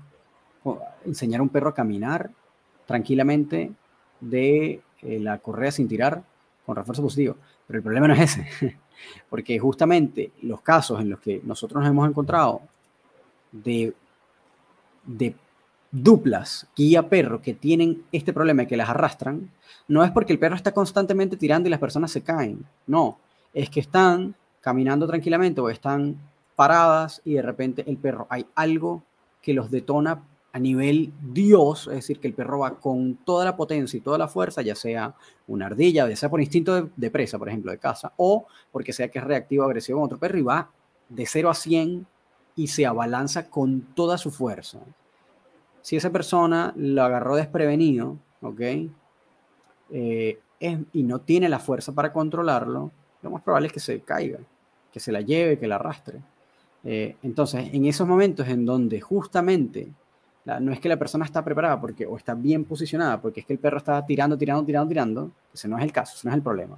enseñar 1.05 1.41
a 1.41 1.43
un 1.43 1.51
perro 1.51 1.69
a 1.69 1.75
caminar 1.75 2.31
tranquilamente 2.87 3.71
de 4.21 4.81
eh, 5.03 5.21
la 5.21 5.39
correa 5.39 5.71
sin 5.71 5.89
tirar 5.89 6.25
con 6.69 6.77
refuerzo 6.77 7.03
positivo. 7.03 7.35
Pero 7.67 7.79
el 7.79 7.83
problema 7.83 8.09
no 8.09 8.15
es 8.15 8.37
ese, 8.37 8.77
porque 9.31 9.59
justamente 9.59 10.33
los 10.43 10.61
casos 10.61 11.01
en 11.01 11.09
los 11.09 11.19
que 11.19 11.41
nosotros 11.43 11.81
nos 11.81 11.91
hemos 11.91 12.07
encontrado 12.07 12.61
de, 13.51 13.95
de 15.07 15.35
duplas 15.91 16.67
guía-perro 16.77 17.41
que 17.41 17.55
tienen 17.55 18.03
este 18.13 18.35
problema 18.35 18.65
y 18.65 18.67
que 18.67 18.77
las 18.77 18.91
arrastran, 18.91 19.51
no 19.89 20.05
es 20.05 20.11
porque 20.11 20.35
el 20.35 20.39
perro 20.39 20.57
está 20.57 20.75
constantemente 20.75 21.39
tirando 21.39 21.69
y 21.69 21.71
las 21.71 21.81
personas 21.81 22.11
se 22.11 22.21
caen, 22.21 22.67
no, 22.87 23.19
es 23.55 23.71
que 23.71 23.81
están 23.81 24.35
caminando 24.61 25.07
tranquilamente 25.07 25.63
o 25.63 25.71
están 25.71 26.19
paradas 26.55 27.23
y 27.25 27.33
de 27.33 27.43
repente 27.43 27.83
el 27.87 27.97
perro 27.97 28.27
hay 28.29 28.45
algo 28.55 29.03
que 29.41 29.55
los 29.55 29.71
detona 29.71 30.21
a 30.53 30.59
nivel 30.59 31.13
Dios, 31.21 31.87
es 31.89 31.95
decir, 31.95 32.21
que 32.21 32.29
el 32.29 32.35
perro 32.35 32.61
va 32.61 32.79
con 32.79 33.17
toda 33.17 33.45
la 33.45 33.57
potencia 33.57 33.97
y 33.97 34.01
toda 34.01 34.19
la 34.19 34.29
fuerza, 34.29 34.63
ya 34.63 34.75
sea 34.75 35.15
una 35.47 35.67
ardilla, 35.67 36.09
ya 36.09 36.17
sea 36.17 36.31
por 36.31 36.41
instinto 36.41 36.91
de, 36.97 37.11
presa, 37.11 37.39
por 37.39 37.49
ejemplo, 37.49 37.71
de 37.71 37.79
caza, 37.79 38.13
o 38.17 38.47
porque 38.73 38.93
sea 38.93 39.09
que 39.11 39.19
es 39.19 39.25
reactivo 39.25 39.65
agresivo 39.65 39.99
con 39.99 40.07
otro 40.07 40.19
perro 40.19 40.39
y 40.39 40.43
va 40.43 40.71
de 41.09 41.27
0 41.27 41.51
a 41.51 41.55
100 41.55 42.07
y 42.57 42.67
se 42.69 42.87
abalanza 42.87 43.51
con 43.51 43.83
toda 43.95 44.19
su 44.19 44.31
fuerza. 44.31 44.81
Si 45.83 45.97
esa 45.97 46.11
persona 46.11 46.73
lo 46.77 47.03
agarró 47.03 47.37
desprevenido, 47.37 48.19
¿ok? 48.43 48.61
Eh, 49.91 50.39
y 50.93 51.03
no 51.03 51.21
tiene 51.21 51.49
la 51.49 51.61
fuerza 51.61 51.93
para 51.93 52.13
controlarlo, 52.13 52.91
lo 53.23 53.31
más 53.31 53.43
probable 53.43 53.69
es 53.69 53.73
que 53.73 53.81
se 53.81 54.01
caiga, 54.01 54.41
que 54.93 55.01
se 55.01 55.13
la 55.13 55.21
lleve, 55.21 55.59
que 55.59 55.69
la 55.69 55.77
arrastre. 55.77 56.21
Eh, 56.85 57.17
entonces, 57.23 57.71
en 57.73 57.85
esos 57.87 58.07
momentos 58.07 58.49
en 58.49 58.65
donde 58.65 59.01
justamente 59.01 59.89
no 60.61 60.73
es 60.73 60.81
que 60.81 60.89
la 60.89 60.97
persona 60.97 61.25
está 61.25 61.45
preparada 61.45 61.81
porque, 61.81 62.07
o 62.07 62.17
está 62.17 62.35
bien 62.35 62.65
posicionada, 62.65 63.21
porque 63.21 63.41
es 63.41 63.47
que 63.47 63.53
el 63.53 63.59
perro 63.59 63.79
está 63.79 64.05
tirando, 64.05 64.37
tirando, 64.39 64.65
tirando, 64.65 64.89
tirando, 64.89 65.31
ese 65.53 65.69
no 65.69 65.77
es 65.77 65.85
el 65.85 65.93
caso, 65.93 66.15
ese 66.17 66.27
no 66.27 66.33
es 66.33 66.37
el 66.37 66.43
problema, 66.43 66.77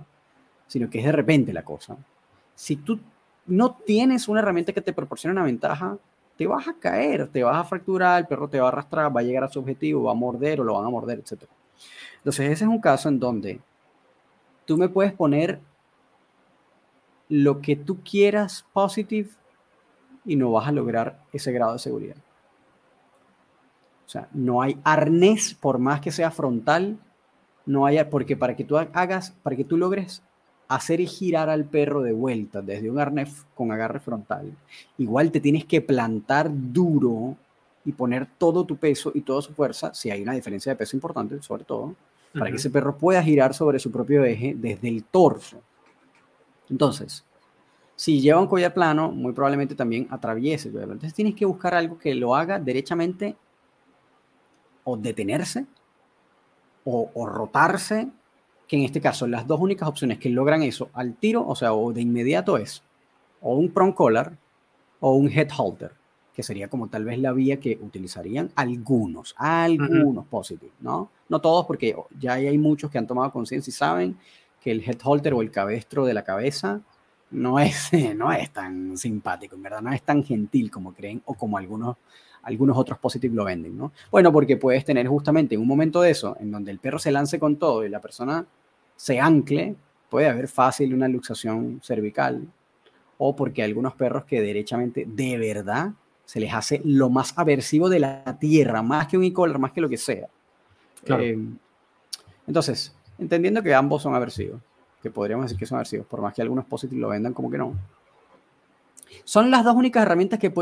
sino 0.66 0.90
que 0.90 0.98
es 0.98 1.04
de 1.04 1.12
repente 1.12 1.52
la 1.52 1.62
cosa. 1.62 1.96
Si 2.54 2.76
tú 2.76 2.98
no 3.46 3.76
tienes 3.86 4.28
una 4.28 4.40
herramienta 4.40 4.72
que 4.72 4.80
te 4.80 4.92
proporcione 4.92 5.32
una 5.32 5.44
ventaja, 5.44 5.96
te 6.36 6.46
vas 6.46 6.66
a 6.68 6.74
caer, 6.74 7.28
te 7.28 7.42
vas 7.42 7.56
a 7.56 7.64
fracturar, 7.64 8.20
el 8.20 8.26
perro 8.26 8.48
te 8.48 8.58
va 8.58 8.66
a 8.66 8.68
arrastrar, 8.68 9.14
va 9.14 9.20
a 9.20 9.24
llegar 9.24 9.44
a 9.44 9.48
su 9.48 9.60
objetivo, 9.60 10.04
va 10.04 10.12
a 10.12 10.14
morder 10.14 10.60
o 10.60 10.64
lo 10.64 10.74
van 10.74 10.86
a 10.86 10.90
morder, 10.90 11.18
etc. 11.20 11.44
Entonces, 12.16 12.50
ese 12.50 12.64
es 12.64 12.70
un 12.70 12.80
caso 12.80 13.08
en 13.08 13.20
donde 13.20 13.60
tú 14.64 14.76
me 14.76 14.88
puedes 14.88 15.12
poner 15.12 15.60
lo 17.28 17.60
que 17.60 17.76
tú 17.76 18.00
quieras 18.02 18.64
positive 18.72 19.30
y 20.24 20.36
no 20.36 20.50
vas 20.52 20.66
a 20.66 20.72
lograr 20.72 21.20
ese 21.32 21.52
grado 21.52 21.74
de 21.74 21.78
seguridad. 21.78 22.16
O 24.10 24.12
sea, 24.12 24.26
no 24.32 24.60
hay 24.60 24.76
arnés, 24.82 25.54
por 25.54 25.78
más 25.78 26.00
que 26.00 26.10
sea 26.10 26.32
frontal, 26.32 26.98
no 27.64 27.86
hay, 27.86 28.02
porque 28.10 28.36
para 28.36 28.56
que 28.56 28.64
tú 28.64 28.76
hagas, 28.76 29.30
para 29.44 29.54
que 29.54 29.62
tú 29.62 29.76
logres 29.76 30.20
hacer 30.66 30.98
y 30.98 31.06
girar 31.06 31.48
al 31.48 31.64
perro 31.64 32.02
de 32.02 32.12
vuelta 32.12 32.60
desde 32.60 32.90
un 32.90 32.98
arnés 32.98 33.46
con 33.54 33.70
agarre 33.70 34.00
frontal, 34.00 34.52
igual 34.98 35.30
te 35.30 35.38
tienes 35.38 35.64
que 35.64 35.80
plantar 35.80 36.50
duro 36.50 37.36
y 37.84 37.92
poner 37.92 38.26
todo 38.36 38.64
tu 38.64 38.76
peso 38.78 39.12
y 39.14 39.20
toda 39.20 39.42
su 39.42 39.54
fuerza, 39.54 39.94
si 39.94 40.10
hay 40.10 40.22
una 40.22 40.32
diferencia 40.32 40.72
de 40.72 40.76
peso 40.76 40.96
importante, 40.96 41.40
sobre 41.40 41.62
todo, 41.62 41.94
para 42.36 42.50
que 42.50 42.56
ese 42.56 42.70
perro 42.70 42.98
pueda 42.98 43.22
girar 43.22 43.54
sobre 43.54 43.78
su 43.78 43.92
propio 43.92 44.24
eje 44.24 44.56
desde 44.58 44.88
el 44.88 45.04
torso. 45.04 45.62
Entonces, 46.68 47.24
si 47.94 48.20
lleva 48.20 48.40
un 48.40 48.48
collar 48.48 48.74
plano, 48.74 49.12
muy 49.12 49.32
probablemente 49.32 49.76
también 49.76 50.08
atraviese. 50.10 50.68
Entonces 50.68 51.14
tienes 51.14 51.36
que 51.36 51.44
buscar 51.44 51.74
algo 51.74 51.96
que 51.96 52.12
lo 52.16 52.34
haga 52.34 52.58
derechamente 52.58 53.36
o 54.84 54.96
detenerse 54.96 55.66
o, 56.84 57.26
rotarse, 57.26 58.08
que 58.66 58.76
en 58.76 58.82
este 58.82 59.00
caso 59.00 59.26
las 59.26 59.46
dos 59.46 59.60
únicas 59.60 59.88
opciones 59.88 60.18
que 60.18 60.30
logran 60.30 60.62
eso 60.62 60.90
al 60.92 61.14
tiro, 61.14 61.46
o 61.46 61.54
sea, 61.54 61.72
o 61.72 61.92
de 61.92 62.00
inmediato 62.00 62.56
es 62.56 62.82
o 63.40 63.54
un 63.54 63.70
prong 63.70 63.92
collar 63.92 64.36
o 65.00 65.14
un 65.14 65.28
head 65.28 65.48
halter, 65.56 65.92
que 66.34 66.42
sería 66.42 66.68
como 66.68 66.88
tal 66.88 67.04
vez 67.04 67.18
la 67.18 67.32
vía 67.32 67.58
que 67.58 67.78
utilizarían 67.80 68.50
algunos, 68.54 69.34
algunos 69.36 70.26
positivos, 70.26 70.74
¿no? 70.80 71.10
No 71.28 71.40
todos, 71.40 71.66
porque 71.66 71.96
ya 72.18 72.34
hay 72.34 72.58
muchos 72.58 72.90
que 72.90 72.98
han 72.98 73.06
tomado 73.06 73.32
conciencia 73.32 73.70
y 73.70 73.74
saben 73.74 74.16
que 74.60 74.70
el 74.70 74.82
head 74.82 74.98
halter 75.02 75.34
o 75.34 75.42
el 75.42 75.50
cabestro 75.50 76.04
de 76.04 76.14
la 76.14 76.22
cabeza 76.22 76.80
no 77.30 77.58
es, 77.58 77.90
no 78.16 78.32
es 78.32 78.50
tan 78.50 78.96
simpático, 78.96 79.56
en 79.56 79.62
verdad, 79.62 79.80
no 79.80 79.92
es 79.92 80.02
tan 80.02 80.22
gentil 80.22 80.70
como 80.70 80.92
creen 80.92 81.22
o 81.24 81.34
como 81.34 81.58
algunos 81.58 81.96
algunos 82.42 82.76
otros 82.76 82.98
positive 82.98 83.34
lo 83.34 83.44
venden, 83.44 83.76
¿no? 83.76 83.92
Bueno, 84.10 84.32
porque 84.32 84.56
puedes 84.56 84.84
tener 84.84 85.06
justamente 85.06 85.54
en 85.54 85.60
un 85.60 85.66
momento 85.66 86.00
de 86.00 86.10
eso, 86.10 86.36
en 86.40 86.50
donde 86.50 86.70
el 86.70 86.78
perro 86.78 86.98
se 86.98 87.12
lance 87.12 87.38
con 87.38 87.56
todo 87.56 87.84
y 87.84 87.88
la 87.88 88.00
persona 88.00 88.46
se 88.96 89.20
ancle, 89.20 89.74
puede 90.08 90.28
haber 90.28 90.48
fácil 90.48 90.94
una 90.94 91.08
luxación 91.08 91.80
cervical, 91.82 92.46
o 93.18 93.36
porque 93.36 93.62
algunos 93.62 93.94
perros 93.94 94.24
que 94.24 94.40
derechamente, 94.40 95.06
de 95.06 95.38
verdad, 95.38 95.92
se 96.24 96.40
les 96.40 96.52
hace 96.54 96.80
lo 96.84 97.10
más 97.10 97.36
aversivo 97.36 97.88
de 97.88 98.00
la 98.00 98.38
tierra, 98.38 98.82
más 98.82 99.08
que 99.08 99.18
un 99.18 99.24
e 99.24 99.58
más 99.58 99.72
que 99.72 99.80
lo 99.80 99.88
que 99.88 99.96
sea. 99.96 100.28
Eh, 101.06 101.38
entonces, 102.46 102.94
entendiendo 103.18 103.62
que 103.62 103.74
ambos 103.74 104.02
son 104.02 104.14
aversivos, 104.14 104.60
que 105.02 105.10
podríamos 105.10 105.46
decir 105.46 105.58
que 105.58 105.66
son 105.66 105.76
aversivos, 105.76 106.06
por 106.06 106.20
más 106.20 106.34
que 106.34 106.42
algunos 106.42 106.64
positive 106.66 107.00
lo 107.00 107.08
vendan 107.08 107.32
como 107.32 107.50
que 107.50 107.58
no, 107.58 107.74
son 109.24 109.50
las 109.50 109.64
dos 109.64 109.74
únicas 109.74 110.02
herramientas 110.02 110.38
que, 110.38 110.52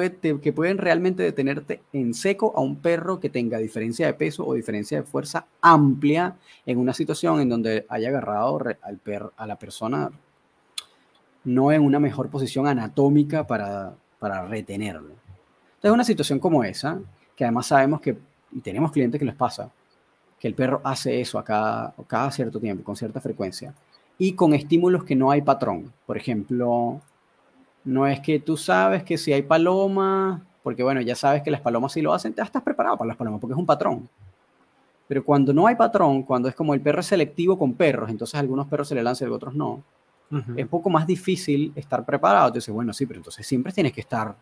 que 0.40 0.52
pueden 0.52 0.78
realmente 0.78 1.22
detenerte 1.22 1.82
en 1.92 2.14
seco 2.14 2.52
a 2.56 2.60
un 2.60 2.76
perro 2.76 3.20
que 3.20 3.30
tenga 3.30 3.58
diferencia 3.58 4.06
de 4.06 4.14
peso 4.14 4.46
o 4.46 4.54
diferencia 4.54 4.98
de 4.98 5.04
fuerza 5.04 5.46
amplia 5.60 6.36
en 6.66 6.78
una 6.78 6.94
situación 6.94 7.40
en 7.40 7.48
donde 7.48 7.86
haya 7.88 8.08
agarrado 8.08 8.58
al 8.82 9.00
a 9.36 9.46
la 9.46 9.58
persona 9.58 10.10
no 11.44 11.72
en 11.72 11.82
una 11.82 11.98
mejor 11.98 12.28
posición 12.28 12.66
anatómica 12.66 13.46
para, 13.46 13.94
para 14.18 14.46
retenerlo. 14.46 15.14
Entonces, 15.76 15.92
una 15.92 16.04
situación 16.04 16.38
como 16.38 16.64
esa, 16.64 17.00
que 17.34 17.44
además 17.44 17.66
sabemos 17.66 18.00
que, 18.00 18.18
y 18.52 18.60
tenemos 18.60 18.92
clientes 18.92 19.18
que 19.18 19.24
les 19.24 19.34
pasa, 19.34 19.70
que 20.38 20.48
el 20.48 20.54
perro 20.54 20.80
hace 20.84 21.20
eso 21.20 21.38
a 21.38 21.44
cada, 21.44 21.94
cada 22.06 22.30
cierto 22.30 22.60
tiempo, 22.60 22.84
con 22.84 22.96
cierta 22.96 23.20
frecuencia, 23.20 23.74
y 24.18 24.32
con 24.32 24.54
estímulos 24.54 25.04
que 25.04 25.16
no 25.16 25.30
hay 25.30 25.42
patrón. 25.42 25.92
Por 26.04 26.16
ejemplo, 26.16 27.00
no 27.88 28.06
es 28.06 28.20
que 28.20 28.38
tú 28.38 28.56
sabes 28.58 29.02
que 29.02 29.16
si 29.16 29.32
hay 29.32 29.40
palomas, 29.40 30.42
porque 30.62 30.82
bueno, 30.82 31.00
ya 31.00 31.14
sabes 31.14 31.42
que 31.42 31.50
las 31.50 31.62
palomas 31.62 31.92
si 31.92 32.02
lo 32.02 32.12
hacen, 32.12 32.34
ya 32.34 32.42
estás 32.42 32.62
preparado 32.62 32.98
para 32.98 33.08
las 33.08 33.16
palomas, 33.16 33.40
porque 33.40 33.54
es 33.54 33.58
un 33.58 33.64
patrón. 33.64 34.06
Pero 35.06 35.24
cuando 35.24 35.54
no 35.54 35.66
hay 35.66 35.74
patrón, 35.74 36.22
cuando 36.22 36.50
es 36.50 36.54
como 36.54 36.74
el 36.74 36.82
perro 36.82 37.02
selectivo 37.02 37.58
con 37.58 37.72
perros, 37.72 38.10
entonces 38.10 38.34
a 38.34 38.40
algunos 38.40 38.66
perros 38.66 38.88
se 38.88 38.94
le 38.94 39.02
lanza 39.02 39.24
y 39.24 39.28
a 39.28 39.32
otros 39.32 39.54
no, 39.54 39.82
es 40.30 40.64
un 40.64 40.68
poco 40.68 40.90
más 40.90 41.06
difícil 41.06 41.72
estar 41.74 42.04
preparado. 42.04 42.48
Entonces, 42.48 42.74
bueno, 42.74 42.92
sí, 42.92 43.06
pero 43.06 43.20
entonces 43.20 43.46
siempre 43.46 43.72
tienes 43.72 43.94
que 43.94 44.02
estar. 44.02 44.36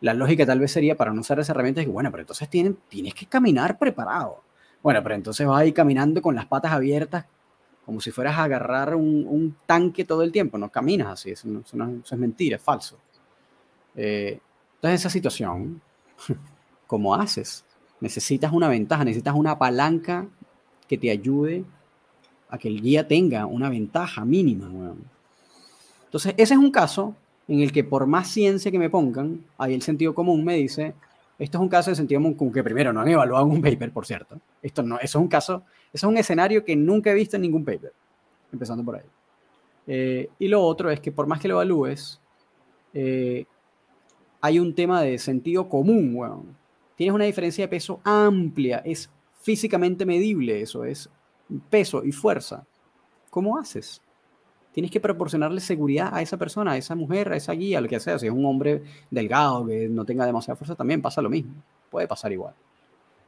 La 0.00 0.12
lógica 0.12 0.44
tal 0.44 0.58
vez 0.58 0.72
sería 0.72 0.96
para 0.96 1.12
no 1.12 1.20
usar 1.20 1.38
esa 1.38 1.52
herramienta, 1.52 1.80
es 1.80 1.86
que 1.86 1.92
bueno, 1.92 2.10
pero 2.10 2.22
entonces 2.22 2.48
tienes, 2.48 2.74
tienes 2.88 3.14
que 3.14 3.26
caminar 3.26 3.78
preparado. 3.78 4.42
Bueno, 4.82 5.00
pero 5.00 5.14
entonces 5.14 5.46
vas 5.46 5.60
ahí 5.60 5.72
caminando 5.72 6.20
con 6.20 6.34
las 6.34 6.46
patas 6.46 6.72
abiertas 6.72 7.26
como 7.84 8.00
si 8.00 8.10
fueras 8.10 8.36
a 8.36 8.44
agarrar 8.44 8.94
un, 8.94 9.56
tanque 9.66 10.04
todo 10.04 10.22
el 10.22 10.32
tiempo. 10.32 10.58
No 10.58 10.70
caminas 10.70 11.08
así, 11.08 11.30
eso, 11.30 11.48
es 11.58 12.18
mentira, 12.18 12.56
es 12.56 12.62
falso. 12.62 12.98
Eh, 13.94 14.40
entonces, 14.76 15.00
esa 15.00 15.10
situación, 15.10 15.80
¿cómo 16.86 17.14
haces? 17.14 17.64
Necesitas 18.00 18.52
una 18.52 18.68
ventaja, 18.68 19.04
necesitas 19.04 19.34
una 19.34 19.58
palanca 19.58 20.26
que 20.88 20.98
te 20.98 21.10
ayude 21.10 21.64
a 22.48 22.58
que 22.58 22.68
el 22.68 22.80
guía 22.80 23.06
tenga 23.06 23.46
una 23.46 23.68
ventaja 23.68 24.24
mínima. 24.24 24.70
Entonces, 26.04 26.34
ese 26.36 26.54
es 26.54 26.60
un 26.60 26.70
caso 26.70 27.14
en 27.48 27.60
el 27.60 27.72
que 27.72 27.84
por 27.84 28.06
más 28.06 28.28
ciencia 28.28 28.70
que 28.70 28.78
me 28.78 28.90
pongan, 28.90 29.44
ahí 29.58 29.74
el 29.74 29.82
sentido 29.82 30.14
común 30.14 30.44
me 30.44 30.54
dice, 30.54 30.94
esto 31.38 31.58
es 31.58 31.62
un 31.62 31.68
caso 31.68 31.90
de 31.90 31.96
sentido 31.96 32.20
común 32.20 32.52
que 32.52 32.62
primero 32.62 32.92
no 32.92 33.00
han 33.00 33.08
evaluado 33.08 33.46
un 33.46 33.60
paper, 33.60 33.92
por 33.92 34.06
cierto. 34.06 34.40
Esto 34.62 34.82
no, 34.82 34.96
eso 34.96 35.18
es 35.18 35.22
un 35.22 35.28
caso 35.28 35.64
es 35.94 36.02
un 36.02 36.16
escenario 36.18 36.64
que 36.64 36.74
nunca 36.74 37.12
he 37.12 37.14
visto 37.14 37.36
en 37.36 37.42
ningún 37.42 37.64
paper, 37.64 37.92
empezando 38.52 38.84
por 38.84 38.96
ahí. 38.96 39.06
Eh, 39.86 40.28
y 40.40 40.48
lo 40.48 40.60
otro 40.62 40.90
es 40.90 40.98
que 40.98 41.12
por 41.12 41.28
más 41.28 41.40
que 41.40 41.46
lo 41.46 41.54
evalúes, 41.54 42.20
eh, 42.92 43.46
hay 44.40 44.58
un 44.58 44.74
tema 44.74 45.02
de 45.02 45.18
sentido 45.18 45.68
común. 45.68 46.56
Tienes 46.96 47.14
una 47.14 47.24
diferencia 47.24 47.64
de 47.64 47.68
peso 47.68 48.00
amplia, 48.02 48.78
es 48.84 49.08
físicamente 49.40 50.04
medible 50.04 50.60
eso, 50.60 50.84
es 50.84 51.08
peso 51.70 52.04
y 52.04 52.10
fuerza. 52.10 52.66
¿Cómo 53.30 53.56
haces? 53.56 54.02
Tienes 54.74 54.90
que 54.90 54.98
proporcionarle 54.98 55.60
seguridad 55.60 56.10
a 56.12 56.20
esa 56.20 56.36
persona, 56.36 56.72
a 56.72 56.76
esa 56.76 56.96
mujer, 56.96 57.32
a 57.32 57.36
esa 57.36 57.52
guía, 57.52 57.80
lo 57.80 57.88
que 57.88 58.00
sea. 58.00 58.18
Si 58.18 58.26
es 58.26 58.32
un 58.32 58.44
hombre 58.44 58.82
delgado 59.08 59.64
que 59.66 59.88
no 59.88 60.04
tenga 60.04 60.26
demasiada 60.26 60.56
fuerza, 60.56 60.74
también 60.74 61.00
pasa 61.00 61.22
lo 61.22 61.30
mismo. 61.30 61.54
Puede 61.90 62.08
pasar 62.08 62.32
igual. 62.32 62.54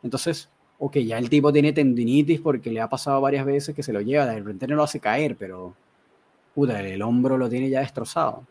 Entonces, 0.02 0.48
ok, 0.80 0.96
ya 0.98 1.18
el 1.18 1.30
tipo 1.30 1.52
tiene 1.52 1.72
tendinitis 1.72 2.40
porque 2.40 2.72
le 2.72 2.80
ha 2.80 2.88
pasado 2.88 3.20
varias 3.20 3.46
veces 3.46 3.76
que 3.76 3.84
se 3.84 3.92
lo 3.92 4.00
lleva, 4.00 4.26
de 4.26 4.40
repente 4.40 4.66
no 4.66 4.74
lo 4.74 4.82
hace 4.82 4.98
caer, 4.98 5.36
pero 5.36 5.72
puta, 6.52 6.80
el 6.80 7.00
hombro 7.00 7.38
lo 7.38 7.48
tiene 7.48 7.70
ya 7.70 7.78
destrozado. 7.78 8.42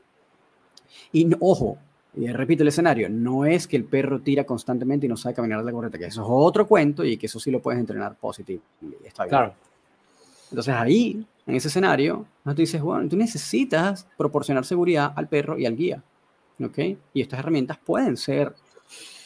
Y 1.12 1.30
ojo, 1.42 1.78
y 2.16 2.28
repito 2.28 2.64
el 2.64 2.70
escenario, 2.70 3.10
no 3.10 3.46
es 3.46 3.68
que 3.68 3.76
el 3.76 3.84
perro 3.84 4.22
tira 4.22 4.46
constantemente 4.46 5.06
y 5.06 5.10
no 5.10 5.18
sabe 5.18 5.36
caminar 5.36 5.60
de 5.60 5.66
la 5.66 5.72
correcta, 5.74 5.98
que 5.98 6.06
eso 6.06 6.22
es 6.22 6.28
otro 6.30 6.66
cuento 6.66 7.04
y 7.04 7.18
que 7.18 7.26
eso 7.26 7.42
sí 7.42 7.52
lo 7.52 7.62
puedes 7.62 7.78
entrenar 7.78 8.16
positivo. 8.16 8.62
Está 9.04 9.28
Claro. 9.28 9.54
Entonces 10.50 10.74
ahí, 10.74 11.26
en 11.46 11.56
ese 11.56 11.68
escenario, 11.68 12.26
tú 12.44 12.54
dices, 12.54 12.82
bueno, 12.82 13.08
tú 13.10 13.18
necesitas 13.18 14.08
proporcionar 14.18 14.66
seguridad 14.66 15.14
al 15.16 15.28
perro 15.28 15.58
y 15.58 15.66
al 15.66 15.76
guía. 15.76 16.04
¿Ok? 16.64 16.78
Y 17.14 17.22
estas 17.22 17.40
herramientas 17.40 17.78
pueden 17.78 18.16
ser 18.16 18.54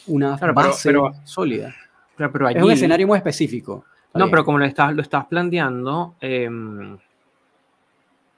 una 0.06 0.36
base 0.36 0.92
sólida. 1.24 1.74
Pero, 2.16 2.48
es 2.48 2.62
un 2.62 2.72
escenario 2.72 3.06
muy 3.06 3.16
específico. 3.16 3.84
No, 4.14 4.28
pero 4.28 4.44
como 4.44 4.58
lo 4.58 4.64
estás, 4.64 4.92
lo 4.92 5.02
estás 5.02 5.26
planteando, 5.26 6.16
em, 6.20 6.98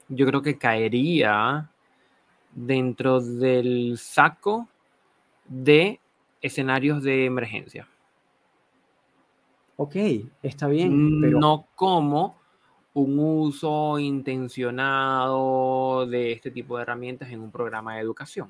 yo 0.08 0.26
creo 0.26 0.42
que 0.42 0.58
caería 0.58 1.68
dentro 2.52 3.20
del 3.20 3.96
saco 3.98 4.68
de 5.46 5.98
escenarios 6.42 7.02
de 7.02 7.24
emergencia. 7.24 7.88
Ok, 9.76 9.96
está 10.42 10.68
bien. 10.68 11.20
Pero... 11.20 11.40
No 11.40 11.66
como 11.74 12.41
un 12.94 13.18
uso 13.18 13.98
intencionado 13.98 16.06
de 16.06 16.32
este 16.32 16.50
tipo 16.50 16.76
de 16.76 16.82
herramientas 16.82 17.30
en 17.30 17.40
un 17.40 17.50
programa 17.50 17.94
de 17.94 18.00
educación. 18.00 18.48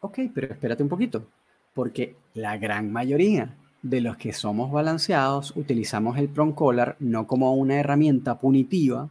Ok, 0.00 0.20
pero 0.34 0.52
espérate 0.52 0.82
un 0.82 0.88
poquito, 0.88 1.26
porque 1.74 2.16
la 2.34 2.56
gran 2.56 2.92
mayoría 2.92 3.54
de 3.82 4.00
los 4.00 4.16
que 4.16 4.32
somos 4.32 4.72
balanceados 4.72 5.54
utilizamos 5.56 6.18
el 6.18 6.28
prong 6.28 6.54
collar 6.54 6.96
no 6.98 7.26
como 7.26 7.54
una 7.54 7.78
herramienta 7.78 8.38
punitiva, 8.38 9.08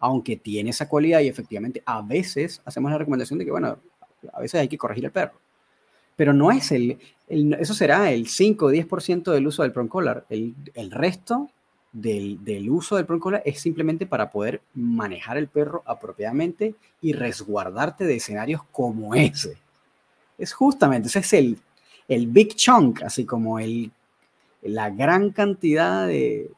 aunque 0.00 0.36
tiene 0.36 0.70
esa 0.70 0.88
cualidad 0.88 1.20
y 1.20 1.28
efectivamente 1.28 1.82
a 1.86 2.02
veces 2.02 2.60
hacemos 2.64 2.90
la 2.90 2.98
recomendación 2.98 3.38
de 3.38 3.44
que, 3.44 3.50
bueno, 3.50 3.78
a 4.32 4.40
veces 4.40 4.60
hay 4.60 4.68
que 4.68 4.78
corregir 4.78 5.04
el 5.04 5.12
perro. 5.12 5.32
Pero 6.16 6.32
no 6.32 6.50
es 6.50 6.72
el, 6.72 6.98
eso 7.28 7.74
será 7.74 8.10
el 8.10 8.26
5 8.26 8.66
o 8.66 8.72
10% 8.72 9.32
del 9.32 9.46
uso 9.46 9.62
del 9.62 9.72
prong 9.72 9.88
collar. 9.88 10.26
El, 10.28 10.56
el 10.74 10.90
resto 10.90 11.48
del, 11.92 12.68
uso 12.70 12.96
del 12.96 13.06
prong 13.06 13.20
collar 13.20 13.42
es 13.44 13.60
simplemente 13.60 14.06
para 14.06 14.30
poder 14.30 14.60
manejar 14.74 15.38
el 15.38 15.48
perro 15.48 15.82
apropiadamente 15.86 16.74
y 17.00 17.12
resguardarte 17.12 18.04
de 18.04 18.16
escenarios 18.16 18.62
como 18.70 19.14
ese. 19.14 19.56
Es 20.36 20.52
justamente, 20.52 21.08
ese 21.08 21.20
es 21.20 21.32
el, 21.32 21.58
el 22.06 22.26
big 22.26 22.54
chunk, 22.54 23.02
así 23.02 23.24
como 23.24 23.58
el, 23.58 23.90
la 24.62 24.90
gran 24.90 25.30
cantidad 25.30 26.06
de, 26.06 26.50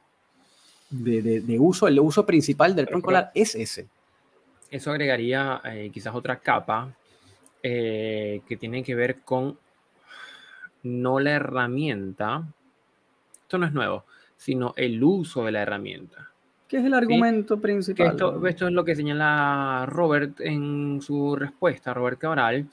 de, 0.90 1.58
uso, 1.58 1.88
el 1.88 1.98
uso 2.00 2.26
principal 2.26 2.74
del 2.74 2.86
prong 2.86 3.02
collar 3.02 3.30
es 3.34 3.54
ese. 3.54 3.88
Eso 4.70 4.90
agregaría 4.90 5.60
eh, 5.64 5.90
quizás 5.92 6.14
otra 6.14 6.38
capa 6.38 6.94
eh, 7.62 8.42
que 8.46 8.56
tiene 8.56 8.82
que 8.82 8.94
ver 8.94 9.20
con 9.20 9.58
no 10.82 11.20
la 11.20 11.32
herramienta, 11.32 12.46
esto 13.42 13.58
no 13.58 13.66
es 13.66 13.72
nuevo, 13.72 14.04
sino 14.41 14.72
el 14.78 15.05
uso 15.05 15.45
de 15.45 15.53
la 15.53 15.61
herramienta. 15.61 16.30
¿Qué 16.66 16.78
es 16.78 16.84
el 16.86 16.95
argumento 16.95 17.61
principal? 17.61 18.07
Esto, 18.07 18.47
esto, 18.47 18.68
es 18.68 18.72
lo 18.72 18.86
que 18.86 18.97
señala 18.97 19.84
Robert 19.86 20.41
en 20.41 21.03
su 21.03 21.36
respuesta, 21.36 21.93
Robert 21.93 22.18
Cabral, 22.18 22.66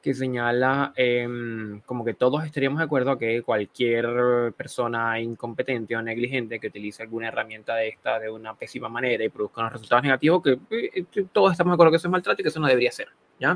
que 0.00 0.14
señala 0.14 0.94
em, 0.96 1.82
como 1.82 2.02
que 2.02 2.14
todos 2.14 2.46
estaríamos 2.46 2.78
de 2.78 2.86
acuerdo 2.86 3.18
que 3.18 3.42
cualquier 3.42 4.54
persona 4.56 5.20
incompetente 5.20 5.94
o 5.94 6.00
negligente 6.00 6.58
que 6.58 6.68
utilice 6.68 7.02
alguna 7.02 7.28
herramienta 7.28 7.74
de 7.76 7.88
esta 7.88 8.18
de 8.18 8.30
una 8.30 8.54
pésima 8.54 8.88
manera 8.88 9.22
y 9.22 9.28
produzca 9.28 9.60
unos 9.60 9.74
resultados 9.74 10.04
negativos, 10.04 10.42
que 10.42 10.52
eh, 10.70 11.04
eh, 11.14 11.26
todos 11.30 11.52
estamos 11.52 11.72
de 11.72 11.74
acuerdo 11.74 11.90
que 11.90 11.96
eso 11.98 12.08
es 12.08 12.12
maltrato 12.12 12.40
y 12.40 12.42
que 12.42 12.48
eso 12.48 12.60
no 12.60 12.68
debería 12.68 12.90
ser, 12.90 13.08
¿ya? 13.38 13.54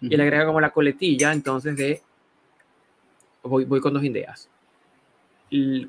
Y 0.00 0.16
le 0.16 0.22
agrega 0.24 0.46
como 0.46 0.60
la 0.60 0.70
coletilla, 0.70 1.32
entonces, 1.32 1.76
de... 1.76 2.02
Voy, 3.44 3.66
voy 3.66 3.80
con 3.80 3.94
dos 3.94 4.02
ideas. 4.02 4.50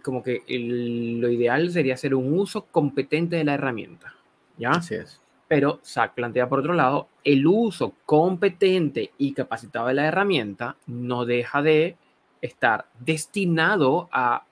Como 0.01 0.23
que 0.23 0.43
lo 0.47 1.29
ideal 1.29 1.71
sería 1.71 1.95
hacer 1.95 2.15
un 2.15 2.37
uso 2.37 2.65
competente 2.65 3.35
de 3.35 3.43
la 3.43 3.55
herramienta, 3.55 4.15
¿ya? 4.57 4.71
Así 4.71 4.95
es. 4.95 5.21
Pero 5.47 5.79
SAC 5.81 6.13
plantea 6.13 6.47
por 6.47 6.59
otro 6.59 6.73
lado, 6.73 7.07
el 7.23 7.45
uso 7.47 7.95
competente 8.05 9.11
y 9.17 9.33
capacitado 9.33 9.87
de 9.87 9.95
la 9.95 10.05
herramienta 10.05 10.75
no 10.85 11.25
deja 11.25 11.61
de 11.61 11.97
estar 12.41 12.85
destinado 12.99 14.07
a 14.11 14.45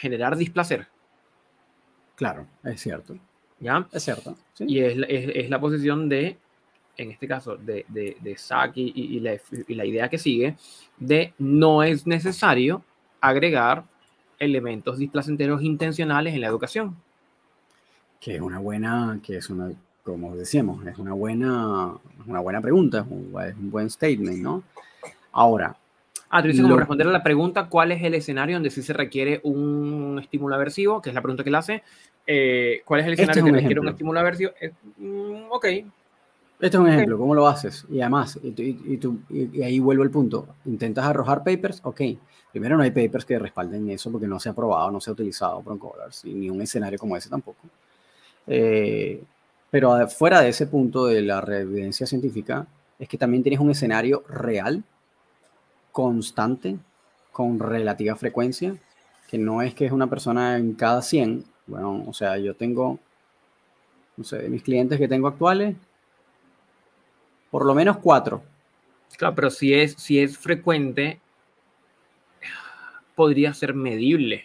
generar 0.00 0.36
displacer. 0.36 0.86
Claro, 2.14 2.46
es 2.64 2.80
cierto. 2.80 3.18
¿Ya? 3.58 3.86
Es 3.92 4.04
cierto. 4.04 4.36
Y 4.60 4.80
es, 4.80 4.96
es, 5.08 5.50
la 5.50 5.60
posición 5.60 6.08
de, 6.08 6.38
en 6.96 7.10
este 7.10 7.26
caso, 7.26 7.56
de, 7.56 7.84
de, 7.88 8.16
de 8.20 8.36
SAC 8.36 8.76
y, 8.76 9.20
la, 9.20 9.36
y 9.66 9.74
la 9.74 9.84
idea 9.84 10.08
que 10.08 10.18
sigue, 10.18 10.56
de 10.98 11.34
no 11.38 11.82
es 11.82 12.06
necesario 12.06 12.84
agregar 13.20 13.84
elementos 14.38 14.98
displacenteros 14.98 15.62
intencionales 15.62 16.34
en 16.34 16.40
la 16.40 16.46
educación. 16.46 16.96
Que 18.20 18.36
es 18.36 18.40
una 18.40 18.58
buena, 18.58 19.20
que 19.22 19.36
es 19.36 19.50
una 19.50 19.72
como 20.06 20.36
decíamos, 20.36 20.86
es 20.86 20.98
una 20.98 21.12
buena, 21.14 21.94
una 22.26 22.38
buena 22.38 22.60
pregunta, 22.60 23.00
es 23.00 23.06
un, 23.10 23.70
buen 23.70 23.90
statement, 23.90 24.38
¿no? 24.38 24.62
Ahora. 25.32 25.76
Ah, 26.30 26.42
tú 26.42 26.48
dices 26.48 26.62
como 26.62 26.76
responder 26.76 27.08
a 27.08 27.10
la 27.10 27.24
pregunta, 27.24 27.68
¿cuál 27.68 27.90
es 27.90 28.02
el 28.04 28.14
escenario 28.14 28.54
donde 28.54 28.70
sí 28.70 28.82
se 28.82 28.92
requiere 28.92 29.40
un 29.42 30.18
estímulo 30.22 30.54
aversivo? 30.54 31.02
Que 31.02 31.10
es 31.10 31.14
la 31.14 31.22
pregunta 31.22 31.42
que 31.42 31.50
le 31.50 31.56
hace. 31.56 31.82
Eh, 32.24 32.82
¿Cuál 32.84 33.00
es 33.00 33.06
el 33.06 33.12
este 33.14 33.24
escenario 33.24 33.42
donde 33.42 33.60
requiere 33.60 33.80
un 33.80 33.88
estímulo 33.88 34.20
aversivo? 34.20 34.52
Eh, 34.60 34.72
mm, 34.96 35.50
ok. 35.50 35.66
Este 36.58 36.78
es 36.78 36.80
un 36.80 36.88
ejemplo, 36.88 37.18
¿cómo 37.18 37.34
lo 37.34 37.46
haces? 37.46 37.84
Y 37.90 38.00
además, 38.00 38.38
y, 38.42 39.62
ahí 39.62 39.78
vuelvo 39.78 40.02
al 40.02 40.10
punto, 40.10 40.48
¿intentas 40.64 41.04
arrojar 41.04 41.44
papers? 41.44 41.80
Ok, 41.84 42.00
primero 42.50 42.78
no 42.78 42.82
hay 42.82 42.90
papers 42.90 43.26
que 43.26 43.38
respalden 43.38 43.90
eso 43.90 44.10
porque 44.10 44.26
no 44.26 44.40
se 44.40 44.48
ha 44.48 44.54
probado, 44.54 44.90
no 44.90 45.00
se 45.00 45.10
ha 45.10 45.12
utilizado 45.12 45.62
ni 46.24 46.48
un 46.48 46.62
escenario 46.62 46.98
como 46.98 47.14
ese 47.16 47.28
tampoco. 47.28 47.58
Eh, 48.46 49.22
pero 49.70 50.08
fuera 50.08 50.40
de 50.40 50.48
ese 50.48 50.66
punto 50.66 51.06
de 51.06 51.20
la 51.20 51.40
evidencia 51.40 52.06
científica, 52.06 52.66
es 52.98 53.08
que 53.08 53.18
también 53.18 53.42
tienes 53.42 53.60
un 53.60 53.70
escenario 53.70 54.24
real, 54.26 54.82
constante, 55.92 56.78
con 57.32 57.58
relativa 57.58 58.16
frecuencia, 58.16 58.74
que 59.28 59.36
no 59.36 59.60
es 59.60 59.74
que 59.74 59.84
es 59.84 59.92
una 59.92 60.06
persona 60.06 60.56
en 60.56 60.72
cada 60.72 61.02
100. 61.02 61.44
Bueno, 61.66 62.04
o 62.06 62.14
sea, 62.14 62.38
yo 62.38 62.54
tengo, 62.54 62.98
no 64.16 64.24
sé, 64.24 64.38
de 64.38 64.48
mis 64.48 64.62
clientes 64.62 64.98
que 64.98 65.08
tengo 65.08 65.28
actuales, 65.28 65.76
por 67.50 67.64
lo 67.64 67.74
menos 67.74 67.98
cuatro. 67.98 68.42
Claro, 69.16 69.34
pero 69.34 69.50
si 69.50 69.72
es, 69.72 69.94
si 69.94 70.18
es 70.18 70.36
frecuente, 70.36 71.20
podría 73.14 73.54
ser 73.54 73.74
medible. 73.74 74.44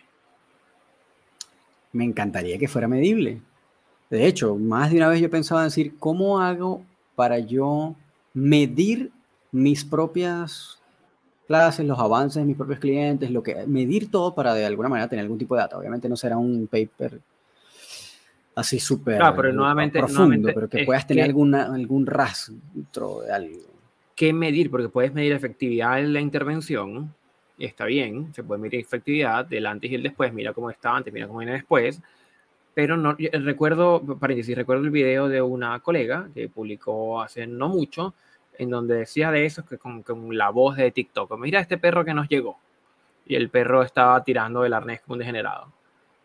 Me 1.92 2.06
encantaría 2.06 2.58
que 2.58 2.70
fuera 2.70 2.88
medible. 2.88 3.42
De 4.10 4.26
hecho, 4.26 4.56
más 4.56 4.92
de 4.92 4.98
una 4.98 5.10
vez 5.10 5.22
yo 5.22 5.30
pensaba 5.30 5.64
decir, 5.64 5.98
¿cómo 6.00 6.40
hago 6.40 6.84
para 7.16 7.40
yo 7.40 7.96
medir 8.34 9.12
mis 9.52 9.84
propias 9.84 10.80
clases, 11.48 11.86
los 11.86 12.00
avances 12.00 12.42
de 12.42 12.46
mis 12.46 12.56
propios 12.56 12.80
clientes, 12.80 13.30
lo 13.30 13.44
que 13.44 13.68
medir 13.68 14.10
todo 14.10 14.34
para 14.34 14.54
de 14.54 14.66
alguna 14.66 14.90
manera 14.90 15.10
tener 15.10 15.24
algún 15.24 15.38
tipo 15.38 15.56
de 15.56 15.62
data? 15.62 15.78
Obviamente 15.78 16.08
no 16.08 16.16
será 16.16 16.38
un 16.38 16.68
paper 16.68 17.20
así 18.56 18.80
súper 18.80 19.22
profundo, 19.92 20.50
pero 20.54 20.70
que 20.70 20.84
puedas 20.84 21.08
tener 21.08 21.26
alguna, 21.26 21.74
algún 21.74 22.06
rastro 22.06 23.22
de 23.22 23.32
algo. 23.32 23.60
¿Qué 24.16 24.34
medir? 24.34 24.70
Porque 24.70 24.90
puedes 24.90 25.14
medir 25.14 25.32
efectividad 25.32 26.00
en 26.00 26.14
la 26.14 26.20
intervención, 26.20 27.14
está 27.58 27.86
bien, 27.86 28.34
se 28.34 28.44
puede 28.44 28.62
medir 28.62 28.80
efectividad 28.80 29.46
del 29.46 29.66
antes 29.66 29.90
y 29.90 29.96
el 29.96 30.04
después, 30.04 30.34
mira 30.34 30.54
cómo 30.54 30.70
está 30.70 30.96
antes, 30.96 31.14
mira 31.14 31.28
cómo 31.28 31.40
viene 31.40 31.54
después, 31.54 32.02
pero 32.74 32.98
no, 32.98 33.16
recuerdo, 33.18 34.02
paréntesis, 34.20 34.56
recuerdo 34.56 34.84
el 34.84 34.92
video 34.92 35.28
de 35.28 35.42
una 35.42 35.80
colega 35.80 36.30
que 36.34 36.50
publicó 36.50 37.22
hace 37.22 37.48
no 37.48 37.70
mucho, 37.70 38.14
en 38.58 38.70
donde 38.70 38.96
decía 38.96 39.32
de 39.32 39.46
eso, 39.46 39.66
que 39.66 39.78
con, 39.78 40.04
con 40.04 40.38
la 40.38 40.50
voz 40.50 40.78
de 40.78 40.92
TikTok, 40.92 41.38
mira 41.38 41.60
este 41.60 41.78
perro 41.78 42.06
que 42.06 42.14
nos 42.14 42.28
llegó, 42.30 42.58
y 43.26 43.36
el 43.36 43.50
perro 43.50 43.82
estaba 43.84 44.24
tirando 44.24 44.66
el 44.66 44.74
arnés 44.74 45.02
como 45.02 45.14
un 45.14 45.20
degenerado. 45.20 45.68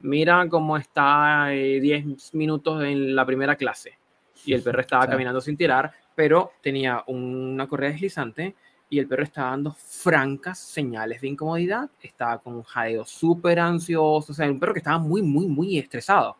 Mira 0.00 0.46
cómo 0.48 0.76
está 0.76 1.48
10 1.48 2.04
eh, 2.04 2.16
minutos 2.32 2.84
en 2.84 3.16
la 3.16 3.24
primera 3.24 3.56
clase, 3.56 3.98
y 4.44 4.52
el 4.52 4.62
perro 4.62 4.80
estaba 4.80 5.06
caminando 5.06 5.40
sin 5.40 5.56
tirar, 5.56 5.92
pero 6.14 6.52
tenía 6.62 7.02
una 7.06 7.66
correa 7.66 7.90
deslizante 7.90 8.54
y 8.88 8.98
el 8.98 9.08
perro 9.08 9.24
estaba 9.24 9.50
dando 9.50 9.72
francas 9.72 10.58
señales 10.58 11.20
de 11.20 11.28
incomodidad, 11.28 11.90
estaba 12.00 12.38
con 12.38 12.54
un 12.54 12.62
jadeo 12.62 13.04
súper 13.04 13.58
ansioso, 13.58 14.32
o 14.32 14.34
sea, 14.34 14.48
un 14.48 14.60
perro 14.60 14.72
que 14.72 14.78
estaba 14.78 14.98
muy, 14.98 15.22
muy, 15.22 15.46
muy 15.46 15.78
estresado, 15.78 16.36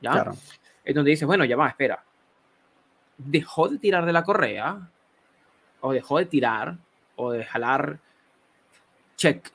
¿ya? 0.00 0.10
Claro. 0.10 0.32
Es 0.84 0.94
donde 0.94 1.10
dice, 1.10 1.24
bueno, 1.24 1.44
ya 1.44 1.56
va, 1.56 1.68
espera, 1.68 2.02
dejó 3.16 3.68
de 3.68 3.78
tirar 3.78 4.04
de 4.04 4.12
la 4.12 4.24
correa, 4.24 4.90
o 5.80 5.92
dejó 5.92 6.18
de 6.18 6.26
tirar, 6.26 6.76
o 7.14 7.32
de 7.32 7.44
jalar, 7.44 8.00
check. 9.16 9.50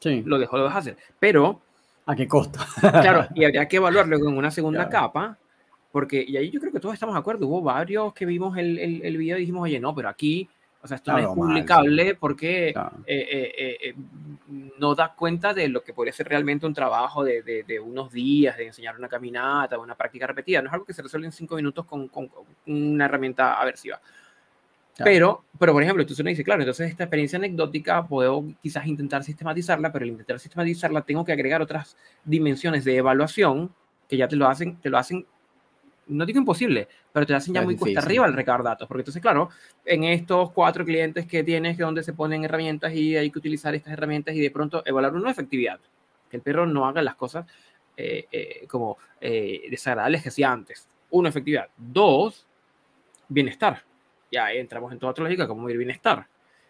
Sí. 0.00 0.22
Lo 0.24 0.38
dejó, 0.38 0.58
de 0.58 0.68
hacer. 0.68 0.96
Pero... 1.18 1.60
¿A 2.06 2.14
qué 2.14 2.28
costo? 2.28 2.58
claro, 2.80 3.28
y 3.34 3.44
habría 3.44 3.66
que 3.66 3.76
evaluarlo 3.76 4.16
en 4.16 4.26
una 4.26 4.50
segunda 4.50 4.88
capa, 4.88 5.38
porque, 5.90 6.24
y 6.26 6.36
ahí 6.36 6.50
yo 6.50 6.60
creo 6.60 6.72
que 6.72 6.80
todos 6.80 6.94
estamos 6.94 7.14
de 7.14 7.20
acuerdo, 7.20 7.46
hubo 7.46 7.62
varios 7.62 8.12
que 8.12 8.26
vimos 8.26 8.56
el, 8.58 8.78
el, 8.78 9.02
el 9.02 9.16
video 9.16 9.36
y 9.36 9.40
dijimos, 9.40 9.62
oye, 9.62 9.80
no, 9.80 9.94
pero 9.94 10.08
aquí 10.08 10.48
o 10.84 10.86
sea, 10.86 10.96
esto 10.96 11.12
no 11.12 11.18
es 11.18 11.26
publicable 11.28 12.14
porque 12.14 12.68
eh, 12.68 12.74
eh, 13.06 13.78
eh, 13.80 13.94
no 14.78 14.94
da 14.94 15.14
cuenta 15.14 15.54
de 15.54 15.66
lo 15.68 15.82
que 15.82 15.94
podría 15.94 16.12
ser 16.12 16.28
realmente 16.28 16.66
un 16.66 16.74
trabajo 16.74 17.24
de, 17.24 17.42
de, 17.42 17.80
unos 17.80 18.12
días, 18.12 18.54
de 18.58 18.66
enseñar 18.66 18.98
una 18.98 19.08
caminata, 19.08 19.78
una 19.78 19.94
práctica 19.94 20.26
repetida. 20.26 20.60
No 20.60 20.68
es 20.68 20.74
algo 20.74 20.84
que 20.84 20.92
se 20.92 21.00
resuelve 21.00 21.26
en 21.26 21.32
cinco 21.32 21.56
minutos 21.56 21.86
con, 21.86 22.08
con, 22.08 22.28
una 22.66 23.06
herramienta 23.06 23.54
aversiva. 23.54 23.98
Pero, 25.02 25.44
pero, 25.58 25.72
por 25.72 25.82
ejemplo, 25.82 26.02
entonces 26.02 26.20
uno 26.20 26.30
dice, 26.30 26.44
claro, 26.44 26.62
entonces 26.62 26.88
esta 26.88 27.04
experiencia 27.04 27.36
anecdótica 27.36 28.06
puedo 28.06 28.44
quizás 28.62 28.86
intentar 28.86 29.24
sistematizarla, 29.24 29.90
pero 29.90 30.04
al 30.04 30.10
intentar 30.10 30.38
sistematizarla 30.38 31.02
tengo 31.02 31.24
que 31.24 31.32
agregar 31.32 31.60
otras 31.60 31.96
dimensiones 32.24 32.84
de 32.84 32.96
evaluación 32.96 33.74
que 34.08 34.16
ya 34.16 34.28
te 34.28 34.36
lo 34.36 34.46
hacen, 34.46 34.76
te 34.76 34.90
lo 34.90 34.98
hacen 34.98 35.26
no 36.06 36.26
digo 36.26 36.38
imposible, 36.38 36.88
pero 37.12 37.26
te 37.26 37.34
hacen 37.34 37.54
ya 37.54 37.62
muy 37.62 37.76
cuesta 37.76 38.00
arriba 38.00 38.26
el 38.26 38.34
recabar 38.34 38.62
datos, 38.62 38.86
porque 38.88 39.02
entonces, 39.02 39.22
claro, 39.22 39.48
en 39.84 40.04
estos 40.04 40.50
cuatro 40.52 40.84
clientes 40.84 41.26
que 41.26 41.42
tienes, 41.42 41.76
que 41.76 41.82
donde 41.82 42.02
se 42.02 42.12
ponen 42.12 42.44
herramientas 42.44 42.92
y 42.92 43.16
hay 43.16 43.30
que 43.30 43.38
utilizar 43.38 43.74
estas 43.74 43.92
herramientas 43.92 44.34
y 44.34 44.40
de 44.40 44.50
pronto 44.50 44.82
evaluar 44.84 45.14
una 45.14 45.30
efectividad, 45.30 45.80
que 46.30 46.36
el 46.36 46.42
perro 46.42 46.66
no 46.66 46.86
haga 46.86 47.02
las 47.02 47.14
cosas 47.14 47.46
eh, 47.96 48.26
eh, 48.30 48.66
como 48.68 48.98
eh, 49.20 49.62
desagradables 49.70 50.22
que 50.22 50.28
hacía 50.28 50.50
antes. 50.50 50.86
Uno, 51.10 51.28
efectividad. 51.28 51.68
Dos, 51.76 52.46
bienestar. 53.28 53.82
Ya 54.34 54.52
entramos 54.52 54.92
en 54.92 54.98
toda 54.98 55.12
otra 55.12 55.24
lógica, 55.24 55.46
como 55.46 55.62
medir 55.62 55.78
bienestar. 55.78 56.26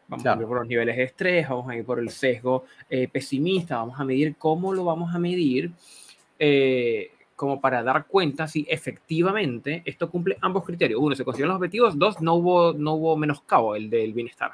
Vamos 0.07 0.27
a 0.27 0.35
ir 0.35 0.47
por 0.47 0.59
los 0.59 0.69
niveles 0.69 0.97
de 0.97 1.03
estrés, 1.05 1.49
vamos 1.49 1.69
a 1.69 1.77
ir 1.77 1.85
por 1.85 1.99
el 1.99 2.11
sesgo 2.11 2.65
pesimista, 3.11 3.77
vamos 3.79 3.99
a 3.99 4.05
medir 4.05 4.37
cómo 4.37 4.75
lo 4.75 4.85
vamos 4.85 5.15
a 5.15 5.19
medir 5.19 5.73
como 7.37 7.61
para 7.61 7.83
dar 7.83 8.07
cuenta 8.07 8.47
si 8.47 8.67
efectivamente 8.69 9.83
esto 9.85 10.11
cumple 10.11 10.37
ambos 10.41 10.65
criterios. 10.65 11.01
Uno, 11.01 11.15
se 11.15 11.25
consiguieron 11.25 11.55
los 11.55 11.57
objetivos. 11.57 11.99
Dos, 11.99 12.21
no 12.21 12.35
hubo, 12.35 12.73
no 12.73 12.95
hubo 12.95 13.17
menoscabo 13.17 13.75
el 13.75 13.91
del 13.91 14.13
bienestar. 14.13 14.53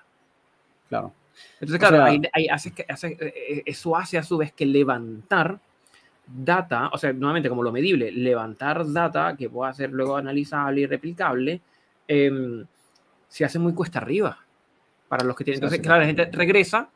Claro. 0.89 1.13
Entonces, 1.61 1.79
claro, 1.79 2.05
hace, 2.53 2.73
hace, 2.89 3.17
eh, 3.21 3.63
eso 3.67 3.97
hace 3.97 4.19
a 4.19 4.23
su 4.23 4.37
vez 4.39 4.53
que 4.53 4.67
levantar 4.67 5.59
data, 6.27 6.91
o 6.93 6.99
sea, 6.99 7.13
nuevamente 7.13 7.49
como 7.49 7.63
lo 7.63 7.73
medible, 7.73 8.11
levantar 8.13 8.91
data 8.91 9.37
que 9.37 9.49
pueda 9.49 9.73
ser 9.73 9.91
luego 9.91 10.17
analizable 10.17 10.83
y 10.83 10.87
replicable, 10.87 11.61
em, 12.07 12.65
se 13.31 13.45
hace 13.45 13.59
muy 13.59 13.73
cuesta 13.73 14.01
arriba 14.01 14.39
para 15.09 15.25
los 15.25 15.35
que 15.37 15.45
tienen. 15.45 15.59
Entonces, 15.59 15.81
claro, 15.81 16.01
la 16.01 16.07
gente 16.07 16.29
regresa 16.33 16.91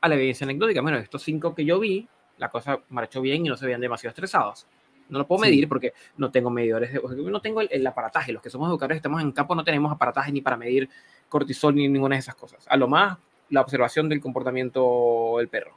a 0.00 0.08
la 0.08 0.14
evidencia 0.14 0.44
anecdótica. 0.44 0.80
Bueno, 0.80 0.98
estos 0.98 1.22
cinco 1.22 1.54
que 1.54 1.64
yo 1.64 1.80
vi, 1.80 2.06
la 2.36 2.50
cosa 2.50 2.78
marchó 2.90 3.20
bien 3.20 3.44
y 3.44 3.48
no 3.48 3.56
se 3.56 3.64
veían 3.64 3.80
demasiado 3.80 4.10
estresados. 4.10 4.66
No 5.08 5.18
lo 5.18 5.26
puedo 5.26 5.40
medir 5.40 5.66
porque 5.66 5.94
no 6.18 6.30
tengo 6.30 6.50
medidores, 6.50 6.92
de, 6.92 7.00
no 7.00 7.40
tengo 7.40 7.62
el, 7.62 7.86
aparataje. 7.86 8.32
Los 8.32 8.42
que 8.42 8.50
somos 8.50 8.68
educadores, 8.68 8.96
estamos 8.96 9.22
en 9.22 9.32
campo, 9.32 9.54
no 9.54 9.64
tenemos 9.64 9.90
aparataje 9.90 10.30
ni 10.30 10.42
para 10.42 10.58
medir 10.58 10.88
cortisol 11.28 11.74
ni 11.74 11.88
ninguna 11.88 12.16
de 12.16 12.20
esas 12.20 12.34
cosas. 12.34 12.66
A 12.68 12.76
lo 12.76 12.86
más, 12.86 13.16
la 13.48 13.62
observación 13.62 14.08
del 14.10 14.20
comportamiento 14.20 15.36
del 15.38 15.48
perro. 15.48 15.72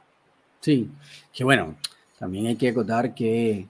Sí, 0.60 0.90
que 1.32 1.42
bueno, 1.42 1.76
también 2.18 2.46
hay 2.46 2.56
que 2.56 2.68
acotar 2.68 3.14
que 3.14 3.66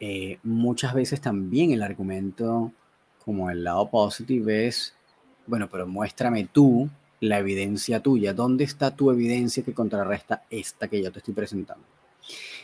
eh, 0.00 0.38
muchas 0.42 0.94
veces 0.94 1.20
también 1.20 1.72
el 1.72 1.82
argumento, 1.82 2.72
como 3.24 3.50
el 3.50 3.62
lado 3.62 3.90
positivo, 3.90 4.48
es, 4.48 4.96
bueno, 5.46 5.68
pero 5.70 5.86
muéstrame 5.86 6.48
tú 6.52 6.88
la 7.20 7.38
evidencia 7.38 8.00
tuya. 8.00 8.34
¿Dónde 8.34 8.64
está 8.64 8.94
tu 8.94 9.10
evidencia 9.10 9.62
que 9.62 9.72
contrarresta 9.72 10.44
esta 10.50 10.88
que 10.88 11.02
yo 11.02 11.10
te 11.10 11.18
estoy 11.18 11.34
presentando? 11.34 11.84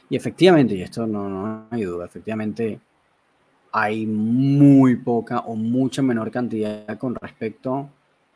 Y 0.09 0.17
efectivamente, 0.17 0.75
y 0.75 0.83
esto 0.83 1.07
no, 1.07 1.29
no 1.29 1.67
hay 1.71 1.83
duda, 1.83 2.07
efectivamente 2.07 2.81
hay 3.73 4.07
muy 4.07 4.97
poca 4.97 5.41
o 5.41 5.55
mucha 5.55 6.03
menor 6.03 6.31
cantidad 6.31 6.99
con 6.99 7.15
respecto 7.15 7.89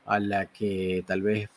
a 0.06 0.18
la 0.18 0.46
que 0.46 1.02
tal 1.06 1.22
vez 1.22 1.48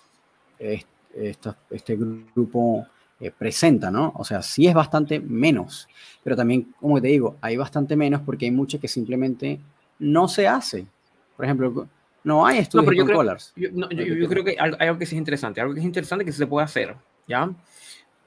este 0.59 1.95
grupo 1.95 2.87
eh, 3.19 3.31
presenta, 3.31 3.91
¿no? 3.91 4.13
O 4.15 4.23
sea, 4.23 4.41
sí 4.41 4.67
es 4.67 4.73
bastante 4.73 5.19
menos, 5.19 5.87
pero 6.23 6.35
también, 6.35 6.73
como 6.79 7.01
te 7.01 7.07
digo, 7.07 7.35
hay 7.41 7.57
bastante 7.57 7.95
menos 7.95 8.21
porque 8.21 8.45
hay 8.45 8.51
mucho 8.51 8.79
que 8.79 8.87
simplemente 8.87 9.59
no 9.99 10.27
se 10.27 10.47
hace. 10.47 10.87
Por 11.35 11.45
ejemplo, 11.45 11.87
no 12.27 12.45
hay 12.45 12.57
estudios 12.57 13.05
con 13.05 13.15
colors. 13.15 13.53
Yo, 13.55 13.69
yo, 13.69 14.27
creo 14.27 14.43
que 14.43 14.57
hay 14.59 14.71
algo 14.79 14.99
que 14.99 15.05
sí 15.05 15.15
es 15.15 15.19
interesante, 15.19 15.61
algo 15.61 15.73
que 15.73 15.79
es 15.79 15.85
interesante 15.85 16.25
que 16.25 16.33
se 16.33 16.45
puede 16.45 16.65
hacer, 16.65 16.93
¿ya? 17.25 17.49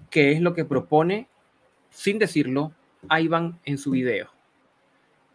Que 0.08 0.32
es 0.32 0.40
lo 0.40 0.54
que 0.54 0.64
propone 0.64 1.28
sin 1.90 2.18
decirlo, 2.18 2.72
van 3.02 3.58
en 3.62 3.76
su 3.76 3.90
video. 3.90 4.30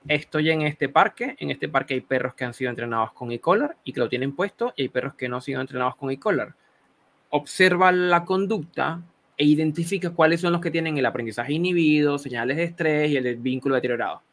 Estoy 0.07 0.49
en 0.49 0.63
este 0.63 0.89
parque, 0.89 1.35
en 1.37 1.51
este 1.51 1.69
parque 1.69 1.93
hay 1.93 2.01
perros 2.01 2.33
que 2.33 2.43
han 2.43 2.55
sido 2.55 2.71
entrenados 2.71 3.11
con 3.11 3.31
e-collar 3.31 3.77
y 3.83 3.93
que 3.93 3.99
lo 3.99 4.09
tienen 4.09 4.35
puesto, 4.35 4.73
y 4.75 4.83
hay 4.83 4.89
perros 4.89 5.13
que 5.13 5.29
no 5.29 5.35
han 5.35 5.41
sido 5.43 5.61
entrenados 5.61 5.95
con 5.95 6.09
e-collar. 6.09 6.55
Observa 7.29 7.91
la 7.91 8.25
conducta 8.25 8.99
e 9.37 9.45
identifica 9.45 10.09
cuáles 10.09 10.41
son 10.41 10.53
los 10.53 10.61
que 10.61 10.71
tienen 10.71 10.97
el 10.97 11.05
aprendizaje 11.05 11.53
inhibido, 11.53 12.17
señales 12.17 12.57
de 12.57 12.63
estrés 12.63 13.11
y 13.11 13.17
el 13.17 13.35
vínculo 13.35 13.75
deteriorado. 13.75 14.23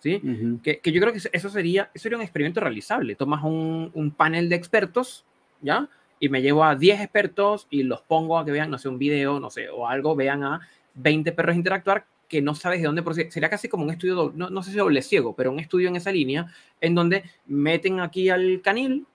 ¿Sí? 0.00 0.22
que, 0.62 0.80
yo 0.84 1.00
creo 1.00 1.12
que 1.12 1.20
eso 1.32 1.48
sería, 1.48 1.90
eso 1.92 2.04
sería 2.04 2.18
un 2.18 2.22
experimento 2.22 2.60
realizable. 2.60 3.16
Tomas 3.16 3.42
un, 3.42 3.90
un 3.94 4.10
panel 4.12 4.48
de 4.48 4.54
expertos, 4.54 5.24
¿ya? 5.60 5.88
Y 6.20 6.28
me 6.28 6.40
llevo 6.40 6.64
a 6.64 6.76
10 6.76 7.00
expertos 7.00 7.66
y 7.68 7.82
los 7.82 8.02
pongo 8.02 8.38
a 8.38 8.44
que 8.44 8.52
vean, 8.52 8.70
no 8.70 8.78
sé, 8.78 8.88
un 8.88 8.98
video, 8.98 9.40
no 9.40 9.50
sé, 9.50 9.68
o 9.68 9.88
algo, 9.88 10.14
vean 10.14 10.44
a 10.44 10.60
20 10.94 11.32
perros 11.32 11.56
interactuar 11.56 12.06
que 12.28 12.42
no 12.42 12.54
sabes 12.54 12.80
de 12.80 12.86
dónde 12.86 13.02
procede. 13.02 13.30
Sería 13.30 13.48
casi 13.48 13.68
como 13.68 13.84
un 13.84 13.90
estudio, 13.90 14.32
no, 14.34 14.50
no 14.50 14.62
sé 14.62 14.70
si 14.70 14.76
doble 14.76 15.02
ciego, 15.02 15.34
pero 15.34 15.50
un 15.50 15.58
estudio 15.58 15.88
en 15.88 15.96
esa 15.96 16.12
línea, 16.12 16.46
en 16.80 16.94
donde 16.94 17.24
meten 17.46 18.00
aquí 18.00 18.28
al 18.28 18.60
canil 18.62 19.06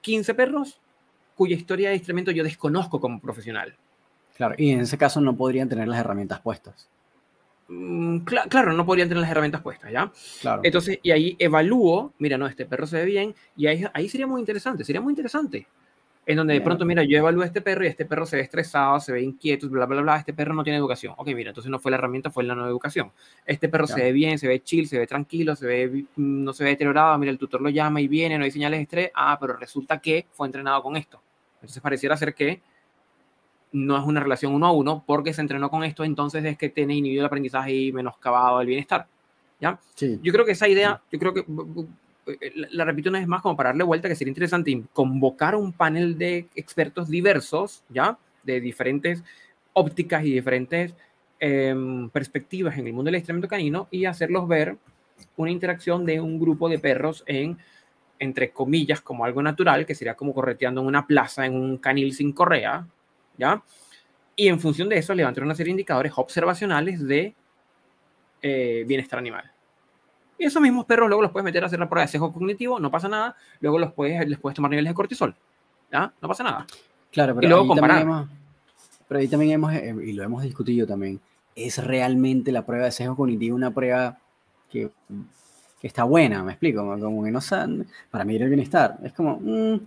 15 0.00 0.34
perros 0.34 0.80
cuya 1.34 1.56
historia 1.56 1.90
de 1.90 1.96
instrumento 1.96 2.30
yo 2.30 2.44
desconozco 2.44 3.00
como 3.00 3.20
profesional. 3.20 3.76
Claro, 4.36 4.54
y 4.58 4.70
en 4.70 4.80
ese 4.80 4.98
caso 4.98 5.20
no 5.20 5.36
podrían 5.36 5.68
tener 5.68 5.88
las 5.88 6.00
herramientas 6.00 6.40
puestas. 6.40 6.88
Mm, 7.68 8.18
claro, 8.18 8.72
no 8.72 8.84
podrían 8.84 9.08
tener 9.08 9.22
las 9.22 9.30
herramientas 9.30 9.62
puestas, 9.62 9.90
¿ya? 9.90 10.12
Claro. 10.40 10.62
Entonces, 10.64 10.98
y 11.02 11.10
ahí 11.10 11.36
evalúo, 11.38 12.12
mira, 12.18 12.36
no, 12.36 12.46
este 12.46 12.66
perro 12.66 12.86
se 12.86 12.98
ve 12.98 13.04
bien, 13.04 13.34
y 13.56 13.66
ahí, 13.66 13.84
ahí 13.92 14.08
sería 14.08 14.26
muy 14.26 14.40
interesante, 14.40 14.84
sería 14.84 15.00
muy 15.00 15.12
interesante 15.12 15.66
en 16.26 16.36
donde 16.36 16.54
de 16.54 16.60
pronto, 16.60 16.84
mira, 16.84 17.02
yo 17.04 17.18
evalúo 17.18 17.42
a 17.42 17.46
este 17.46 17.60
perro 17.60 17.84
y 17.84 17.88
este 17.88 18.06
perro 18.06 18.24
se 18.24 18.36
ve 18.36 18.42
estresado, 18.42 18.98
se 18.98 19.12
ve 19.12 19.22
inquieto, 19.22 19.68
bla, 19.68 19.84
bla, 19.84 20.00
bla, 20.00 20.16
este 20.16 20.32
perro 20.32 20.54
no 20.54 20.64
tiene 20.64 20.78
educación. 20.78 21.14
Ok, 21.16 21.28
mira, 21.28 21.50
entonces 21.50 21.70
no 21.70 21.78
fue 21.78 21.90
la 21.90 21.98
herramienta, 21.98 22.30
fue 22.30 22.44
la 22.44 22.54
no 22.54 22.66
educación. 22.66 23.12
Este 23.44 23.68
perro 23.68 23.86
se 23.86 24.02
ve 24.02 24.12
bien, 24.12 24.38
se 24.38 24.48
ve 24.48 24.62
chill, 24.62 24.88
se 24.88 24.98
ve 24.98 25.06
tranquilo, 25.06 25.54
se 25.54 25.66
ve, 25.66 26.04
no 26.16 26.52
se 26.52 26.64
ve 26.64 26.70
deteriorado, 26.70 27.18
mira, 27.18 27.30
el 27.30 27.38
tutor 27.38 27.60
lo 27.60 27.68
llama 27.68 28.00
y 28.00 28.08
viene, 28.08 28.38
no 28.38 28.44
hay 28.44 28.50
señales 28.50 28.78
de 28.78 28.82
estrés, 28.82 29.10
ah, 29.14 29.36
pero 29.38 29.56
resulta 29.56 29.98
que 29.98 30.26
fue 30.32 30.46
entrenado 30.46 30.82
con 30.82 30.96
esto. 30.96 31.20
Entonces 31.56 31.82
pareciera 31.82 32.16
ser 32.16 32.34
que 32.34 32.60
no 33.74 33.98
es 33.98 34.04
una 34.04 34.20
relación 34.20 34.54
uno 34.54 34.66
a 34.66 34.72
uno 34.72 35.02
porque 35.04 35.34
se 35.34 35.40
entrenó 35.40 35.68
con 35.68 35.82
esto, 35.82 36.04
entonces 36.04 36.44
es 36.44 36.56
que 36.56 36.68
tiene 36.68 36.94
inhibido 36.94 37.22
el 37.22 37.26
aprendizaje 37.26 37.74
y 37.74 37.92
menoscabado 37.92 38.60
el 38.60 38.68
bienestar. 38.68 39.06
¿Ya? 39.60 39.78
Sí. 39.94 40.18
Yo 40.22 40.32
creo 40.32 40.44
que 40.44 40.52
esa 40.52 40.68
idea, 40.68 41.00
yo 41.10 41.18
creo 41.18 41.34
que 41.34 41.44
eh, 42.26 42.52
la, 42.70 42.84
repito 42.84 43.10
una 43.10 43.18
vez 43.18 43.26
más 43.26 43.42
como 43.42 43.56
para 43.56 43.70
darle 43.70 43.84
vuelta, 43.84 44.08
que 44.08 44.14
sería 44.14 44.30
interesante 44.30 44.80
convocar 44.92 45.56
un 45.56 45.72
panel 45.72 46.16
de 46.16 46.46
expertos 46.54 47.08
diversos, 47.08 47.82
¿ya? 47.88 48.16
De 48.44 48.60
diferentes 48.60 49.24
ópticas 49.72 50.24
y 50.24 50.32
diferentes 50.32 50.94
em, 51.40 52.08
perspectivas 52.10 52.78
en 52.78 52.86
el 52.86 52.92
mundo 52.92 53.08
del 53.08 53.16
extremo 53.16 53.46
canino 53.48 53.88
y 53.90 54.04
hacerlos 54.04 54.46
ver 54.46 54.76
una 55.36 55.50
interacción 55.50 56.06
de 56.06 56.20
un 56.20 56.38
grupo 56.38 56.68
de 56.68 56.78
perros 56.78 57.24
en, 57.26 57.58
entre 58.20 58.50
comillas, 58.50 59.00
como 59.00 59.24
algo 59.24 59.42
natural, 59.42 59.84
que 59.84 59.94
sería 59.96 60.14
como 60.14 60.32
correteando 60.32 60.80
en 60.80 60.86
una 60.86 61.06
plaza 61.06 61.44
en 61.44 61.54
un 61.54 61.78
canil 61.78 62.14
sin 62.14 62.32
correa, 62.32 62.86
¿ya? 63.36 63.62
Y 64.36 64.48
en 64.48 64.60
función 64.60 64.88
de 64.88 64.98
eso 64.98 65.14
levantar 65.14 65.44
una 65.44 65.54
serie 65.54 65.68
de 65.68 65.72
indicadores 65.72 66.12
observacionales 66.16 67.06
de 67.06 67.34
eh, 68.42 68.84
bienestar 68.86 69.18
animal. 69.18 69.50
Y 70.38 70.44
esos 70.44 70.60
mismos 70.60 70.84
perros 70.84 71.08
luego 71.08 71.22
los 71.22 71.30
puedes 71.30 71.44
meter 71.44 71.62
a 71.62 71.66
hacer 71.66 71.78
la 71.78 71.88
prueba 71.88 72.04
de 72.06 72.08
sesgo 72.08 72.32
cognitivo, 72.32 72.80
no 72.80 72.90
pasa 72.90 73.08
nada. 73.08 73.36
Luego 73.60 73.78
los 73.78 73.92
puedes, 73.92 74.28
les 74.28 74.38
puedes 74.38 74.56
tomar 74.56 74.70
niveles 74.70 74.90
de 74.90 74.94
cortisol. 74.94 75.34
¿Ya? 75.92 76.12
No 76.20 76.28
pasa 76.28 76.42
nada. 76.42 76.66
Claro, 77.12 77.34
pero, 77.36 77.46
y 77.46 77.48
luego 77.48 77.68
comparar. 77.68 78.26
pero 79.06 79.20
ahí 79.20 79.28
también 79.28 79.52
hemos, 79.52 79.72
eh, 79.72 79.94
y 80.04 80.12
lo 80.12 80.24
hemos 80.24 80.42
discutido 80.42 80.86
también, 80.86 81.20
¿es 81.54 81.82
realmente 81.82 82.50
la 82.50 82.66
prueba 82.66 82.86
de 82.86 82.90
sesgo 82.90 83.14
cognitivo 83.14 83.54
una 83.54 83.72
prueba 83.72 84.18
que, 84.68 84.90
que 85.80 85.86
está 85.86 86.02
buena? 86.02 86.42
¿Me 86.42 86.52
explico? 86.52 86.80
Como 86.80 87.22
que 87.22 87.30
no 87.30 87.40
para 88.10 88.24
medir 88.24 88.42
el 88.42 88.48
bienestar. 88.48 88.98
Es 89.04 89.12
como... 89.12 89.38
Mm. 89.40 89.80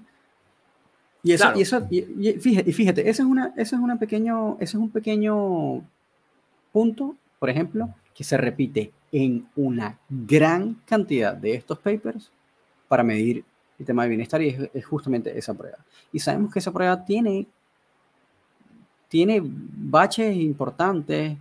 Y 1.27 1.33
eso, 1.33 1.51
y 1.55 1.61
eso 1.61 1.87
y, 1.89 2.01
fíjate, 2.39 2.71
fíjate, 2.71 3.01
ese 3.01 3.21
es, 3.21 3.27
una, 3.27 3.53
ese, 3.57 3.75
es 3.75 3.81
una 3.81 3.97
pequeño, 3.97 4.55
ese 4.61 4.77
es 4.77 4.81
un 4.81 4.89
pequeño 4.89 5.83
punto, 6.71 7.15
por 7.37 7.49
ejemplo, 7.49 7.93
que 8.15 8.23
se 8.23 8.37
repite 8.37 8.91
en 9.11 9.45
una 9.57 9.99
gran 10.09 10.75
cantidad 10.85 11.35
de 11.35 11.55
estos 11.55 11.79
papers 11.79 12.31
para 12.87 13.03
medir 13.03 13.43
el 13.77 13.85
tema 13.85 14.03
de 14.03 14.09
bienestar 14.09 14.41
y 14.41 14.69
es, 14.73 14.85
justamente 14.85 15.37
esa 15.37 15.53
prueba. 15.53 15.77
Y 16.13 16.19
sabemos 16.19 16.53
que 16.53 16.59
esa 16.59 16.71
prueba 16.71 17.03
tiene, 17.03 17.45
tiene 19.09 19.41
baches 19.43 20.35
importantes 20.35 21.37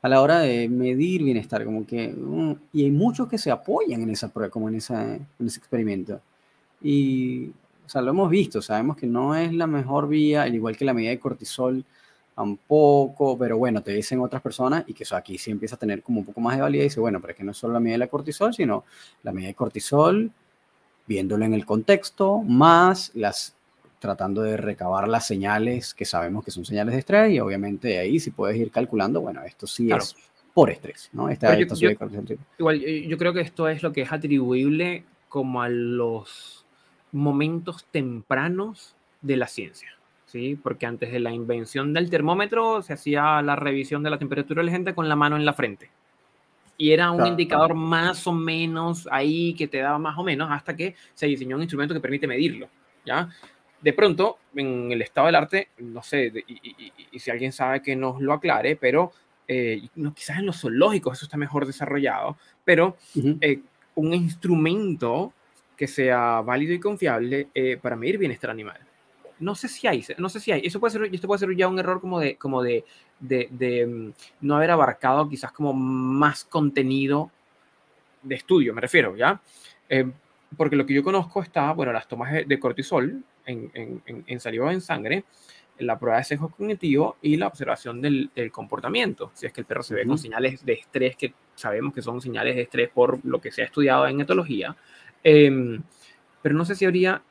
a 0.00 0.08
la 0.08 0.22
hora 0.22 0.38
de 0.38 0.68
medir 0.68 1.24
bienestar, 1.24 1.64
como 1.64 1.84
que, 1.84 2.08
mm, 2.08 2.52
y 2.72 2.84
hay 2.84 2.90
muchos 2.92 3.28
que 3.28 3.36
se 3.36 3.50
apoyan 3.50 4.00
en 4.00 4.10
esa 4.10 4.28
prueba, 4.28 4.48
como 4.48 4.68
en, 4.68 4.76
esa, 4.76 5.16
en 5.16 5.26
ese 5.40 5.58
experimento. 5.58 6.20
Y, 6.80 7.50
o 7.88 7.90
sea, 7.90 8.02
lo 8.02 8.10
hemos 8.10 8.28
visto, 8.28 8.60
sabemos 8.60 8.98
que 8.98 9.06
no 9.06 9.34
es 9.34 9.50
la 9.50 9.66
mejor 9.66 10.08
vía, 10.08 10.42
al 10.42 10.54
igual 10.54 10.76
que 10.76 10.84
la 10.84 10.92
medida 10.92 11.08
de 11.08 11.18
cortisol, 11.18 11.82
tampoco, 12.34 13.38
pero 13.38 13.56
bueno, 13.56 13.82
te 13.82 13.92
dicen 13.92 14.20
otras 14.20 14.42
personas 14.42 14.84
y 14.86 14.92
que 14.92 15.04
eso 15.04 15.16
aquí 15.16 15.38
sí 15.38 15.50
empieza 15.50 15.76
a 15.76 15.78
tener 15.78 16.02
como 16.02 16.18
un 16.20 16.26
poco 16.26 16.38
más 16.38 16.54
de 16.56 16.60
validez 16.60 16.84
y 16.84 16.88
dice, 16.88 17.00
bueno, 17.00 17.18
pero 17.18 17.30
es 17.30 17.38
que 17.38 17.44
no 17.44 17.52
es 17.52 17.56
solo 17.56 17.72
la 17.72 17.80
medida 17.80 17.94
de 17.94 17.98
la 18.00 18.08
cortisol, 18.08 18.52
sino 18.52 18.84
la 19.22 19.32
medida 19.32 19.48
de 19.48 19.54
cortisol, 19.54 20.30
viéndolo 21.06 21.46
en 21.46 21.54
el 21.54 21.64
contexto, 21.64 22.42
más 22.42 23.10
las 23.14 23.56
tratando 23.98 24.42
de 24.42 24.58
recabar 24.58 25.08
las 25.08 25.26
señales 25.26 25.94
que 25.94 26.04
sabemos 26.04 26.44
que 26.44 26.50
son 26.50 26.66
señales 26.66 26.92
de 26.92 27.00
estrés 27.00 27.32
y 27.32 27.40
obviamente 27.40 27.98
ahí 27.98 28.20
si 28.20 28.32
puedes 28.32 28.58
ir 28.58 28.70
calculando, 28.70 29.22
bueno, 29.22 29.42
esto 29.44 29.66
sí 29.66 29.90
es 29.90 30.14
por 30.52 30.68
estrés, 30.68 31.08
¿no? 31.14 31.30
Esta, 31.30 31.58
yo, 31.58 31.88
igual, 32.58 32.80
yo 32.80 33.16
creo 33.16 33.32
que 33.32 33.40
esto 33.40 33.66
es 33.66 33.82
lo 33.82 33.94
que 33.94 34.02
es 34.02 34.12
atribuible 34.12 35.04
como 35.30 35.62
a 35.62 35.70
los 35.70 36.57
momentos 37.12 37.86
tempranos 37.90 38.96
de 39.20 39.36
la 39.36 39.46
ciencia. 39.46 39.98
¿sí? 40.28 40.58
Porque 40.62 40.86
antes 40.86 41.10
de 41.10 41.20
la 41.20 41.32
invención 41.32 41.92
del 41.92 42.10
termómetro 42.10 42.82
se 42.82 42.92
hacía 42.92 43.42
la 43.42 43.56
revisión 43.56 44.02
de 44.02 44.10
la 44.10 44.18
temperatura 44.18 44.60
de 44.60 44.66
la 44.66 44.72
gente 44.72 44.94
con 44.94 45.08
la 45.08 45.16
mano 45.16 45.36
en 45.36 45.44
la 45.44 45.54
frente. 45.54 45.90
Y 46.76 46.92
era 46.92 47.10
un 47.10 47.26
indicador 47.26 47.74
más 47.74 48.24
o 48.28 48.32
menos 48.32 49.08
ahí 49.10 49.52
que 49.54 49.66
te 49.66 49.78
daba 49.78 49.98
más 49.98 50.16
o 50.16 50.22
menos 50.22 50.48
hasta 50.50 50.76
que 50.76 50.94
se 51.12 51.26
diseñó 51.26 51.56
un 51.56 51.62
instrumento 51.62 51.92
que 51.92 52.00
permite 52.00 52.28
medirlo, 52.28 52.68
¿ya? 53.04 53.28
De 53.80 53.92
pronto, 53.92 54.38
en 54.54 54.92
el 54.92 55.02
estado 55.02 55.26
del 55.26 55.34
arte, 55.34 55.68
no 55.78 56.02
sé, 56.02 56.32
y, 56.46 57.18
si 57.18 57.30
alguien 57.32 57.50
sabe 57.50 57.82
que 57.82 57.96
nos 57.96 58.20
lo 58.20 58.32
aclare, 58.32 58.76
pero 58.76 59.10
eh, 59.48 59.88
no, 59.96 60.14
quizás 60.14 60.38
en 60.38 60.46
los 60.46 60.60
zoológicos 60.60 61.18
eso 61.18 61.26
está 61.26 61.36
mejor 61.36 61.66
desarrollado, 61.66 62.36
pero 62.64 62.96
eh, 63.40 63.60
un 63.96 64.14
instrumento 64.14 65.32
que 65.78 65.86
sea 65.86 66.42
válido 66.42 66.74
y 66.74 66.80
confiable 66.80 67.48
eh, 67.54 67.78
para 67.80 67.96
medir 67.96 68.18
bienestar 68.18 68.50
animal 68.50 68.78
no 69.40 69.54
sé 69.54 69.68
si 69.68 69.86
hay, 69.86 70.04
no 70.18 70.28
sé 70.28 70.40
si 70.40 70.52
hay. 70.52 70.62
Eso 70.64 70.80
puede 70.80 70.92
ser, 70.92 71.14
esto 71.14 71.26
puede 71.26 71.38
ser 71.38 71.54
ya 71.56 71.68
un 71.68 71.78
error 71.78 72.00
como 72.00 72.18
de, 72.20 72.36
como 72.36 72.62
de, 72.62 72.84
de, 73.20 73.86
mm, 73.86 74.12
no 74.42 74.56
haber 74.56 74.70
abarcado 74.70 75.28
quizás 75.28 75.52
como 75.52 75.72
más 75.72 76.44
contenido 76.44 77.30
de 78.22 78.34
estudio, 78.34 78.74
me 78.74 78.80
refiero, 78.80 79.16
¿ya? 79.16 79.40
Eh, 79.88 80.10
porque 80.56 80.76
lo 80.76 80.86
que 80.86 80.94
yo 80.94 81.04
conozco 81.04 81.42
está, 81.42 81.72
bueno, 81.72 81.92
las 81.92 82.08
tomas 82.08 82.32
de 82.46 82.58
cortisol 82.58 83.22
en, 83.46 83.70
en, 83.74 84.24
en, 84.26 84.40
saliva 84.40 84.72
en 84.72 84.80
sangre, 84.80 85.24
la 85.78 85.98
prueba 85.98 86.18
de 86.18 86.24
sesgo 86.24 86.48
cognitivo 86.48 87.16
y 87.22 87.36
la 87.36 87.46
observación 87.46 88.00
del, 88.00 88.30
comportamiento. 88.50 89.30
Si 89.34 89.46
es 89.46 89.52
que 89.52 89.60
el 89.60 89.66
perro 89.66 89.82
se 89.82 89.94
ve 89.94 90.06
con 90.06 90.18
señales 90.18 90.64
de 90.64 90.72
estrés, 90.72 91.16
que 91.16 91.34
sabemos 91.54 91.92
que 91.92 92.02
son 92.02 92.20
señales 92.20 92.56
de 92.56 92.62
estrés 92.62 92.88
por 92.88 93.24
lo 93.24 93.40
que 93.40 93.52
se 93.52 93.62
ha 93.62 93.66
estudiado 93.66 94.08
en 94.08 94.20
etología. 94.20 94.74
Em, 95.22 95.82
pero 96.42 96.54
no 96.54 96.64
sé 96.64 96.74
si 96.74 96.84
habría 96.84 97.22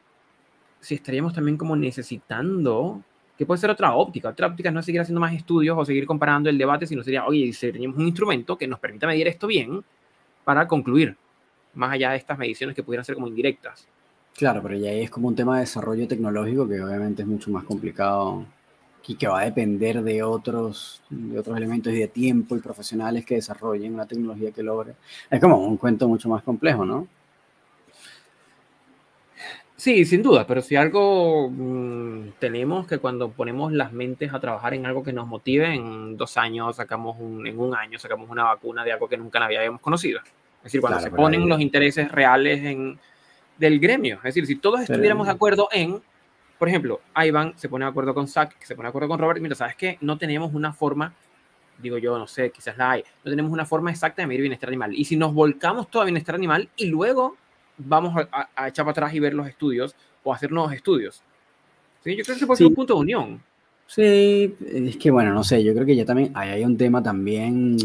si 0.79 0.95
estaríamos 0.95 1.33
también 1.33 1.57
como 1.57 1.75
necesitando, 1.75 3.03
que 3.37 3.45
puede 3.45 3.59
ser 3.59 3.69
otra 3.69 3.93
óptica, 3.95 4.29
otra 4.29 4.47
óptica 4.47 4.71
no 4.71 4.79
es 4.79 4.85
seguir 4.85 5.01
haciendo 5.01 5.19
más 5.19 5.33
estudios 5.33 5.77
o 5.77 5.85
seguir 5.85 6.05
comparando 6.05 6.49
el 6.49 6.57
debate, 6.57 6.87
sino 6.87 7.03
sería, 7.03 7.25
oye, 7.25 7.51
si 7.53 7.71
teníamos 7.71 7.97
un 7.97 8.07
instrumento 8.07 8.57
que 8.57 8.67
nos 8.67 8.79
permita 8.79 9.07
medir 9.07 9.27
esto 9.27 9.47
bien 9.47 9.83
para 10.43 10.67
concluir, 10.67 11.15
más 11.73 11.91
allá 11.91 12.11
de 12.11 12.17
estas 12.17 12.37
mediciones 12.37 12.75
que 12.75 12.83
pudieran 12.83 13.05
ser 13.05 13.15
como 13.15 13.27
indirectas. 13.27 13.87
Claro, 14.35 14.61
pero 14.61 14.75
ya 14.75 14.91
es 14.91 15.09
como 15.09 15.27
un 15.27 15.35
tema 15.35 15.55
de 15.55 15.61
desarrollo 15.61 16.07
tecnológico 16.07 16.67
que 16.67 16.81
obviamente 16.81 17.23
es 17.23 17.27
mucho 17.27 17.51
más 17.51 17.63
complicado 17.63 18.45
y 19.09 19.15
que 19.15 19.27
va 19.27 19.39
a 19.39 19.45
depender 19.45 20.01
de 20.03 20.21
otros, 20.21 21.01
de 21.09 21.39
otros 21.39 21.55
elementos 21.55 21.93
y 21.93 21.97
de 21.97 22.07
tiempo 22.07 22.55
y 22.55 22.59
profesionales 22.59 23.25
que 23.25 23.35
desarrollen 23.35 23.93
una 23.93 24.05
tecnología 24.05 24.51
que 24.51 24.61
logre. 24.61 24.93
Es 25.29 25.39
como 25.39 25.57
un 25.65 25.77
cuento 25.77 26.07
mucho 26.07 26.27
más 26.27 26.43
complejo, 26.43 26.85
¿no? 26.85 27.07
Sí, 29.77 30.05
sin 30.05 30.23
duda, 30.23 30.47
pero 30.47 30.63
si 30.63 30.75
algo 30.75 31.51
mm, 31.51 32.31
tenemos 32.39 32.87
que 32.87 32.97
cuando 32.97 33.29
ponemos 33.29 33.71
las 33.71 33.93
mentes 33.93 34.33
a 34.33 34.39
trabajar 34.39 34.73
en 34.73 34.87
algo 34.87 35.03
que 35.03 35.13
nos 35.13 35.27
motive, 35.27 35.71
en 35.71 36.17
dos 36.17 36.35
años 36.37 36.77
sacamos 36.77 37.15
un, 37.19 37.45
en 37.45 37.59
un 37.59 37.75
año 37.75 37.99
sacamos 37.99 38.27
una 38.27 38.43
vacuna 38.43 38.83
de 38.83 38.91
algo 38.91 39.07
que 39.07 39.17
nunca 39.17 39.43
habíamos 39.45 39.79
conocido. 39.79 40.19
Es 40.19 40.63
decir, 40.63 40.81
cuando 40.81 40.99
se 40.99 41.11
ponen 41.11 41.47
los 41.47 41.61
intereses 41.61 42.11
reales 42.11 42.63
en, 42.65 42.99
del 43.59 43.79
gremio. 43.79 44.15
Es 44.17 44.23
decir, 44.23 44.47
si 44.47 44.55
todos 44.55 44.81
estuviéramos 44.81 45.27
de 45.27 45.33
acuerdo 45.33 45.69
en, 45.71 46.01
por 46.57 46.67
ejemplo, 46.67 46.99
Ivan 47.15 47.53
se 47.55 47.69
pone 47.69 47.85
de 47.85 47.91
acuerdo 47.91 48.15
con 48.15 48.27
Zach, 48.27 48.57
que 48.57 48.65
se 48.65 48.75
pone 48.75 48.87
de 48.87 48.89
acuerdo 48.89 49.09
con 49.09 49.19
Robert, 49.19 49.39
mira, 49.39 49.53
¿sabes 49.53 49.75
qué? 49.75 49.99
No 50.01 50.17
tenemos 50.17 50.55
una 50.55 50.73
forma, 50.73 51.13
digo 51.77 51.99
yo, 51.99 52.17
no 52.17 52.25
sé, 52.25 52.49
quizás 52.49 52.77
la 52.77 52.91
hay, 52.91 53.03
no 53.23 53.29
tenemos 53.29 53.51
una 53.51 53.65
forma 53.65 53.91
exacta 53.91 54.23
de 54.23 54.27
medir 54.27 54.41
bienestar 54.41 54.69
animal. 54.69 54.95
Y 54.95 55.05
si 55.05 55.15
nos 55.17 55.35
volcamos 55.35 55.87
todo 55.91 56.01
a 56.01 56.05
bienestar 56.05 56.33
animal 56.33 56.67
y 56.75 56.87
luego 56.87 57.37
vamos 57.77 58.15
a, 58.31 58.67
echar 58.67 58.85
para 58.85 58.91
atrás 58.91 59.13
y 59.13 59.19
ver 59.19 59.33
los 59.33 59.47
estudios 59.47 59.95
o 60.23 60.33
hacer 60.33 60.51
nuevos 60.51 60.73
estudios. 60.73 61.21
¿Sí? 62.03 62.15
Yo 62.15 62.23
creo 62.23 62.35
que 62.35 62.39
ese 62.39 62.47
puede 62.47 62.57
ser 62.57 62.67
un 62.67 62.75
punto 62.75 62.95
de 62.95 62.99
unión. 62.99 63.41
Sí, 63.87 64.55
es 64.65 64.97
que 64.97 65.11
bueno, 65.11 65.33
no 65.33 65.43
sé, 65.43 65.63
yo 65.63 65.73
creo 65.73 65.85
que 65.85 65.95
ya 65.95 66.05
también 66.05 66.31
hay 66.35 66.63
un 66.63 66.77
tema 66.77 67.01
también 67.01 67.77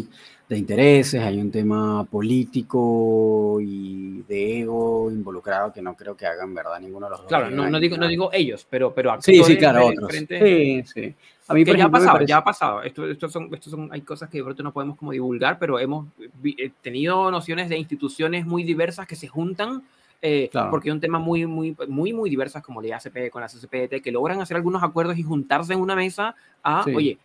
de 0.48 0.58
intereses, 0.58 1.22
hay 1.22 1.38
un 1.40 1.50
tema 1.50 2.04
político 2.04 3.58
y 3.60 4.22
de 4.28 4.60
ego 4.60 5.10
involucrado 5.10 5.72
que 5.72 5.80
no 5.80 5.94
creo 5.94 6.16
que 6.16 6.26
hagan 6.26 6.52
verdad 6.54 6.80
ninguno 6.80 7.06
de 7.06 7.10
los 7.10 7.20
dos. 7.20 7.28
Claro, 7.28 7.50
no, 7.50 7.70
no, 7.70 7.80
digo, 7.80 7.96
no 7.96 8.08
digo 8.08 8.30
ellos, 8.32 8.66
pero, 8.68 8.92
pero 8.92 9.16
Sí, 9.22 9.42
sí, 9.44 9.56
claro, 9.56 9.86
otros. 9.86 10.12
Sí, 10.12 10.82
sí. 10.92 11.14
A 11.52 11.54
mí, 11.54 11.64
ya 11.64 11.84
ha 11.84 11.90
pasado, 11.90 12.24
ya 12.24 12.36
ha 12.38 12.44
pasado. 12.44 12.82
Esto, 12.82 13.08
esto 13.08 13.28
son, 13.28 13.48
esto 13.52 13.70
son, 13.70 13.88
hay 13.92 14.00
cosas 14.00 14.28
que 14.28 14.38
de 14.38 14.44
pronto 14.44 14.62
no 14.62 14.72
podemos 14.72 14.96
como 14.96 15.12
divulgar, 15.12 15.58
pero 15.58 15.78
hemos 15.78 16.06
eh, 16.44 16.70
tenido 16.80 17.30
nociones 17.30 17.68
de 17.68 17.78
instituciones 17.78 18.46
muy 18.46 18.64
diversas 18.64 19.06
que 19.06 19.16
se 19.16 19.28
juntan 19.28 19.82
eh, 20.24 20.48
porque 20.70 20.88
es 20.88 20.94
un 20.94 21.00
tema 21.00 21.18
muy, 21.18 21.46
muy, 21.46 21.76
muy, 21.88 22.12
muy 22.12 22.30
diversas 22.30 22.62
como 22.62 22.80
la 22.80 22.96
ACP 22.96 23.28
con 23.28 23.42
la 23.42 23.48
CCPT, 23.48 24.00
que 24.00 24.12
logran 24.12 24.40
hacer 24.40 24.56
algunos 24.56 24.80
acuerdos 24.80 25.18
y 25.18 25.24
juntarse 25.24 25.72
en 25.72 25.80
una 25.80 25.96
mesa 25.96 26.36
a, 26.62 26.84
oye, 26.94 27.18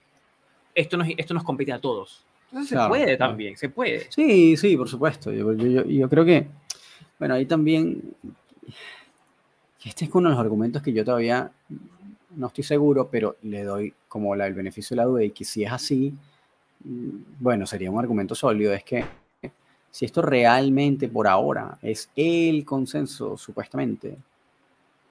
esto 0.73 0.97
nos, 0.97 1.07
esto 1.15 1.35
nos 1.35 1.43
compete 1.43 1.71
a 1.71 1.79
todos. 1.79 2.25
Entonces 2.51 2.79
se 2.81 2.87
puede 2.87 3.15
también, 3.15 3.55
se 3.55 3.69
puede. 3.69 4.07
Sí, 4.09 4.57
sí, 4.57 4.75
por 4.75 4.89
supuesto. 4.89 5.31
Yo, 5.31 5.53
yo, 5.53 5.85
yo, 5.85 6.09
creo 6.09 6.25
que, 6.25 6.47
bueno, 7.19 7.35
ahí 7.35 7.45
también, 7.45 8.01
este 9.85 10.05
es 10.05 10.11
uno 10.15 10.29
de 10.29 10.35
los 10.35 10.43
argumentos 10.43 10.81
que 10.81 10.91
yo 10.91 11.05
todavía 11.05 11.51
no 12.37 12.47
estoy 12.47 12.63
seguro, 12.63 13.09
pero 13.09 13.37
le 13.41 13.63
doy 13.63 13.93
como 14.07 14.33
el 14.35 14.53
beneficio 14.53 14.95
de 14.95 15.01
la 15.01 15.05
duda 15.05 15.23
y 15.23 15.31
que 15.31 15.43
si 15.43 15.63
es 15.63 15.71
así, 15.71 16.13
mm, 16.83 17.09
bueno, 17.39 17.65
sería 17.65 17.91
un 17.91 17.99
argumento 17.99 18.35
sólido, 18.35 18.73
es 18.73 18.83
que 18.83 19.03
si 19.91 20.05
esto 20.05 20.21
realmente 20.21 21.07
por 21.07 21.27
ahora 21.27 21.77
es 21.81 22.09
el 22.15 22.63
consenso, 22.65 23.37
supuestamente, 23.37 24.17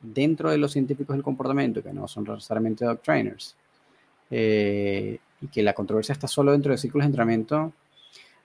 dentro 0.01 0.51
de 0.51 0.59
los 0.59 0.73
científicos 0.73 1.17
del 1.17 1.25
comportamiento, 1.25 1.83
que 1.83 1.93
no 1.93 2.07
son 2.07 2.25
necesariamente 2.25 2.85
dog 2.85 3.01
trainers, 3.01 3.57
eh, 4.31 5.19
y 5.41 5.49
que 5.49 5.63
la 5.63 5.75
controversia 5.75 6.13
está 6.13 6.29
solo 6.29 6.53
dentro 6.53 6.73
de 6.73 6.79
ciclos 6.79 7.03
de 7.03 7.07
entrenamiento, 7.07 7.73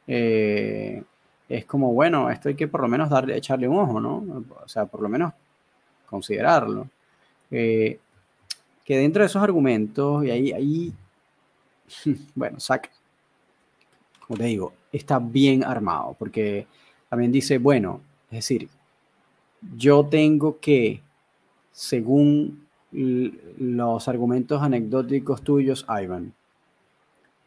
eh, 0.07 1.03
es 1.47 1.65
como, 1.65 1.93
bueno, 1.93 2.29
esto 2.29 2.49
hay 2.49 2.55
que 2.55 2.67
por 2.67 2.81
lo 2.81 2.87
menos 2.87 3.09
darle, 3.09 3.37
echarle 3.37 3.67
un 3.67 3.77
ojo, 3.77 3.99
¿no? 3.99 4.43
O 4.63 4.67
sea, 4.67 4.85
por 4.85 5.01
lo 5.01 5.09
menos 5.09 5.33
considerarlo. 6.09 6.89
Eh, 7.51 7.99
que 8.85 8.97
dentro 8.97 9.21
de 9.21 9.27
esos 9.27 9.41
argumentos, 9.41 10.25
y 10.25 10.31
ahí, 10.31 10.51
ahí 10.51 10.93
bueno, 12.35 12.59
saca 12.59 12.89
como 14.31 14.37
te 14.37 14.45
digo, 14.45 14.71
está 14.93 15.19
bien 15.19 15.61
armado, 15.61 16.15
porque 16.17 16.65
también 17.09 17.33
dice, 17.33 17.57
bueno, 17.57 17.99
es 18.29 18.37
decir, 18.37 18.69
yo 19.75 20.05
tengo 20.05 20.57
que, 20.61 21.01
según 21.73 22.65
los 22.93 24.07
argumentos 24.07 24.61
anecdóticos 24.61 25.41
tuyos, 25.41 25.85
Ivan, 25.89 26.33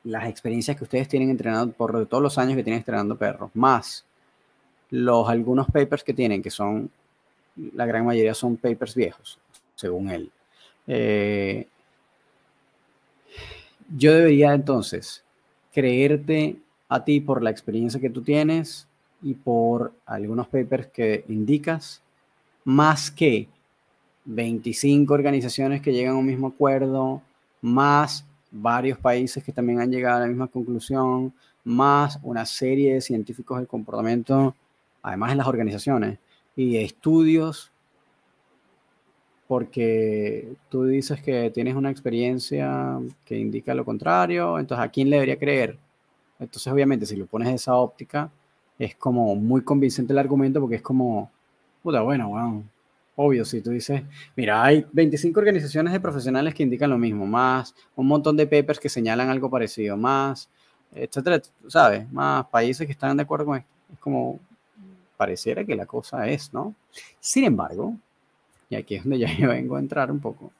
las 0.02 0.28
experiencias 0.28 0.76
que 0.76 0.84
ustedes 0.84 1.08
tienen 1.08 1.30
entrenando 1.30 1.72
por 1.72 2.04
todos 2.04 2.22
los 2.22 2.36
años 2.36 2.54
que 2.54 2.62
tienen 2.62 2.80
entrenando 2.80 3.16
perros, 3.16 3.50
más 3.54 4.04
los 4.90 5.26
algunos 5.26 5.66
papers 5.68 6.04
que 6.04 6.12
tienen, 6.12 6.42
que 6.42 6.50
son, 6.50 6.90
la 7.56 7.86
gran 7.86 8.04
mayoría 8.04 8.34
son 8.34 8.58
papers 8.58 8.94
viejos, 8.94 9.38
según 9.74 10.10
él. 10.10 10.30
Eh, 10.86 11.66
yo 13.96 14.12
debería 14.12 14.54
entonces 14.54 15.24
creerte 15.72 16.56
a 16.88 17.04
ti 17.04 17.20
por 17.20 17.42
la 17.42 17.50
experiencia 17.50 18.00
que 18.00 18.10
tú 18.10 18.22
tienes 18.22 18.86
y 19.22 19.34
por 19.34 19.92
algunos 20.06 20.48
papers 20.48 20.86
que 20.88 21.24
indicas, 21.28 22.02
más 22.64 23.10
que 23.10 23.48
25 24.24 25.12
organizaciones 25.12 25.82
que 25.82 25.92
llegan 25.92 26.14
a 26.14 26.18
un 26.18 26.26
mismo 26.26 26.48
acuerdo, 26.48 27.22
más 27.60 28.24
varios 28.50 28.98
países 28.98 29.42
que 29.42 29.52
también 29.52 29.80
han 29.80 29.90
llegado 29.90 30.18
a 30.18 30.20
la 30.20 30.26
misma 30.26 30.46
conclusión, 30.46 31.32
más 31.64 32.18
una 32.22 32.46
serie 32.46 32.94
de 32.94 33.00
científicos 33.00 33.58
del 33.58 33.66
comportamiento, 33.66 34.54
además 35.02 35.32
en 35.32 35.38
las 35.38 35.46
organizaciones, 35.46 36.18
y 36.54 36.76
estudios 36.76 37.72
porque 39.46 40.54
tú 40.68 40.84
dices 40.84 41.22
que 41.22 41.50
tienes 41.50 41.74
una 41.74 41.90
experiencia 41.90 42.98
que 43.24 43.38
indica 43.38 43.74
lo 43.74 43.84
contrario, 43.84 44.58
entonces 44.58 44.84
¿a 44.84 44.88
quién 44.88 45.10
le 45.10 45.16
debería 45.16 45.38
creer? 45.38 45.78
Entonces 46.38 46.72
obviamente 46.72 47.06
si 47.06 47.16
lo 47.16 47.26
pones 47.26 47.48
de 47.48 47.54
esa 47.54 47.74
óptica 47.74 48.30
es 48.78 48.94
como 48.96 49.34
muy 49.36 49.62
convincente 49.62 50.12
el 50.12 50.18
argumento 50.18 50.60
porque 50.60 50.76
es 50.76 50.82
como, 50.82 51.30
puta, 51.82 52.00
bueno, 52.00 52.30
bueno, 52.30 52.64
obvio, 53.16 53.44
si 53.44 53.60
tú 53.60 53.70
dices, 53.70 54.02
mira, 54.36 54.62
hay 54.64 54.84
25 54.92 55.38
organizaciones 55.38 55.92
de 55.92 56.00
profesionales 56.00 56.54
que 56.54 56.62
indican 56.62 56.90
lo 56.90 56.98
mismo, 56.98 57.26
más 57.26 57.74
un 57.94 58.06
montón 58.06 58.36
de 58.36 58.46
papers 58.46 58.80
que 58.80 58.88
señalan 58.88 59.28
algo 59.28 59.50
parecido, 59.50 59.96
más, 59.96 60.48
etcétera, 60.94 61.40
¿sabes? 61.68 62.10
Más 62.12 62.46
países 62.46 62.86
que 62.86 62.92
están 62.92 63.16
de 63.16 63.22
acuerdo 63.22 63.46
con 63.46 63.58
esto. 63.58 63.70
Es 63.92 63.98
como, 63.98 64.40
pareciera 65.16 65.64
que 65.64 65.76
la 65.76 65.86
cosa 65.86 66.28
es, 66.28 66.52
¿no? 66.52 66.74
Sin 67.20 67.44
embargo, 67.44 67.96
aquí 68.76 68.96
es 68.96 69.04
donde 69.04 69.18
ya 69.18 69.32
yo 69.38 69.48
vengo 69.48 69.76
a 69.76 69.80
entrar 69.80 70.10
un 70.10 70.20
poco, 70.20 70.52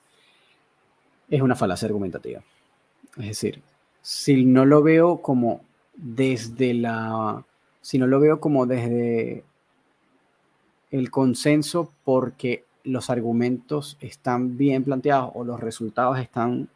es 1.29 1.41
una 1.41 1.57
falacia 1.57 1.87
argumentativa. 1.87 2.43
Es 3.19 3.27
decir, 3.27 3.63
si 4.03 4.45
no 4.45 4.65
lo 4.65 4.83
veo 4.83 5.23
como 5.23 5.63
desde 5.97 6.75
la, 6.75 7.45
si 7.81 7.99
no 7.99 8.07
lo 8.07 8.21
veo 8.21 8.41
como 8.41 8.67
desde 8.67 9.45
el 10.91 11.11
consenso 11.11 11.93
porque 12.05 12.65
los 12.85 13.11
argumentos 13.11 13.97
están 14.01 14.57
bien 14.57 14.85
planteados 14.85 15.33
o 15.35 15.45
los 15.45 15.61
resultados 15.61 16.19
están 16.19 16.69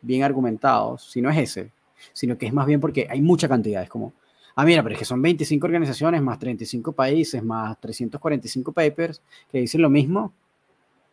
bien 0.00 0.22
argumentados, 0.22 1.10
si 1.10 1.20
no 1.20 1.30
es 1.30 1.38
ese, 1.38 1.72
sino 2.12 2.38
que 2.38 2.46
es 2.46 2.52
más 2.52 2.66
bien 2.66 2.80
porque 2.80 3.06
hay 3.10 3.20
mucha 3.20 3.48
cantidad, 3.48 3.82
es 3.82 3.88
como, 3.88 4.12
ah, 4.54 4.64
mira, 4.64 4.82
pero 4.82 4.94
es 4.94 5.00
que 5.00 5.04
son 5.04 5.20
25 5.20 5.66
organizaciones 5.66 6.22
más 6.22 6.38
35 6.38 6.92
países 6.92 7.42
más 7.42 7.78
345 7.80 8.72
papers 8.72 9.20
que 9.50 9.58
dicen 9.58 9.82
lo 9.82 9.90
mismo, 9.90 10.32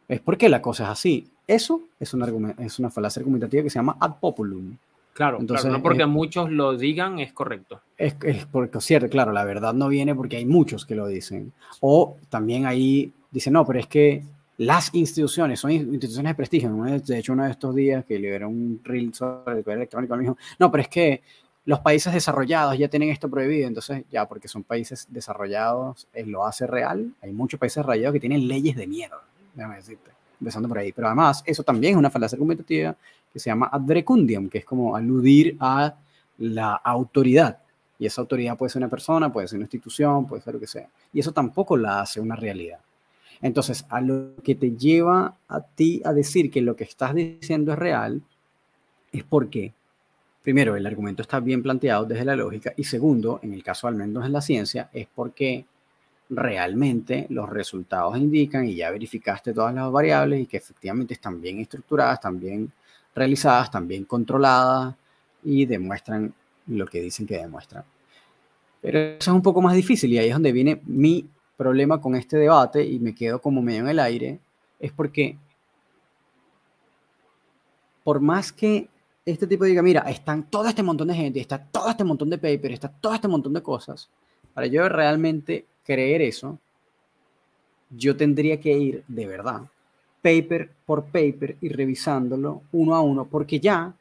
es 0.08 0.20
porque 0.22 0.50
la 0.50 0.62
cosa 0.62 0.84
es 0.86 0.90
así. 0.90 1.28
Eso 1.48 1.82
es 2.00 2.14
una, 2.14 2.56
es 2.60 2.80
una 2.80 2.90
falacia 2.90 3.20
argumentativa 3.20 3.64
que 3.64 3.70
se 3.70 3.80
llama 3.80 3.98
ad 4.00 4.16
populum. 4.20 4.78
Claro, 5.14 5.40
Entonces, 5.40 5.72
no 5.72 5.82
porque 5.82 6.06
muchos 6.06 6.52
lo 6.52 6.76
digan 6.76 7.20
es 7.20 7.32
correcto. 7.32 7.80
Es, 7.98 8.18
es 8.24 8.46
porque, 8.48 8.82
cierto, 8.82 9.08
claro, 9.08 9.32
la 9.32 9.46
verdad 9.46 9.74
no 9.74 9.88
viene 9.88 10.14
porque 10.14 10.36
hay 10.36 10.46
muchos 10.46 10.86
que 10.86 10.96
lo 10.96 11.08
dicen. 11.08 11.54
O 11.80 12.18
también 12.28 12.66
ahí 12.66 13.14
dicen, 13.32 13.54
no, 13.54 13.66
pero 13.66 13.80
es 13.80 13.88
que 13.88 14.24
las 14.58 14.94
instituciones 14.94 15.62
son 15.62 15.72
instituciones 15.72 16.32
de 16.32 16.36
prestigio. 16.36 16.70
De 16.70 17.18
hecho, 17.18 17.32
uno 17.32 17.46
de 17.46 17.52
estos 17.52 17.74
días 17.74 18.04
que 18.04 18.20
liberó 18.20 18.50
un 18.50 18.82
reel 18.84 19.14
sobre 19.14 19.60
el 19.60 19.64
poder 19.64 19.78
electrónico, 19.78 20.18
me 20.18 20.24
dijo, 20.24 20.38
no, 20.60 20.70
pero 20.70 20.82
es 20.82 20.90
que 20.90 21.22
los 21.64 21.80
países 21.80 22.14
desarrollados 22.14 22.78
ya 22.78 22.90
tienen 22.90 23.10
esto 23.10 23.30
prohibido, 23.30 23.68
entonces 23.68 24.04
ya 24.12 24.28
porque 24.28 24.50
son 24.50 24.64
países 24.64 25.08
desarrollados, 25.10 26.08
eh, 26.14 26.26
lo 26.26 26.46
hace 26.46 26.68
real. 26.68 27.14
Hay 27.22 27.32
muchos 27.32 27.58
países 27.58 27.78
desarrollados 27.78 28.14
que 28.14 28.20
tienen 28.20 28.50
leyes 28.50 28.76
de 28.76 28.86
miedo 28.86 29.16
déjame 29.56 29.78
decirte, 29.78 30.12
empezando 30.40 30.70
por 30.70 30.78
ahí. 30.78 30.92
Pero 30.92 31.08
además, 31.08 31.44
eso 31.46 31.64
también 31.64 31.94
es 31.94 31.98
una 31.98 32.10
falacia 32.10 32.36
argumentativa 32.36 32.96
que 33.32 33.40
se 33.40 33.50
llama 33.50 33.70
adrecundium, 33.72 34.50
que 34.50 34.60
es 34.60 34.66
como 34.66 34.96
aludir 34.96 35.58
a 35.60 35.96
la 36.38 36.76
autoridad. 36.76 37.60
Y 37.98 38.06
esa 38.06 38.22
autoridad 38.22 38.58
puede 38.58 38.70
ser 38.70 38.82
una 38.82 38.90
persona, 38.90 39.32
puede 39.32 39.48
ser 39.48 39.58
una 39.58 39.66
institución, 39.66 40.28
puede 40.28 40.42
ser 40.42 40.54
lo 40.54 40.60
que 40.60 40.68
sea. 40.68 40.88
Y 41.14 41.20
eso 41.20 41.32
tampoco 41.32 41.78
la 41.78 42.02
hace 42.02 42.20
una 42.20 42.36
realidad. 42.36 42.80
Entonces, 43.42 43.86
a 43.90 44.02
lo 44.02 44.36
que 44.44 44.56
te 44.56 44.72
lleva 44.76 45.38
a 45.48 45.62
ti 45.62 46.02
a 46.06 46.14
decir 46.14 46.52
que 46.52 46.62
lo 46.62 46.76
que 46.76 46.84
estás 46.84 47.14
diciendo 47.14 47.74
es 47.74 47.80
real, 47.80 48.22
es 49.12 49.24
porque, 49.24 49.74
primero, 50.42 50.76
el 50.76 50.86
argumento 50.86 51.22
está 51.22 51.40
bien 51.40 51.62
planteado 51.62 52.06
desde 52.06 52.26
la 52.26 52.36
lógica, 52.36 52.74
y 52.76 52.84
segundo, 52.84 53.40
en 53.44 53.54
el 53.54 53.64
caso 53.64 53.88
al 53.88 53.96
menos 53.96 54.26
en 54.26 54.34
la 54.34 54.42
ciencia, 54.42 54.90
es 54.94 55.08
porque 55.14 55.66
realmente 56.30 57.28
los 57.30 57.50
resultados 57.50 58.18
indican 58.18 58.68
y 58.68 58.76
ya 58.76 58.92
verificaste 58.92 59.54
todas 59.54 59.74
las 59.74 59.92
variables 59.92 60.42
y 60.42 60.46
que 60.48 60.58
efectivamente 60.58 61.14
están 61.14 61.40
bien 61.40 61.60
estructuradas, 61.60 62.16
están 62.16 62.40
bien 62.40 62.72
realizadas, 63.14 63.66
están 63.66 63.88
bien 63.88 64.06
controladas 64.06 64.96
y 65.44 65.66
demuestran 65.66 66.34
lo 66.68 66.86
que 66.88 67.02
dicen 67.02 67.28
que 67.28 67.38
demuestran. 67.38 67.84
Pero 68.82 69.00
eso 69.00 69.32
es 69.32 69.36
un 69.36 69.42
poco 69.42 69.62
más 69.62 69.76
difícil 69.76 70.12
y 70.14 70.18
ahí 70.18 70.28
es 70.28 70.34
donde 70.34 70.52
viene 70.52 70.82
mi 70.86 71.28
problema 71.58 72.02
con 72.02 72.16
este 72.16 72.38
debate 72.38 72.84
y 72.84 73.00
me 73.00 73.16
quedo 73.16 73.40
como 73.40 73.62
medio 73.62 73.82
en 73.82 73.90
el 73.90 74.00
aire, 74.00 74.40
es 74.80 74.92
porque 74.92 75.38
por 78.04 78.20
más 78.20 78.52
que 78.52 78.90
este 79.26 79.48
tipo 79.48 79.64
diga, 79.64 79.82
mira, 79.82 80.02
están 80.02 80.44
todo 80.50 80.68
este 80.68 80.84
montón 80.84 81.08
de 81.08 81.16
gente, 81.16 81.40
está 81.40 81.58
todo 81.58 81.90
este 81.90 82.04
montón 82.04 82.30
de 82.30 82.38
papers, 82.38 82.76
está 82.76 82.90
todo 82.90 83.16
este 83.16 83.28
montón 83.28 83.54
de 83.54 83.64
cosas, 83.64 84.10
para 84.54 84.68
yo 84.68 84.88
realmente 84.88 85.66
creer 85.86 86.22
eso, 86.22 86.58
yo 87.90 88.16
tendría 88.18 88.60
que 88.60 88.78
ir 88.78 89.04
de 89.08 89.28
verdad, 89.28 89.62
paper 90.22 90.72
por 90.86 91.06
paper 91.06 91.58
y 91.62 91.70
revisándolo 91.70 92.64
uno 92.72 92.96
a 92.96 93.02
uno, 93.02 93.26
porque 93.26 93.60
ya 93.60 93.94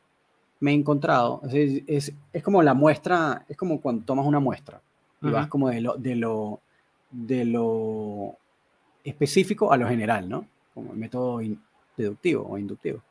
me 0.61 0.71
he 0.71 0.75
encontrado, 0.75 1.43
es, 1.53 2.13
es, 2.33 2.43
como 2.43 2.63
la 2.63 2.75
muestra, 2.75 3.45
es 3.49 3.57
como 3.57 3.81
cuando 3.81 4.05
tomas 4.05 4.27
una 4.27 4.41
muestra 4.41 4.81
y 5.21 5.29
vas 5.29 5.49
como 5.49 5.69
de 5.69 5.81
lo, 5.81 5.97
de, 5.97 6.17
lo, 6.17 6.61
de 7.11 7.45
lo 7.45 8.37
específico 9.05 9.73
a 9.73 9.77
lo 9.77 9.89
general, 9.89 10.29
¿no? 10.29 10.47
Como 10.73 10.93
el 10.93 10.99
método 10.99 11.41
deductivo 11.97 12.47
o 12.49 12.59
inductivo. 12.59 13.03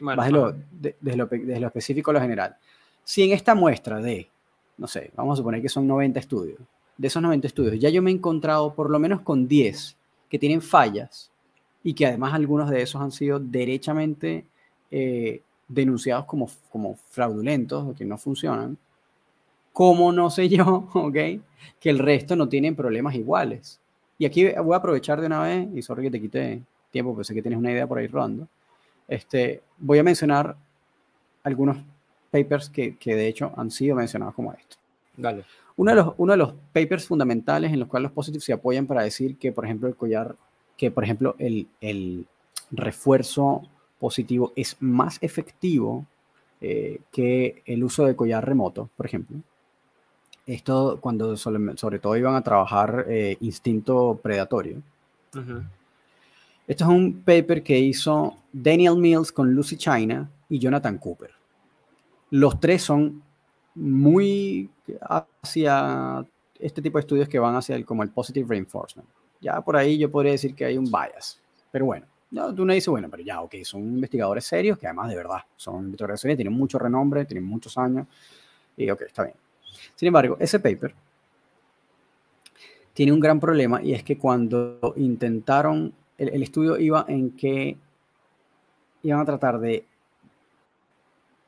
vas 0.00 0.26
de 0.26 0.32
lo, 0.32 0.52
de, 0.52 1.16
lo, 1.16 1.26
de 1.26 1.60
lo 1.60 1.66
específico 1.66 2.10
a 2.10 2.14
lo 2.14 2.20
general. 2.20 2.56
Si 3.02 3.22
en 3.22 3.32
esta 3.32 3.54
muestra 3.54 4.00
de, 4.00 4.28
no 4.78 4.86
sé, 4.86 5.10
vamos 5.14 5.34
a 5.34 5.36
suponer 5.38 5.60
que 5.60 5.68
son 5.68 5.86
90 5.86 6.20
estudios, 6.20 6.58
de 6.96 7.08
esos 7.08 7.22
90 7.22 7.46
estudios, 7.46 7.78
ya 7.78 7.88
yo 7.88 8.02
me 8.02 8.10
he 8.10 8.14
encontrado 8.14 8.74
por 8.74 8.90
lo 8.90 8.98
menos 8.98 9.22
con 9.22 9.48
10 9.48 9.96
que 10.28 10.38
tienen 10.38 10.62
fallas 10.62 11.30
y 11.82 11.94
que 11.94 12.06
además 12.06 12.34
algunos 12.34 12.70
de 12.70 12.82
esos 12.82 13.00
han 13.00 13.12
sido 13.12 13.38
derechamente 13.38 14.46
eh, 14.90 15.42
denunciados 15.68 16.24
como, 16.24 16.48
como 16.70 16.96
fraudulentos 17.10 17.84
o 17.84 17.94
que 17.94 18.04
no 18.04 18.16
funcionan. 18.16 18.78
¿Cómo 19.72 20.12
no 20.12 20.30
sé 20.30 20.48
yo, 20.48 20.88
ok? 20.94 21.14
Que 21.80 21.90
el 21.90 21.98
resto 21.98 22.36
no 22.36 22.48
tienen 22.48 22.74
problemas 22.74 23.14
iguales. 23.14 23.80
Y 24.18 24.24
aquí 24.24 24.50
voy 24.52 24.74
a 24.74 24.78
aprovechar 24.78 25.20
de 25.20 25.26
una 25.26 25.42
vez, 25.42 25.68
y 25.74 25.82
sorry 25.82 26.04
que 26.04 26.10
te 26.12 26.20
quite 26.20 26.62
tiempo, 26.90 27.12
pero 27.12 27.24
sé 27.24 27.34
que 27.34 27.42
tienes 27.42 27.58
una 27.58 27.72
idea 27.72 27.86
por 27.86 27.98
ahí 27.98 28.06
rodando. 28.06 28.48
Este, 29.08 29.62
voy 29.78 29.98
a 29.98 30.02
mencionar 30.02 30.56
algunos 31.42 31.76
papers 32.30 32.70
que, 32.70 32.96
que 32.96 33.14
de 33.14 33.28
hecho 33.28 33.52
han 33.56 33.70
sido 33.70 33.96
mencionados 33.96 34.34
como 34.34 34.52
esto. 34.52 34.76
Dale. 35.16 35.44
Uno 35.76 35.90
de, 35.90 35.96
los, 35.96 36.14
uno 36.18 36.32
de 36.32 36.38
los 36.38 36.54
papers 36.72 37.06
fundamentales 37.06 37.72
en 37.72 37.80
los 37.80 37.88
cuales 37.88 38.04
los 38.04 38.12
positivos 38.12 38.44
se 38.44 38.52
apoyan 38.52 38.86
para 38.86 39.02
decir 39.02 39.36
que, 39.38 39.50
por 39.50 39.64
ejemplo, 39.64 39.88
el 39.88 39.96
collar, 39.96 40.36
que, 40.76 40.90
por 40.90 41.02
ejemplo, 41.02 41.34
el, 41.38 41.66
el 41.80 42.26
refuerzo 42.70 43.62
positivo 43.98 44.52
es 44.54 44.76
más 44.80 45.18
efectivo 45.20 46.06
eh, 46.60 47.00
que 47.12 47.62
el 47.66 47.84
uso 47.84 48.06
de 48.06 48.16
collar 48.16 48.46
remoto, 48.46 48.88
por 48.96 49.06
ejemplo. 49.06 49.36
Esto 50.46 50.98
cuando 51.00 51.36
sobre, 51.36 51.98
todo 51.98 52.16
iban 52.16 52.34
a 52.34 52.42
trabajar 52.42 53.06
eh, 53.08 53.36
instinto 53.40 54.18
predatorio. 54.22 54.82
Esto 56.66 56.84
es 56.84 56.90
un 56.90 57.22
paper 57.22 57.62
que 57.62 57.78
hizo 57.78 58.36
Daniel 58.52 58.96
Mills 58.96 59.32
con 59.32 59.52
Lucy 59.52 59.76
China 59.76 60.30
y 60.48 60.58
Jonathan 60.58 60.96
Cooper. 60.96 61.32
Los 62.30 62.58
tres 62.60 62.82
son 62.82 63.22
muy 63.74 64.70
hacia 65.00 66.24
este 66.58 66.80
tipo 66.80 66.98
de 66.98 67.00
estudios 67.00 67.28
que 67.28 67.38
van 67.38 67.56
hacia 67.56 67.76
el, 67.76 67.84
como 67.84 68.02
el 68.02 68.10
positive 68.10 68.46
reinforcement. 68.48 69.08
Ya 69.40 69.60
por 69.60 69.76
ahí 69.76 69.98
yo 69.98 70.10
podría 70.10 70.32
decir 70.32 70.54
que 70.54 70.64
hay 70.64 70.78
un 70.78 70.84
bias, 70.84 71.40
pero 71.70 71.86
bueno, 71.86 72.06
no, 72.30 72.54
tú 72.54 72.64
me 72.64 72.74
dices, 72.74 72.88
bueno, 72.88 73.08
pero 73.10 73.22
ya, 73.22 73.40
ok, 73.42 73.56
son 73.62 73.82
investigadores 73.82 74.44
serios 74.44 74.78
que 74.78 74.86
además 74.86 75.08
de 75.10 75.16
verdad 75.16 75.38
son 75.56 75.84
investigadores 75.84 76.20
serios, 76.20 76.36
tienen 76.36 76.54
mucho 76.54 76.78
renombre, 76.78 77.24
tienen 77.24 77.44
muchos 77.44 77.76
años, 77.76 78.06
y 78.76 78.90
ok, 78.90 79.02
está 79.02 79.24
bien. 79.24 79.36
Sin 79.94 80.08
embargo, 80.08 80.36
ese 80.40 80.58
paper 80.60 80.94
tiene 82.92 83.12
un 83.12 83.20
gran 83.20 83.40
problema 83.40 83.82
y 83.82 83.92
es 83.92 84.02
que 84.02 84.16
cuando 84.16 84.94
intentaron, 84.96 85.92
el, 86.16 86.28
el 86.28 86.42
estudio 86.42 86.78
iba 86.78 87.04
en 87.08 87.32
que 87.32 87.76
iban 89.02 89.20
a 89.20 89.24
tratar 89.24 89.58
de 89.60 89.84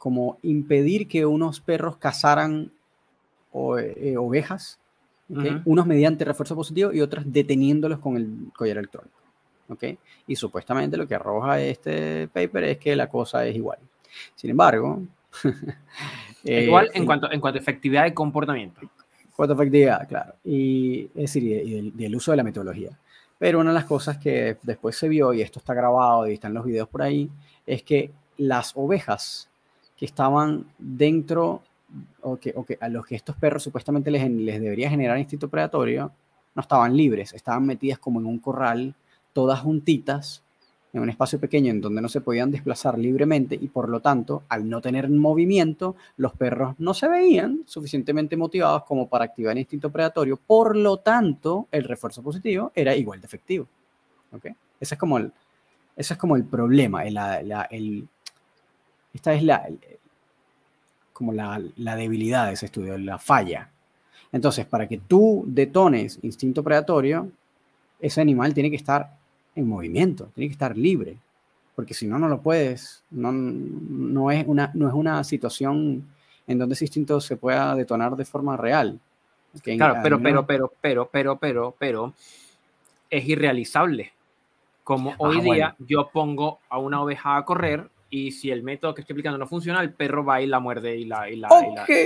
como 0.06 0.38
impedir 0.42 1.08
que 1.08 1.26
unos 1.26 1.60
perros 1.60 1.96
cazaran 1.96 2.70
eh, 3.52 4.14
ovejas, 4.16 4.78
unos 5.64 5.84
mediante 5.84 6.24
refuerzo 6.24 6.54
positivo 6.54 6.92
y 6.92 7.00
otros 7.00 7.24
deteniéndolos 7.26 7.98
con 7.98 8.16
el 8.16 8.52
collar 8.56 8.78
electrónico. 8.78 9.16
¿okay? 9.68 9.98
Y 10.28 10.36
supuestamente 10.36 10.96
lo 10.96 11.08
que 11.08 11.16
arroja 11.16 11.60
este 11.60 12.28
paper 12.28 12.62
es 12.62 12.78
que 12.78 12.94
la 12.94 13.08
cosa 13.08 13.44
es 13.48 13.56
igual. 13.56 13.78
Sin 14.36 14.50
embargo... 14.50 15.02
igual 16.44 16.88
en, 16.94 17.04
cuanto, 17.04 17.32
en 17.32 17.40
cuanto 17.40 17.58
a 17.58 17.62
efectividad 17.62 18.04
de 18.04 18.14
comportamiento. 18.14 18.82
En 18.82 19.30
cuanto 19.34 19.54
a 19.54 19.56
efectividad, 19.56 20.06
claro. 20.06 20.34
Y 20.44 21.06
es 21.16 21.32
decir, 21.32 21.42
y 21.42 21.90
del, 21.90 22.14
uso 22.14 22.30
de 22.30 22.36
la 22.36 22.44
metodología. 22.44 22.96
Pero 23.40 23.58
una 23.58 23.70
de 23.70 23.74
las 23.74 23.86
cosas 23.86 24.18
que 24.18 24.56
después 24.62 24.96
se 24.96 25.08
vio, 25.08 25.34
y 25.34 25.42
esto 25.42 25.58
está 25.58 25.74
grabado 25.74 26.28
y 26.28 26.34
están 26.34 26.54
los 26.54 26.64
videos 26.64 26.88
por 26.88 27.02
ahí, 27.02 27.28
es 27.66 27.82
que 27.82 28.12
las 28.36 28.70
ovejas 28.76 29.48
que 29.96 30.04
estaban 30.04 30.66
dentro 30.78 31.62
o 32.22 32.36
que, 32.36 32.54
a 32.80 32.88
los 32.88 33.06
que 33.06 33.14
estos 33.14 33.36
perros 33.36 33.62
supuestamente 33.62 34.10
les, 34.10 34.28
les 34.30 34.60
debería 34.60 34.90
generar 34.90 35.18
instinto 35.18 35.48
predatorio, 35.48 36.12
no 36.54 36.62
estaban 36.62 36.96
libres, 36.96 37.32
estaban 37.32 37.64
metidas 37.64 37.98
como 37.98 38.20
en 38.20 38.26
un 38.26 38.38
corral, 38.38 38.94
todas 39.32 39.60
juntitas, 39.60 40.42
en 40.96 41.02
un 41.02 41.10
espacio 41.10 41.38
pequeño 41.38 41.70
en 41.70 41.80
donde 41.80 42.00
no 42.00 42.08
se 42.08 42.22
podían 42.22 42.50
desplazar 42.50 42.98
libremente 42.98 43.54
y 43.60 43.68
por 43.68 43.88
lo 43.88 44.00
tanto, 44.00 44.44
al 44.48 44.68
no 44.68 44.80
tener 44.80 45.08
movimiento, 45.10 45.94
los 46.16 46.32
perros 46.32 46.74
no 46.78 46.94
se 46.94 47.08
veían 47.08 47.62
suficientemente 47.66 48.36
motivados 48.36 48.84
como 48.84 49.08
para 49.08 49.26
activar 49.26 49.52
el 49.52 49.58
instinto 49.58 49.90
predatorio, 49.90 50.38
por 50.38 50.74
lo 50.74 50.98
tanto, 50.98 51.68
el 51.70 51.84
refuerzo 51.84 52.22
positivo 52.22 52.72
era 52.74 52.96
igual 52.96 53.20
de 53.20 53.26
efectivo. 53.26 53.66
¿Okay? 54.32 54.52
Ese 54.80 54.94
es 54.94 54.98
como 54.98 55.18
el, 55.18 55.30
ese 55.96 56.14
es 56.14 56.18
como 56.18 56.36
el 56.36 56.44
problema, 56.44 57.04
el, 57.04 57.18
el, 57.70 58.08
esta 59.16 59.34
es 59.34 59.42
la, 59.42 59.66
como 61.12 61.32
la, 61.32 61.62
la 61.76 61.96
debilidad 61.96 62.46
de 62.46 62.52
ese 62.52 62.66
estudio, 62.66 62.96
la 62.98 63.18
falla. 63.18 63.70
Entonces, 64.30 64.66
para 64.66 64.86
que 64.86 64.98
tú 64.98 65.44
detones 65.46 66.18
instinto 66.22 66.62
predatorio, 66.62 67.30
ese 67.98 68.20
animal 68.20 68.52
tiene 68.52 68.70
que 68.70 68.76
estar 68.76 69.16
en 69.54 69.66
movimiento, 69.66 70.30
tiene 70.34 70.48
que 70.48 70.52
estar 70.52 70.76
libre, 70.76 71.16
porque 71.74 71.94
si 71.94 72.06
no, 72.06 72.18
no 72.18 72.28
lo 72.28 72.42
puedes, 72.42 73.02
no, 73.10 73.32
no, 73.32 74.30
es 74.30 74.44
una, 74.46 74.70
no 74.74 74.88
es 74.88 74.94
una 74.94 75.24
situación 75.24 76.06
en 76.46 76.58
donde 76.58 76.74
ese 76.74 76.84
instinto 76.84 77.20
se 77.20 77.36
pueda 77.36 77.74
detonar 77.74 78.14
de 78.16 78.26
forma 78.26 78.56
real. 78.56 79.00
claro, 79.62 80.00
pero, 80.02 80.20
pero, 80.20 80.46
pero, 80.46 80.72
pero, 80.80 81.08
pero, 81.10 81.36
pero, 81.38 81.74
pero, 81.78 82.14
es 83.08 83.26
irrealizable. 83.26 84.12
Como 84.84 85.12
ah, 85.12 85.16
hoy 85.18 85.40
día 85.40 85.74
yo 85.78 86.10
pongo 86.12 86.58
a 86.68 86.78
una 86.78 87.00
oveja 87.00 87.38
a 87.38 87.44
correr 87.46 87.88
y 88.10 88.30
si 88.30 88.50
el 88.50 88.62
método 88.62 88.94
que 88.94 89.00
estoy 89.00 89.14
aplicando 89.14 89.38
no 89.38 89.46
funciona, 89.46 89.80
el 89.80 89.92
perro 89.92 90.24
va 90.24 90.40
y 90.40 90.46
la 90.46 90.60
muerde 90.60 90.96
y 90.96 91.04
la... 91.04 91.28
Y 91.28 91.36
la, 91.36 91.48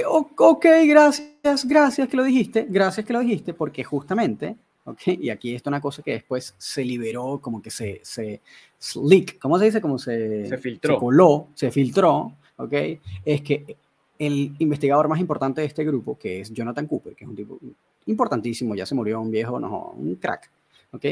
ok, 0.06 0.66
gracias, 0.86 1.66
gracias 1.66 2.09
que 2.09 2.16
lo 2.16 2.24
dijiste, 2.24 2.66
gracias 2.68 3.05
que 3.05 3.12
lo 3.12 3.20
dijiste, 3.20 3.52
porque 3.52 3.85
justamente, 3.85 4.56
ok, 4.85 5.09
y 5.20 5.31
aquí 5.31 5.55
está 5.55 5.70
una 5.70 5.81
cosa 5.81 6.02
que 6.02 6.12
después 6.12 6.55
se 6.56 6.85
liberó, 6.85 7.39
como 7.40 7.60
que 7.60 7.70
se, 7.70 8.01
se 8.02 8.40
leak, 9.02 9.39
¿cómo 9.39 9.59
se 9.59 9.66
dice? 9.66 9.81
Como 9.81 9.98
se, 9.98 10.47
se 10.48 10.59
filtró. 10.59 10.94
Se 10.94 11.01
coló, 11.01 11.48
se 11.55 11.70
filtró, 11.70 12.32
ok, 12.56 12.72
es 13.24 13.43
que 13.43 13.77
el 14.18 14.55
investigador 14.59 15.09
más 15.09 15.20
importante 15.20 15.60
de 15.60 15.66
este 15.66 15.85
grupo, 15.85 16.18
que 16.18 16.40
es 16.40 16.52
Jonathan 16.52 16.86
Cooper, 16.86 17.14
que 17.14 17.24
es 17.24 17.31
un 17.31 17.36
tipo 17.36 17.59
importantísimo, 18.06 18.74
ya 18.74 18.86
se 18.86 18.94
murió, 18.94 19.20
un 19.20 19.31
viejo, 19.31 19.60
no, 19.60 19.94
un 19.97 20.14
crack, 20.16 20.51
ok, 20.93 21.05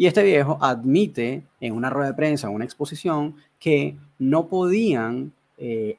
y 0.00 0.06
este 0.06 0.22
viejo 0.22 0.56
admite 0.62 1.42
en 1.60 1.74
una 1.74 1.90
rueda 1.90 2.08
de 2.08 2.14
prensa, 2.14 2.46
en 2.46 2.54
una 2.54 2.64
exposición, 2.64 3.36
que 3.60 3.96
no 4.18 4.48
podían 4.48 5.32
eh, 5.58 5.98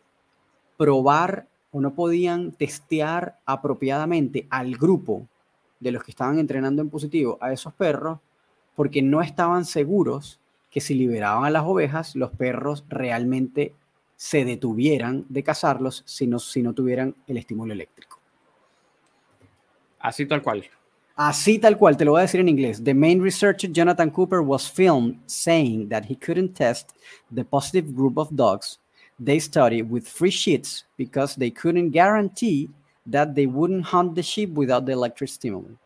probar 0.77 1.47
o 1.71 1.79
no 1.79 1.93
podían 1.93 2.51
testear 2.51 3.37
apropiadamente 3.45 4.47
al 4.49 4.75
grupo 4.75 5.27
de 5.79 5.91
los 5.91 6.03
que 6.03 6.11
estaban 6.11 6.39
entrenando 6.39 6.81
en 6.81 6.89
positivo 6.89 7.37
a 7.39 7.53
esos 7.53 7.73
perros 7.73 8.19
porque 8.75 9.01
no 9.01 9.21
estaban 9.21 9.63
seguros 9.63 10.39
que 10.69 10.81
si 10.81 10.95
liberaban 10.95 11.45
a 11.45 11.49
las 11.49 11.63
ovejas, 11.63 12.15
los 12.15 12.31
perros 12.31 12.83
realmente 12.89 13.73
se 14.15 14.45
detuvieran 14.45 15.25
de 15.29 15.43
cazarlos 15.43 16.03
si 16.05 16.27
no, 16.27 16.39
si 16.39 16.61
no 16.61 16.73
tuvieran 16.73 17.15
el 17.27 17.37
estímulo 17.37 17.73
eléctrico. 17.73 18.19
Así 19.99 20.25
tal 20.25 20.41
cual. 20.41 20.63
Así 21.23 21.59
tal 21.59 21.77
cual, 21.77 21.97
te 21.97 22.03
lo 22.03 22.13
voy 22.13 22.19
a 22.19 22.21
decir 22.23 22.39
en 22.39 22.49
inglés. 22.49 22.83
The 22.83 22.95
main 22.95 23.21
researcher, 23.21 23.71
Jonathan 23.71 24.09
Cooper, 24.09 24.41
was 24.41 24.67
filmed 24.67 25.19
saying 25.27 25.89
that 25.89 26.05
he 26.05 26.15
couldn't 26.15 26.55
test 26.55 26.95
the 27.31 27.45
positive 27.45 27.93
group 27.93 28.17
of 28.17 28.29
dogs 28.31 28.79
they 29.23 29.39
studied 29.39 29.87
with 29.91 30.07
free 30.07 30.31
sheets 30.31 30.87
because 30.97 31.35
they 31.35 31.51
couldn't 31.51 31.91
guarantee 31.91 32.71
that 33.05 33.35
they 33.35 33.45
wouldn't 33.45 33.85
hunt 33.85 34.15
the 34.15 34.23
sheep 34.23 34.49
without 34.55 34.87
the 34.87 34.93
electric 34.93 35.29
stimulant. 35.29 35.77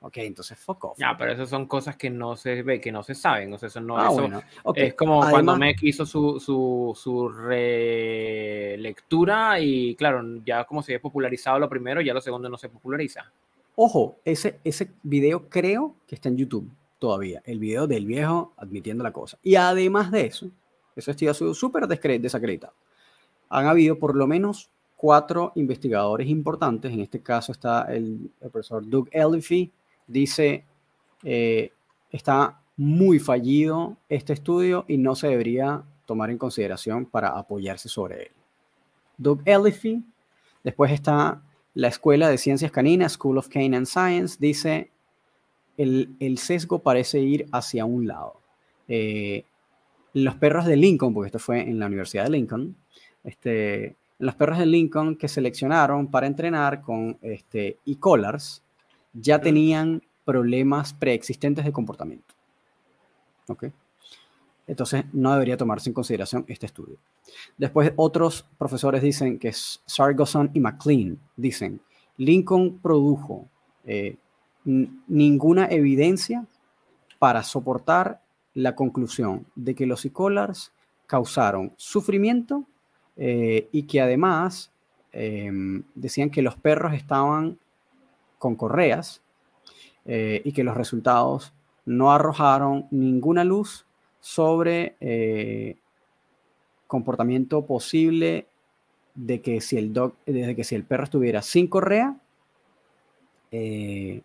Ok, 0.00 0.18
entonces 0.18 0.56
fuck 0.56 0.84
off. 0.84 0.96
Ya, 0.96 1.16
pero 1.18 1.32
esas 1.32 1.48
son 1.48 1.66
cosas 1.66 1.96
que 1.96 2.08
no 2.08 2.36
se 2.36 2.62
ve, 2.62 2.80
que 2.80 2.92
no 2.92 3.02
se 3.02 3.16
saben. 3.16 3.52
O 3.52 3.58
sea, 3.58 3.66
eso 3.66 3.80
no 3.80 3.98
ah, 3.98 4.10
bueno. 4.10 4.44
Es 4.76 4.94
como 4.94 5.28
cuando 5.28 5.56
Mec 5.56 5.82
hizo 5.82 6.06
su, 6.06 6.38
su, 6.38 6.96
su 6.96 7.28
relectura 7.30 8.78
y 9.58 9.96
claro, 9.96 10.22
ya 10.44 10.62
como 10.64 10.84
se 10.84 10.92
había 10.92 11.02
popularizado 11.02 11.58
lo 11.58 11.68
primero, 11.68 12.00
ya 12.00 12.14
lo 12.14 12.20
segundo 12.20 12.48
no 12.48 12.56
se 12.56 12.68
populariza. 12.68 13.28
Ojo, 13.80 14.18
ese, 14.24 14.58
ese 14.64 14.90
video 15.04 15.48
creo 15.48 15.94
que 16.08 16.16
está 16.16 16.28
en 16.28 16.36
YouTube 16.36 16.68
todavía, 16.98 17.40
el 17.44 17.60
video 17.60 17.86
del 17.86 18.06
viejo 18.06 18.52
admitiendo 18.56 19.04
la 19.04 19.12
cosa. 19.12 19.38
Y 19.40 19.54
además 19.54 20.10
de 20.10 20.26
eso, 20.26 20.50
eso 20.96 21.12
sido 21.14 21.54
súper 21.54 21.86
desacreditado. 21.86 22.72
Han 23.48 23.66
habido 23.68 23.96
por 23.96 24.16
lo 24.16 24.26
menos 24.26 24.68
cuatro 24.96 25.52
investigadores 25.54 26.26
importantes, 26.26 26.92
en 26.92 26.98
este 26.98 27.22
caso 27.22 27.52
está 27.52 27.82
el, 27.82 28.32
profesor 28.40 28.84
Doug 28.84 29.10
Elify, 29.12 29.70
dice, 30.08 30.64
eh, 31.22 31.70
está 32.10 32.60
muy 32.76 33.20
fallido 33.20 33.96
este 34.08 34.32
estudio 34.32 34.86
y 34.88 34.98
no 34.98 35.14
se 35.14 35.28
debería 35.28 35.84
tomar 36.04 36.30
en 36.30 36.38
consideración 36.38 37.06
para 37.06 37.28
apoyarse 37.28 37.88
sobre 37.88 38.22
él. 38.22 38.32
Doug 39.16 39.40
Elify, 39.44 40.02
después 40.64 40.90
está 40.90 41.42
la 41.78 41.86
Escuela 41.86 42.28
de 42.28 42.38
Ciencias 42.38 42.72
Caninas, 42.72 43.12
School 43.12 43.38
of 43.38 43.48
Canine 43.48 43.86
Science, 43.86 44.36
dice, 44.40 44.90
el, 45.76 46.16
el 46.18 46.38
sesgo 46.38 46.80
parece 46.80 47.20
ir 47.20 47.46
hacia 47.52 47.84
un 47.84 48.08
lado. 48.08 48.40
Eh, 48.88 49.44
los 50.12 50.34
perros 50.34 50.66
de 50.66 50.74
Lincoln, 50.74 51.14
porque 51.14 51.28
esto 51.28 51.38
fue 51.38 51.60
en 51.60 51.78
la 51.78 51.86
Universidad 51.86 52.24
de 52.24 52.30
Lincoln, 52.30 52.74
este, 53.22 53.94
los 54.18 54.34
perros 54.34 54.58
de 54.58 54.66
Lincoln 54.66 55.14
que 55.14 55.28
seleccionaron 55.28 56.08
para 56.10 56.26
entrenar 56.26 56.82
con 56.82 57.16
este, 57.22 57.78
e-collars 57.86 58.64
ya 59.12 59.40
tenían 59.40 60.02
problemas 60.24 60.92
preexistentes 60.94 61.64
de 61.64 61.70
comportamiento. 61.70 62.34
¿Ok? 63.46 63.66
Entonces 64.68 65.04
no 65.12 65.32
debería 65.32 65.56
tomarse 65.56 65.88
en 65.88 65.94
consideración 65.94 66.44
este 66.46 66.66
estudio. 66.66 66.98
Después 67.56 67.92
otros 67.96 68.44
profesores 68.58 69.02
dicen 69.02 69.38
que 69.38 69.52
Sargoson 69.52 70.50
y 70.52 70.60
McLean 70.60 71.18
dicen, 71.36 71.80
Lincoln 72.18 72.78
produjo 72.78 73.48
eh, 73.84 74.16
ninguna 74.64 75.66
evidencia 75.70 76.44
para 77.18 77.42
soportar 77.42 78.20
la 78.52 78.74
conclusión 78.74 79.46
de 79.54 79.74
que 79.74 79.86
los 79.86 80.04
e 80.04 80.12
causaron 81.06 81.72
sufrimiento 81.76 82.64
eh, 83.16 83.68
y 83.72 83.84
que 83.84 84.02
además 84.02 84.70
em, 85.12 85.82
decían 85.94 86.28
que 86.28 86.42
los 86.42 86.56
perros 86.56 86.92
estaban 86.92 87.58
con 88.38 88.56
correas 88.56 89.22
eh, 90.04 90.42
y 90.44 90.52
que 90.52 90.64
los 90.64 90.76
resultados 90.76 91.54
no 91.86 92.12
arrojaron 92.12 92.86
ninguna 92.90 93.44
luz 93.44 93.87
sobre 94.20 94.96
comportamiento 96.88 97.64
posible 97.64 98.46
de 99.14 99.40
que 99.40 99.60
si 99.60 99.76
el, 99.76 99.92
dog, 99.92 100.14
desde 100.26 100.56
que 100.56 100.64
si 100.64 100.74
el 100.74 100.84
perro 100.84 101.04
estuviera 101.04 101.42
sin 101.42 101.66
correa, 101.66 102.16
eh, 103.50 104.22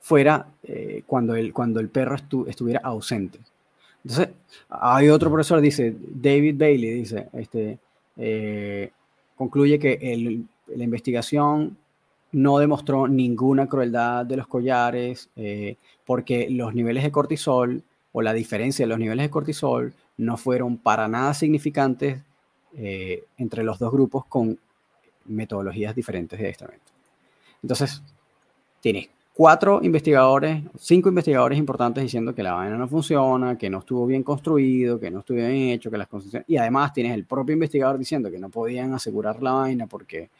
fuera 0.00 0.48
eh, 0.62 1.02
cuando, 1.06 1.34
el, 1.34 1.52
cuando 1.52 1.80
el 1.80 1.88
perro 1.88 2.16
estuviera 2.46 2.80
ausente. 2.82 3.38
Entonces, 4.02 4.34
hay 4.68 5.08
otro 5.08 5.30
profesor, 5.30 5.60
dice, 5.60 5.94
David 5.98 6.56
Bailey, 6.58 6.90
dice, 6.90 7.28
este, 7.32 7.78
eh, 8.16 8.90
concluye 9.36 9.78
que 9.78 10.46
la 10.66 10.84
investigación 10.84 11.76
no 12.32 12.58
demostró 12.58 13.08
ninguna 13.08 13.66
crueldad 13.66 14.26
de 14.26 14.36
los 14.36 14.46
collares, 14.46 15.30
porque 16.04 16.50
los 16.50 16.74
niveles 16.74 17.04
de 17.04 17.12
cortisol 17.12 17.82
o 18.16 18.22
la 18.22 18.32
diferencia 18.32 18.84
de 18.84 18.88
los 18.88 18.98
niveles 18.98 19.24
de 19.24 19.30
cortisol 19.30 19.92
no 20.18 20.36
fueron 20.36 20.78
para 20.78 21.08
nada 21.08 21.34
significantes 21.34 22.22
eh, 22.76 23.24
entre 23.36 23.64
los 23.64 23.78
dos 23.80 23.90
grupos 23.90 24.24
con 24.26 24.56
metodologías 25.26 25.96
diferentes 25.96 26.38
de 26.38 26.44
adiestramiento. 26.44 26.92
Entonces, 27.60 28.02
tienes 28.80 29.08
cuatro 29.34 29.80
investigadores, 29.82 30.62
cinco 30.78 31.08
investigadores 31.08 31.58
importantes 31.58 32.04
diciendo 32.04 32.32
que 32.32 32.44
la 32.44 32.52
vaina 32.52 32.76
no 32.76 32.86
funciona, 32.86 33.58
que 33.58 33.68
no 33.68 33.80
estuvo 33.80 34.06
bien 34.06 34.22
construido, 34.22 35.00
que 35.00 35.10
no 35.10 35.18
estuvo 35.18 35.38
bien 35.38 35.70
hecho, 35.70 35.90
que 35.90 35.98
las. 35.98 36.08
Y 36.46 36.56
además 36.56 36.92
tienes 36.92 37.14
el 37.14 37.24
propio 37.24 37.54
investigador 37.54 37.98
diciendo 37.98 38.30
que 38.30 38.38
no 38.38 38.48
podían 38.48 38.94
asegurar 38.94 39.42
la 39.42 39.54
vaina 39.54 39.88
porque, 39.88 40.30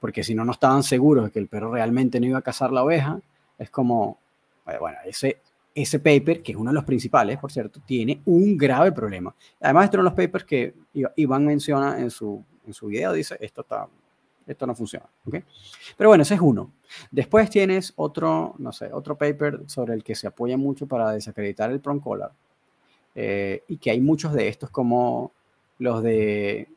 porque 0.00 0.24
si 0.24 0.34
no, 0.34 0.44
no 0.44 0.50
estaban 0.50 0.82
seguros 0.82 1.26
de 1.26 1.30
que 1.30 1.38
el 1.38 1.46
perro 1.46 1.70
realmente 1.70 2.18
no 2.18 2.26
iba 2.26 2.38
a 2.38 2.42
cazar 2.42 2.72
la 2.72 2.82
oveja. 2.82 3.20
Es 3.58 3.70
como, 3.70 4.18
bueno, 4.80 4.98
ese, 5.04 5.38
ese 5.76 5.98
paper, 6.00 6.42
que 6.42 6.52
es 6.52 6.58
uno 6.58 6.70
de 6.70 6.74
los 6.74 6.84
principales, 6.84 7.38
por 7.38 7.52
cierto, 7.52 7.80
tiene 7.84 8.22
un 8.24 8.56
grave 8.56 8.92
problema. 8.92 9.34
Además, 9.60 9.84
este 9.84 9.96
es 9.96 10.00
uno 10.00 10.10
de 10.10 10.16
los 10.16 10.26
papers 10.26 10.44
que 10.46 10.74
Iván 11.16 11.44
menciona 11.44 12.00
en 12.00 12.10
su, 12.10 12.42
en 12.66 12.72
su 12.72 12.86
video, 12.86 13.12
dice, 13.12 13.36
esto, 13.38 13.60
está, 13.60 13.86
esto 14.46 14.66
no 14.66 14.74
funciona. 14.74 15.04
¿okay? 15.26 15.44
Pero 15.98 16.08
bueno, 16.08 16.22
ese 16.22 16.32
es 16.32 16.40
uno. 16.40 16.72
Después 17.10 17.50
tienes 17.50 17.92
otro, 17.96 18.54
no 18.56 18.72
sé, 18.72 18.90
otro 18.90 19.18
paper 19.18 19.64
sobre 19.66 19.92
el 19.92 20.02
que 20.02 20.14
se 20.14 20.26
apoya 20.26 20.56
mucho 20.56 20.86
para 20.86 21.10
desacreditar 21.10 21.70
el 21.70 21.80
prong 21.80 22.00
collar, 22.00 22.32
eh, 23.14 23.62
y 23.68 23.76
que 23.76 23.90
hay 23.90 24.00
muchos 24.00 24.32
de 24.32 24.48
estos 24.48 24.70
como 24.70 25.32
los 25.78 26.02
de 26.02 26.68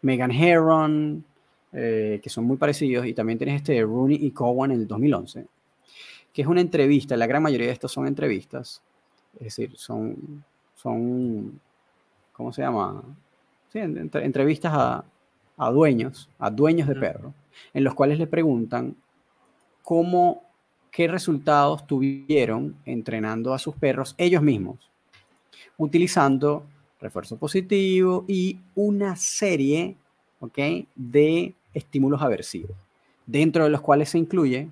Megan 0.00 0.32
Heron, 0.32 1.24
eh, 1.72 2.18
que 2.20 2.28
son 2.28 2.44
muy 2.44 2.56
parecidos, 2.56 3.06
y 3.06 3.14
también 3.14 3.38
tienes 3.38 3.56
este 3.56 3.74
de 3.74 3.82
Rooney 3.82 4.18
y 4.20 4.32
Cowan 4.32 4.72
en 4.72 4.80
el 4.80 4.88
2011, 4.88 5.46
que 6.32 6.42
es 6.42 6.48
una 6.48 6.60
entrevista, 6.60 7.16
la 7.16 7.26
gran 7.26 7.42
mayoría 7.42 7.66
de 7.66 7.72
estos 7.72 7.92
son 7.92 8.06
entrevistas, 8.06 8.82
es 9.34 9.44
decir, 9.44 9.76
son, 9.76 10.44
son 10.74 11.60
¿cómo 12.32 12.52
se 12.52 12.62
llama? 12.62 13.02
Sí, 13.72 13.78
entrevistas 13.78 14.72
a, 14.74 15.04
a, 15.56 15.70
dueños, 15.70 16.28
a 16.38 16.50
dueños 16.50 16.88
de 16.88 16.94
perros, 16.94 17.32
en 17.72 17.84
los 17.84 17.94
cuales 17.94 18.18
le 18.18 18.26
preguntan 18.26 18.96
cómo, 19.82 20.42
qué 20.90 21.08
resultados 21.08 21.86
tuvieron 21.86 22.76
entrenando 22.84 23.54
a 23.54 23.58
sus 23.58 23.74
perros 23.76 24.14
ellos 24.18 24.42
mismos, 24.42 24.90
utilizando 25.76 26.64
refuerzo 27.00 27.36
positivo 27.36 28.24
y 28.28 28.58
una 28.74 29.16
serie 29.16 29.96
¿ok? 30.40 30.58
de 30.94 31.54
estímulos 31.74 32.22
aversivos, 32.22 32.76
dentro 33.26 33.64
de 33.64 33.70
los 33.70 33.80
cuales 33.80 34.10
se 34.10 34.18
incluye 34.18 34.68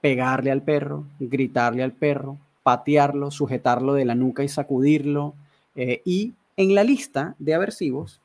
pegarle 0.00 0.50
al 0.50 0.62
perro, 0.62 1.04
gritarle 1.18 1.82
al 1.82 1.92
perro, 1.92 2.38
patearlo, 2.62 3.30
sujetarlo 3.30 3.94
de 3.94 4.04
la 4.04 4.14
nuca 4.14 4.44
y 4.44 4.48
sacudirlo. 4.48 5.34
Eh, 5.74 6.02
y 6.04 6.34
en 6.56 6.74
la 6.74 6.84
lista 6.84 7.34
de 7.38 7.54
aversivos 7.54 8.20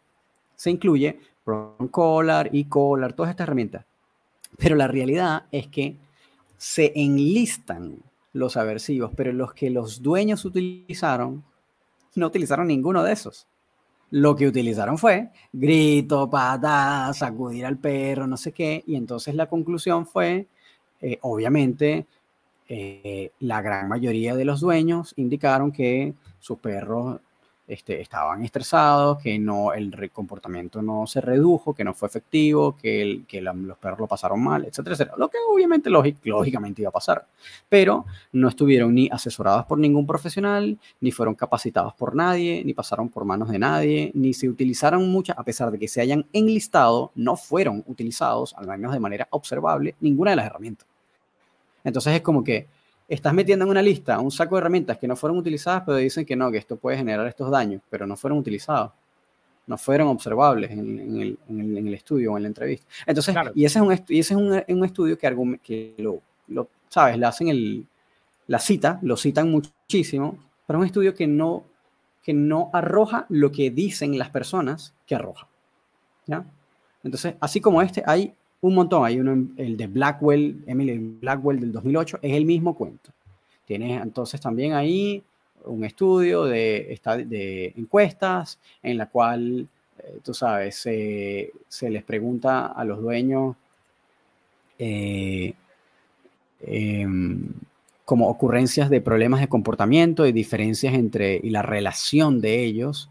se 0.55 0.71
incluye 0.71 1.19
collar 1.91 2.49
y 2.51 2.65
collar, 2.65 3.13
todas 3.13 3.31
estas 3.31 3.45
herramientas. 3.45 3.85
Pero 4.57 4.75
la 4.75 4.87
realidad 4.87 5.43
es 5.51 5.67
que 5.67 5.97
se 6.57 6.93
enlistan 6.95 7.97
los 8.33 8.57
aversivos, 8.57 9.11
pero 9.15 9.31
los 9.33 9.53
que 9.53 9.69
los 9.69 10.01
dueños 10.01 10.45
utilizaron 10.45 11.43
no 12.15 12.27
utilizaron 12.27 12.67
ninguno 12.67 13.03
de 13.03 13.13
esos. 13.13 13.47
Lo 14.11 14.35
que 14.35 14.47
utilizaron 14.47 14.97
fue 14.97 15.31
grito, 15.51 16.29
patada, 16.29 17.11
sacudir 17.13 17.65
al 17.65 17.77
perro, 17.77 18.27
no 18.27 18.37
sé 18.37 18.51
qué. 18.51 18.83
Y 18.85 18.95
entonces 18.95 19.33
la 19.33 19.47
conclusión 19.47 20.05
fue, 20.05 20.47
eh, 21.03 21.19
obviamente, 21.21 22.07
eh, 22.69 23.31
la 23.39 23.61
gran 23.61 23.89
mayoría 23.89 24.35
de 24.35 24.45
los 24.45 24.61
dueños 24.61 25.13
indicaron 25.17 25.73
que 25.73 26.13
sus 26.39 26.59
perros 26.59 27.19
este, 27.65 28.01
estaban 28.01 28.43
estresados, 28.43 29.19
que 29.19 29.39
no, 29.39 29.73
el 29.73 30.11
comportamiento 30.11 30.81
no 30.81 31.07
se 31.07 31.21
redujo, 31.21 31.73
que 31.73 31.83
no 31.83 31.93
fue 31.93 32.09
efectivo, 32.09 32.75
que, 32.75 33.01
el, 33.01 33.25
que 33.25 33.41
los 33.41 33.77
perros 33.77 33.99
lo 33.99 34.07
pasaron 34.07 34.43
mal, 34.43 34.65
etcétera, 34.65 34.95
etcétera. 34.95 35.17
Lo 35.17 35.29
que 35.29 35.37
obviamente 35.49 35.89
lógicamente 35.89 36.81
iba 36.81 36.89
a 36.89 36.91
pasar. 36.91 37.25
Pero 37.69 38.05
no 38.33 38.49
estuvieron 38.49 38.93
ni 38.93 39.09
asesorados 39.09 39.65
por 39.65 39.77
ningún 39.77 40.05
profesional, 40.05 40.77
ni 40.99 41.11
fueron 41.11 41.35
capacitados 41.35 41.93
por 41.93 42.15
nadie, 42.15 42.63
ni 42.65 42.73
pasaron 42.73 43.09
por 43.09 43.25
manos 43.25 43.49
de 43.49 43.59
nadie, 43.59 44.11
ni 44.13 44.33
se 44.33 44.49
utilizaron 44.49 45.09
muchas, 45.09 45.37
a 45.37 45.43
pesar 45.43 45.71
de 45.71 45.79
que 45.79 45.87
se 45.87 46.01
hayan 46.01 46.25
enlistado, 46.33 47.11
no 47.15 47.37
fueron 47.37 47.83
utilizados, 47.87 48.53
al 48.55 48.67
menos 48.67 48.93
de 48.93 48.99
manera 48.99 49.27
observable, 49.31 49.95
ninguna 50.01 50.31
de 50.31 50.37
las 50.37 50.45
herramientas. 50.47 50.92
Entonces 51.83 52.15
es 52.15 52.21
como 52.21 52.43
que 52.43 52.67
estás 53.07 53.33
metiendo 53.33 53.65
en 53.65 53.71
una 53.71 53.81
lista 53.81 54.19
un 54.19 54.31
saco 54.31 54.55
de 54.55 54.61
herramientas 54.61 54.97
que 54.97 55.07
no 55.07 55.15
fueron 55.15 55.37
utilizadas, 55.37 55.83
pero 55.85 55.97
dicen 55.97 56.25
que 56.25 56.35
no, 56.35 56.51
que 56.51 56.57
esto 56.57 56.77
puede 56.77 56.97
generar 56.97 57.27
estos 57.27 57.49
daños, 57.51 57.81
pero 57.89 58.07
no 58.07 58.15
fueron 58.15 58.39
utilizados, 58.39 58.91
no 59.67 59.77
fueron 59.77 60.07
observables 60.07 60.71
en, 60.71 61.37
el, 61.49 61.93
estudio 61.93 62.33
o 62.33 62.37
en 62.37 62.43
la 62.43 62.47
entrevista. 62.47 62.85
Entonces, 63.05 63.35
y 63.55 63.65
ese 63.65 63.79
es 63.79 63.85
un, 63.85 63.93
y 64.07 64.19
ese 64.19 64.33
es 64.33 64.39
un, 64.67 64.85
estudio 64.85 65.17
que, 65.17 65.57
que 65.61 65.95
lo, 65.97 66.21
lo, 66.47 66.67
¿sabes? 66.89 67.17
Le 67.17 67.25
hacen 67.25 67.49
el, 67.49 67.85
la 68.47 68.59
cita, 68.59 68.99
lo 69.01 69.17
citan 69.17 69.49
muchísimo, 69.49 70.37
pero 70.65 70.79
es 70.79 70.81
un 70.81 70.85
estudio 70.87 71.13
que 71.13 71.27
no, 71.27 71.63
que 72.23 72.33
no 72.33 72.69
arroja 72.73 73.25
lo 73.29 73.51
que 73.51 73.69
dicen 73.69 74.17
las 74.17 74.29
personas 74.29 74.93
que 75.05 75.15
arroja. 75.15 75.47
¿ya? 76.25 76.45
Entonces, 77.03 77.35
así 77.39 77.61
como 77.61 77.81
este, 77.81 78.03
hay 78.05 78.33
un 78.63 78.75
montón. 78.75 79.05
Hay 79.05 79.19
uno, 79.19 79.49
el 79.57 79.77
de 79.77 79.87
Blackwell, 79.87 80.63
Emily 80.65 80.97
Blackwell 80.97 81.59
del 81.59 81.71
2008, 81.73 82.19
es 82.21 82.33
el 82.33 82.45
mismo 82.45 82.75
cuento. 82.75 83.11
Tienes 83.65 84.01
entonces 84.01 84.39
también 84.39 84.73
ahí 84.73 85.21
un 85.65 85.83
estudio 85.83 86.45
de, 86.45 86.99
de 87.25 87.73
encuestas 87.77 88.59
en 88.81 88.97
la 88.97 89.07
cual, 89.07 89.67
eh, 89.99 90.19
tú 90.23 90.33
sabes, 90.33 90.75
se 90.77 91.89
les 91.89 92.03
pregunta 92.03 92.67
a 92.67 92.85
los 92.85 93.01
dueños 93.01 93.55
eh, 94.79 95.53
em, 96.61 97.47
como 98.05 98.29
ocurrencias 98.29 98.89
de 98.89 99.01
problemas 99.01 99.41
de 99.41 99.47
comportamiento 99.49 100.25
y 100.25 100.31
diferencias 100.31 100.93
entre 100.93 101.39
y 101.41 101.49
la 101.49 101.61
relación 101.61 102.41
de 102.41 102.63
ellos 102.63 103.09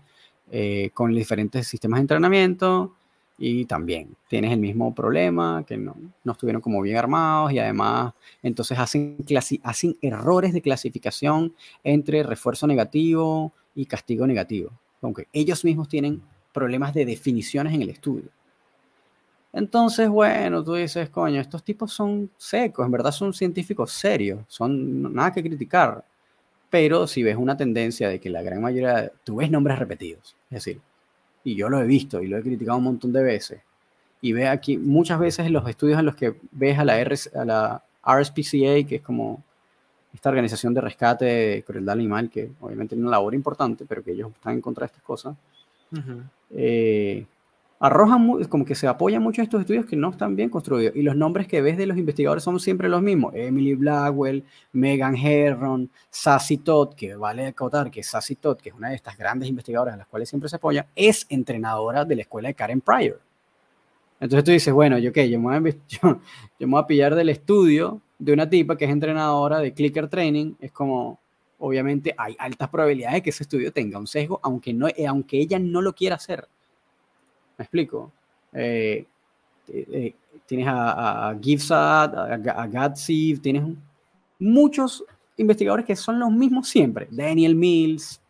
eh, 0.51 0.91
con 0.95 1.15
diferentes 1.15 1.67
sistemas 1.67 1.99
de 1.99 2.03
entrenamiento 2.03 2.95
y 3.39 3.65
también 3.65 4.15
tienes 4.29 4.53
el 4.53 4.61
mismo 4.61 4.95
problema, 4.95 5.65
que 5.67 5.77
no, 5.77 5.97
no 6.23 6.33
estuvieron 6.33 6.63
como 6.63 6.81
bien 6.83 6.97
armados 6.97 7.53
y 7.53 7.59
además 7.59 8.15
entonces 8.43 8.79
hacen, 8.79 9.17
hacen 9.63 9.97
errores 10.01 10.53
de 10.53 10.63
clasificación 10.63 11.55
entre 11.83 12.23
refuerzo 12.23 12.67
negativo 12.67 13.53
y 13.75 13.87
castigo 13.87 14.27
negativo, 14.27 14.71
aunque 15.01 15.29
ellos 15.33 15.65
mismos 15.65 15.89
tienen 15.89 16.23
problemas 16.53 16.95
de 16.95 17.05
definiciones 17.05 17.75
en 17.75 17.83
el 17.83 17.89
estudio. 17.89 18.31
Entonces, 19.53 20.09
bueno, 20.09 20.65
tú 20.65 20.75
dices, 20.75 21.11
coño, 21.11 21.41
estos 21.41 21.63
tipos 21.63 21.93
son 21.93 22.31
secos, 22.39 22.87
en 22.87 22.93
verdad 22.93 23.13
son 23.13 23.35
científicos 23.35 23.93
serios, 23.93 24.41
son 24.49 25.13
nada 25.13 25.33
que 25.33 25.43
criticar. 25.43 26.05
Pero 26.71 27.07
si 27.07 27.23
ves 27.23 27.37
una 27.37 27.57
tendencia 27.57 28.09
de 28.09 28.19
que 28.19 28.31
la 28.31 28.41
gran 28.41 28.63
mayoría, 28.63 29.13
tú 29.25 29.37
ves 29.37 29.51
nombres 29.51 29.79
repetidos, 29.79 30.37
es 30.51 30.65
decir, 30.65 30.81
y 31.45 31.55
yo 31.55 31.69
lo 31.69 31.81
he 31.81 31.87
visto 31.87 32.23
y 32.23 32.29
lo 32.29 32.39
he 32.39 32.43
criticado 32.43 32.79
un 32.79 32.85
montón 32.85 33.13
de 33.13 33.23
veces. 33.23 33.61
Y 34.21 34.33
ve 34.33 34.47
aquí, 34.49 34.79
muchas 34.79 35.19
veces 35.19 35.47
en 35.47 35.53
los 35.53 35.69
estudios 35.69 35.99
en 35.99 36.07
los 36.07 36.15
que 36.15 36.37
ves 36.53 36.79
a 36.79 36.85
la, 36.85 36.95
a 36.95 37.45
la 37.45 37.83
RSPCA, 38.05 38.87
que 38.87 38.97
es 38.97 39.03
como 39.03 39.43
esta 40.15 40.29
organización 40.29 40.75
de 40.75 40.81
rescate 40.81 41.25
de 41.25 41.63
crueldad 41.65 41.95
animal, 41.95 42.31
que 42.31 42.51
obviamente 42.61 42.95
tiene 42.95 43.09
una 43.09 43.17
labor 43.17 43.35
importante, 43.35 43.85
pero 43.87 44.03
que 44.05 44.13
ellos 44.13 44.31
están 44.33 44.55
en 44.55 44.61
contra 44.61 44.83
de 44.83 44.87
estas 44.87 45.03
cosas, 45.03 45.37
arrojan, 47.83 48.45
como 48.45 48.65
que 48.65 48.77
se 48.77 48.87
apoyan 48.87 49.21
mucho 49.21 49.43
estos 49.43 49.61
estudios 49.61 49.87
que 49.87 49.97
no 49.97 50.11
están 50.11 50.37
bien 50.37 50.49
construidos. 50.49 50.95
Y 50.95 51.03
los 51.03 51.17
nombres 51.17 51.49
que 51.49 51.61
ves 51.61 51.77
de 51.77 51.87
los 51.87 51.99
investigadores 51.99 52.45
son 52.45 52.61
siempre 52.61 52.89
los 52.89 53.03
mismos. 53.03 53.35
Emily 53.35 53.75
Blackwell, 53.75 54.45
Megan 54.71 55.17
Herron, 55.17 55.91
Sassy 56.09 56.59
Todd, 56.59 56.95
que 56.95 57.17
vale 57.17 57.49
acotar 57.49 57.91
que 57.91 58.05
Sassy 58.05 58.37
Todd, 58.37 58.59
que 58.59 58.69
es 58.69 58.75
una 58.77 58.91
de 58.91 58.95
estas 58.95 59.19
grandes 59.19 59.49
investigadoras 59.49 59.95
a 59.95 59.97
las 59.97 60.07
cuales 60.07 60.29
siempre 60.29 60.49
se 60.49 60.57
apoya, 60.57 60.87
es 60.95 61.27
entrenadora 61.29 62.05
de 62.05 62.15
la 62.15 62.23
escuela 62.23 62.49
de 62.49 62.55
Karen 62.55 62.81
Pryor. 62.81 63.21
Entonces 64.21 64.45
tú 64.45 64.53
dices, 64.53 64.73
bueno, 64.73 64.99
yo 64.99 65.13
qué, 65.13 65.29
yo, 65.29 65.41
me 65.41 65.59
voy 65.59 65.71
a, 65.71 65.75
yo, 65.89 66.21
me 66.61 66.67
voy 66.67 66.81
a 66.81 66.87
pillar 66.87 67.17
del 67.17 67.31
estudio 67.31 68.01
de 68.17 68.33
una 68.33 68.49
tipa 68.49 68.77
que 68.77 68.85
es 68.85 68.93
entrenadora 68.93 69.59
de 69.59 69.75
Clicker 69.75 70.07
Training. 70.07 70.55
Es 70.61 70.71
como, 70.71 71.19
obviamente 71.59 72.15
hay 72.17 72.37
altas 72.39 72.69
probabilidades 72.69 73.15
de 73.17 73.23
que 73.23 73.31
ese 73.31 73.43
estudio 73.43 73.73
tenga 73.73 73.99
un 73.99 74.07
sesgo, 74.07 74.39
aunque, 74.45 74.73
no, 74.73 74.87
aunque 75.09 75.41
ella 75.41 75.59
no 75.59 75.83
lo 75.83 75.97
quiera 75.97 76.15
hacer. 76.15 76.47
¿Me 77.59 77.65
explico? 77.65 78.13
Eh, 78.53 79.07
eh, 79.69 80.15
tienes 80.47 80.67
a, 80.67 81.29
a 81.29 81.31
a, 81.31 82.63
a 82.63 82.95
tienes 82.95 83.65
muchos 84.39 85.05
investigadores 85.37 85.87
que 85.87 85.97
son 85.97 86.19
los 86.19 86.31
mismos 86.31 86.69
siempre. 86.69 87.09
Daniel 87.11 87.55
Mills, 87.55 88.21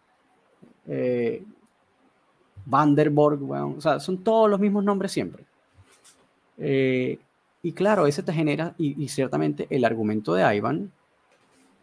eh, 0.87 1.43
Vanderborg, 2.65 3.43
o 3.51 3.81
sea, 3.81 3.99
son 3.99 4.19
todos 4.19 4.49
los 4.49 4.61
mismos 4.61 4.85
nombres 4.85 5.13
siempre. 5.13 5.45
y 7.65 7.73
claro, 7.73 8.07
ese 8.07 8.23
te 8.23 8.33
genera, 8.33 8.75
y, 8.79 9.03
y, 9.03 9.09
ciertamente 9.09 9.67
el 9.71 9.85
argumento 9.85 10.35
de 10.35 10.57
Ivan, 10.57 10.93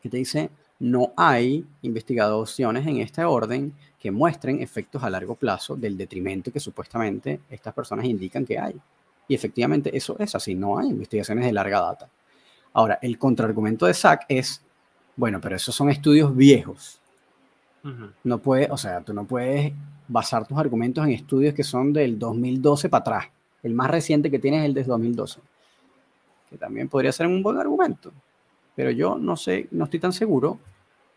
que 0.02 0.10
te 0.10 0.18
dice, 0.18 0.50
no 0.80 1.12
hay 1.18 1.66
investigaciones 1.82 2.88
en 2.88 2.98
este 2.98 3.24
orden 3.24 3.74
que 4.00 4.12
muestren 4.12 4.62
efectos 4.62 5.04
a 5.04 5.10
largo 5.10 5.36
plazo 5.36 5.76
del 5.76 5.98
detrimento 5.98 6.52
que 6.52 6.60
supuestamente 6.60 7.42
estas 7.50 7.74
personas 7.74 8.06
indican 8.06 8.46
que 8.46 8.58
hay. 8.58 8.76
Y 9.28 9.36
efectivamente 9.36 9.96
eso 9.96 10.16
es 10.20 10.34
así, 10.34 10.56
no 10.56 10.80
hay 10.80 10.88
investigaciones 10.90 11.46
de 11.46 11.52
larga 11.52 11.82
data. 11.82 12.10
Ahora, 12.74 12.98
el 13.02 13.18
contraargumento 13.18 13.86
de 13.86 13.94
SAC 13.94 14.26
es, 14.30 14.62
bueno, 15.16 15.40
pero 15.42 15.56
esos 15.56 15.76
son 15.76 15.90
estudios 15.90 16.36
viejos. 16.36 17.00
No 18.24 18.40
puede, 18.40 18.70
o 18.70 18.78
sea, 18.78 19.02
tú 19.02 19.14
no 19.14 19.26
puedes 19.26 19.72
basar 20.08 20.46
tus 20.46 20.58
argumentos 20.58 21.04
en 21.06 21.12
estudios 21.12 21.54
que 21.54 21.64
son 21.64 21.94
del 21.94 22.20
2012 22.20 22.90
para 22.90 23.02
atrás. 23.02 23.26
El 23.64 23.74
más 23.74 23.90
reciente 23.90 24.30
que 24.30 24.40
tienes 24.40 24.62
es 24.62 24.66
el 24.66 24.74
de 24.74 24.84
2012, 24.84 25.40
que 26.50 26.58
también 26.58 26.90
podría 26.90 27.12
ser 27.12 27.28
un 27.28 27.42
buen 27.42 27.58
argumento. 27.58 28.12
Pero 28.76 28.92
yo 28.92 29.18
no 29.18 29.36
sé, 29.36 29.68
no 29.72 29.86
estoy 29.86 30.00
tan 30.00 30.14
seguro 30.14 30.60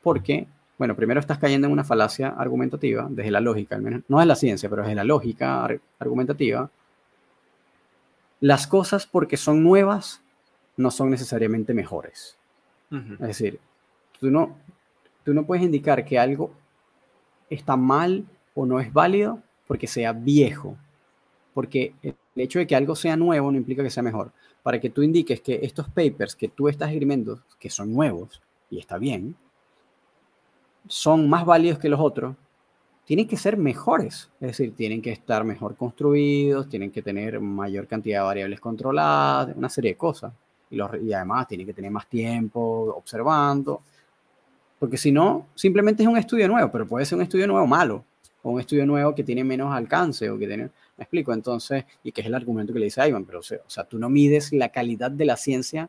porque 0.03 0.47
bueno, 0.79 0.97
primero 0.97 1.21
estás 1.21 1.39
cayendo 1.39 1.67
en 1.67 1.73
una 1.73 1.85
falacia 1.85 2.29
argumentativa, 2.29 3.07
desde 3.09 3.31
la 3.31 3.41
lógica, 3.41 3.77
al 3.77 3.83
menos, 3.83 4.03
no 4.09 4.21
es 4.21 4.27
la 4.27 4.35
ciencia, 4.35 4.69
pero 4.69 4.83
desde 4.83 4.95
la 4.97 5.05
lógica 5.05 5.69
argumentativa. 5.99 6.71
Las 8.41 8.67
cosas 8.67 9.07
porque 9.07 9.37
son 9.37 9.63
nuevas 9.63 10.21
no 10.77 10.91
son 10.91 11.11
necesariamente 11.11 11.75
mejores. 11.75 12.37
Es 12.91 13.19
decir, 13.21 13.61
tú 14.19 14.31
no, 14.31 14.57
tú 15.25 15.33
no 15.33 15.47
puedes 15.47 15.65
indicar 15.65 16.05
que 16.05 16.19
algo 16.19 16.53
está 17.49 17.77
mal 17.77 18.25
o 18.55 18.67
no 18.67 18.81
es 18.81 18.93
válido 18.93 19.41
porque 19.67 19.87
sea 19.87 20.13
viejo. 20.13 20.77
porque 21.55 21.95
el 22.03 22.15
hecho 22.37 22.59
de 22.59 22.67
que 22.67 22.77
algo 22.77 22.97
sea 22.97 23.17
nuevo 23.17 23.51
no 23.51 23.59
implica 23.59 23.83
que 23.83 23.91
sea 23.91 24.03
mejor. 24.03 24.33
Para 24.63 24.81
que 24.81 24.91
tú 24.91 25.03
indiques 25.03 25.41
que 25.41 25.61
estos 25.63 25.89
papers 25.89 26.37
que 26.37 26.49
tú 26.49 26.69
estás 26.69 26.91
escribiendo, 26.91 27.43
que 27.59 27.71
son 27.71 27.93
nuevos, 27.93 28.41
y 28.71 28.79
está 28.79 28.99
bien, 28.99 29.37
son 30.89 31.29
más 31.29 31.45
válidos 31.45 31.79
que 31.79 31.89
los 31.89 32.01
otros, 32.01 32.37
tienen 33.05 33.27
que 33.27 33.37
ser 33.37 33.57
mejores, 33.57 34.31
es 34.41 34.49
decir, 34.49 34.75
tienen 34.75 35.03
que 35.03 35.11
estar 35.11 35.45
mejor 35.45 35.77
construidos, 35.77 36.69
tienen 36.69 36.91
que 36.91 37.03
tener 37.03 37.41
mayor 37.41 37.87
cantidad 37.87 38.21
de 38.21 38.27
variables 38.27 38.61
controladas, 38.61 39.57
una 39.57 39.69
serie 39.69 39.93
de 39.93 39.97
cosas. 39.97 40.33
Y, 40.71 40.77
los, 40.77 40.91
y 41.03 41.13
además 41.13 41.49
tienen 41.49 41.67
que 41.67 41.75
tener 41.75 41.91
más 41.91 42.09
tiempo 42.09 42.95
observando, 42.97 43.83
porque 44.79 44.97
si 44.97 45.13
no, 45.13 45.47
simplemente 45.55 46.03
es 46.03 46.09
un 46.09 46.17
estudio 46.17 46.49
nuevo, 46.49 46.69
pero 46.71 46.87
puede 46.87 47.05
ser 47.07 47.17
un 47.17 47.23
estudio 47.23 47.47
nuevo 47.47 47.67
malo, 47.67 48.05
o 48.43 48.51
un 48.51 48.61
estudio 48.61 48.85
nuevo 48.85 49.15
que 49.15 49.23
tiene 49.23 49.45
menos 49.45 49.73
alcance, 49.73 50.29
o 50.29 50.39
que 50.39 50.47
tiene, 50.49 50.71
me 50.97 51.05
explico, 51.05 51.33
entonces, 51.33 51.85
y 52.03 52.11
que 52.11 52.21
es 52.21 52.27
el 52.27 52.35
argumento 52.35 52.73
que 52.73 52.81
le 52.81 52.87
dice 52.87 53.07
Ivan, 53.07 53.25
pero 53.25 53.39
o 53.39 53.43
sea, 53.43 53.59
o 53.59 53.71
sea, 53.71 53.85
tú 53.85 53.99
no 53.99 54.09
mides 54.09 54.53
la 54.53 54.71
calidad 54.71 55.11
de 55.11 55.25
la 55.25 55.37
ciencia 55.37 55.89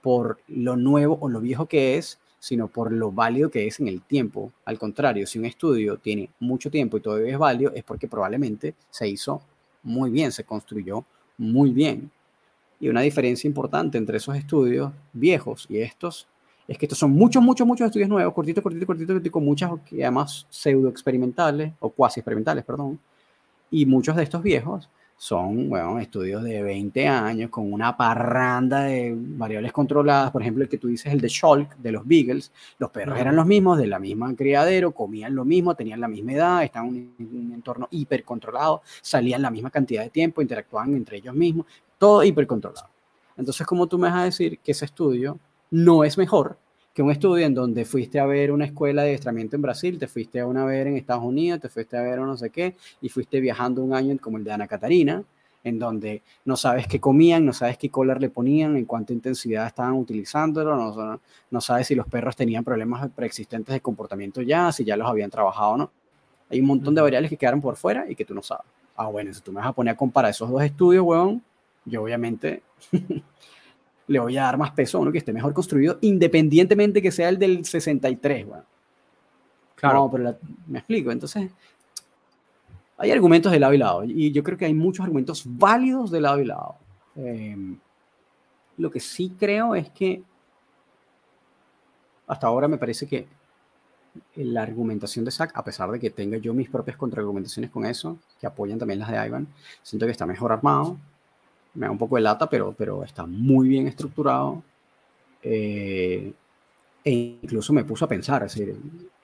por 0.00 0.38
lo 0.46 0.76
nuevo 0.76 1.18
o 1.20 1.28
lo 1.28 1.40
viejo 1.40 1.66
que 1.66 1.96
es, 1.96 2.20
sino 2.44 2.68
por 2.68 2.92
lo 2.92 3.10
válido 3.10 3.50
que 3.50 3.66
es 3.66 3.80
en 3.80 3.88
el 3.88 4.02
tiempo. 4.02 4.52
Al 4.66 4.78
contrario, 4.78 5.26
si 5.26 5.38
un 5.38 5.46
estudio 5.46 5.96
tiene 5.96 6.28
mucho 6.40 6.70
tiempo 6.70 6.98
y 6.98 7.00
todavía 7.00 7.32
es 7.32 7.38
válido, 7.38 7.72
es 7.74 7.82
porque 7.84 8.06
probablemente 8.06 8.74
se 8.90 9.08
hizo 9.08 9.40
muy 9.82 10.10
bien, 10.10 10.30
se 10.30 10.44
construyó 10.44 11.06
muy 11.38 11.70
bien. 11.70 12.10
Y 12.78 12.90
una 12.90 13.00
diferencia 13.00 13.48
importante 13.48 13.96
entre 13.96 14.18
esos 14.18 14.36
estudios 14.36 14.92
viejos 15.14 15.64
y 15.70 15.78
estos 15.78 16.28
es 16.68 16.76
que 16.76 16.84
estos 16.84 16.98
son 16.98 17.12
muchos, 17.12 17.42
muchos, 17.42 17.66
muchos 17.66 17.86
estudios 17.86 18.10
nuevos, 18.10 18.34
cortitos, 18.34 18.62
cortitos, 18.62 18.86
cortitos, 18.86 19.30
con 19.30 19.42
muchas, 19.42 19.70
además 19.92 20.46
pseudo 20.50 20.90
experimentales, 20.90 21.72
o 21.80 21.88
cuasi 21.88 22.20
experimentales, 22.20 22.62
perdón. 22.62 23.00
Y 23.70 23.86
muchos 23.86 24.16
de 24.16 24.22
estos 24.22 24.42
viejos 24.42 24.90
son, 25.16 25.68
bueno, 25.68 25.98
estudios 25.98 26.42
de 26.42 26.62
20 26.62 27.08
años 27.08 27.50
con 27.50 27.72
una 27.72 27.96
parranda 27.96 28.84
de 28.84 29.14
variables 29.16 29.72
controladas. 29.72 30.30
Por 30.30 30.42
ejemplo, 30.42 30.64
el 30.64 30.68
que 30.68 30.78
tú 30.78 30.88
dices, 30.88 31.12
el 31.12 31.20
de 31.20 31.28
Shulk, 31.28 31.76
de 31.76 31.92
los 31.92 32.06
Beagles. 32.06 32.52
Los 32.78 32.90
perros 32.90 33.18
eran 33.18 33.36
los 33.36 33.46
mismos, 33.46 33.78
de 33.78 33.86
la 33.86 33.98
misma 33.98 34.34
criadero, 34.34 34.92
comían 34.92 35.34
lo 35.34 35.44
mismo, 35.44 35.74
tenían 35.74 36.00
la 36.00 36.08
misma 36.08 36.32
edad, 36.32 36.64
estaban 36.64 36.94
en 36.96 37.14
un 37.18 37.52
entorno 37.54 37.88
hipercontrolado, 37.90 38.82
salían 39.00 39.42
la 39.42 39.50
misma 39.50 39.70
cantidad 39.70 40.02
de 40.02 40.10
tiempo, 40.10 40.42
interactuaban 40.42 40.94
entre 40.94 41.18
ellos 41.18 41.34
mismos, 41.34 41.66
todo 41.98 42.22
hipercontrolado. 42.24 42.88
Entonces, 43.36 43.66
¿cómo 43.66 43.86
tú 43.86 43.98
me 43.98 44.08
vas 44.08 44.18
a 44.18 44.24
decir 44.24 44.58
que 44.58 44.72
ese 44.72 44.84
estudio 44.84 45.38
no 45.70 46.04
es 46.04 46.18
mejor 46.18 46.58
que 46.94 47.02
un 47.02 47.10
estudio 47.10 47.44
en 47.44 47.54
donde 47.54 47.84
fuiste 47.84 48.20
a 48.20 48.26
ver 48.26 48.52
una 48.52 48.66
escuela 48.66 49.02
de 49.02 49.08
adiestramiento 49.08 49.56
en 49.56 49.62
Brasil, 49.62 49.98
te 49.98 50.06
fuiste 50.06 50.38
a 50.38 50.46
una 50.46 50.64
ver 50.64 50.86
en 50.86 50.96
Estados 50.96 51.24
Unidos, 51.24 51.60
te 51.60 51.68
fuiste 51.68 51.96
a 51.96 52.02
ver 52.02 52.20
no 52.20 52.36
sé 52.36 52.50
qué, 52.50 52.76
y 53.02 53.08
fuiste 53.08 53.40
viajando 53.40 53.82
un 53.82 53.92
año 53.94 54.16
como 54.20 54.38
el 54.38 54.44
de 54.44 54.52
Ana 54.52 54.68
Catarina, 54.68 55.24
en 55.64 55.78
donde 55.80 56.22
no 56.44 56.56
sabes 56.56 56.86
qué 56.86 57.00
comían, 57.00 57.44
no 57.44 57.52
sabes 57.52 57.78
qué 57.78 57.90
color 57.90 58.20
le 58.20 58.28
ponían, 58.28 58.76
en 58.76 58.84
cuánta 58.84 59.12
intensidad 59.12 59.66
estaban 59.66 59.94
utilizándolo, 59.94 60.76
no, 60.76 61.20
no 61.50 61.60
sabes 61.60 61.88
si 61.88 61.96
los 61.96 62.06
perros 62.06 62.36
tenían 62.36 62.62
problemas 62.62 63.10
preexistentes 63.10 63.72
de 63.72 63.80
comportamiento 63.80 64.40
ya, 64.40 64.70
si 64.70 64.84
ya 64.84 64.96
los 64.96 65.08
habían 65.08 65.30
trabajado 65.30 65.72
o 65.72 65.76
no. 65.76 65.90
Hay 66.48 66.60
un 66.60 66.66
montón 66.66 66.94
de 66.94 67.02
variables 67.02 67.30
que 67.30 67.36
quedaron 67.36 67.60
por 67.60 67.74
fuera 67.74 68.08
y 68.08 68.14
que 68.14 68.24
tú 68.24 68.34
no 68.34 68.42
sabes. 68.42 68.66
Ah, 68.94 69.08
bueno, 69.08 69.34
si 69.34 69.40
tú 69.40 69.50
me 69.50 69.58
vas 69.58 69.66
a 69.66 69.72
poner 69.72 69.94
a 69.94 69.96
comparar 69.96 70.30
esos 70.30 70.48
dos 70.48 70.62
estudios, 70.62 71.02
weón, 71.04 71.42
yo 71.86 72.04
obviamente 72.04 72.62
le 74.06 74.18
voy 74.18 74.36
a 74.36 74.42
dar 74.42 74.58
más 74.58 74.72
peso 74.72 74.98
a 74.98 75.00
uno 75.00 75.12
que 75.12 75.18
esté 75.18 75.32
mejor 75.32 75.54
construido, 75.54 75.98
independientemente 76.02 77.00
que 77.00 77.10
sea 77.10 77.28
el 77.28 77.38
del 77.38 77.64
63, 77.64 78.46
bueno. 78.46 78.64
Claro. 79.76 80.00
No, 80.00 80.10
pero 80.10 80.38
me 80.66 80.78
explico. 80.78 81.10
Entonces, 81.10 81.50
hay 82.96 83.10
argumentos 83.10 83.50
de 83.50 83.58
lado 83.58 83.74
y 83.74 83.78
lado, 83.78 84.04
y 84.04 84.32
yo 84.32 84.42
creo 84.42 84.56
que 84.56 84.64
hay 84.64 84.74
muchos 84.74 85.04
argumentos 85.04 85.42
válidos 85.46 86.10
de 86.10 86.20
lado 86.20 86.40
y 86.40 86.44
lado. 86.44 86.76
Em, 87.16 87.78
lo 88.76 88.90
que 88.90 89.00
sí 89.00 89.34
creo 89.38 89.74
es 89.74 89.90
que 89.90 90.22
hasta 92.26 92.46
ahora 92.46 92.68
me 92.68 92.78
parece 92.78 93.06
que 93.06 93.26
la 94.36 94.62
argumentación 94.62 95.24
de 95.24 95.30
Zach, 95.30 95.50
a 95.54 95.64
pesar 95.64 95.90
de 95.90 95.98
que 95.98 96.10
tenga 96.10 96.38
yo 96.38 96.54
mis 96.54 96.70
propias 96.70 96.96
contraargumentaciones 96.96 97.70
con 97.70 97.84
eso, 97.84 98.18
que 98.40 98.46
apoyan 98.46 98.78
también 98.78 99.00
las 99.00 99.10
de 99.10 99.26
Ivan, 99.26 99.48
siento 99.82 100.06
que 100.06 100.12
está 100.12 100.24
mejor 100.24 100.52
armado, 100.52 100.96
me 101.74 101.86
da 101.86 101.92
un 101.92 101.98
poco 101.98 102.16
de 102.16 102.22
lata, 102.22 102.48
pero, 102.48 102.74
pero 102.76 103.04
está 103.04 103.26
muy 103.26 103.68
bien 103.68 103.86
estructurado. 103.86 104.62
Eh, 105.42 106.32
e 107.04 107.10
incluso 107.10 107.72
me 107.74 107.84
puso 107.84 108.06
a 108.06 108.08
pensar, 108.08 108.42
es 108.44 108.54
decir, 108.54 108.74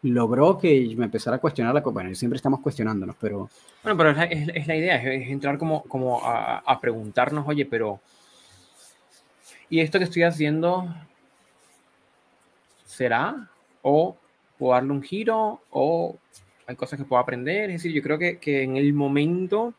logró 0.02 0.58
que 0.58 0.94
me 0.98 1.06
empezara 1.06 1.36
a 1.36 1.40
cuestionar 1.40 1.74
la 1.74 1.80
Bueno, 1.80 2.14
siempre 2.14 2.36
estamos 2.36 2.60
cuestionándonos, 2.60 3.16
pero... 3.18 3.48
Bueno, 3.82 3.96
pero 3.96 4.10
es, 4.10 4.66
la 4.66 4.76
idea, 4.76 4.96
es, 5.02 5.28
entrar 5.30 5.56
como, 5.56 5.82
como 5.84 6.22
a, 6.22 6.58
a, 6.58 6.80
preguntarnos, 6.80 7.48
oye, 7.48 7.64
pero... 7.64 8.00
¿Y 9.70 9.80
esto 9.80 9.98
que 9.98 10.04
estoy 10.04 10.24
haciendo 10.24 10.94
será? 12.84 13.48
¿O 13.80 14.16
puedo 14.58 14.74
darle 14.74 14.92
un 14.92 15.02
giro? 15.02 15.62
¿O 15.70 16.18
hay 16.66 16.76
cosas 16.76 16.98
que 16.98 17.06
puedo 17.06 17.22
aprender? 17.22 17.70
Es 17.70 17.76
decir, 17.76 17.92
yo 17.92 18.02
creo 18.02 18.18
que, 18.18 18.38
que 18.38 18.62
en 18.62 18.76
el 18.76 18.92
momento 18.92 19.72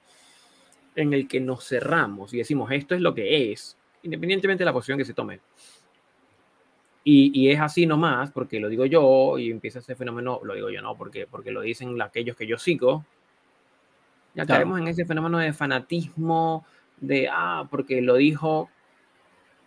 en 0.96 1.14
el 1.14 1.28
que 1.28 1.40
nos 1.40 1.68
cerramos 1.68 2.34
y 2.34 2.38
decimos 2.38 2.72
esto 2.72 2.96
es 2.96 3.02
lo 3.02 3.14
que 3.14 3.52
es, 3.52 3.78
independientemente 4.04 4.62
de 4.62 4.66
la 4.66 4.74
posición 4.74 4.98
que 4.98 5.06
se 5.06 5.14
tome. 5.14 5.40
Y, 7.04 7.50
es 7.50 7.60
así 7.60 7.88
nomás, 7.88 8.30
porque 8.32 8.60
lo 8.60 8.70
digo 8.70 8.86
yo 8.86 9.40
y 9.40 9.50
empieza 9.50 9.80
ese 9.80 9.96
fenómeno, 9.96 10.40
lo 10.44 10.54
digo 10.54 10.70
yo 10.70 10.84
no, 10.84 10.96
porque, 10.96 11.26
porque 11.26 11.50
lo 11.50 11.62
dicen 11.62 12.00
aquellos 12.00 12.38
que 12.38 12.46
yo 12.46 12.60
sigo. 12.60 13.04
Ya 14.36 14.46
caemos 14.46 14.80
en 14.80 14.88
ese 14.88 15.06
fenómeno 15.06 15.40
de 15.40 15.52
fanatismo, 15.52 16.64
de, 16.98 17.28
ah, 17.30 17.68
porque 17.72 18.02
lo 18.02 18.16
dijo. 18.16 18.70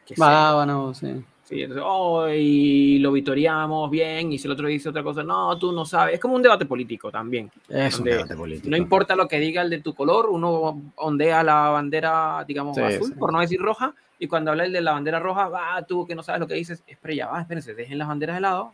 Que 0.07 0.15
no, 0.17 0.95
sí. 0.95 1.25
Sí, 1.45 1.61
entonces, 1.61 1.85
oh, 1.87 2.27
y 2.31 2.99
lo 3.01 3.13
vitoriamos 3.13 3.91
bien, 3.91 4.33
y 4.33 4.39
si 4.39 4.47
el 4.47 4.53
otro 4.53 4.67
dice 4.67 4.89
otra 4.89 5.03
cosa, 5.03 5.23
no, 5.23 5.59
tú 5.59 5.73
no 5.73 5.85
sabes. 5.85 6.15
Es 6.15 6.21
como 6.21 6.37
un 6.37 6.43
debate 6.43 6.65
político 6.65 7.11
también. 7.11 7.51
Es 7.69 7.99
un 7.99 8.07
debate 8.07 8.35
político. 8.35 8.71
No 8.71 8.79
importa 8.79 9.15
lo 9.15 9.29
que 9.29 9.39
diga 9.39 9.61
el 9.61 9.69
de 9.69 9.81
tu 9.81 9.95
color, 9.95 10.31
uno 10.31 10.93
ondea 10.97 11.43
la 11.43 11.69
bandera, 11.69 12.45
digamos, 12.49 12.79
azul, 12.79 13.15
por 13.15 13.31
no 13.31 13.41
decir 13.41 13.61
roja, 13.61 13.95
y 14.19 14.27
cuando 14.27 14.53
habla 14.53 14.65
el 14.65 14.73
de 14.73 14.81
la 14.81 14.93
bandera 14.93 15.21
roja, 15.21 15.49
va, 15.49 15.83
tú 15.87 16.07
que 16.07 16.15
no 16.15 16.23
sabes 16.23 16.41
lo 16.41 16.47
que 16.47 16.55
dices, 16.55 16.83
es 16.87 16.99
ya 17.15 17.27
va, 17.27 17.43
espérense, 17.43 17.75
dejen 17.75 17.99
las 17.99 18.09
banderas 18.09 18.37
de 18.37 18.41
lado, 18.41 18.73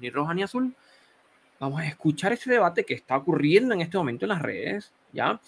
ni 0.00 0.08
roja 0.08 0.32
ni 0.32 0.44
azul. 0.44 0.72
Vamos 1.58 1.80
a 1.80 1.88
escuchar 1.88 2.32
este 2.32 2.50
debate 2.50 2.84
que 2.84 2.94
está 2.94 3.16
ocurriendo 3.16 3.74
en 3.74 3.80
este 3.80 3.98
momento 3.98 4.26
en 4.26 4.28
las 4.28 4.42
redes, 4.42 4.92
¿ya? 5.12 5.40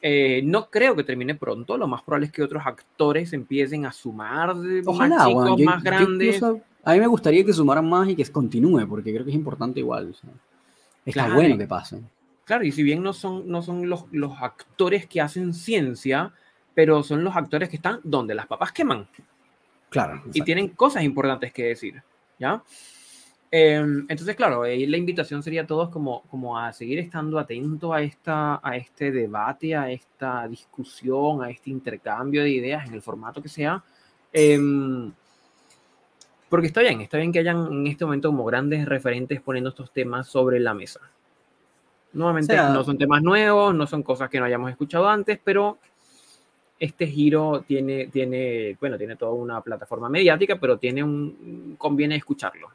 Eh, 0.00 0.42
no 0.44 0.70
creo 0.70 0.94
que 0.94 1.04
termine 1.04 1.34
pronto. 1.34 1.76
Lo 1.76 1.88
más 1.88 2.02
probable 2.02 2.26
es 2.26 2.32
que 2.32 2.42
otros 2.42 2.62
actores 2.64 3.32
empiecen 3.32 3.86
a 3.86 3.92
sumar 3.92 4.54
Ojalá, 4.86 5.16
más 5.16 5.26
chicos, 5.26 5.60
más 5.62 5.82
grandes. 5.82 6.42
a 6.42 6.92
mí 6.92 7.00
me 7.00 7.06
gustaría 7.06 7.44
que 7.44 7.52
sumaran 7.52 7.88
más 7.88 8.08
y 8.08 8.14
que 8.14 8.24
continúe, 8.26 8.86
porque 8.88 9.12
creo 9.12 9.24
que 9.24 9.30
es 9.30 9.36
importante 9.36 9.80
igual. 9.80 10.14
Está 11.04 11.34
bueno 11.34 11.58
que 11.58 11.66
pase. 11.66 12.00
Claro, 12.44 12.64
y 12.64 12.72
si 12.72 12.82
bien 12.82 13.02
no 13.02 13.12
son, 13.12 13.48
no 13.48 13.60
son 13.60 13.88
los, 13.88 14.04
los 14.10 14.32
actores 14.40 15.06
que 15.06 15.20
hacen 15.20 15.52
ciencia, 15.52 16.32
pero 16.74 17.02
son 17.02 17.22
los 17.24 17.36
actores 17.36 17.68
que 17.68 17.76
están 17.76 18.00
donde 18.04 18.34
las 18.34 18.46
papas 18.46 18.72
queman. 18.72 19.06
Claro. 19.90 20.22
Y 20.32 20.42
tienen 20.42 20.68
cosas 20.68 21.02
importantes 21.02 21.52
que 21.52 21.64
decir. 21.64 22.02
¿Ya? 22.38 22.62
Em, 23.50 24.00
entonces, 24.08 24.36
claro, 24.36 24.64
la 24.64 24.96
invitación 24.96 25.42
sería 25.42 25.62
a 25.62 25.66
todos 25.66 25.88
como, 25.88 26.22
como 26.24 26.58
a 26.58 26.72
seguir 26.72 26.98
estando 26.98 27.38
atentos 27.38 27.90
a, 27.92 28.02
esta, 28.02 28.60
a 28.62 28.76
este 28.76 29.10
debate, 29.10 29.74
a 29.74 29.90
esta 29.90 30.46
discusión, 30.46 31.42
a 31.42 31.50
este 31.50 31.70
intercambio 31.70 32.42
de 32.42 32.50
ideas 32.50 32.86
en 32.86 32.94
el 32.94 33.02
formato 33.02 33.40
que 33.42 33.48
sea. 33.48 33.82
Em, 34.32 35.10
porque 36.50 36.66
está 36.66 36.80
bien, 36.80 37.00
está 37.00 37.16
bien 37.16 37.32
que 37.32 37.38
hayan 37.38 37.72
en 37.72 37.86
este 37.86 38.04
momento 38.04 38.28
como 38.28 38.44
grandes 38.44 38.86
referentes 38.86 39.40
poniendo 39.40 39.70
estos 39.70 39.90
temas 39.92 40.28
sobre 40.28 40.60
la 40.60 40.74
mesa. 40.74 41.00
Nuevamente, 42.12 42.56
no 42.56 42.84
son 42.84 42.98
temas 42.98 43.22
nuevos, 43.22 43.74
no 43.74 43.86
son 43.86 44.02
cosas 44.02 44.30
que 44.30 44.38
no 44.38 44.46
hayamos 44.46 44.70
escuchado 44.70 45.08
antes, 45.08 45.38
pero 45.42 45.78
este 46.78 47.06
giro 47.06 47.64
tiene, 47.66 48.06
tiene, 48.06 48.76
bueno, 48.80 48.96
tiene 48.96 49.16
toda 49.16 49.32
una 49.32 49.60
plataforma 49.60 50.08
mediática, 50.08 50.58
pero 50.58 50.78
tiene 50.78 51.02
un, 51.02 51.76
conviene 51.76 52.16
escucharlo. 52.16 52.68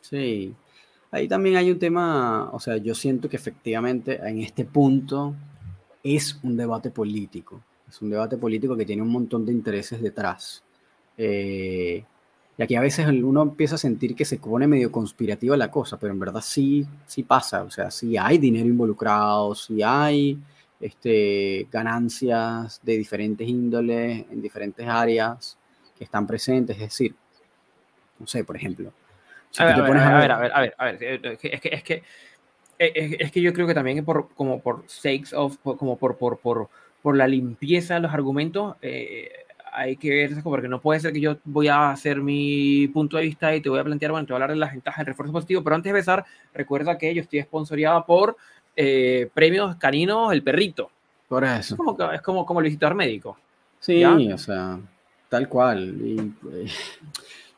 Sí, 0.00 0.54
ahí 1.10 1.28
también 1.28 1.56
hay 1.56 1.70
un 1.70 1.78
tema, 1.78 2.50
o 2.52 2.60
sea, 2.60 2.76
yo 2.76 2.94
siento 2.94 3.28
que 3.28 3.36
efectivamente 3.36 4.20
en 4.22 4.40
este 4.40 4.64
punto 4.64 5.34
es 6.02 6.38
un 6.42 6.56
debate 6.56 6.90
político, 6.90 7.62
es 7.88 8.00
un 8.00 8.10
debate 8.10 8.36
político 8.36 8.76
que 8.76 8.86
tiene 8.86 9.02
un 9.02 9.10
montón 9.10 9.44
de 9.44 9.52
intereses 9.52 10.00
detrás. 10.00 10.62
Eh, 11.16 12.04
y 12.56 12.62
aquí 12.62 12.74
a 12.74 12.80
veces 12.80 13.06
uno 13.08 13.42
empieza 13.42 13.76
a 13.76 13.78
sentir 13.78 14.14
que 14.14 14.24
se 14.24 14.38
pone 14.38 14.66
medio 14.66 14.92
conspirativa 14.92 15.56
la 15.56 15.70
cosa, 15.70 15.98
pero 15.98 16.12
en 16.12 16.20
verdad 16.20 16.42
sí, 16.42 16.86
sí 17.06 17.22
pasa, 17.22 17.62
o 17.62 17.70
sea, 17.70 17.90
sí 17.90 18.16
hay 18.16 18.38
dinero 18.38 18.68
involucrado, 18.68 19.54
sí 19.54 19.82
hay 19.82 20.38
este, 20.78 21.66
ganancias 21.70 22.80
de 22.82 22.98
diferentes 22.98 23.48
índoles 23.48 24.26
en 24.30 24.42
diferentes 24.42 24.86
áreas 24.86 25.56
que 25.96 26.04
están 26.04 26.26
presentes, 26.26 26.76
es 26.76 26.82
decir, 26.82 27.14
no 28.18 28.26
sé, 28.26 28.44
por 28.44 28.56
ejemplo, 28.56 28.92
a, 29.58 29.64
ver, 29.64 29.74
a, 29.74 29.82
ver, 29.82 29.98
a, 29.98 30.18
ver, 30.18 30.52
a 30.54 30.60
ver, 30.60 30.74
a 30.78 30.84
ver, 30.84 31.26
es 31.26 31.38
que, 31.38 31.48
es 31.48 31.60
que, 31.60 31.68
es 31.72 31.82
que, 31.82 32.02
es 32.78 33.32
que 33.32 33.40
yo 33.40 33.52
creo 33.52 33.66
que 33.66 33.74
también 33.74 34.04
por, 34.04 34.28
como 34.34 34.60
por 34.60 34.84
sakes 34.86 35.34
of, 35.34 35.58
como 35.58 35.98
por, 35.98 36.16
por, 36.16 36.38
por, 36.38 36.68
por 37.02 37.16
la 37.16 37.26
limpieza 37.26 37.94
de 37.94 38.00
los 38.00 38.12
argumentos, 38.12 38.76
eh, 38.82 39.30
hay 39.72 39.96
que 39.96 40.10
ver, 40.10 40.42
porque 40.42 40.68
no 40.68 40.80
puede 40.80 41.00
ser 41.00 41.12
que 41.12 41.20
yo 41.20 41.36
voy 41.44 41.68
a 41.68 41.90
hacer 41.90 42.20
mi 42.20 42.88
punto 42.88 43.16
de 43.16 43.24
vista 43.24 43.54
y 43.54 43.60
te 43.60 43.68
voy 43.68 43.78
a 43.78 43.84
plantear, 43.84 44.12
bueno, 44.12 44.26
te 44.26 44.32
voy 44.32 44.40
a 44.40 44.44
hablar 44.44 44.56
de 44.56 44.60
las 44.60 44.72
ventajas 44.72 44.98
del 44.98 45.06
refuerzo 45.06 45.32
positivo, 45.32 45.62
pero 45.62 45.76
antes 45.76 45.92
de 45.92 45.98
empezar, 45.98 46.24
recuerda 46.54 46.98
que 46.98 47.14
yo 47.14 47.22
estoy 47.22 47.42
sponsoreado 47.42 48.04
por 48.04 48.36
eh, 48.76 49.28
Premios 49.34 49.76
Caninos 49.76 50.32
El 50.32 50.42
Perrito. 50.42 50.90
Por 51.28 51.44
eso. 51.44 51.74
Es 51.74 51.78
como, 51.78 52.12
es 52.12 52.22
como, 52.22 52.46
como 52.46 52.60
el 52.60 52.64
visitar 52.64 52.94
médico. 52.94 53.38
Sí, 53.78 54.02
o 54.04 54.38
sea, 54.38 54.78
tal 55.28 55.48
cual. 55.48 55.94
Y, 56.02 56.32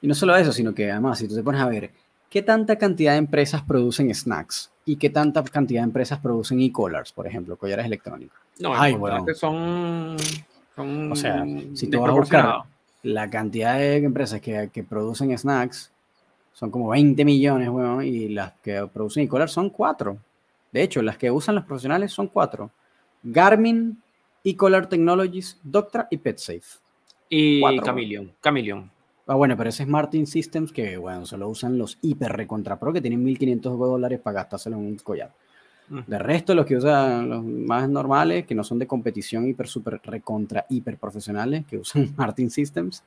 y 0.02 0.06
no 0.08 0.14
solo 0.14 0.36
eso, 0.36 0.52
sino 0.52 0.74
que 0.74 0.90
además, 0.90 1.18
si 1.18 1.28
tú 1.28 1.34
te 1.36 1.42
pones 1.42 1.60
a 1.60 1.68
ver, 1.68 1.92
¿qué 2.28 2.42
tanta 2.42 2.76
cantidad 2.76 3.12
de 3.12 3.18
empresas 3.18 3.62
producen 3.62 4.12
snacks? 4.14 4.70
¿Y 4.84 4.96
qué 4.96 5.08
tanta 5.10 5.42
cantidad 5.44 5.82
de 5.82 5.86
empresas 5.86 6.18
producen 6.18 6.60
e-collars, 6.60 7.12
por 7.12 7.26
ejemplo, 7.26 7.56
collares 7.56 7.86
electrónicos? 7.86 8.36
No, 8.58 8.74
Ay, 8.74 8.94
bueno. 8.94 9.24
son 9.34 10.16
o 10.76 11.16
sea, 11.16 11.44
si 11.74 11.86
tú 11.86 12.00
vas 12.00 12.10
a 12.10 12.14
buscar 12.14 12.62
la 13.02 13.30
cantidad 13.30 13.78
de 13.78 13.96
empresas 13.96 14.40
que, 14.40 14.70
que 14.72 14.82
producen 14.82 15.36
snacks, 15.36 15.92
son 16.52 16.70
como 16.70 16.88
20 16.90 17.24
millones, 17.24 17.68
bueno, 17.68 18.02
y 18.02 18.28
las 18.28 18.52
que 18.62 18.86
producen 18.92 19.28
e 19.30 19.48
son 19.48 19.70
cuatro. 19.70 20.18
De 20.70 20.82
hecho, 20.82 21.02
las 21.02 21.16
que 21.18 21.30
usan 21.30 21.54
los 21.54 21.64
profesionales 21.64 22.12
son 22.12 22.28
cuatro. 22.28 22.70
Garmin, 23.22 24.02
e 24.44 24.54
Technologies, 24.54 25.58
Doctra 25.62 26.08
y 26.10 26.16
PetSafe. 26.16 26.78
Y 27.28 27.62
Chameleon. 27.82 28.32
Chameleon. 28.42 28.90
Ah, 29.32 29.34
bueno, 29.34 29.56
pero 29.56 29.70
ese 29.70 29.84
es 29.84 29.88
Martin 29.88 30.26
Systems 30.26 30.72
que, 30.72 30.98
bueno, 30.98 31.24
solo 31.24 31.48
usan 31.48 31.78
los 31.78 31.96
hiper 32.02 32.32
recontra 32.32 32.78
pro 32.78 32.92
que 32.92 33.00
tienen 33.00 33.24
1.500 33.24 33.78
dólares 33.78 34.20
para 34.20 34.34
gastárselo 34.34 34.76
en 34.76 34.82
un 34.82 34.96
collar. 34.96 35.32
De 35.88 36.18
resto, 36.18 36.54
los 36.54 36.66
que 36.66 36.76
usan 36.76 37.30
los 37.30 37.42
más 37.42 37.88
normales, 37.88 38.44
que 38.44 38.54
no 38.54 38.62
son 38.62 38.78
de 38.78 38.86
competición 38.86 39.48
hiper, 39.48 39.68
super, 39.68 39.98
recontra, 40.04 40.66
hiper 40.68 40.98
profesionales, 40.98 41.64
que 41.66 41.78
usan 41.78 42.12
Martin 42.18 42.50
Systems, 42.50 43.04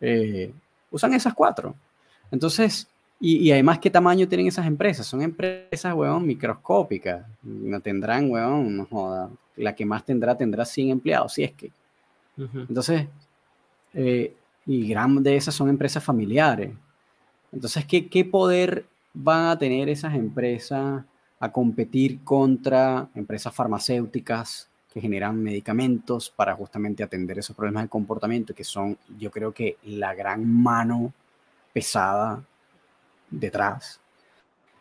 eh, 0.00 0.50
usan 0.90 1.12
esas 1.12 1.34
cuatro. 1.34 1.74
Entonces, 2.30 2.88
y, 3.20 3.50
además, 3.50 3.78
¿qué 3.78 3.90
tamaño 3.90 4.26
tienen 4.26 4.46
esas 4.46 4.66
empresas? 4.66 5.06
Son 5.06 5.20
empresas, 5.20 5.92
weón, 5.92 6.26
microscópicas. 6.26 7.26
No 7.42 7.78
tendrán, 7.80 8.30
weón, 8.30 8.74
no 8.74 8.86
joda. 8.86 9.28
La 9.54 9.74
que 9.74 9.84
más 9.84 10.02
tendrá, 10.02 10.34
tendrá 10.34 10.64
100 10.64 10.88
empleados, 10.88 11.34
si 11.34 11.44
es 11.44 11.52
que. 11.52 11.70
Entonces, 12.38 13.06
eh, 13.92 14.32
y 14.68 14.86
gran 14.86 15.22
de 15.22 15.34
esas 15.34 15.54
son 15.54 15.70
empresas 15.70 16.04
familiares. 16.04 16.70
Entonces, 17.50 17.86
¿qué, 17.86 18.08
¿qué 18.08 18.24
poder 18.24 18.84
van 19.14 19.46
a 19.46 19.58
tener 19.58 19.88
esas 19.88 20.14
empresas 20.14 21.02
a 21.40 21.52
competir 21.52 22.22
contra 22.22 23.08
empresas 23.14 23.54
farmacéuticas 23.54 24.68
que 24.92 25.00
generan 25.00 25.42
medicamentos 25.42 26.30
para 26.30 26.54
justamente 26.54 27.02
atender 27.02 27.38
esos 27.38 27.56
problemas 27.56 27.84
de 27.84 27.88
comportamiento 27.88 28.54
que 28.54 28.64
son, 28.64 28.98
yo 29.18 29.30
creo 29.30 29.52
que 29.52 29.78
la 29.84 30.14
gran 30.14 30.46
mano 30.46 31.14
pesada 31.72 32.44
detrás. 33.30 34.00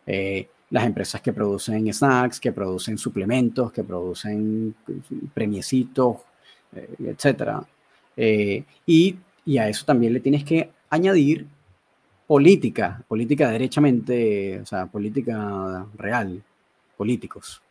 Eh, 0.05 0.49
las 0.69 0.85
empresas 0.85 1.21
que 1.21 1.31
producen 1.31 1.91
snacks, 1.93 2.41
que 2.41 2.51
producen 2.51 2.97
suplementos, 2.97 3.71
que 3.71 3.83
producen 3.83 4.75
premiecitos, 5.33 6.17
eh, 6.75 7.15
etc. 7.17 7.61
Eh, 8.17 8.65
y, 8.85 9.17
y, 9.47 9.57
a 9.57 9.67
eso 9.67 9.85
también 9.85 10.13
le 10.13 10.19
tienes 10.19 10.43
que 10.43 10.69
añadir 10.89 11.47
política, 12.27 13.01
política 13.07 13.49
derechamente, 13.49 14.59
o 14.61 14.65
sea, 14.65 14.85
política 14.85 15.85
real, 15.97 16.43
políticos 16.97 17.61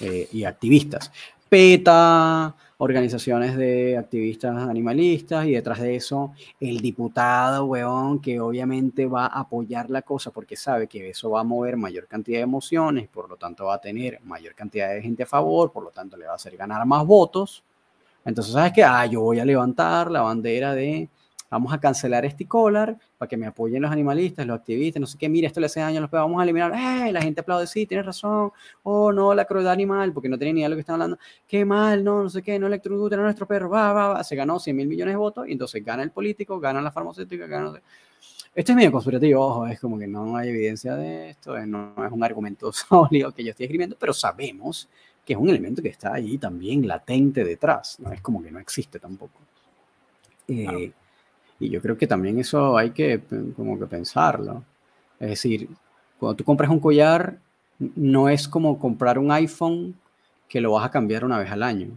eh, 0.00 0.28
y 0.32 0.44
activistas. 0.44 1.12
PETA, 1.48 2.54
organizaciones 2.78 3.56
de 3.56 3.96
activistas 3.96 4.56
animalistas 4.68 5.46
y 5.46 5.52
detrás 5.52 5.80
de 5.80 5.96
eso 5.96 6.32
el 6.60 6.80
diputado, 6.80 7.64
weón, 7.64 8.20
que 8.20 8.38
obviamente 8.40 9.06
va 9.06 9.26
a 9.26 9.40
apoyar 9.40 9.90
la 9.90 10.02
cosa 10.02 10.30
porque 10.30 10.56
sabe 10.56 10.86
que 10.86 11.10
eso 11.10 11.30
va 11.30 11.40
a 11.40 11.44
mover 11.44 11.76
mayor 11.76 12.06
cantidad 12.06 12.38
de 12.38 12.44
emociones, 12.44 13.08
por 13.08 13.28
lo 13.28 13.36
tanto 13.36 13.66
va 13.66 13.74
a 13.74 13.80
tener 13.80 14.20
mayor 14.24 14.54
cantidad 14.54 14.90
de 14.90 15.02
gente 15.02 15.24
a 15.24 15.26
favor, 15.26 15.72
por 15.72 15.82
lo 15.84 15.90
tanto 15.90 16.16
le 16.16 16.26
va 16.26 16.32
a 16.32 16.36
hacer 16.36 16.56
ganar 16.56 16.84
más 16.86 17.04
votos. 17.04 17.64
Entonces, 18.24 18.52
¿sabes 18.52 18.72
qué? 18.72 18.84
Ah, 18.84 19.06
yo 19.06 19.22
voy 19.22 19.40
a 19.40 19.44
levantar 19.44 20.10
la 20.10 20.20
bandera 20.20 20.74
de 20.74 21.08
vamos 21.50 21.72
a 21.72 21.78
cancelar 21.78 22.24
este 22.24 22.46
collar 22.46 22.96
para 23.16 23.28
que 23.28 23.36
me 23.36 23.46
apoyen 23.46 23.82
los 23.82 23.90
animalistas, 23.90 24.46
los 24.46 24.58
activistas, 24.58 25.00
no 25.00 25.06
sé 25.06 25.18
qué, 25.18 25.28
mira, 25.28 25.46
esto 25.46 25.60
le 25.60 25.66
hace 25.66 25.80
daño 25.80 25.98
a 25.98 26.00
los 26.02 26.10
perros, 26.10 26.26
vamos 26.26 26.40
a 26.40 26.44
eliminar, 26.44 26.72
¡eh! 26.74 27.12
La 27.12 27.22
gente 27.22 27.40
aplaude, 27.40 27.66
sí, 27.66 27.86
tienes 27.86 28.06
razón, 28.06 28.52
oh, 28.82 29.12
no, 29.12 29.34
la 29.34 29.44
crueldad 29.44 29.72
animal, 29.72 30.12
porque 30.12 30.28
no 30.28 30.38
tiene 30.38 30.52
ni 30.54 30.60
idea 30.60 30.68
de 30.68 30.70
lo 30.70 30.76
que 30.76 30.80
están 30.80 30.94
hablando, 30.94 31.18
qué 31.46 31.64
mal, 31.64 32.04
no, 32.04 32.22
no 32.22 32.30
sé 32.30 32.42
qué, 32.42 32.58
no 32.58 32.66
electrocuten 32.66 33.20
a 33.20 33.22
nuestro 33.22 33.46
perro, 33.46 33.70
va, 33.70 33.92
va, 33.92 34.08
va, 34.08 34.24
se 34.24 34.36
ganó 34.36 34.58
100 34.58 34.76
mil 34.76 34.88
millones 34.88 35.14
de 35.14 35.16
votos 35.16 35.48
y 35.48 35.52
entonces 35.52 35.84
gana 35.84 36.02
el 36.02 36.10
político, 36.10 36.60
gana 36.60 36.80
la 36.80 36.90
farmacéutica, 36.90 37.46
gana... 37.46 37.72
Esto 38.54 38.72
es 38.72 38.76
medio 38.76 38.90
conspirativo, 38.90 39.40
ojo, 39.40 39.66
es 39.66 39.78
como 39.78 39.98
que 39.98 40.06
no 40.06 40.36
hay 40.36 40.48
evidencia 40.48 40.96
de 40.96 41.30
esto, 41.30 41.56
no 41.66 41.94
es 42.04 42.12
un 42.12 42.24
argumento 42.24 42.72
sólido 42.72 43.32
que 43.32 43.44
yo 43.44 43.50
estoy 43.50 43.66
escribiendo, 43.66 43.96
pero 43.98 44.12
sabemos 44.12 44.88
que 45.24 45.34
es 45.34 45.38
un 45.38 45.48
elemento 45.50 45.82
que 45.82 45.90
está 45.90 46.14
ahí 46.14 46.38
también 46.38 46.88
latente 46.88 47.44
detrás, 47.44 48.00
no 48.00 48.10
es 48.12 48.20
como 48.20 48.42
que 48.42 48.50
no 48.50 48.58
existe 48.58 48.98
tampoco. 48.98 49.38
Eh, 50.48 50.90
y 51.60 51.70
yo 51.70 51.80
creo 51.82 51.96
que 51.96 52.06
también 52.06 52.38
eso 52.38 52.76
hay 52.76 52.90
que 52.90 53.20
como 53.56 53.78
que 53.78 53.86
pensarlo. 53.86 54.62
Es 55.18 55.30
decir, 55.30 55.68
cuando 56.18 56.36
tú 56.36 56.44
compras 56.44 56.70
un 56.70 56.80
collar, 56.80 57.38
no 57.78 58.28
es 58.28 58.48
como 58.48 58.78
comprar 58.78 59.18
un 59.18 59.30
iPhone 59.32 59.96
que 60.48 60.60
lo 60.60 60.72
vas 60.72 60.86
a 60.86 60.90
cambiar 60.90 61.24
una 61.24 61.38
vez 61.38 61.50
al 61.50 61.62
año. 61.62 61.88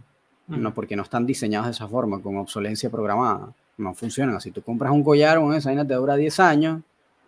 No, 0.48 0.74
porque 0.74 0.98
no 0.98 1.04
están 1.04 1.26
diseñados 1.26 1.68
de 1.68 1.72
esa 1.72 1.88
forma, 1.88 2.22
con 2.22 2.36
obsolencia 2.38 2.90
programada. 2.90 3.54
No 3.78 3.94
funcionan 3.94 4.36
así. 4.36 4.52
Tú 4.52 4.62
compras 4.62 4.92
un 4.92 5.02
collar, 5.02 5.40
una 5.40 5.58
esa 5.58 5.74
te 5.86 5.94
dura 5.94 6.18
10 6.18 6.40
años 6.42 6.82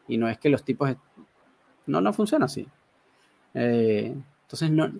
y 0.07 0.18
no 0.18 0.27
es 0.27 0.38
que 0.38 0.49
los 0.49 0.64
tipos... 0.64 0.93
No, 1.85 2.01
no 2.01 2.11
funciona 2.11 2.45
así. 2.45 2.68
Eh, 3.53 4.14
entonces, 4.41 4.72
no, 4.72 4.91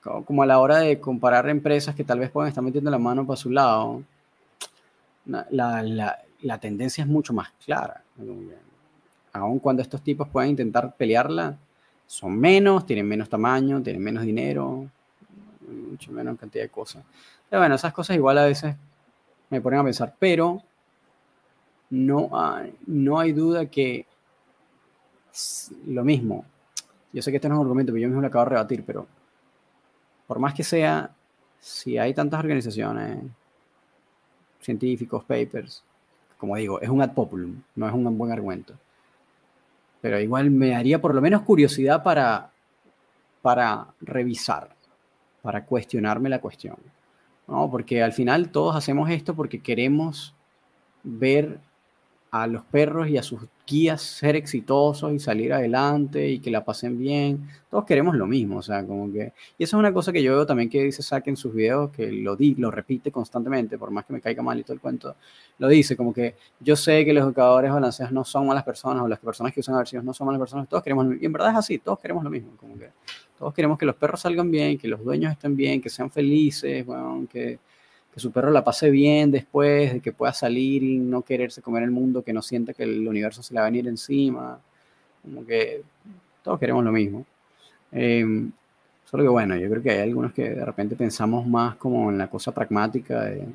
como 0.00 0.42
a 0.42 0.46
la 0.46 0.58
hora 0.58 0.78
de 0.78 1.00
comparar 1.00 1.48
empresas 1.48 1.94
que 1.94 2.04
tal 2.04 2.18
vez 2.18 2.30
puedan 2.30 2.48
estar 2.48 2.62
metiendo 2.64 2.90
la 2.90 2.98
mano 2.98 3.26
para 3.26 3.36
su 3.36 3.50
lado, 3.50 4.02
la, 5.24 5.46
la, 5.82 6.18
la 6.42 6.58
tendencia 6.58 7.02
es 7.02 7.08
mucho 7.08 7.32
más 7.32 7.50
clara. 7.64 8.02
Aun 9.32 9.58
cuando 9.58 9.82
estos 9.82 10.02
tipos 10.02 10.28
puedan 10.28 10.50
intentar 10.50 10.96
pelearla, 10.96 11.56
son 12.06 12.36
menos, 12.38 12.86
tienen 12.86 13.06
menos 13.06 13.28
tamaño, 13.28 13.82
tienen 13.82 14.02
menos 14.02 14.24
dinero, 14.24 14.90
mucho 15.90 16.10
menos 16.12 16.38
cantidad 16.38 16.64
de 16.64 16.68
cosas. 16.68 17.04
Pero 17.48 17.60
bueno, 17.60 17.76
esas 17.76 17.92
cosas 17.92 18.16
igual 18.16 18.38
a 18.38 18.44
veces 18.44 18.74
me 19.48 19.60
ponen 19.60 19.80
a 19.80 19.84
pensar, 19.84 20.14
pero 20.18 20.62
no 21.90 22.30
hay, 22.32 22.74
no 22.86 23.18
hay 23.18 23.32
duda 23.32 23.66
que 23.66 24.06
lo 25.86 26.04
mismo. 26.04 26.44
Yo 27.12 27.22
sé 27.22 27.30
que 27.30 27.36
este 27.36 27.48
no 27.48 27.54
es 27.54 27.60
un 27.60 27.66
argumento, 27.66 27.92
pero 27.92 28.02
yo 28.02 28.08
mismo 28.08 28.20
lo 28.20 28.28
acabo 28.28 28.44
de 28.44 28.50
rebatir, 28.50 28.84
pero 28.84 29.06
por 30.26 30.38
más 30.38 30.54
que 30.54 30.62
sea, 30.62 31.10
si 31.58 31.98
hay 31.98 32.14
tantas 32.14 32.40
organizaciones, 32.40 33.18
científicos, 34.60 35.24
papers, 35.24 35.82
como 36.40 36.56
digo, 36.56 36.80
es 36.80 36.88
un 36.88 37.02
ad 37.02 37.12
populum, 37.12 37.62
no 37.76 37.86
es 37.86 37.92
un 37.92 38.16
buen 38.16 38.32
argumento. 38.32 38.72
Pero 40.00 40.18
igual 40.18 40.50
me 40.50 40.70
daría 40.70 40.98
por 40.98 41.14
lo 41.14 41.20
menos 41.20 41.42
curiosidad 41.42 42.02
para, 42.02 42.50
para 43.42 43.88
revisar, 44.00 44.74
para 45.42 45.66
cuestionarme 45.66 46.30
la 46.30 46.40
cuestión. 46.40 46.76
¿no? 47.46 47.70
Porque 47.70 48.02
al 48.02 48.14
final 48.14 48.48
todos 48.50 48.74
hacemos 48.74 49.10
esto 49.10 49.34
porque 49.34 49.60
queremos 49.60 50.34
ver 51.02 51.60
a 52.30 52.46
los 52.46 52.62
perros 52.64 53.08
y 53.08 53.18
a 53.18 53.22
sus 53.22 53.40
guías 53.66 54.02
ser 54.02 54.36
exitosos 54.36 55.12
y 55.12 55.18
salir 55.18 55.52
adelante 55.52 56.28
y 56.28 56.40
que 56.40 56.50
la 56.50 56.64
pasen 56.64 56.98
bien. 56.98 57.48
Todos 57.68 57.84
queremos 57.84 58.16
lo 58.16 58.26
mismo, 58.26 58.58
o 58.58 58.62
sea, 58.62 58.84
como 58.84 59.12
que... 59.12 59.32
Y 59.58 59.64
eso 59.64 59.76
es 59.76 59.78
una 59.78 59.92
cosa 59.92 60.12
que 60.12 60.22
yo 60.22 60.32
veo 60.32 60.46
también 60.46 60.68
que 60.68 60.82
dice 60.82 61.02
Zack 61.02 61.28
en 61.28 61.36
sus 61.36 61.54
videos, 61.54 61.90
que 61.90 62.10
lo, 62.10 62.36
di, 62.36 62.54
lo 62.56 62.70
repite 62.70 63.10
constantemente, 63.10 63.78
por 63.78 63.90
más 63.90 64.04
que 64.04 64.12
me 64.12 64.20
caiga 64.20 64.42
mal 64.42 64.58
y 64.58 64.62
todo 64.62 64.74
el 64.74 64.80
cuento, 64.80 65.16
lo 65.58 65.68
dice, 65.68 65.96
como 65.96 66.12
que 66.12 66.34
yo 66.60 66.76
sé 66.76 67.04
que 67.04 67.12
los 67.12 67.24
educadores 67.24 67.72
balanceados 67.72 68.12
no 68.12 68.24
son 68.24 68.46
malas 68.46 68.64
personas 68.64 69.02
o 69.04 69.08
las 69.08 69.18
personas 69.18 69.52
que 69.52 69.60
usan 69.60 69.74
aversivos 69.74 70.04
no 70.04 70.14
son 70.14 70.26
malas 70.26 70.40
personas, 70.40 70.68
todos 70.68 70.82
queremos 70.82 71.04
lo 71.04 71.10
mismo. 71.10 71.22
Y 71.22 71.26
en 71.26 71.32
verdad 71.32 71.50
es 71.50 71.56
así, 71.58 71.78
todos 71.78 71.98
queremos 71.98 72.24
lo 72.24 72.30
mismo, 72.30 72.56
como 72.56 72.78
que 72.78 72.90
todos 73.38 73.54
queremos 73.54 73.78
que 73.78 73.86
los 73.86 73.96
perros 73.96 74.20
salgan 74.20 74.50
bien, 74.50 74.78
que 74.78 74.86
los 74.86 75.02
dueños 75.02 75.32
estén 75.32 75.56
bien, 75.56 75.80
que 75.80 75.88
sean 75.88 76.10
felices, 76.10 76.84
bueno, 76.84 77.26
que 77.30 77.58
que 78.12 78.20
su 78.20 78.32
perro 78.32 78.50
la 78.50 78.64
pase 78.64 78.90
bien 78.90 79.30
después, 79.30 79.92
de 79.94 80.00
que 80.00 80.12
pueda 80.12 80.32
salir 80.32 80.82
y 80.82 80.98
no 80.98 81.22
quererse 81.22 81.62
comer 81.62 81.84
el 81.84 81.90
mundo, 81.90 82.22
que 82.22 82.32
no 82.32 82.42
sienta 82.42 82.74
que 82.74 82.82
el 82.82 83.06
universo 83.06 83.42
se 83.42 83.54
le 83.54 83.60
va 83.60 83.66
a 83.66 83.70
venir 83.70 83.86
encima. 83.88 84.58
Como 85.22 85.44
que 85.46 85.82
todos 86.42 86.58
queremos 86.58 86.84
lo 86.84 86.92
mismo. 86.92 87.24
Em, 87.92 88.50
solo 89.04 89.22
que 89.24 89.28
bueno, 89.28 89.56
yo 89.56 89.68
creo 89.70 89.82
que 89.82 89.90
hay 89.90 90.00
algunos 90.00 90.32
que 90.32 90.50
de 90.50 90.64
repente 90.64 90.96
pensamos 90.96 91.46
más 91.46 91.76
como 91.76 92.10
en 92.10 92.18
la 92.18 92.28
cosa 92.28 92.52
pragmática 92.52 93.22
de, 93.24 93.46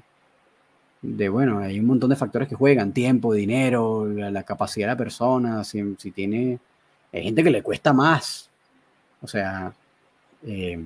de 1.02 1.30
bueno, 1.30 1.60
hay 1.60 1.80
un 1.80 1.86
montón 1.86 2.10
de 2.10 2.16
factores 2.16 2.48
que 2.48 2.56
juegan, 2.56 2.94
tiempo, 2.94 3.34
dinero, 3.34 4.06
la, 4.08 4.44
capacidad 4.44 4.88
de 4.88 4.94
la 4.94 4.98
persona, 4.98 5.64
si, 5.64 5.96
si, 5.98 6.12
tiene, 6.12 6.60
hay 7.14 7.24
gente 7.24 7.44
que 7.44 7.52
le 7.52 7.64
cuesta 7.64 7.94
más. 7.94 8.50
O 9.22 9.28
sea, 9.28 9.74
eh, 10.46 10.80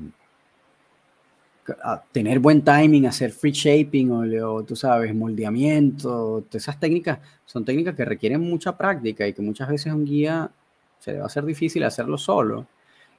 tener 2.11 2.39
buen 2.39 2.61
timing, 2.61 3.05
hacer 3.05 3.31
free 3.31 3.51
shaping 3.51 4.11
o, 4.11 4.63
tú 4.63 4.75
sabes, 4.75 5.13
moldeamiento, 5.13 6.45
esas 6.51 6.79
técnicas 6.79 7.19
son 7.45 7.65
técnicas 7.65 7.95
que 7.95 8.05
requieren 8.05 8.41
mucha 8.41 8.77
práctica 8.77 9.27
y 9.27 9.33
que 9.33 9.41
muchas 9.41 9.69
veces 9.69 9.93
un 9.93 10.05
guía 10.05 10.49
se 10.99 11.13
le 11.13 11.17
va 11.19 11.23
a 11.23 11.27
hacer 11.27 11.45
difícil 11.45 11.83
hacerlo 11.83 12.17
solo. 12.17 12.67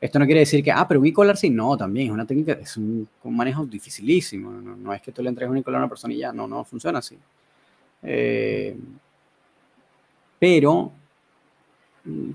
Esto 0.01 0.19
no 0.19 0.25
quiere 0.25 0.41
decir 0.41 0.65
que, 0.65 0.73
ah, 0.73 0.87
pero 0.89 1.01
unicolar 1.01 1.37
sí, 1.37 1.51
no, 1.51 1.77
también 1.77 2.07
es 2.07 2.13
una 2.13 2.27
técnica, 2.27 2.53
es 2.53 2.77
un, 2.77 3.07
manejo 3.25 3.67
dificilísimo, 3.67 4.51
no, 4.51 4.95
es 4.95 5.03
que 5.03 5.13
tú 5.13 5.23
le 5.23 5.29
entregues 5.29 5.51
unicolar 5.51 5.81
a 5.81 5.85
una 5.85 5.89
persona 5.89 6.15
y 6.15 6.19
ya, 6.19 6.33
no, 6.33 6.47
no 6.47 6.65
funciona 6.65 7.01
así. 7.01 7.19
Eh, 8.03 8.77
pero, 10.39 10.93
mm, 12.05 12.31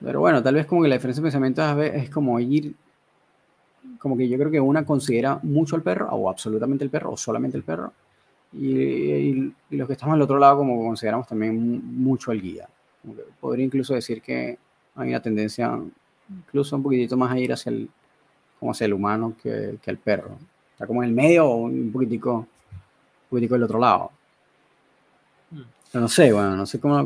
pero 0.00 0.20
bueno, 0.20 0.42
tal 0.42 0.54
vez 0.54 0.66
como 0.66 0.82
que 0.82 0.88
la 0.88 0.96
diferencia 0.96 1.22
de 1.22 1.26
pensamiento 1.26 1.82
es 1.82 2.10
como 2.10 2.40
ir 2.40 2.74
como 3.98 4.16
que 4.16 4.28
yo 4.28 4.38
creo 4.38 4.50
que 4.50 4.60
una 4.60 4.84
considera 4.84 5.38
mucho 5.42 5.76
al 5.76 5.82
perro, 5.82 6.08
o 6.10 6.28
absolutamente 6.28 6.84
el 6.84 6.90
perro, 6.90 7.12
o 7.12 7.16
solamente 7.16 7.56
el 7.56 7.62
perro, 7.62 7.92
y, 8.52 9.52
los 9.70 9.86
que 9.86 9.94
estamos 9.94 10.14
al 10.14 10.22
otro 10.22 10.38
lado 10.38 10.58
como 10.58 10.84
consideramos 10.84 11.26
también 11.26 11.80
mucho 12.02 12.30
al 12.30 12.40
guía. 12.40 12.68
podría 13.40 13.64
incluso 13.64 13.94
decir 13.94 14.22
que 14.22 14.58
hay 14.94 15.08
una 15.08 15.20
tendencia 15.20 15.78
incluso 16.28 16.76
un 16.76 16.82
poquitito 16.82 17.16
más 17.16 17.32
a 17.32 17.38
ir 17.38 17.52
hacia 17.52 17.70
el, 17.70 17.88
como 18.58 18.72
hacia 18.72 18.86
el 18.86 18.94
humano 18.94 19.34
que, 19.42 19.78
que 19.82 19.90
el 19.90 19.98
perro. 19.98 20.38
Está 20.72 20.86
como 20.86 21.02
en 21.02 21.10
el 21.10 21.14
medio 21.14 21.46
o 21.46 21.56
un 21.56 21.90
poquitico, 21.92 22.34
un 22.34 22.46
poquitico 23.30 23.54
del 23.54 23.62
otro 23.64 23.78
lado. 23.78 24.10
Hmm. 25.50 26.00
no 26.00 26.08
sé, 26.08 26.32
bueno, 26.32 26.56
no 26.56 26.66
sé 26.66 26.80
cómo 26.80 26.96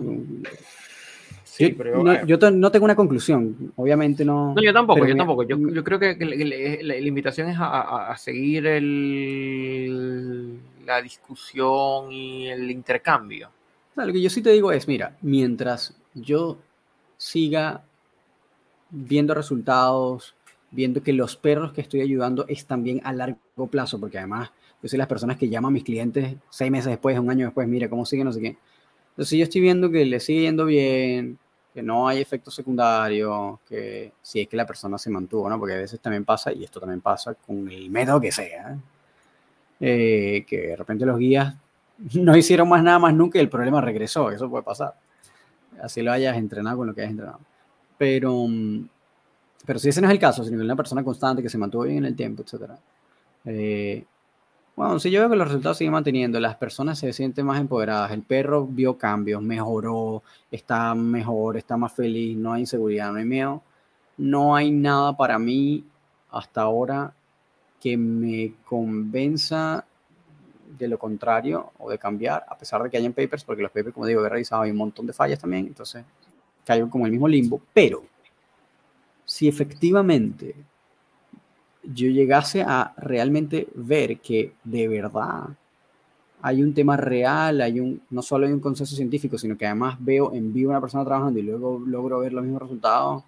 yo, 1.59 2.51
no, 2.51 2.71
tengo 2.71 2.85
una 2.85 2.95
conclusión, 2.95 3.73
obviamente 3.77 4.25
no. 4.25 4.55
No, 4.55 4.63
yo 4.63 4.73
tampoco, 4.73 5.07
yo 5.07 5.17
tampoco. 5.17 5.43
Yo, 5.43 5.85
creo 5.85 5.99
que, 5.99 6.17
la, 6.83 6.97
invitación 6.97 7.49
es 7.49 7.57
a, 7.59 8.15
seguir 8.17 8.67
el, 8.67 10.59
la 10.87 11.03
discusión 11.03 12.13
y 12.13 12.49
el 12.49 12.71
intercambio. 12.71 13.51
lo 13.97 14.13
que 14.13 14.23
yo 14.23 14.31
sí 14.31 14.43
te 14.43 14.51
digo 14.51 14.73
es, 14.73 14.87
mira, 14.89 15.17
mientras 15.23 15.97
yo 16.15 16.59
siga 17.17 17.83
viendo 18.91 19.35
resultados, 19.35 20.35
viendo 20.71 21.03
que 21.03 21.13
los 21.13 21.37
perros 21.37 21.73
que 21.73 21.81
estoy 21.81 22.01
ayudando 22.01 22.45
están 22.49 22.83
bien 22.83 23.01
a 23.05 23.13
largo 23.13 23.67
plazo, 23.71 23.99
porque 24.01 24.19
además 24.19 24.51
yo 24.83 24.89
soy 24.89 24.99
las 24.99 25.09
personas 25.09 25.37
que 25.37 25.49
llaman 25.49 25.71
a 25.71 25.75
mis 25.75 25.85
clientes 25.85 26.37
seis 26.49 26.71
meses 26.71 26.91
después, 26.91 27.19
un 27.19 27.31
año 27.31 27.47
después, 27.47 27.69
mire 27.69 27.91
cómo 27.91 28.07
sigue, 28.07 28.25
no 28.25 28.33
sé 28.33 28.41
qué. 28.41 28.57
Entonces 29.21 29.39
yo 29.39 29.45
estoy 29.45 29.61
viendo 29.61 29.91
que 29.91 30.03
le 30.07 30.19
sigue 30.19 30.41
yendo 30.41 30.65
bien, 30.65 31.39
que 31.75 31.83
no 31.83 32.09
hay 32.09 32.23
efectos 32.23 32.55
secundarios, 32.55 33.61
que 33.69 34.13
si 34.23 34.41
es 34.41 34.49
que 34.49 34.57
la 34.57 34.67
persona 34.67 34.97
se 34.97 35.11
mantuvo, 35.11 35.47
¿no? 35.51 35.59
Porque 35.59 35.75
a 35.75 35.77
veces 35.77 36.01
también 36.01 36.25
pasa, 36.25 36.51
y 36.55 36.65
esto 36.65 36.81
también 36.81 37.03
pasa 37.03 37.35
con 37.35 37.69
el 37.69 37.91
método 37.91 38.19
que 38.19 38.33
sea, 38.33 38.79
eh, 39.79 40.47
que 40.49 40.69
de 40.69 40.75
repente 40.75 41.05
los 41.05 41.19
guías 41.19 41.55
no 42.15 42.35
hicieron 42.35 42.67
más 42.67 42.83
nada 42.83 42.99
más 42.99 43.13
nunca 43.13 43.37
y 43.37 43.43
el 43.43 43.51
problema 43.51 43.83
regresó, 43.83 44.31
eso 44.31 44.49
puede 44.49 44.63
pasar. 44.63 44.95
Así 45.83 46.01
lo 46.01 46.13
hayas 46.13 46.39
entrenado 46.39 46.79
con 46.79 46.87
lo 46.87 46.95
que 46.95 47.03
hayas 47.03 47.11
entrenado. 47.11 47.41
Pero, 47.99 48.47
mm, 48.49 48.89
pero 49.67 49.79
si 49.79 49.91
ese 49.91 50.01
no 50.01 50.09
es 50.09 50.15
el 50.15 50.19
caso, 50.19 50.45
si 50.45 50.55
es 50.55 50.59
una 50.59 50.77
persona 50.77 51.05
constante 51.05 51.43
que 51.43 51.51
se 51.51 51.59
mantuvo 51.59 51.83
bien 51.83 51.99
en 51.99 52.05
el 52.07 52.17
tiempo, 52.17 52.43
etc. 52.43 52.71
Eh, 53.45 54.03
bueno, 54.81 54.99
si 54.99 55.11
yo 55.11 55.21
veo 55.21 55.29
que 55.29 55.37
los 55.37 55.47
resultados 55.47 55.77
siguen 55.77 55.93
manteniendo, 55.93 56.41
las 56.41 56.57
personas 56.57 56.99
se 56.99 57.13
sienten 57.13 57.45
más 57.45 57.61
empoderadas, 57.61 58.13
el 58.13 58.23
perro 58.23 58.67
vio 58.67 58.97
cambios, 58.97 59.43
mejoró, 59.43 60.23
está 60.51 60.95
mejor, 60.95 61.59
está 61.59 61.77
más 61.77 61.93
feliz, 61.93 62.35
no 62.39 62.55
hay 62.55 62.63
inseguridad, 62.63 63.13
no 63.13 63.19
hay 63.19 63.27
miedo, 63.27 63.63
no 64.17 64.57
hay 64.57 64.71
nada 64.71 65.15
para 65.15 65.39
mí 65.39 65.85
hasta 66.31 66.63
ahora 66.63 67.13
que 67.79 67.95
me 67.99 68.55
convenza 68.65 69.85
de 70.79 70.89
lo 70.89 70.99
contrario 70.99 71.73
o 71.79 71.91
de 71.91 71.99
cambiar, 71.99 72.47
a 72.49 72.57
pesar 72.57 72.83
de 72.83 72.89
que 72.89 72.97
hayan 72.97 73.13
papers, 73.13 73.45
porque 73.45 73.61
los 73.61 73.71
papers, 73.71 73.93
como 73.93 74.07
digo, 74.07 74.25
he 74.25 74.31
revisado, 74.31 74.63
hay 74.63 74.71
un 74.71 74.79
montón 74.79 75.07
de 75.07 75.13
fallas 75.13 75.39
también, 75.39 75.67
entonces 75.67 76.07
caigo 76.65 76.89
como 76.89 77.05
el 77.05 77.13
mismo 77.13 77.29
limbo, 77.29 77.61
pero 77.75 78.03
si 79.27 79.47
efectivamente 79.47 80.55
yo 81.83 82.09
llegase 82.09 82.63
a 82.63 82.93
realmente 82.97 83.69
ver 83.75 84.19
que 84.21 84.53
de 84.65 84.89
verdad 84.89 85.49
hay 86.43 86.63
un 86.63 86.75
tema 86.75 86.97
real, 86.97 87.61
hay 87.61 87.81
un, 87.81 88.03
no 88.11 88.23
solo 88.23 88.47
hay 88.47 88.53
un 88.53 88.61
consenso 88.61 88.97
científico, 88.97 89.37
sino 89.39 89.57
que 89.57 89.67
además 89.67 89.97
veo 90.01 90.33
en 90.33 90.53
vivo 90.53 90.71
una 90.71 90.81
persona 90.81 91.05
trabajando 91.05 91.39
y 91.39 91.43
luego 91.43 91.79
logro 91.85 92.21
ver 92.21 92.33
los 92.33 92.43
mismos 92.43 92.63
resultados, 92.63 93.25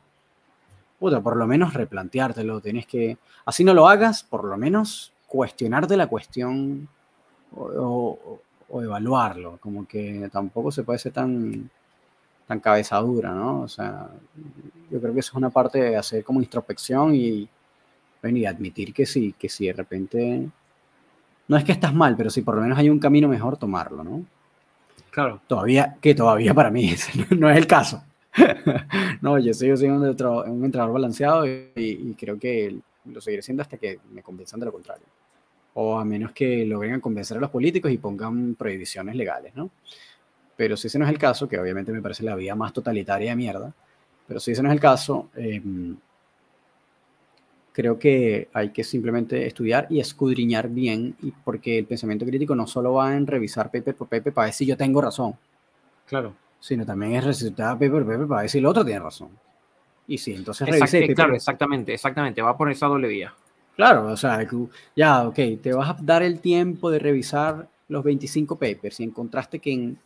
puta, 0.99 1.21
por 1.21 1.37
lo 1.37 1.47
menos 1.47 1.75
replanteártelo, 1.75 2.61
tienes 2.61 2.87
que, 2.87 3.19
así 3.45 3.65
no 3.65 3.75
lo 3.75 3.89
hagas, 3.89 4.23
por 4.23 4.45
lo 4.45 4.57
menos 4.57 5.13
cuestionarte 5.27 5.97
la 5.97 6.07
cuestión 6.07 6.89
o, 7.55 8.39
evaluarlo, 8.75 9.59
como 9.61 9.87
que 9.87 10.31
tampoco 10.33 10.71
se 10.71 10.83
puede 10.83 10.99
ser 10.99 11.13
tan, 11.13 11.69
tan 12.47 12.61
cabezadura, 12.61 13.33
¿no? 13.33 13.61
O 13.63 13.69
sea, 13.69 14.09
yo 14.91 14.99
creo 15.01 15.13
que 15.13 15.21
eso 15.21 15.33
es 15.33 15.37
una 15.37 15.51
parte 15.51 15.79
de 15.79 15.97
hacer 15.97 16.25
como 16.25 16.41
introspección 16.41 17.15
y 17.15 17.47
bueno, 18.23 18.39
y 18.39 18.47
admitir 18.47 18.95
que 18.95 19.05
sí, 19.05 19.35
que 19.37 19.49
si 19.49 19.67
de 19.67 19.73
repente, 19.73 20.49
no 21.49 21.57
es 21.57 21.65
que 21.65 21.73
estás 21.73 21.93
mal, 21.93 22.17
pero 22.17 22.31
si 22.31 22.43
por 22.43 22.55
lo 22.55 22.63
menos 22.63 22.79
hay 22.79 22.89
un 22.89 23.01
camino 23.01 23.29
mejor, 23.29 23.57
tomarlo, 23.57 24.05
¿no? 24.05 24.25
Claro. 25.11 25.43
Todavía, 25.47 25.97
que 26.01 26.15
todavía 26.15 26.55
para 26.55 26.71
mí 26.71 26.95
no 27.37 27.51
es 27.51 27.59
el 27.59 27.67
caso. 27.67 28.03
no, 29.21 29.39
yo 29.39 29.53
sigo 29.53 29.77
siendo 29.77 30.01
un, 30.01 30.65
entrenador 30.65 30.95
balanceado 30.95 31.47
y, 31.47 32.17
creo 32.19 32.39
que 32.39 32.79
lo 33.05 33.21
seguiré 33.21 33.43
siendo 33.43 33.63
hasta 33.63 33.77
que 33.77 33.99
me 34.13 34.23
convenzan 34.23 34.61
de 34.61 34.67
lo 34.67 34.73
contrario. 34.73 35.05
O 35.75 35.99
a 35.99 36.05
menos 36.05 36.33
que 36.33 36.65
lo 36.65 36.79
vengan 36.79 36.99
a 36.99 37.03
convencer 37.03 37.37
a 37.37 37.41
los 37.41 37.51
políticos 37.51 37.91
y 37.91 37.99
pongan 37.99 38.55
prohibiciones 38.55 39.17
legales, 39.17 39.55
¿no? 39.55 39.71
Pero 40.57 40.77
si 40.77 40.87
ese 40.87 40.99
no 40.99 41.07
es 41.07 41.11
el 41.11 41.19
caso, 41.19 41.49
que 41.49 41.59
obviamente 41.59 41.93
me 41.93 42.01
parece 42.01 42.23
la 42.23 42.37
vía 42.37 42.55
más 42.55 42.73
totalitaria 42.73 43.31
de 43.31 43.37
mierda, 43.37 43.75
pero 44.27 44.39
si 44.39 44.53
ese 44.53 44.63
no 44.63 44.69
es 44.69 44.75
el 44.75 44.81
caso, 44.81 45.31
eh, 45.35 45.61
creo 47.73 47.99
que 47.99 48.49
hay 48.53 48.71
que 48.71 48.85
simplemente 48.85 49.47
estudiar 49.47 49.87
y 49.91 50.01
escudriñar 50.01 50.69
bien, 50.69 51.17
y 51.23 51.31
porque 51.31 51.79
el 51.79 51.87
pensamiento 51.87 52.27
crítico 52.27 52.55
no 52.55 52.67
solo 52.67 52.95
va 52.95 53.17
en 53.17 53.27
revisar 53.27 53.71
paper 53.71 53.95
por 53.95 54.09
paper 54.09 54.33
para 54.33 54.45
ver 54.47 54.55
si 54.55 54.67
yo 54.67 54.77
tengo 54.77 55.01
razón. 55.01 55.35
Claro. 56.07 56.35
Sino 56.61 56.85
también 56.85 57.15
es 57.15 57.25
revisar 57.25 57.75
paper 57.75 57.91
por 57.91 58.07
paper 58.07 58.27
para 58.27 58.41
ver 58.43 58.51
si 58.51 58.59
el 58.59 58.67
otro 58.67 58.85
tiene 58.85 59.01
razón. 59.01 59.31
Y 60.07 60.19
sí, 60.19 60.35
entonces 60.35 60.69
revise 60.69 61.15
Claro, 61.15 61.35
exactamente, 61.35 61.95
exactamente, 61.95 62.43
va 62.43 62.57
por 62.57 62.71
esa 62.71 62.87
doble 62.87 63.09
vía. 63.09 63.35
Claro, 63.75 64.09
o 64.09 64.17
sea, 64.17 64.47
ya, 64.95 65.27
ok, 65.27 65.39
te 65.63 65.73
vas 65.73 65.91
a 65.91 65.97
dar 66.03 66.23
el 66.23 66.41
tiempo 66.41 66.91
de 66.91 66.99
revisar 66.99 67.69
los 67.89 68.05
25 68.05 68.57
papers 68.57 69.01
y 69.01 69.05
encontraste 69.05 69.59
que 69.59 69.73
en, 69.73 69.99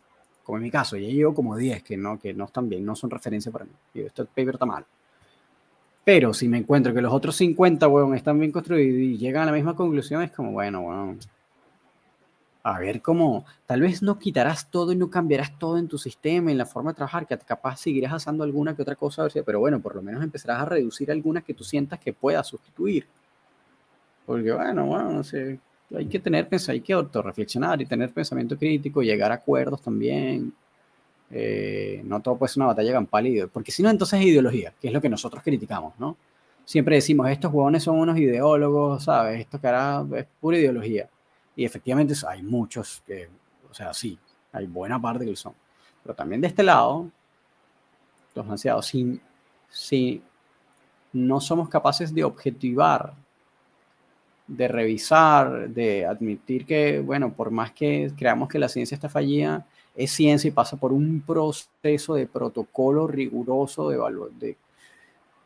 como 0.43 0.57
en 0.57 0.63
mi 0.63 0.71
caso, 0.71 0.95
ya 0.95 1.09
llevo 1.09 1.33
como 1.33 1.57
10 1.57 1.83
que 1.83 1.97
no, 1.97 2.17
que 2.17 2.33
no 2.33 2.45
están 2.45 2.69
bien, 2.69 2.85
no 2.85 2.95
son 2.95 3.09
referencia 3.09 3.51
para 3.51 3.65
mí. 3.65 3.71
Y 3.93 4.01
este 4.01 4.23
paper 4.23 4.53
está 4.53 4.65
mal 4.65 4.85
pero 6.07 6.33
si 6.33 6.47
me 6.47 6.57
encuentro 6.57 6.93
que 6.93 7.01
los 7.01 7.11
otros 7.11 7.35
50, 7.35 7.85
weón, 7.89 8.15
están 8.15 8.39
bien 8.39 8.53
construidos 8.53 8.97
y 8.97 9.17
llegan 9.17 9.43
a 9.43 9.45
la 9.47 9.51
misma 9.51 9.75
conclusión, 9.75 10.21
es 10.21 10.31
como, 10.31 10.53
bueno, 10.53 10.79
weón. 10.79 11.19
A 12.63 12.79
ver 12.79 13.01
cómo, 13.01 13.45
tal 13.65 13.81
vez 13.81 14.01
no 14.01 14.17
quitarás 14.17 14.71
todo 14.71 14.93
y 14.93 14.95
no 14.95 15.09
cambiarás 15.09 15.59
todo 15.59 15.77
en 15.77 15.89
tu 15.89 15.97
sistema, 15.97 16.49
en 16.49 16.57
la 16.57 16.65
forma 16.65 16.91
de 16.91 16.95
trabajar, 16.95 17.27
que 17.27 17.37
capaz 17.39 17.81
seguirás 17.81 18.13
haciendo 18.13 18.45
alguna 18.45 18.73
que 18.73 18.83
otra 18.83 18.95
cosa, 18.95 19.27
pero 19.45 19.59
bueno, 19.59 19.81
por 19.81 19.97
lo 19.97 20.01
menos 20.01 20.23
empezarás 20.23 20.61
a 20.61 20.65
reducir 20.65 21.11
algunas 21.11 21.43
que 21.43 21.53
tú 21.53 21.65
sientas 21.65 21.99
que 21.99 22.13
puedas 22.13 22.47
sustituir. 22.47 23.05
Porque 24.25 24.53
bueno, 24.53 24.85
bueno, 24.85 25.11
no 25.11 25.23
sé, 25.25 25.59
hay 25.93 26.05
que 26.05 26.19
tener, 26.19 26.47
hay 26.69 26.79
que 26.79 26.93
autorreflexionar 26.93 27.81
y 27.81 27.85
tener 27.85 28.13
pensamiento 28.13 28.57
crítico, 28.57 29.03
llegar 29.03 29.33
a 29.33 29.35
acuerdos 29.35 29.81
también. 29.81 30.53
Eh, 31.29 32.01
no 32.05 32.21
todo 32.21 32.37
puede 32.37 32.51
ser 32.53 32.61
una 32.61 32.67
batalla 32.67 32.93
campal, 32.93 33.49
porque 33.51 33.71
si 33.71 33.83
no, 33.83 33.89
entonces 33.89 34.19
es 34.19 34.25
ideología, 34.27 34.73
que 34.79 34.87
es 34.87 34.93
lo 34.93 35.01
que 35.01 35.09
nosotros 35.09 35.43
criticamos, 35.43 35.93
¿no? 35.99 36.15
Siempre 36.63 36.95
decimos, 36.95 37.29
estos 37.29 37.51
huevones 37.53 37.83
son 37.83 37.97
unos 37.99 38.17
ideólogos, 38.17 39.03
¿sabes? 39.05 39.39
Esto 39.39 39.59
que 39.59 39.67
hará 39.67 40.05
es 40.15 40.25
pura 40.39 40.57
ideología. 40.57 41.09
Y 41.55 41.65
efectivamente 41.65 42.13
hay 42.27 42.43
muchos 42.43 43.01
que, 43.05 43.29
o 43.69 43.73
sea, 43.73 43.93
sí, 43.93 44.17
hay 44.51 44.67
buena 44.67 45.01
parte 45.01 45.25
que 45.25 45.31
lo 45.31 45.37
son. 45.37 45.53
Pero 46.03 46.15
también 46.15 46.41
de 46.41 46.47
este 46.47 46.63
lado, 46.63 47.09
los 48.35 48.49
ansiados, 48.49 48.85
si, 48.85 49.19
si 49.69 50.21
no 51.13 51.39
somos 51.41 51.69
capaces 51.69 52.13
de 52.13 52.23
objetivar, 52.23 53.13
de 54.47 54.67
revisar, 54.67 55.69
de 55.69 56.05
admitir 56.05 56.65
que, 56.65 56.99
bueno, 56.99 57.33
por 57.33 57.51
más 57.51 57.71
que 57.71 58.11
creamos 58.17 58.47
que 58.47 58.59
la 58.59 58.69
ciencia 58.69 58.95
está 58.95 59.09
fallida, 59.09 59.65
es 59.97 60.11
ciencia 60.11 60.47
y 60.47 60.51
pasa 60.51 60.77
por 60.77 60.93
un 60.93 61.21
proceso 61.25 62.13
de 62.13 62.27
protocolo 62.27 63.07
riguroso 63.07 63.89
de, 63.89 63.97
de, 64.39 64.57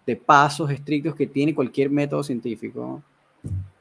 de 0.06 0.16
pasos 0.18 0.70
estrictos 0.70 1.16
que 1.16 1.26
tiene 1.26 1.56
cualquier 1.56 1.90
método 1.90 2.22
científico, 2.22 3.02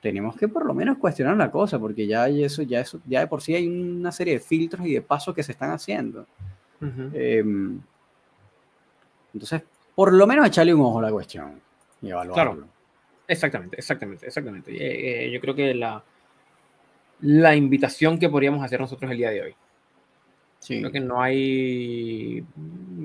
tenemos 0.01 0.37
que 0.37 0.47
por 0.47 0.65
lo 0.65 0.73
menos 0.73 0.97
cuestionar 0.97 1.37
la 1.37 1.51
cosa, 1.51 1.79
porque 1.79 2.07
ya 2.07 2.29
eso, 2.29 2.63
ya 2.63 2.81
eso, 2.81 3.01
ya 3.05 3.21
de 3.21 3.27
por 3.27 3.43
sí 3.43 3.55
hay 3.55 3.67
una 3.67 4.13
serie 4.13 4.35
de 4.35 4.41
filtros 4.41 4.87
y 4.87 4.95
de 4.95 5.03
pasos 5.03 5.35
que 5.35 5.43
se 5.43 5.53
están 5.53 5.73
haciendo. 5.73 6.25
Em, 7.13 7.81
entonces, 9.35 9.63
por 9.95 10.13
lo 10.13 10.27
menos 10.27 10.47
echarle 10.47 10.73
un 10.73 10.83
ojo 10.83 11.01
a 11.01 11.03
la 11.03 11.11
cuestión 11.11 11.61
y 12.01 12.11
evaluarlo. 12.11 12.53
Claro. 12.53 12.69
Exactamente, 13.27 13.77
exactamente, 13.77 14.27
exactamente. 14.27 14.73
Eh, 14.73 15.27
eh, 15.27 15.31
yo 15.31 15.41
creo 15.41 15.55
que 15.55 15.75
la, 15.75 16.03
la 17.21 17.55
invitación 17.57 18.19
que 18.19 18.29
podríamos 18.29 18.65
hacer 18.65 18.81
nosotros 18.81 19.11
el 19.11 19.19
día 19.19 19.31
de 19.31 19.43
hoy. 19.43 19.55
Sí. 20.61 20.79
Creo 20.79 20.93
que 20.93 21.01
no 21.01 21.21
hay, 21.21 22.45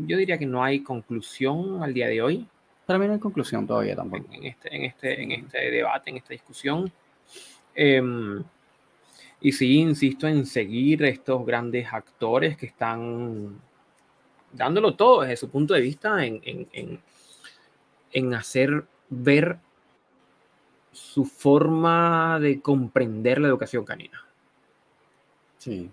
yo 0.06 0.18
diría 0.18 0.38
que 0.38 0.46
no 0.46 0.64
hay 0.64 0.82
conclusión 0.84 1.82
al 1.82 1.94
día 1.94 2.08
de 2.08 2.22
hoy. 2.22 2.48
Para 2.86 3.00
mí 3.00 3.08
no 3.08 3.14
hay 3.14 3.20
conclusión 3.20 3.66
todavía 3.66 3.96
tampoco. 3.96 4.28
En 4.32 4.46
este, 4.46 4.76
en 4.76 4.84
este, 4.84 5.24
en 5.24 5.32
este 5.32 5.72
debate, 5.72 6.10
en 6.10 6.18
esta 6.18 6.34
discusión. 6.34 6.92
Em, 7.74 8.44
y 9.40 9.52
sí, 9.54 9.78
insisto 9.80 10.28
en 10.28 10.46
seguir 10.46 11.04
estos 11.06 11.46
grandes 11.46 11.92
actores 11.92 12.58
que 12.58 12.66
están 12.66 13.60
dándolo 14.52 14.96
todo 14.96 15.22
desde 15.22 15.38
su 15.38 15.50
punto 15.50 15.74
de 15.74 15.82
vista 15.82 16.26
en, 16.26 16.42
en, 16.44 17.00
en 18.12 18.34
hacer 18.34 18.86
ver 19.10 19.60
su 20.92 21.26
forma 21.26 22.40
de 22.40 22.62
comprender 22.62 23.40
la 23.40 23.48
educación 23.48 23.86
canina. 23.86 24.26
Sí, 25.58 25.90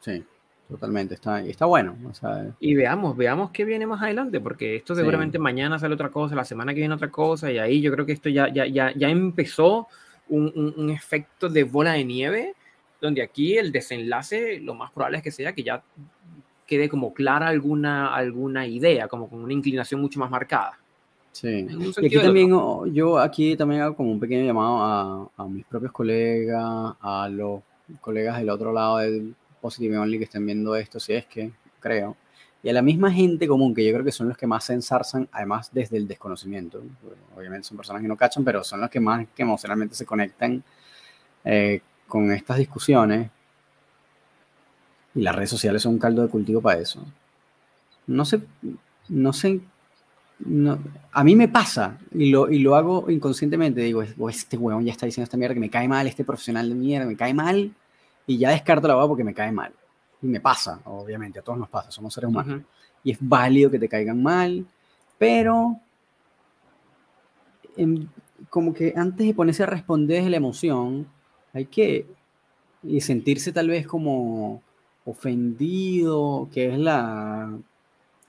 sí, 0.00 0.24
totalmente. 0.72 1.14
Está, 1.14 1.40
está 1.42 1.66
bueno. 1.66 1.96
y 2.58 2.74
veamos, 2.74 3.16
veamos 3.16 3.50
qué 3.50 3.64
viene 3.64 3.86
más 3.86 4.02
adelante, 4.02 4.40
porque 4.40 4.76
esto 4.76 4.94
seguramente 4.94 5.38
mañana 5.38 5.78
sale 5.78 5.94
otra 5.94 6.10
cosa, 6.10 6.34
la 6.34 6.44
semana 6.44 6.72
que 6.72 6.80
viene 6.80 6.94
otra 6.94 7.10
cosa, 7.10 7.52
y 7.52 7.58
ahí 7.58 7.80
yo 7.80 7.92
creo 7.92 8.06
que 8.06 8.12
esto 8.12 8.28
ya, 8.28 8.52
ya, 8.52 8.66
ya, 8.66 8.92
ya 8.94 9.08
empezó 9.08 9.86
un, 10.28 10.74
un, 10.76 10.90
efecto 10.90 11.48
de 11.48 11.64
bola 11.64 11.92
de 11.92 12.04
nieve, 12.04 12.54
donde 13.00 13.22
aquí 13.22 13.56
el 13.58 13.70
desenlace 13.70 14.60
lo 14.60 14.74
más 14.74 14.90
probable 14.92 15.18
es 15.18 15.22
que 15.22 15.30
sea 15.30 15.52
que 15.52 15.62
ya 15.62 15.82
quede 16.66 16.88
como 16.88 17.12
clara 17.12 17.48
alguna, 17.48 18.14
alguna 18.14 18.66
idea, 18.66 19.08
como 19.08 19.28
con 19.28 19.40
una 19.40 19.52
inclinación 19.52 20.00
mucho 20.00 20.18
más 20.18 20.30
marcada. 20.30 20.78
Sí. 21.32 21.66
Y 22.00 22.06
aquí 22.06 22.18
también, 22.18 22.50
yo 22.92 23.18
aquí 23.18 23.56
también 23.56 23.82
hago 23.82 23.96
como 23.96 24.10
un 24.10 24.20
pequeño 24.20 24.44
llamado 24.44 24.78
a, 24.82 25.30
a, 25.36 25.48
mis 25.48 25.64
propios 25.64 25.92
colegas, 25.92 26.94
a 27.00 27.28
los 27.30 27.60
colegas 28.00 28.38
del 28.38 28.50
otro 28.50 28.72
lado 28.72 28.98
del 28.98 29.34
Positive 29.62 29.96
Only 29.96 30.18
que 30.18 30.24
estén 30.24 30.44
viendo 30.44 30.76
esto, 30.76 31.00
si 31.00 31.14
es 31.14 31.24
que 31.24 31.52
creo, 31.80 32.16
y 32.62 32.68
a 32.68 32.72
la 32.72 32.82
misma 32.82 33.10
gente 33.10 33.48
común, 33.48 33.74
que 33.74 33.84
yo 33.84 33.92
creo 33.92 34.04
que 34.04 34.12
son 34.12 34.28
los 34.28 34.36
que 34.36 34.46
más 34.46 34.64
se 34.64 34.74
ensarzan, 34.74 35.28
además 35.32 35.70
desde 35.72 35.96
el 35.96 36.06
desconocimiento. 36.06 36.82
obviamente 37.36 37.66
son 37.66 37.76
personas 37.76 38.02
que 38.02 38.08
no 38.08 38.16
cachan, 38.16 38.44
pero 38.44 38.62
son 38.62 38.80
los 38.80 38.90
que 38.90 39.00
más 39.00 39.26
que 39.34 39.42
emocionalmente 39.42 39.96
se 39.96 40.06
conectan 40.06 40.62
eh, 41.44 41.80
con 42.06 42.30
estas 42.30 42.58
discusiones. 42.58 43.30
Y 45.14 45.22
las 45.22 45.34
redes 45.34 45.50
sociales 45.50 45.82
son 45.82 45.94
un 45.94 45.98
caldo 45.98 46.22
de 46.22 46.28
cultivo 46.28 46.60
para 46.60 46.80
eso. 46.80 47.04
No 48.06 48.24
sé, 48.24 48.40
no 49.08 49.32
sé 49.32 49.60
a 51.12 51.24
mí 51.24 51.36
me 51.36 51.46
pasa 51.48 51.98
y 52.12 52.30
lo, 52.30 52.50
y 52.50 52.58
lo 52.58 52.74
hago 52.74 53.10
inconscientemente. 53.10 53.80
Digo, 53.80 54.02
este 54.28 54.56
huevón 54.56 54.84
ya 54.84 54.92
está 54.92 55.06
diciendo 55.06 55.24
esta 55.24 55.36
mierda 55.36 55.54
que 55.54 55.60
me 55.60 55.70
cae 55.70 55.88
mal, 55.88 56.06
este 56.06 56.24
profesional 56.24 56.68
de 56.68 56.74
mierda 56.74 57.06
me 57.06 57.16
cae 57.16 57.34
mal 57.34 57.72
y 58.26 58.38
ya 58.38 58.50
descarto 58.50 58.88
la 58.88 58.94
voz 58.94 59.08
porque 59.08 59.24
me 59.24 59.34
cae 59.34 59.52
mal. 59.52 59.72
Y 60.20 60.26
me 60.26 60.40
pasa, 60.40 60.80
obviamente, 60.84 61.38
a 61.40 61.42
todos 61.42 61.58
nos 61.58 61.68
pasa, 61.68 61.90
somos 61.90 62.14
seres 62.14 62.30
humanos. 62.30 62.62
Y 63.02 63.12
es 63.12 63.18
válido 63.20 63.70
que 63.70 63.78
te 63.78 63.88
caigan 63.88 64.22
mal, 64.22 64.64
pero 65.18 65.78
como 68.48 68.72
que 68.74 68.92
antes 68.96 69.26
de 69.26 69.34
ponerse 69.34 69.62
a 69.62 69.66
responder 69.66 70.18
desde 70.18 70.30
la 70.30 70.36
emoción, 70.36 71.06
hay 71.52 71.66
que 71.66 72.06
y 72.84 73.00
sentirse 73.00 73.52
tal 73.52 73.68
vez 73.68 73.86
como 73.86 74.62
ofendido, 75.04 76.48
que 76.52 76.72
es 76.72 76.78
la 76.78 77.52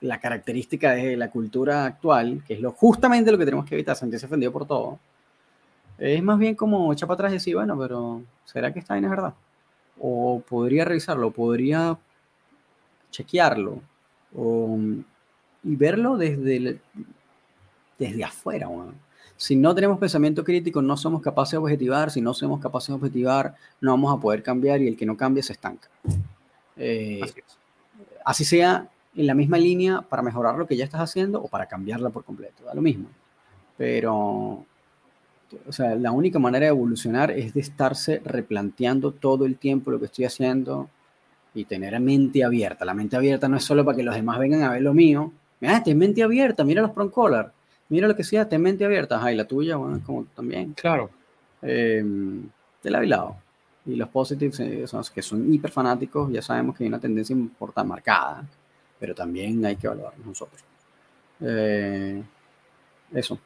la 0.04 0.20
característica 0.20 0.92
de 0.92 1.16
la 1.16 1.30
cultura 1.30 1.86
actual, 1.86 2.42
que 2.46 2.54
es 2.54 2.60
lo, 2.60 2.72
justamente 2.72 3.32
lo 3.32 3.38
que 3.38 3.46
tenemos 3.46 3.64
que 3.64 3.74
evitar, 3.74 3.96
sentirse 3.96 4.26
ofendido 4.26 4.52
por 4.52 4.66
todo, 4.66 4.98
es 5.98 6.22
más 6.22 6.38
bien 6.38 6.54
como 6.54 6.92
echar 6.92 7.06
para 7.06 7.14
atrás 7.14 7.32
y 7.32 7.34
decir, 7.34 7.54
bueno, 7.54 7.78
pero 7.78 8.22
¿será 8.44 8.72
que 8.72 8.80
está 8.80 8.94
bien 8.94 9.04
es 9.04 9.10
verdad? 9.10 9.34
O 9.98 10.40
podría 10.40 10.84
revisarlo, 10.84 11.30
podría 11.30 11.98
chequearlo, 13.10 13.80
y 15.62 15.76
verlo 15.76 16.16
desde, 16.16 16.80
desde 17.98 18.24
afuera. 18.24 18.68
Si 19.36 19.56
no 19.56 19.74
tenemos 19.74 19.98
pensamiento 19.98 20.44
crítico, 20.44 20.82
no 20.82 20.96
somos 20.96 21.22
capaces 21.22 21.52
de 21.52 21.58
objetivar, 21.58 22.10
si 22.10 22.20
no 22.20 22.34
somos 22.34 22.60
capaces 22.60 22.88
de 22.88 22.94
objetivar, 22.94 23.54
no 23.80 23.92
vamos 23.92 24.16
a 24.16 24.20
poder 24.20 24.42
cambiar 24.42 24.80
y 24.82 24.88
el 24.88 24.96
que 24.96 25.06
no 25.06 25.16
cambia 25.16 25.42
se 25.42 25.52
estanca. 25.52 25.88
Eh, 26.76 27.20
así 28.24 28.44
sea 28.44 28.88
en 29.14 29.26
la 29.26 29.34
misma 29.34 29.58
línea 29.58 30.02
para 30.02 30.22
mejorar 30.22 30.56
lo 30.56 30.66
que 30.66 30.76
ya 30.76 30.84
estás 30.84 31.00
haciendo 31.00 31.40
o 31.40 31.48
para 31.48 31.66
cambiarla 31.66 32.10
por 32.10 32.24
completo, 32.24 32.64
da 32.64 32.74
lo 32.74 32.82
mismo. 32.82 33.08
Pero, 33.76 34.64
o 35.66 35.72
sea, 35.72 35.94
la 35.94 36.12
única 36.12 36.38
manera 36.38 36.66
de 36.66 36.70
evolucionar 36.70 37.30
es 37.30 37.54
de 37.54 37.60
estarse 37.60 38.20
replanteando 38.24 39.12
todo 39.12 39.46
el 39.46 39.56
tiempo 39.56 39.90
lo 39.90 39.98
que 39.98 40.06
estoy 40.06 40.24
haciendo 40.24 40.88
y 41.54 41.64
tener 41.64 41.98
mente 42.00 42.44
abierta. 42.44 42.84
La 42.84 42.94
mente 42.94 43.16
abierta 43.16 43.48
no 43.48 43.56
es 43.56 43.64
solo 43.64 43.84
para 43.84 43.96
que 43.96 44.02
los 44.02 44.14
demás 44.14 44.38
vengan 44.38 44.62
a 44.62 44.70
ver 44.70 44.82
lo 44.82 44.94
mío. 44.94 45.32
Mira, 45.60 45.82
ten 45.82 45.96
mente 45.98 46.22
abierta, 46.22 46.64
mira 46.64 46.82
los 46.82 47.10
Collar, 47.10 47.52
mira 47.88 48.08
lo 48.08 48.16
que 48.16 48.24
sea, 48.24 48.48
ten 48.48 48.60
mente 48.60 48.84
abierta. 48.84 49.20
Ay, 49.22 49.36
la 49.36 49.44
tuya, 49.44 49.76
bueno, 49.76 50.00
como 50.04 50.24
también. 50.34 50.72
Claro. 50.74 51.10
Eh, 51.62 52.02
de 52.82 52.90
lado 52.90 53.04
y 53.04 53.08
lado. 53.08 53.36
Y 53.86 53.96
los 53.96 54.08
positives, 54.08 54.60
eh, 54.60 54.86
son, 54.86 55.02
que 55.14 55.22
son 55.22 55.52
hiper 55.52 55.70
fanáticos, 55.70 56.32
ya 56.32 56.42
sabemos 56.42 56.76
que 56.76 56.84
hay 56.84 56.88
una 56.88 56.98
tendencia 56.98 57.34
importante, 57.34 57.88
marcada 57.88 58.44
pero 58.98 59.14
también 59.14 59.64
hay 59.66 59.76
que 59.76 59.86
evaluar 59.86 60.14
nosotros. 60.24 60.64
Eh, 61.40 62.22
eso. 63.12 63.38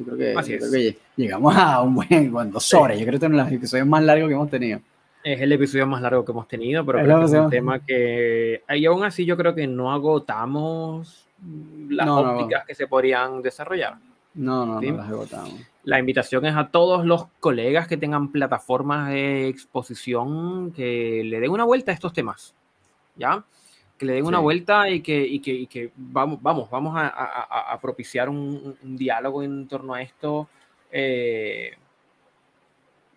Yo 0.00 0.16
creo, 0.16 0.70
que, 0.72 0.98
llegamos 1.16 1.54
a 1.54 1.82
un 1.82 1.94
buen 1.94 2.30
cuando 2.30 2.54
dos 2.54 2.74
horas. 2.74 2.98
Yo 2.98 3.04
creo 3.04 3.18
que 3.18 3.26
es 3.26 3.30
uno 3.30 3.38
de 3.38 3.44
los 3.44 3.52
episodios 3.52 3.86
más 3.86 4.02
largos 4.02 4.28
que 4.28 4.34
hemos 4.34 4.50
tenido. 4.50 4.80
Es 5.22 5.40
el 5.40 5.52
episodio 5.52 5.86
más 5.86 6.00
largo 6.00 6.24
que 6.24 6.32
hemos 6.32 6.48
tenido, 6.48 6.84
pero 6.86 7.24
es, 7.24 7.32
un 7.32 7.50
tema 7.50 7.84
que. 7.84 8.62
Y 8.70 8.86
aún 8.86 9.04
así, 9.04 9.26
yo 9.26 9.36
creo 9.36 9.54
que 9.54 9.66
no 9.66 9.92
agotamos 9.92 11.26
las 11.90 12.08
ópticas 12.08 12.64
que 12.66 12.74
se 12.74 12.86
podrían 12.86 13.42
desarrollar. 13.42 13.98
No, 14.32 14.64
no, 14.64 14.80
no 14.80 14.96
las 14.96 15.08
agotamos. 15.08 15.54
La 15.82 15.98
invitación 15.98 16.46
es 16.46 16.56
a 16.56 16.68
todos 16.68 17.04
los 17.04 17.26
colegas 17.40 17.86
que 17.86 17.96
tengan 17.98 18.32
plataformas 18.32 19.10
de 19.10 19.48
exposición 19.48 20.72
que 20.72 21.22
le 21.24 21.40
den 21.40 21.50
una 21.50 21.64
vuelta 21.64 21.90
a 21.90 21.94
estos 21.94 22.12
temas. 22.12 22.54
¿Ya? 23.16 23.44
Que 24.00 24.06
le 24.06 24.14
den 24.14 24.24
una 24.24 24.38
vuelta 24.38 24.88
y 24.88 25.02
que, 25.02 25.26
y 25.26 25.40
que, 25.40 25.52
y 25.52 25.66
que, 25.66 25.90
vamos, 25.94 26.40
vamos, 26.40 26.70
vamos 26.70 26.96
a, 26.96 27.06
a, 27.06 27.74
a 27.74 27.80
propiciar 27.82 28.30
un, 28.30 28.74
un, 28.82 28.96
diálogo 28.96 29.42
en 29.42 29.68
torno 29.68 29.92
a 29.92 30.00
esto. 30.00 30.48
Eh, 30.90 31.72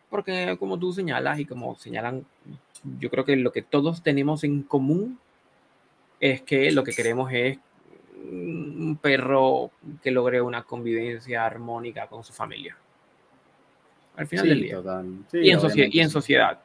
porque 0.10 0.58
como 0.60 0.78
tú 0.78 0.92
señalas 0.92 1.40
y 1.40 1.46
como 1.46 1.78
señalan, 1.78 2.26
yo 3.00 3.10
creo 3.10 3.24
que 3.24 3.38
lo 3.38 3.54
que 3.54 3.62
todos 3.62 4.04
tenemos 4.04 4.44
en 4.44 4.62
común 4.62 5.18
es 6.20 6.42
que 6.42 6.70
lo 6.74 6.84
que 6.84 6.92
queremos 6.92 7.32
es 7.32 7.60
un 8.22 9.00
perro 9.02 9.72
que 10.02 10.12
logre 10.12 10.42
una 10.42 10.64
convivencia 10.64 11.46
armónica 11.46 12.08
con 12.08 12.26
su 12.26 12.34
familia. 12.34 12.76
Al 14.18 14.28
final 14.28 14.50
del 14.50 14.62
día. 14.62 14.82
y, 15.32 15.50
en 15.50 15.60
y 15.94 16.00
en 16.02 16.10
sociedad. 16.10 16.60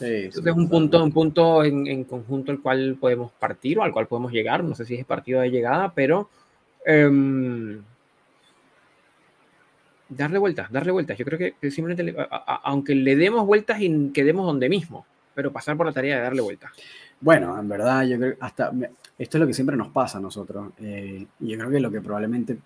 ¿Ya? 0.00 0.06
es 0.50 0.56
un 0.56 0.68
punto, 0.68 1.02
un 1.02 1.12
punto 1.12 1.64
en, 1.64 1.86
en, 1.86 2.04
conjunto 2.04 2.52
al 2.52 2.60
cual 2.60 2.96
podemos 3.00 3.32
partir 3.32 3.78
o 3.78 3.82
al 3.82 3.92
cual 3.92 4.06
podemos 4.06 4.32
llegar. 4.32 4.64
No 4.64 4.74
sé 4.74 4.84
si 4.84 4.94
es 4.94 5.04
partido 5.04 5.40
de 5.40 5.50
llegada, 5.50 5.92
pero 5.94 6.28
em, 6.84 7.82
darle 10.08 10.38
vueltas, 10.38 10.70
darle 10.70 10.92
vueltas. 10.92 11.16
Yo 11.18 11.24
creo 11.24 11.38
que 11.38 11.70
simplemente, 11.70 12.14
aunque 12.64 12.94
le 12.94 13.16
demos 13.16 13.46
vueltas 13.46 13.80
y 13.80 14.10
quedemos 14.10 14.46
donde 14.46 14.68
mismo, 14.68 15.06
pero 15.34 15.52
pasar 15.52 15.76
por 15.76 15.86
la 15.86 15.92
tarea 15.92 16.16
de 16.16 16.22
darle 16.22 16.42
vueltas. 16.42 16.72
Bueno, 17.20 17.58
en 17.58 17.68
verdad, 17.68 18.04
yo 18.04 18.18
creo 18.18 18.36
hasta 18.40 18.72
esto 19.18 19.36
es 19.36 19.40
lo 19.40 19.46
que 19.46 19.54
siempre 19.54 19.76
nos 19.76 19.88
pasa 19.88 20.18
a 20.18 20.20
nosotros. 20.20 20.72
Eh, 20.78 21.26
y 21.40 21.48
yo 21.48 21.58
creo 21.58 21.70
que 21.70 21.80
lo 21.80 21.90
que 21.90 22.00
probablemente 22.00 22.58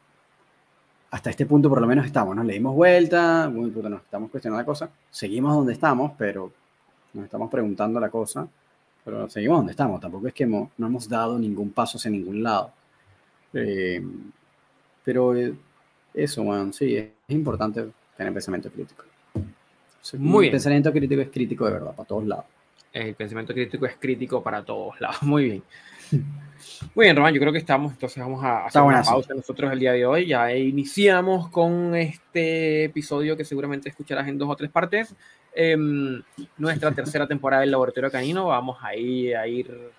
hasta 1.10 1.30
este 1.30 1.46
punto 1.46 1.68
por 1.68 1.80
lo 1.80 1.86
menos 1.86 2.06
estamos, 2.06 2.34
¿no? 2.34 2.42
Le 2.42 2.54
dimos 2.54 2.74
vuelta, 2.74 3.48
muy 3.48 3.70
puto, 3.70 3.88
nos 3.88 4.02
estamos 4.02 4.30
cuestionando 4.30 4.60
la 4.60 4.66
cosa, 4.66 4.90
seguimos 5.10 5.54
donde 5.54 5.72
estamos, 5.72 6.10
pero 6.18 6.52
nos 7.14 7.24
estamos 7.24 7.50
preguntando 7.50 7.98
la 7.98 8.10
cosa, 8.10 8.46
pero 9.04 9.28
seguimos 9.28 9.58
donde 9.58 9.72
estamos. 9.72 10.00
Tampoco 10.00 10.28
es 10.28 10.34
que 10.34 10.46
no 10.46 10.70
hemos 10.78 11.08
dado 11.08 11.38
ningún 11.38 11.70
paso 11.70 11.98
hacia 11.98 12.10
ningún 12.10 12.42
lado. 12.42 12.72
Eh, 13.54 14.02
pero 15.04 15.36
eh, 15.36 15.54
eso, 16.12 16.42
bueno, 16.42 16.72
sí, 16.72 16.96
es, 16.96 17.10
importante 17.28 17.86
tener 18.16 18.32
pensamiento 18.32 18.70
crítico. 18.70 19.04
Muy 20.18 20.46
el 20.46 20.52
pensamiento 20.52 20.92
crítico 20.92 21.22
es 21.22 21.30
crítico 21.30 21.64
de 21.66 21.72
verdad, 21.72 21.94
para 21.94 22.06
todos 22.06 22.26
lados. 22.26 22.44
El 22.94 23.16
pensamiento 23.16 23.52
crítico 23.52 23.86
es 23.86 23.96
crítico 23.96 24.40
para 24.40 24.64
todos 24.64 25.00
lados. 25.00 25.20
Muy 25.22 25.44
bien. 25.44 25.62
Muy 26.94 27.06
bien, 27.06 27.16
Román, 27.16 27.34
yo 27.34 27.40
creo 27.40 27.52
que 27.52 27.58
estamos, 27.58 27.92
entonces 27.92 28.22
vamos 28.22 28.42
a 28.44 28.66
hacer 28.66 28.82
una 28.82 29.02
pausa 29.02 29.34
nosotros 29.34 29.72
el 29.72 29.80
día 29.80 29.92
de 29.92 30.06
hoy. 30.06 30.26
Ya 30.26 30.54
iniciamos 30.54 31.48
con 31.48 31.96
este 31.96 32.84
episodio 32.84 33.36
que 33.36 33.44
seguramente 33.44 33.88
escucharás 33.88 34.28
en 34.28 34.38
dos 34.38 34.48
o 34.48 34.54
tres 34.54 34.70
partes. 34.70 35.12
Em, 35.52 36.22
nuestra 36.56 36.92
tercera 36.92 37.26
temporada 37.26 37.62
del 37.62 37.72
Laboratorio 37.72 38.12
Canino. 38.12 38.46
Vamos 38.46 38.78
a 38.80 38.94
ir, 38.94 39.36
a 39.36 39.48
ir 39.48 39.90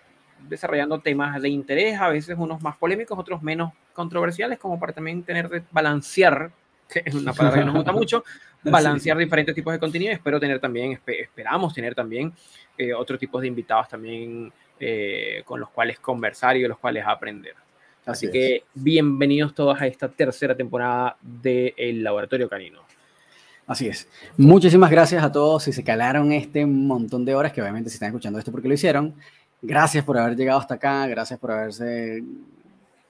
desarrollando 0.48 1.00
temas 1.00 1.42
de 1.42 1.50
interés, 1.50 2.00
a 2.00 2.08
veces 2.08 2.38
unos 2.40 2.62
más 2.62 2.78
polémicos, 2.78 3.20
otros 3.20 3.44
menos 3.44 3.74
controversiales, 3.94 4.58
como 4.58 4.80
para 4.80 4.94
también 4.94 5.24
tener 5.24 5.50
de 5.50 5.64
balancear 5.70 6.50
que 6.88 7.02
es 7.06 7.14
una 7.14 7.34
palabra 7.34 7.60
que 7.60 7.66
nos 7.66 7.76
gusta 7.76 7.92
mucho, 7.94 8.24
balancear 8.72 9.18
diferentes 9.18 9.54
tipos 9.56 9.74
de 9.74 9.80
contenido. 9.80 10.12
Espero 10.12 10.40
tener 10.40 10.60
también, 10.60 11.00
esperamos 11.06 11.74
tener 11.74 11.96
también 11.96 12.34
eh, 12.78 12.94
otro 12.94 13.18
tipo 13.18 13.40
de 13.40 13.48
invitados 13.48 13.88
también 13.88 14.52
eh, 14.80 15.42
con 15.46 15.60
los 15.60 15.70
cuales 15.70 16.00
conversar 16.00 16.58
y 16.58 16.62
con 16.62 16.70
los 16.70 16.80
cuales 16.80 17.04
aprender. 17.06 17.56
Así, 18.06 18.30
que 18.30 18.64
bienvenidos 18.76 19.56
todos 19.56 19.82
a 19.82 19.88
esta 19.88 20.08
tercera 20.08 20.56
temporada 20.56 21.18
de 21.22 21.74
El 21.76 22.04
Laboratorio 22.04 22.48
Canino. 22.48 22.82
Así 23.66 23.88
es. 23.88 24.08
Muchísimas 24.38 24.92
gracias 24.92 25.24
a 25.24 25.32
todos 25.32 25.64
si 25.64 25.74
se 25.74 25.84
calaron 25.84 26.32
este 26.32 26.68
montón 26.68 27.26
de 27.26 27.34
horas, 27.34 27.52
que 27.52 27.62
obviamente 27.62 27.90
si 27.90 27.96
están 27.96 28.10
escuchando 28.10 28.38
esto 28.38 28.52
porque 28.52 28.68
lo 28.68 28.76
hicieron. 28.76 29.16
Gracias 29.60 30.04
por 30.04 30.20
haber 30.20 30.36
llegado 30.36 30.60
hasta 30.60 30.76
acá, 30.76 31.08
gracias 31.08 31.40
por 31.40 31.52
haberse 31.52 32.24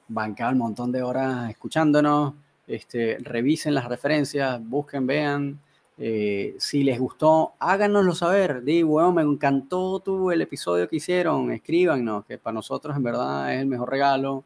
bancado 0.08 0.54
un 0.54 0.60
montón 0.60 0.94
de 0.94 1.04
horas 1.04 1.50
escuchándonos. 1.50 2.36
Este, 2.68 3.18
revisen 3.20 3.74
las 3.74 3.88
referencias, 3.88 4.60
busquen, 4.64 5.06
vean. 5.08 5.60
Eh, 5.98 6.56
si 6.60 6.84
les 6.84 7.00
gustó, 7.00 7.54
háganoslo 7.60 8.14
saber. 8.16 8.64
Di, 8.64 8.84
bueno, 8.84 9.14
me 9.14 9.22
encantó 9.22 10.00
tu, 10.00 10.32
el 10.32 10.42
episodio 10.42 10.88
que 10.90 10.98
hicieron. 10.98 11.52
Escríbanos, 11.52 12.26
que 12.26 12.38
para 12.38 12.54
nosotros 12.54 12.96
en 12.96 13.04
verdad 13.04 13.54
es 13.54 13.62
el 13.62 13.68
mejor 13.68 13.90
regalo. 13.90 14.44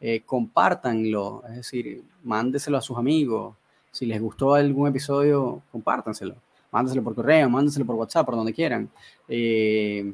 Eh, 0.00 0.22
compártanlo, 0.26 1.44
es 1.48 1.56
decir, 1.56 2.02
mándeselo 2.24 2.76
a 2.76 2.80
sus 2.82 2.98
amigos. 2.98 3.54
Si 3.90 4.06
les 4.06 4.20
gustó 4.20 4.54
algún 4.54 4.88
episodio, 4.88 5.62
compártanselo. 5.70 6.36
Mándeselo 6.70 7.04
por 7.04 7.14
correo, 7.14 7.48
mándeselo 7.50 7.86
por 7.86 7.96
WhatsApp, 7.96 8.26
por 8.26 8.36
donde 8.36 8.52
quieran. 8.52 8.90
Eh, 9.28 10.12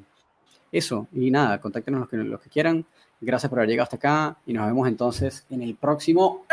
eso, 0.71 1.07
y 1.13 1.31
nada, 1.31 1.61
contáctenos 1.61 2.09
los 2.13 2.41
que 2.41 2.51
quieran. 2.51 2.85
Gracias 3.21 3.51
por 3.51 3.59
haber 3.59 3.71
llegado 3.71 3.85
hasta 3.85 3.97
acá 3.97 4.37
y 4.47 4.53
nos 4.53 4.67
vemos 4.67 4.87
entonces 4.87 5.45
en 5.51 5.63
el 5.63 5.75
próximo 5.75 6.45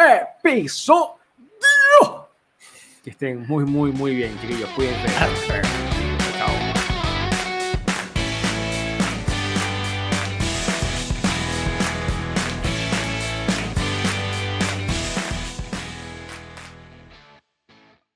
episodio. 0.43 1.15
Que 3.03 3.11
estén 3.11 3.45
muy, 3.47 3.65
muy, 3.65 3.91
muy 3.91 4.15
bien, 4.15 4.35
chiquillos. 4.41 4.69
Cuídense. 4.71 5.07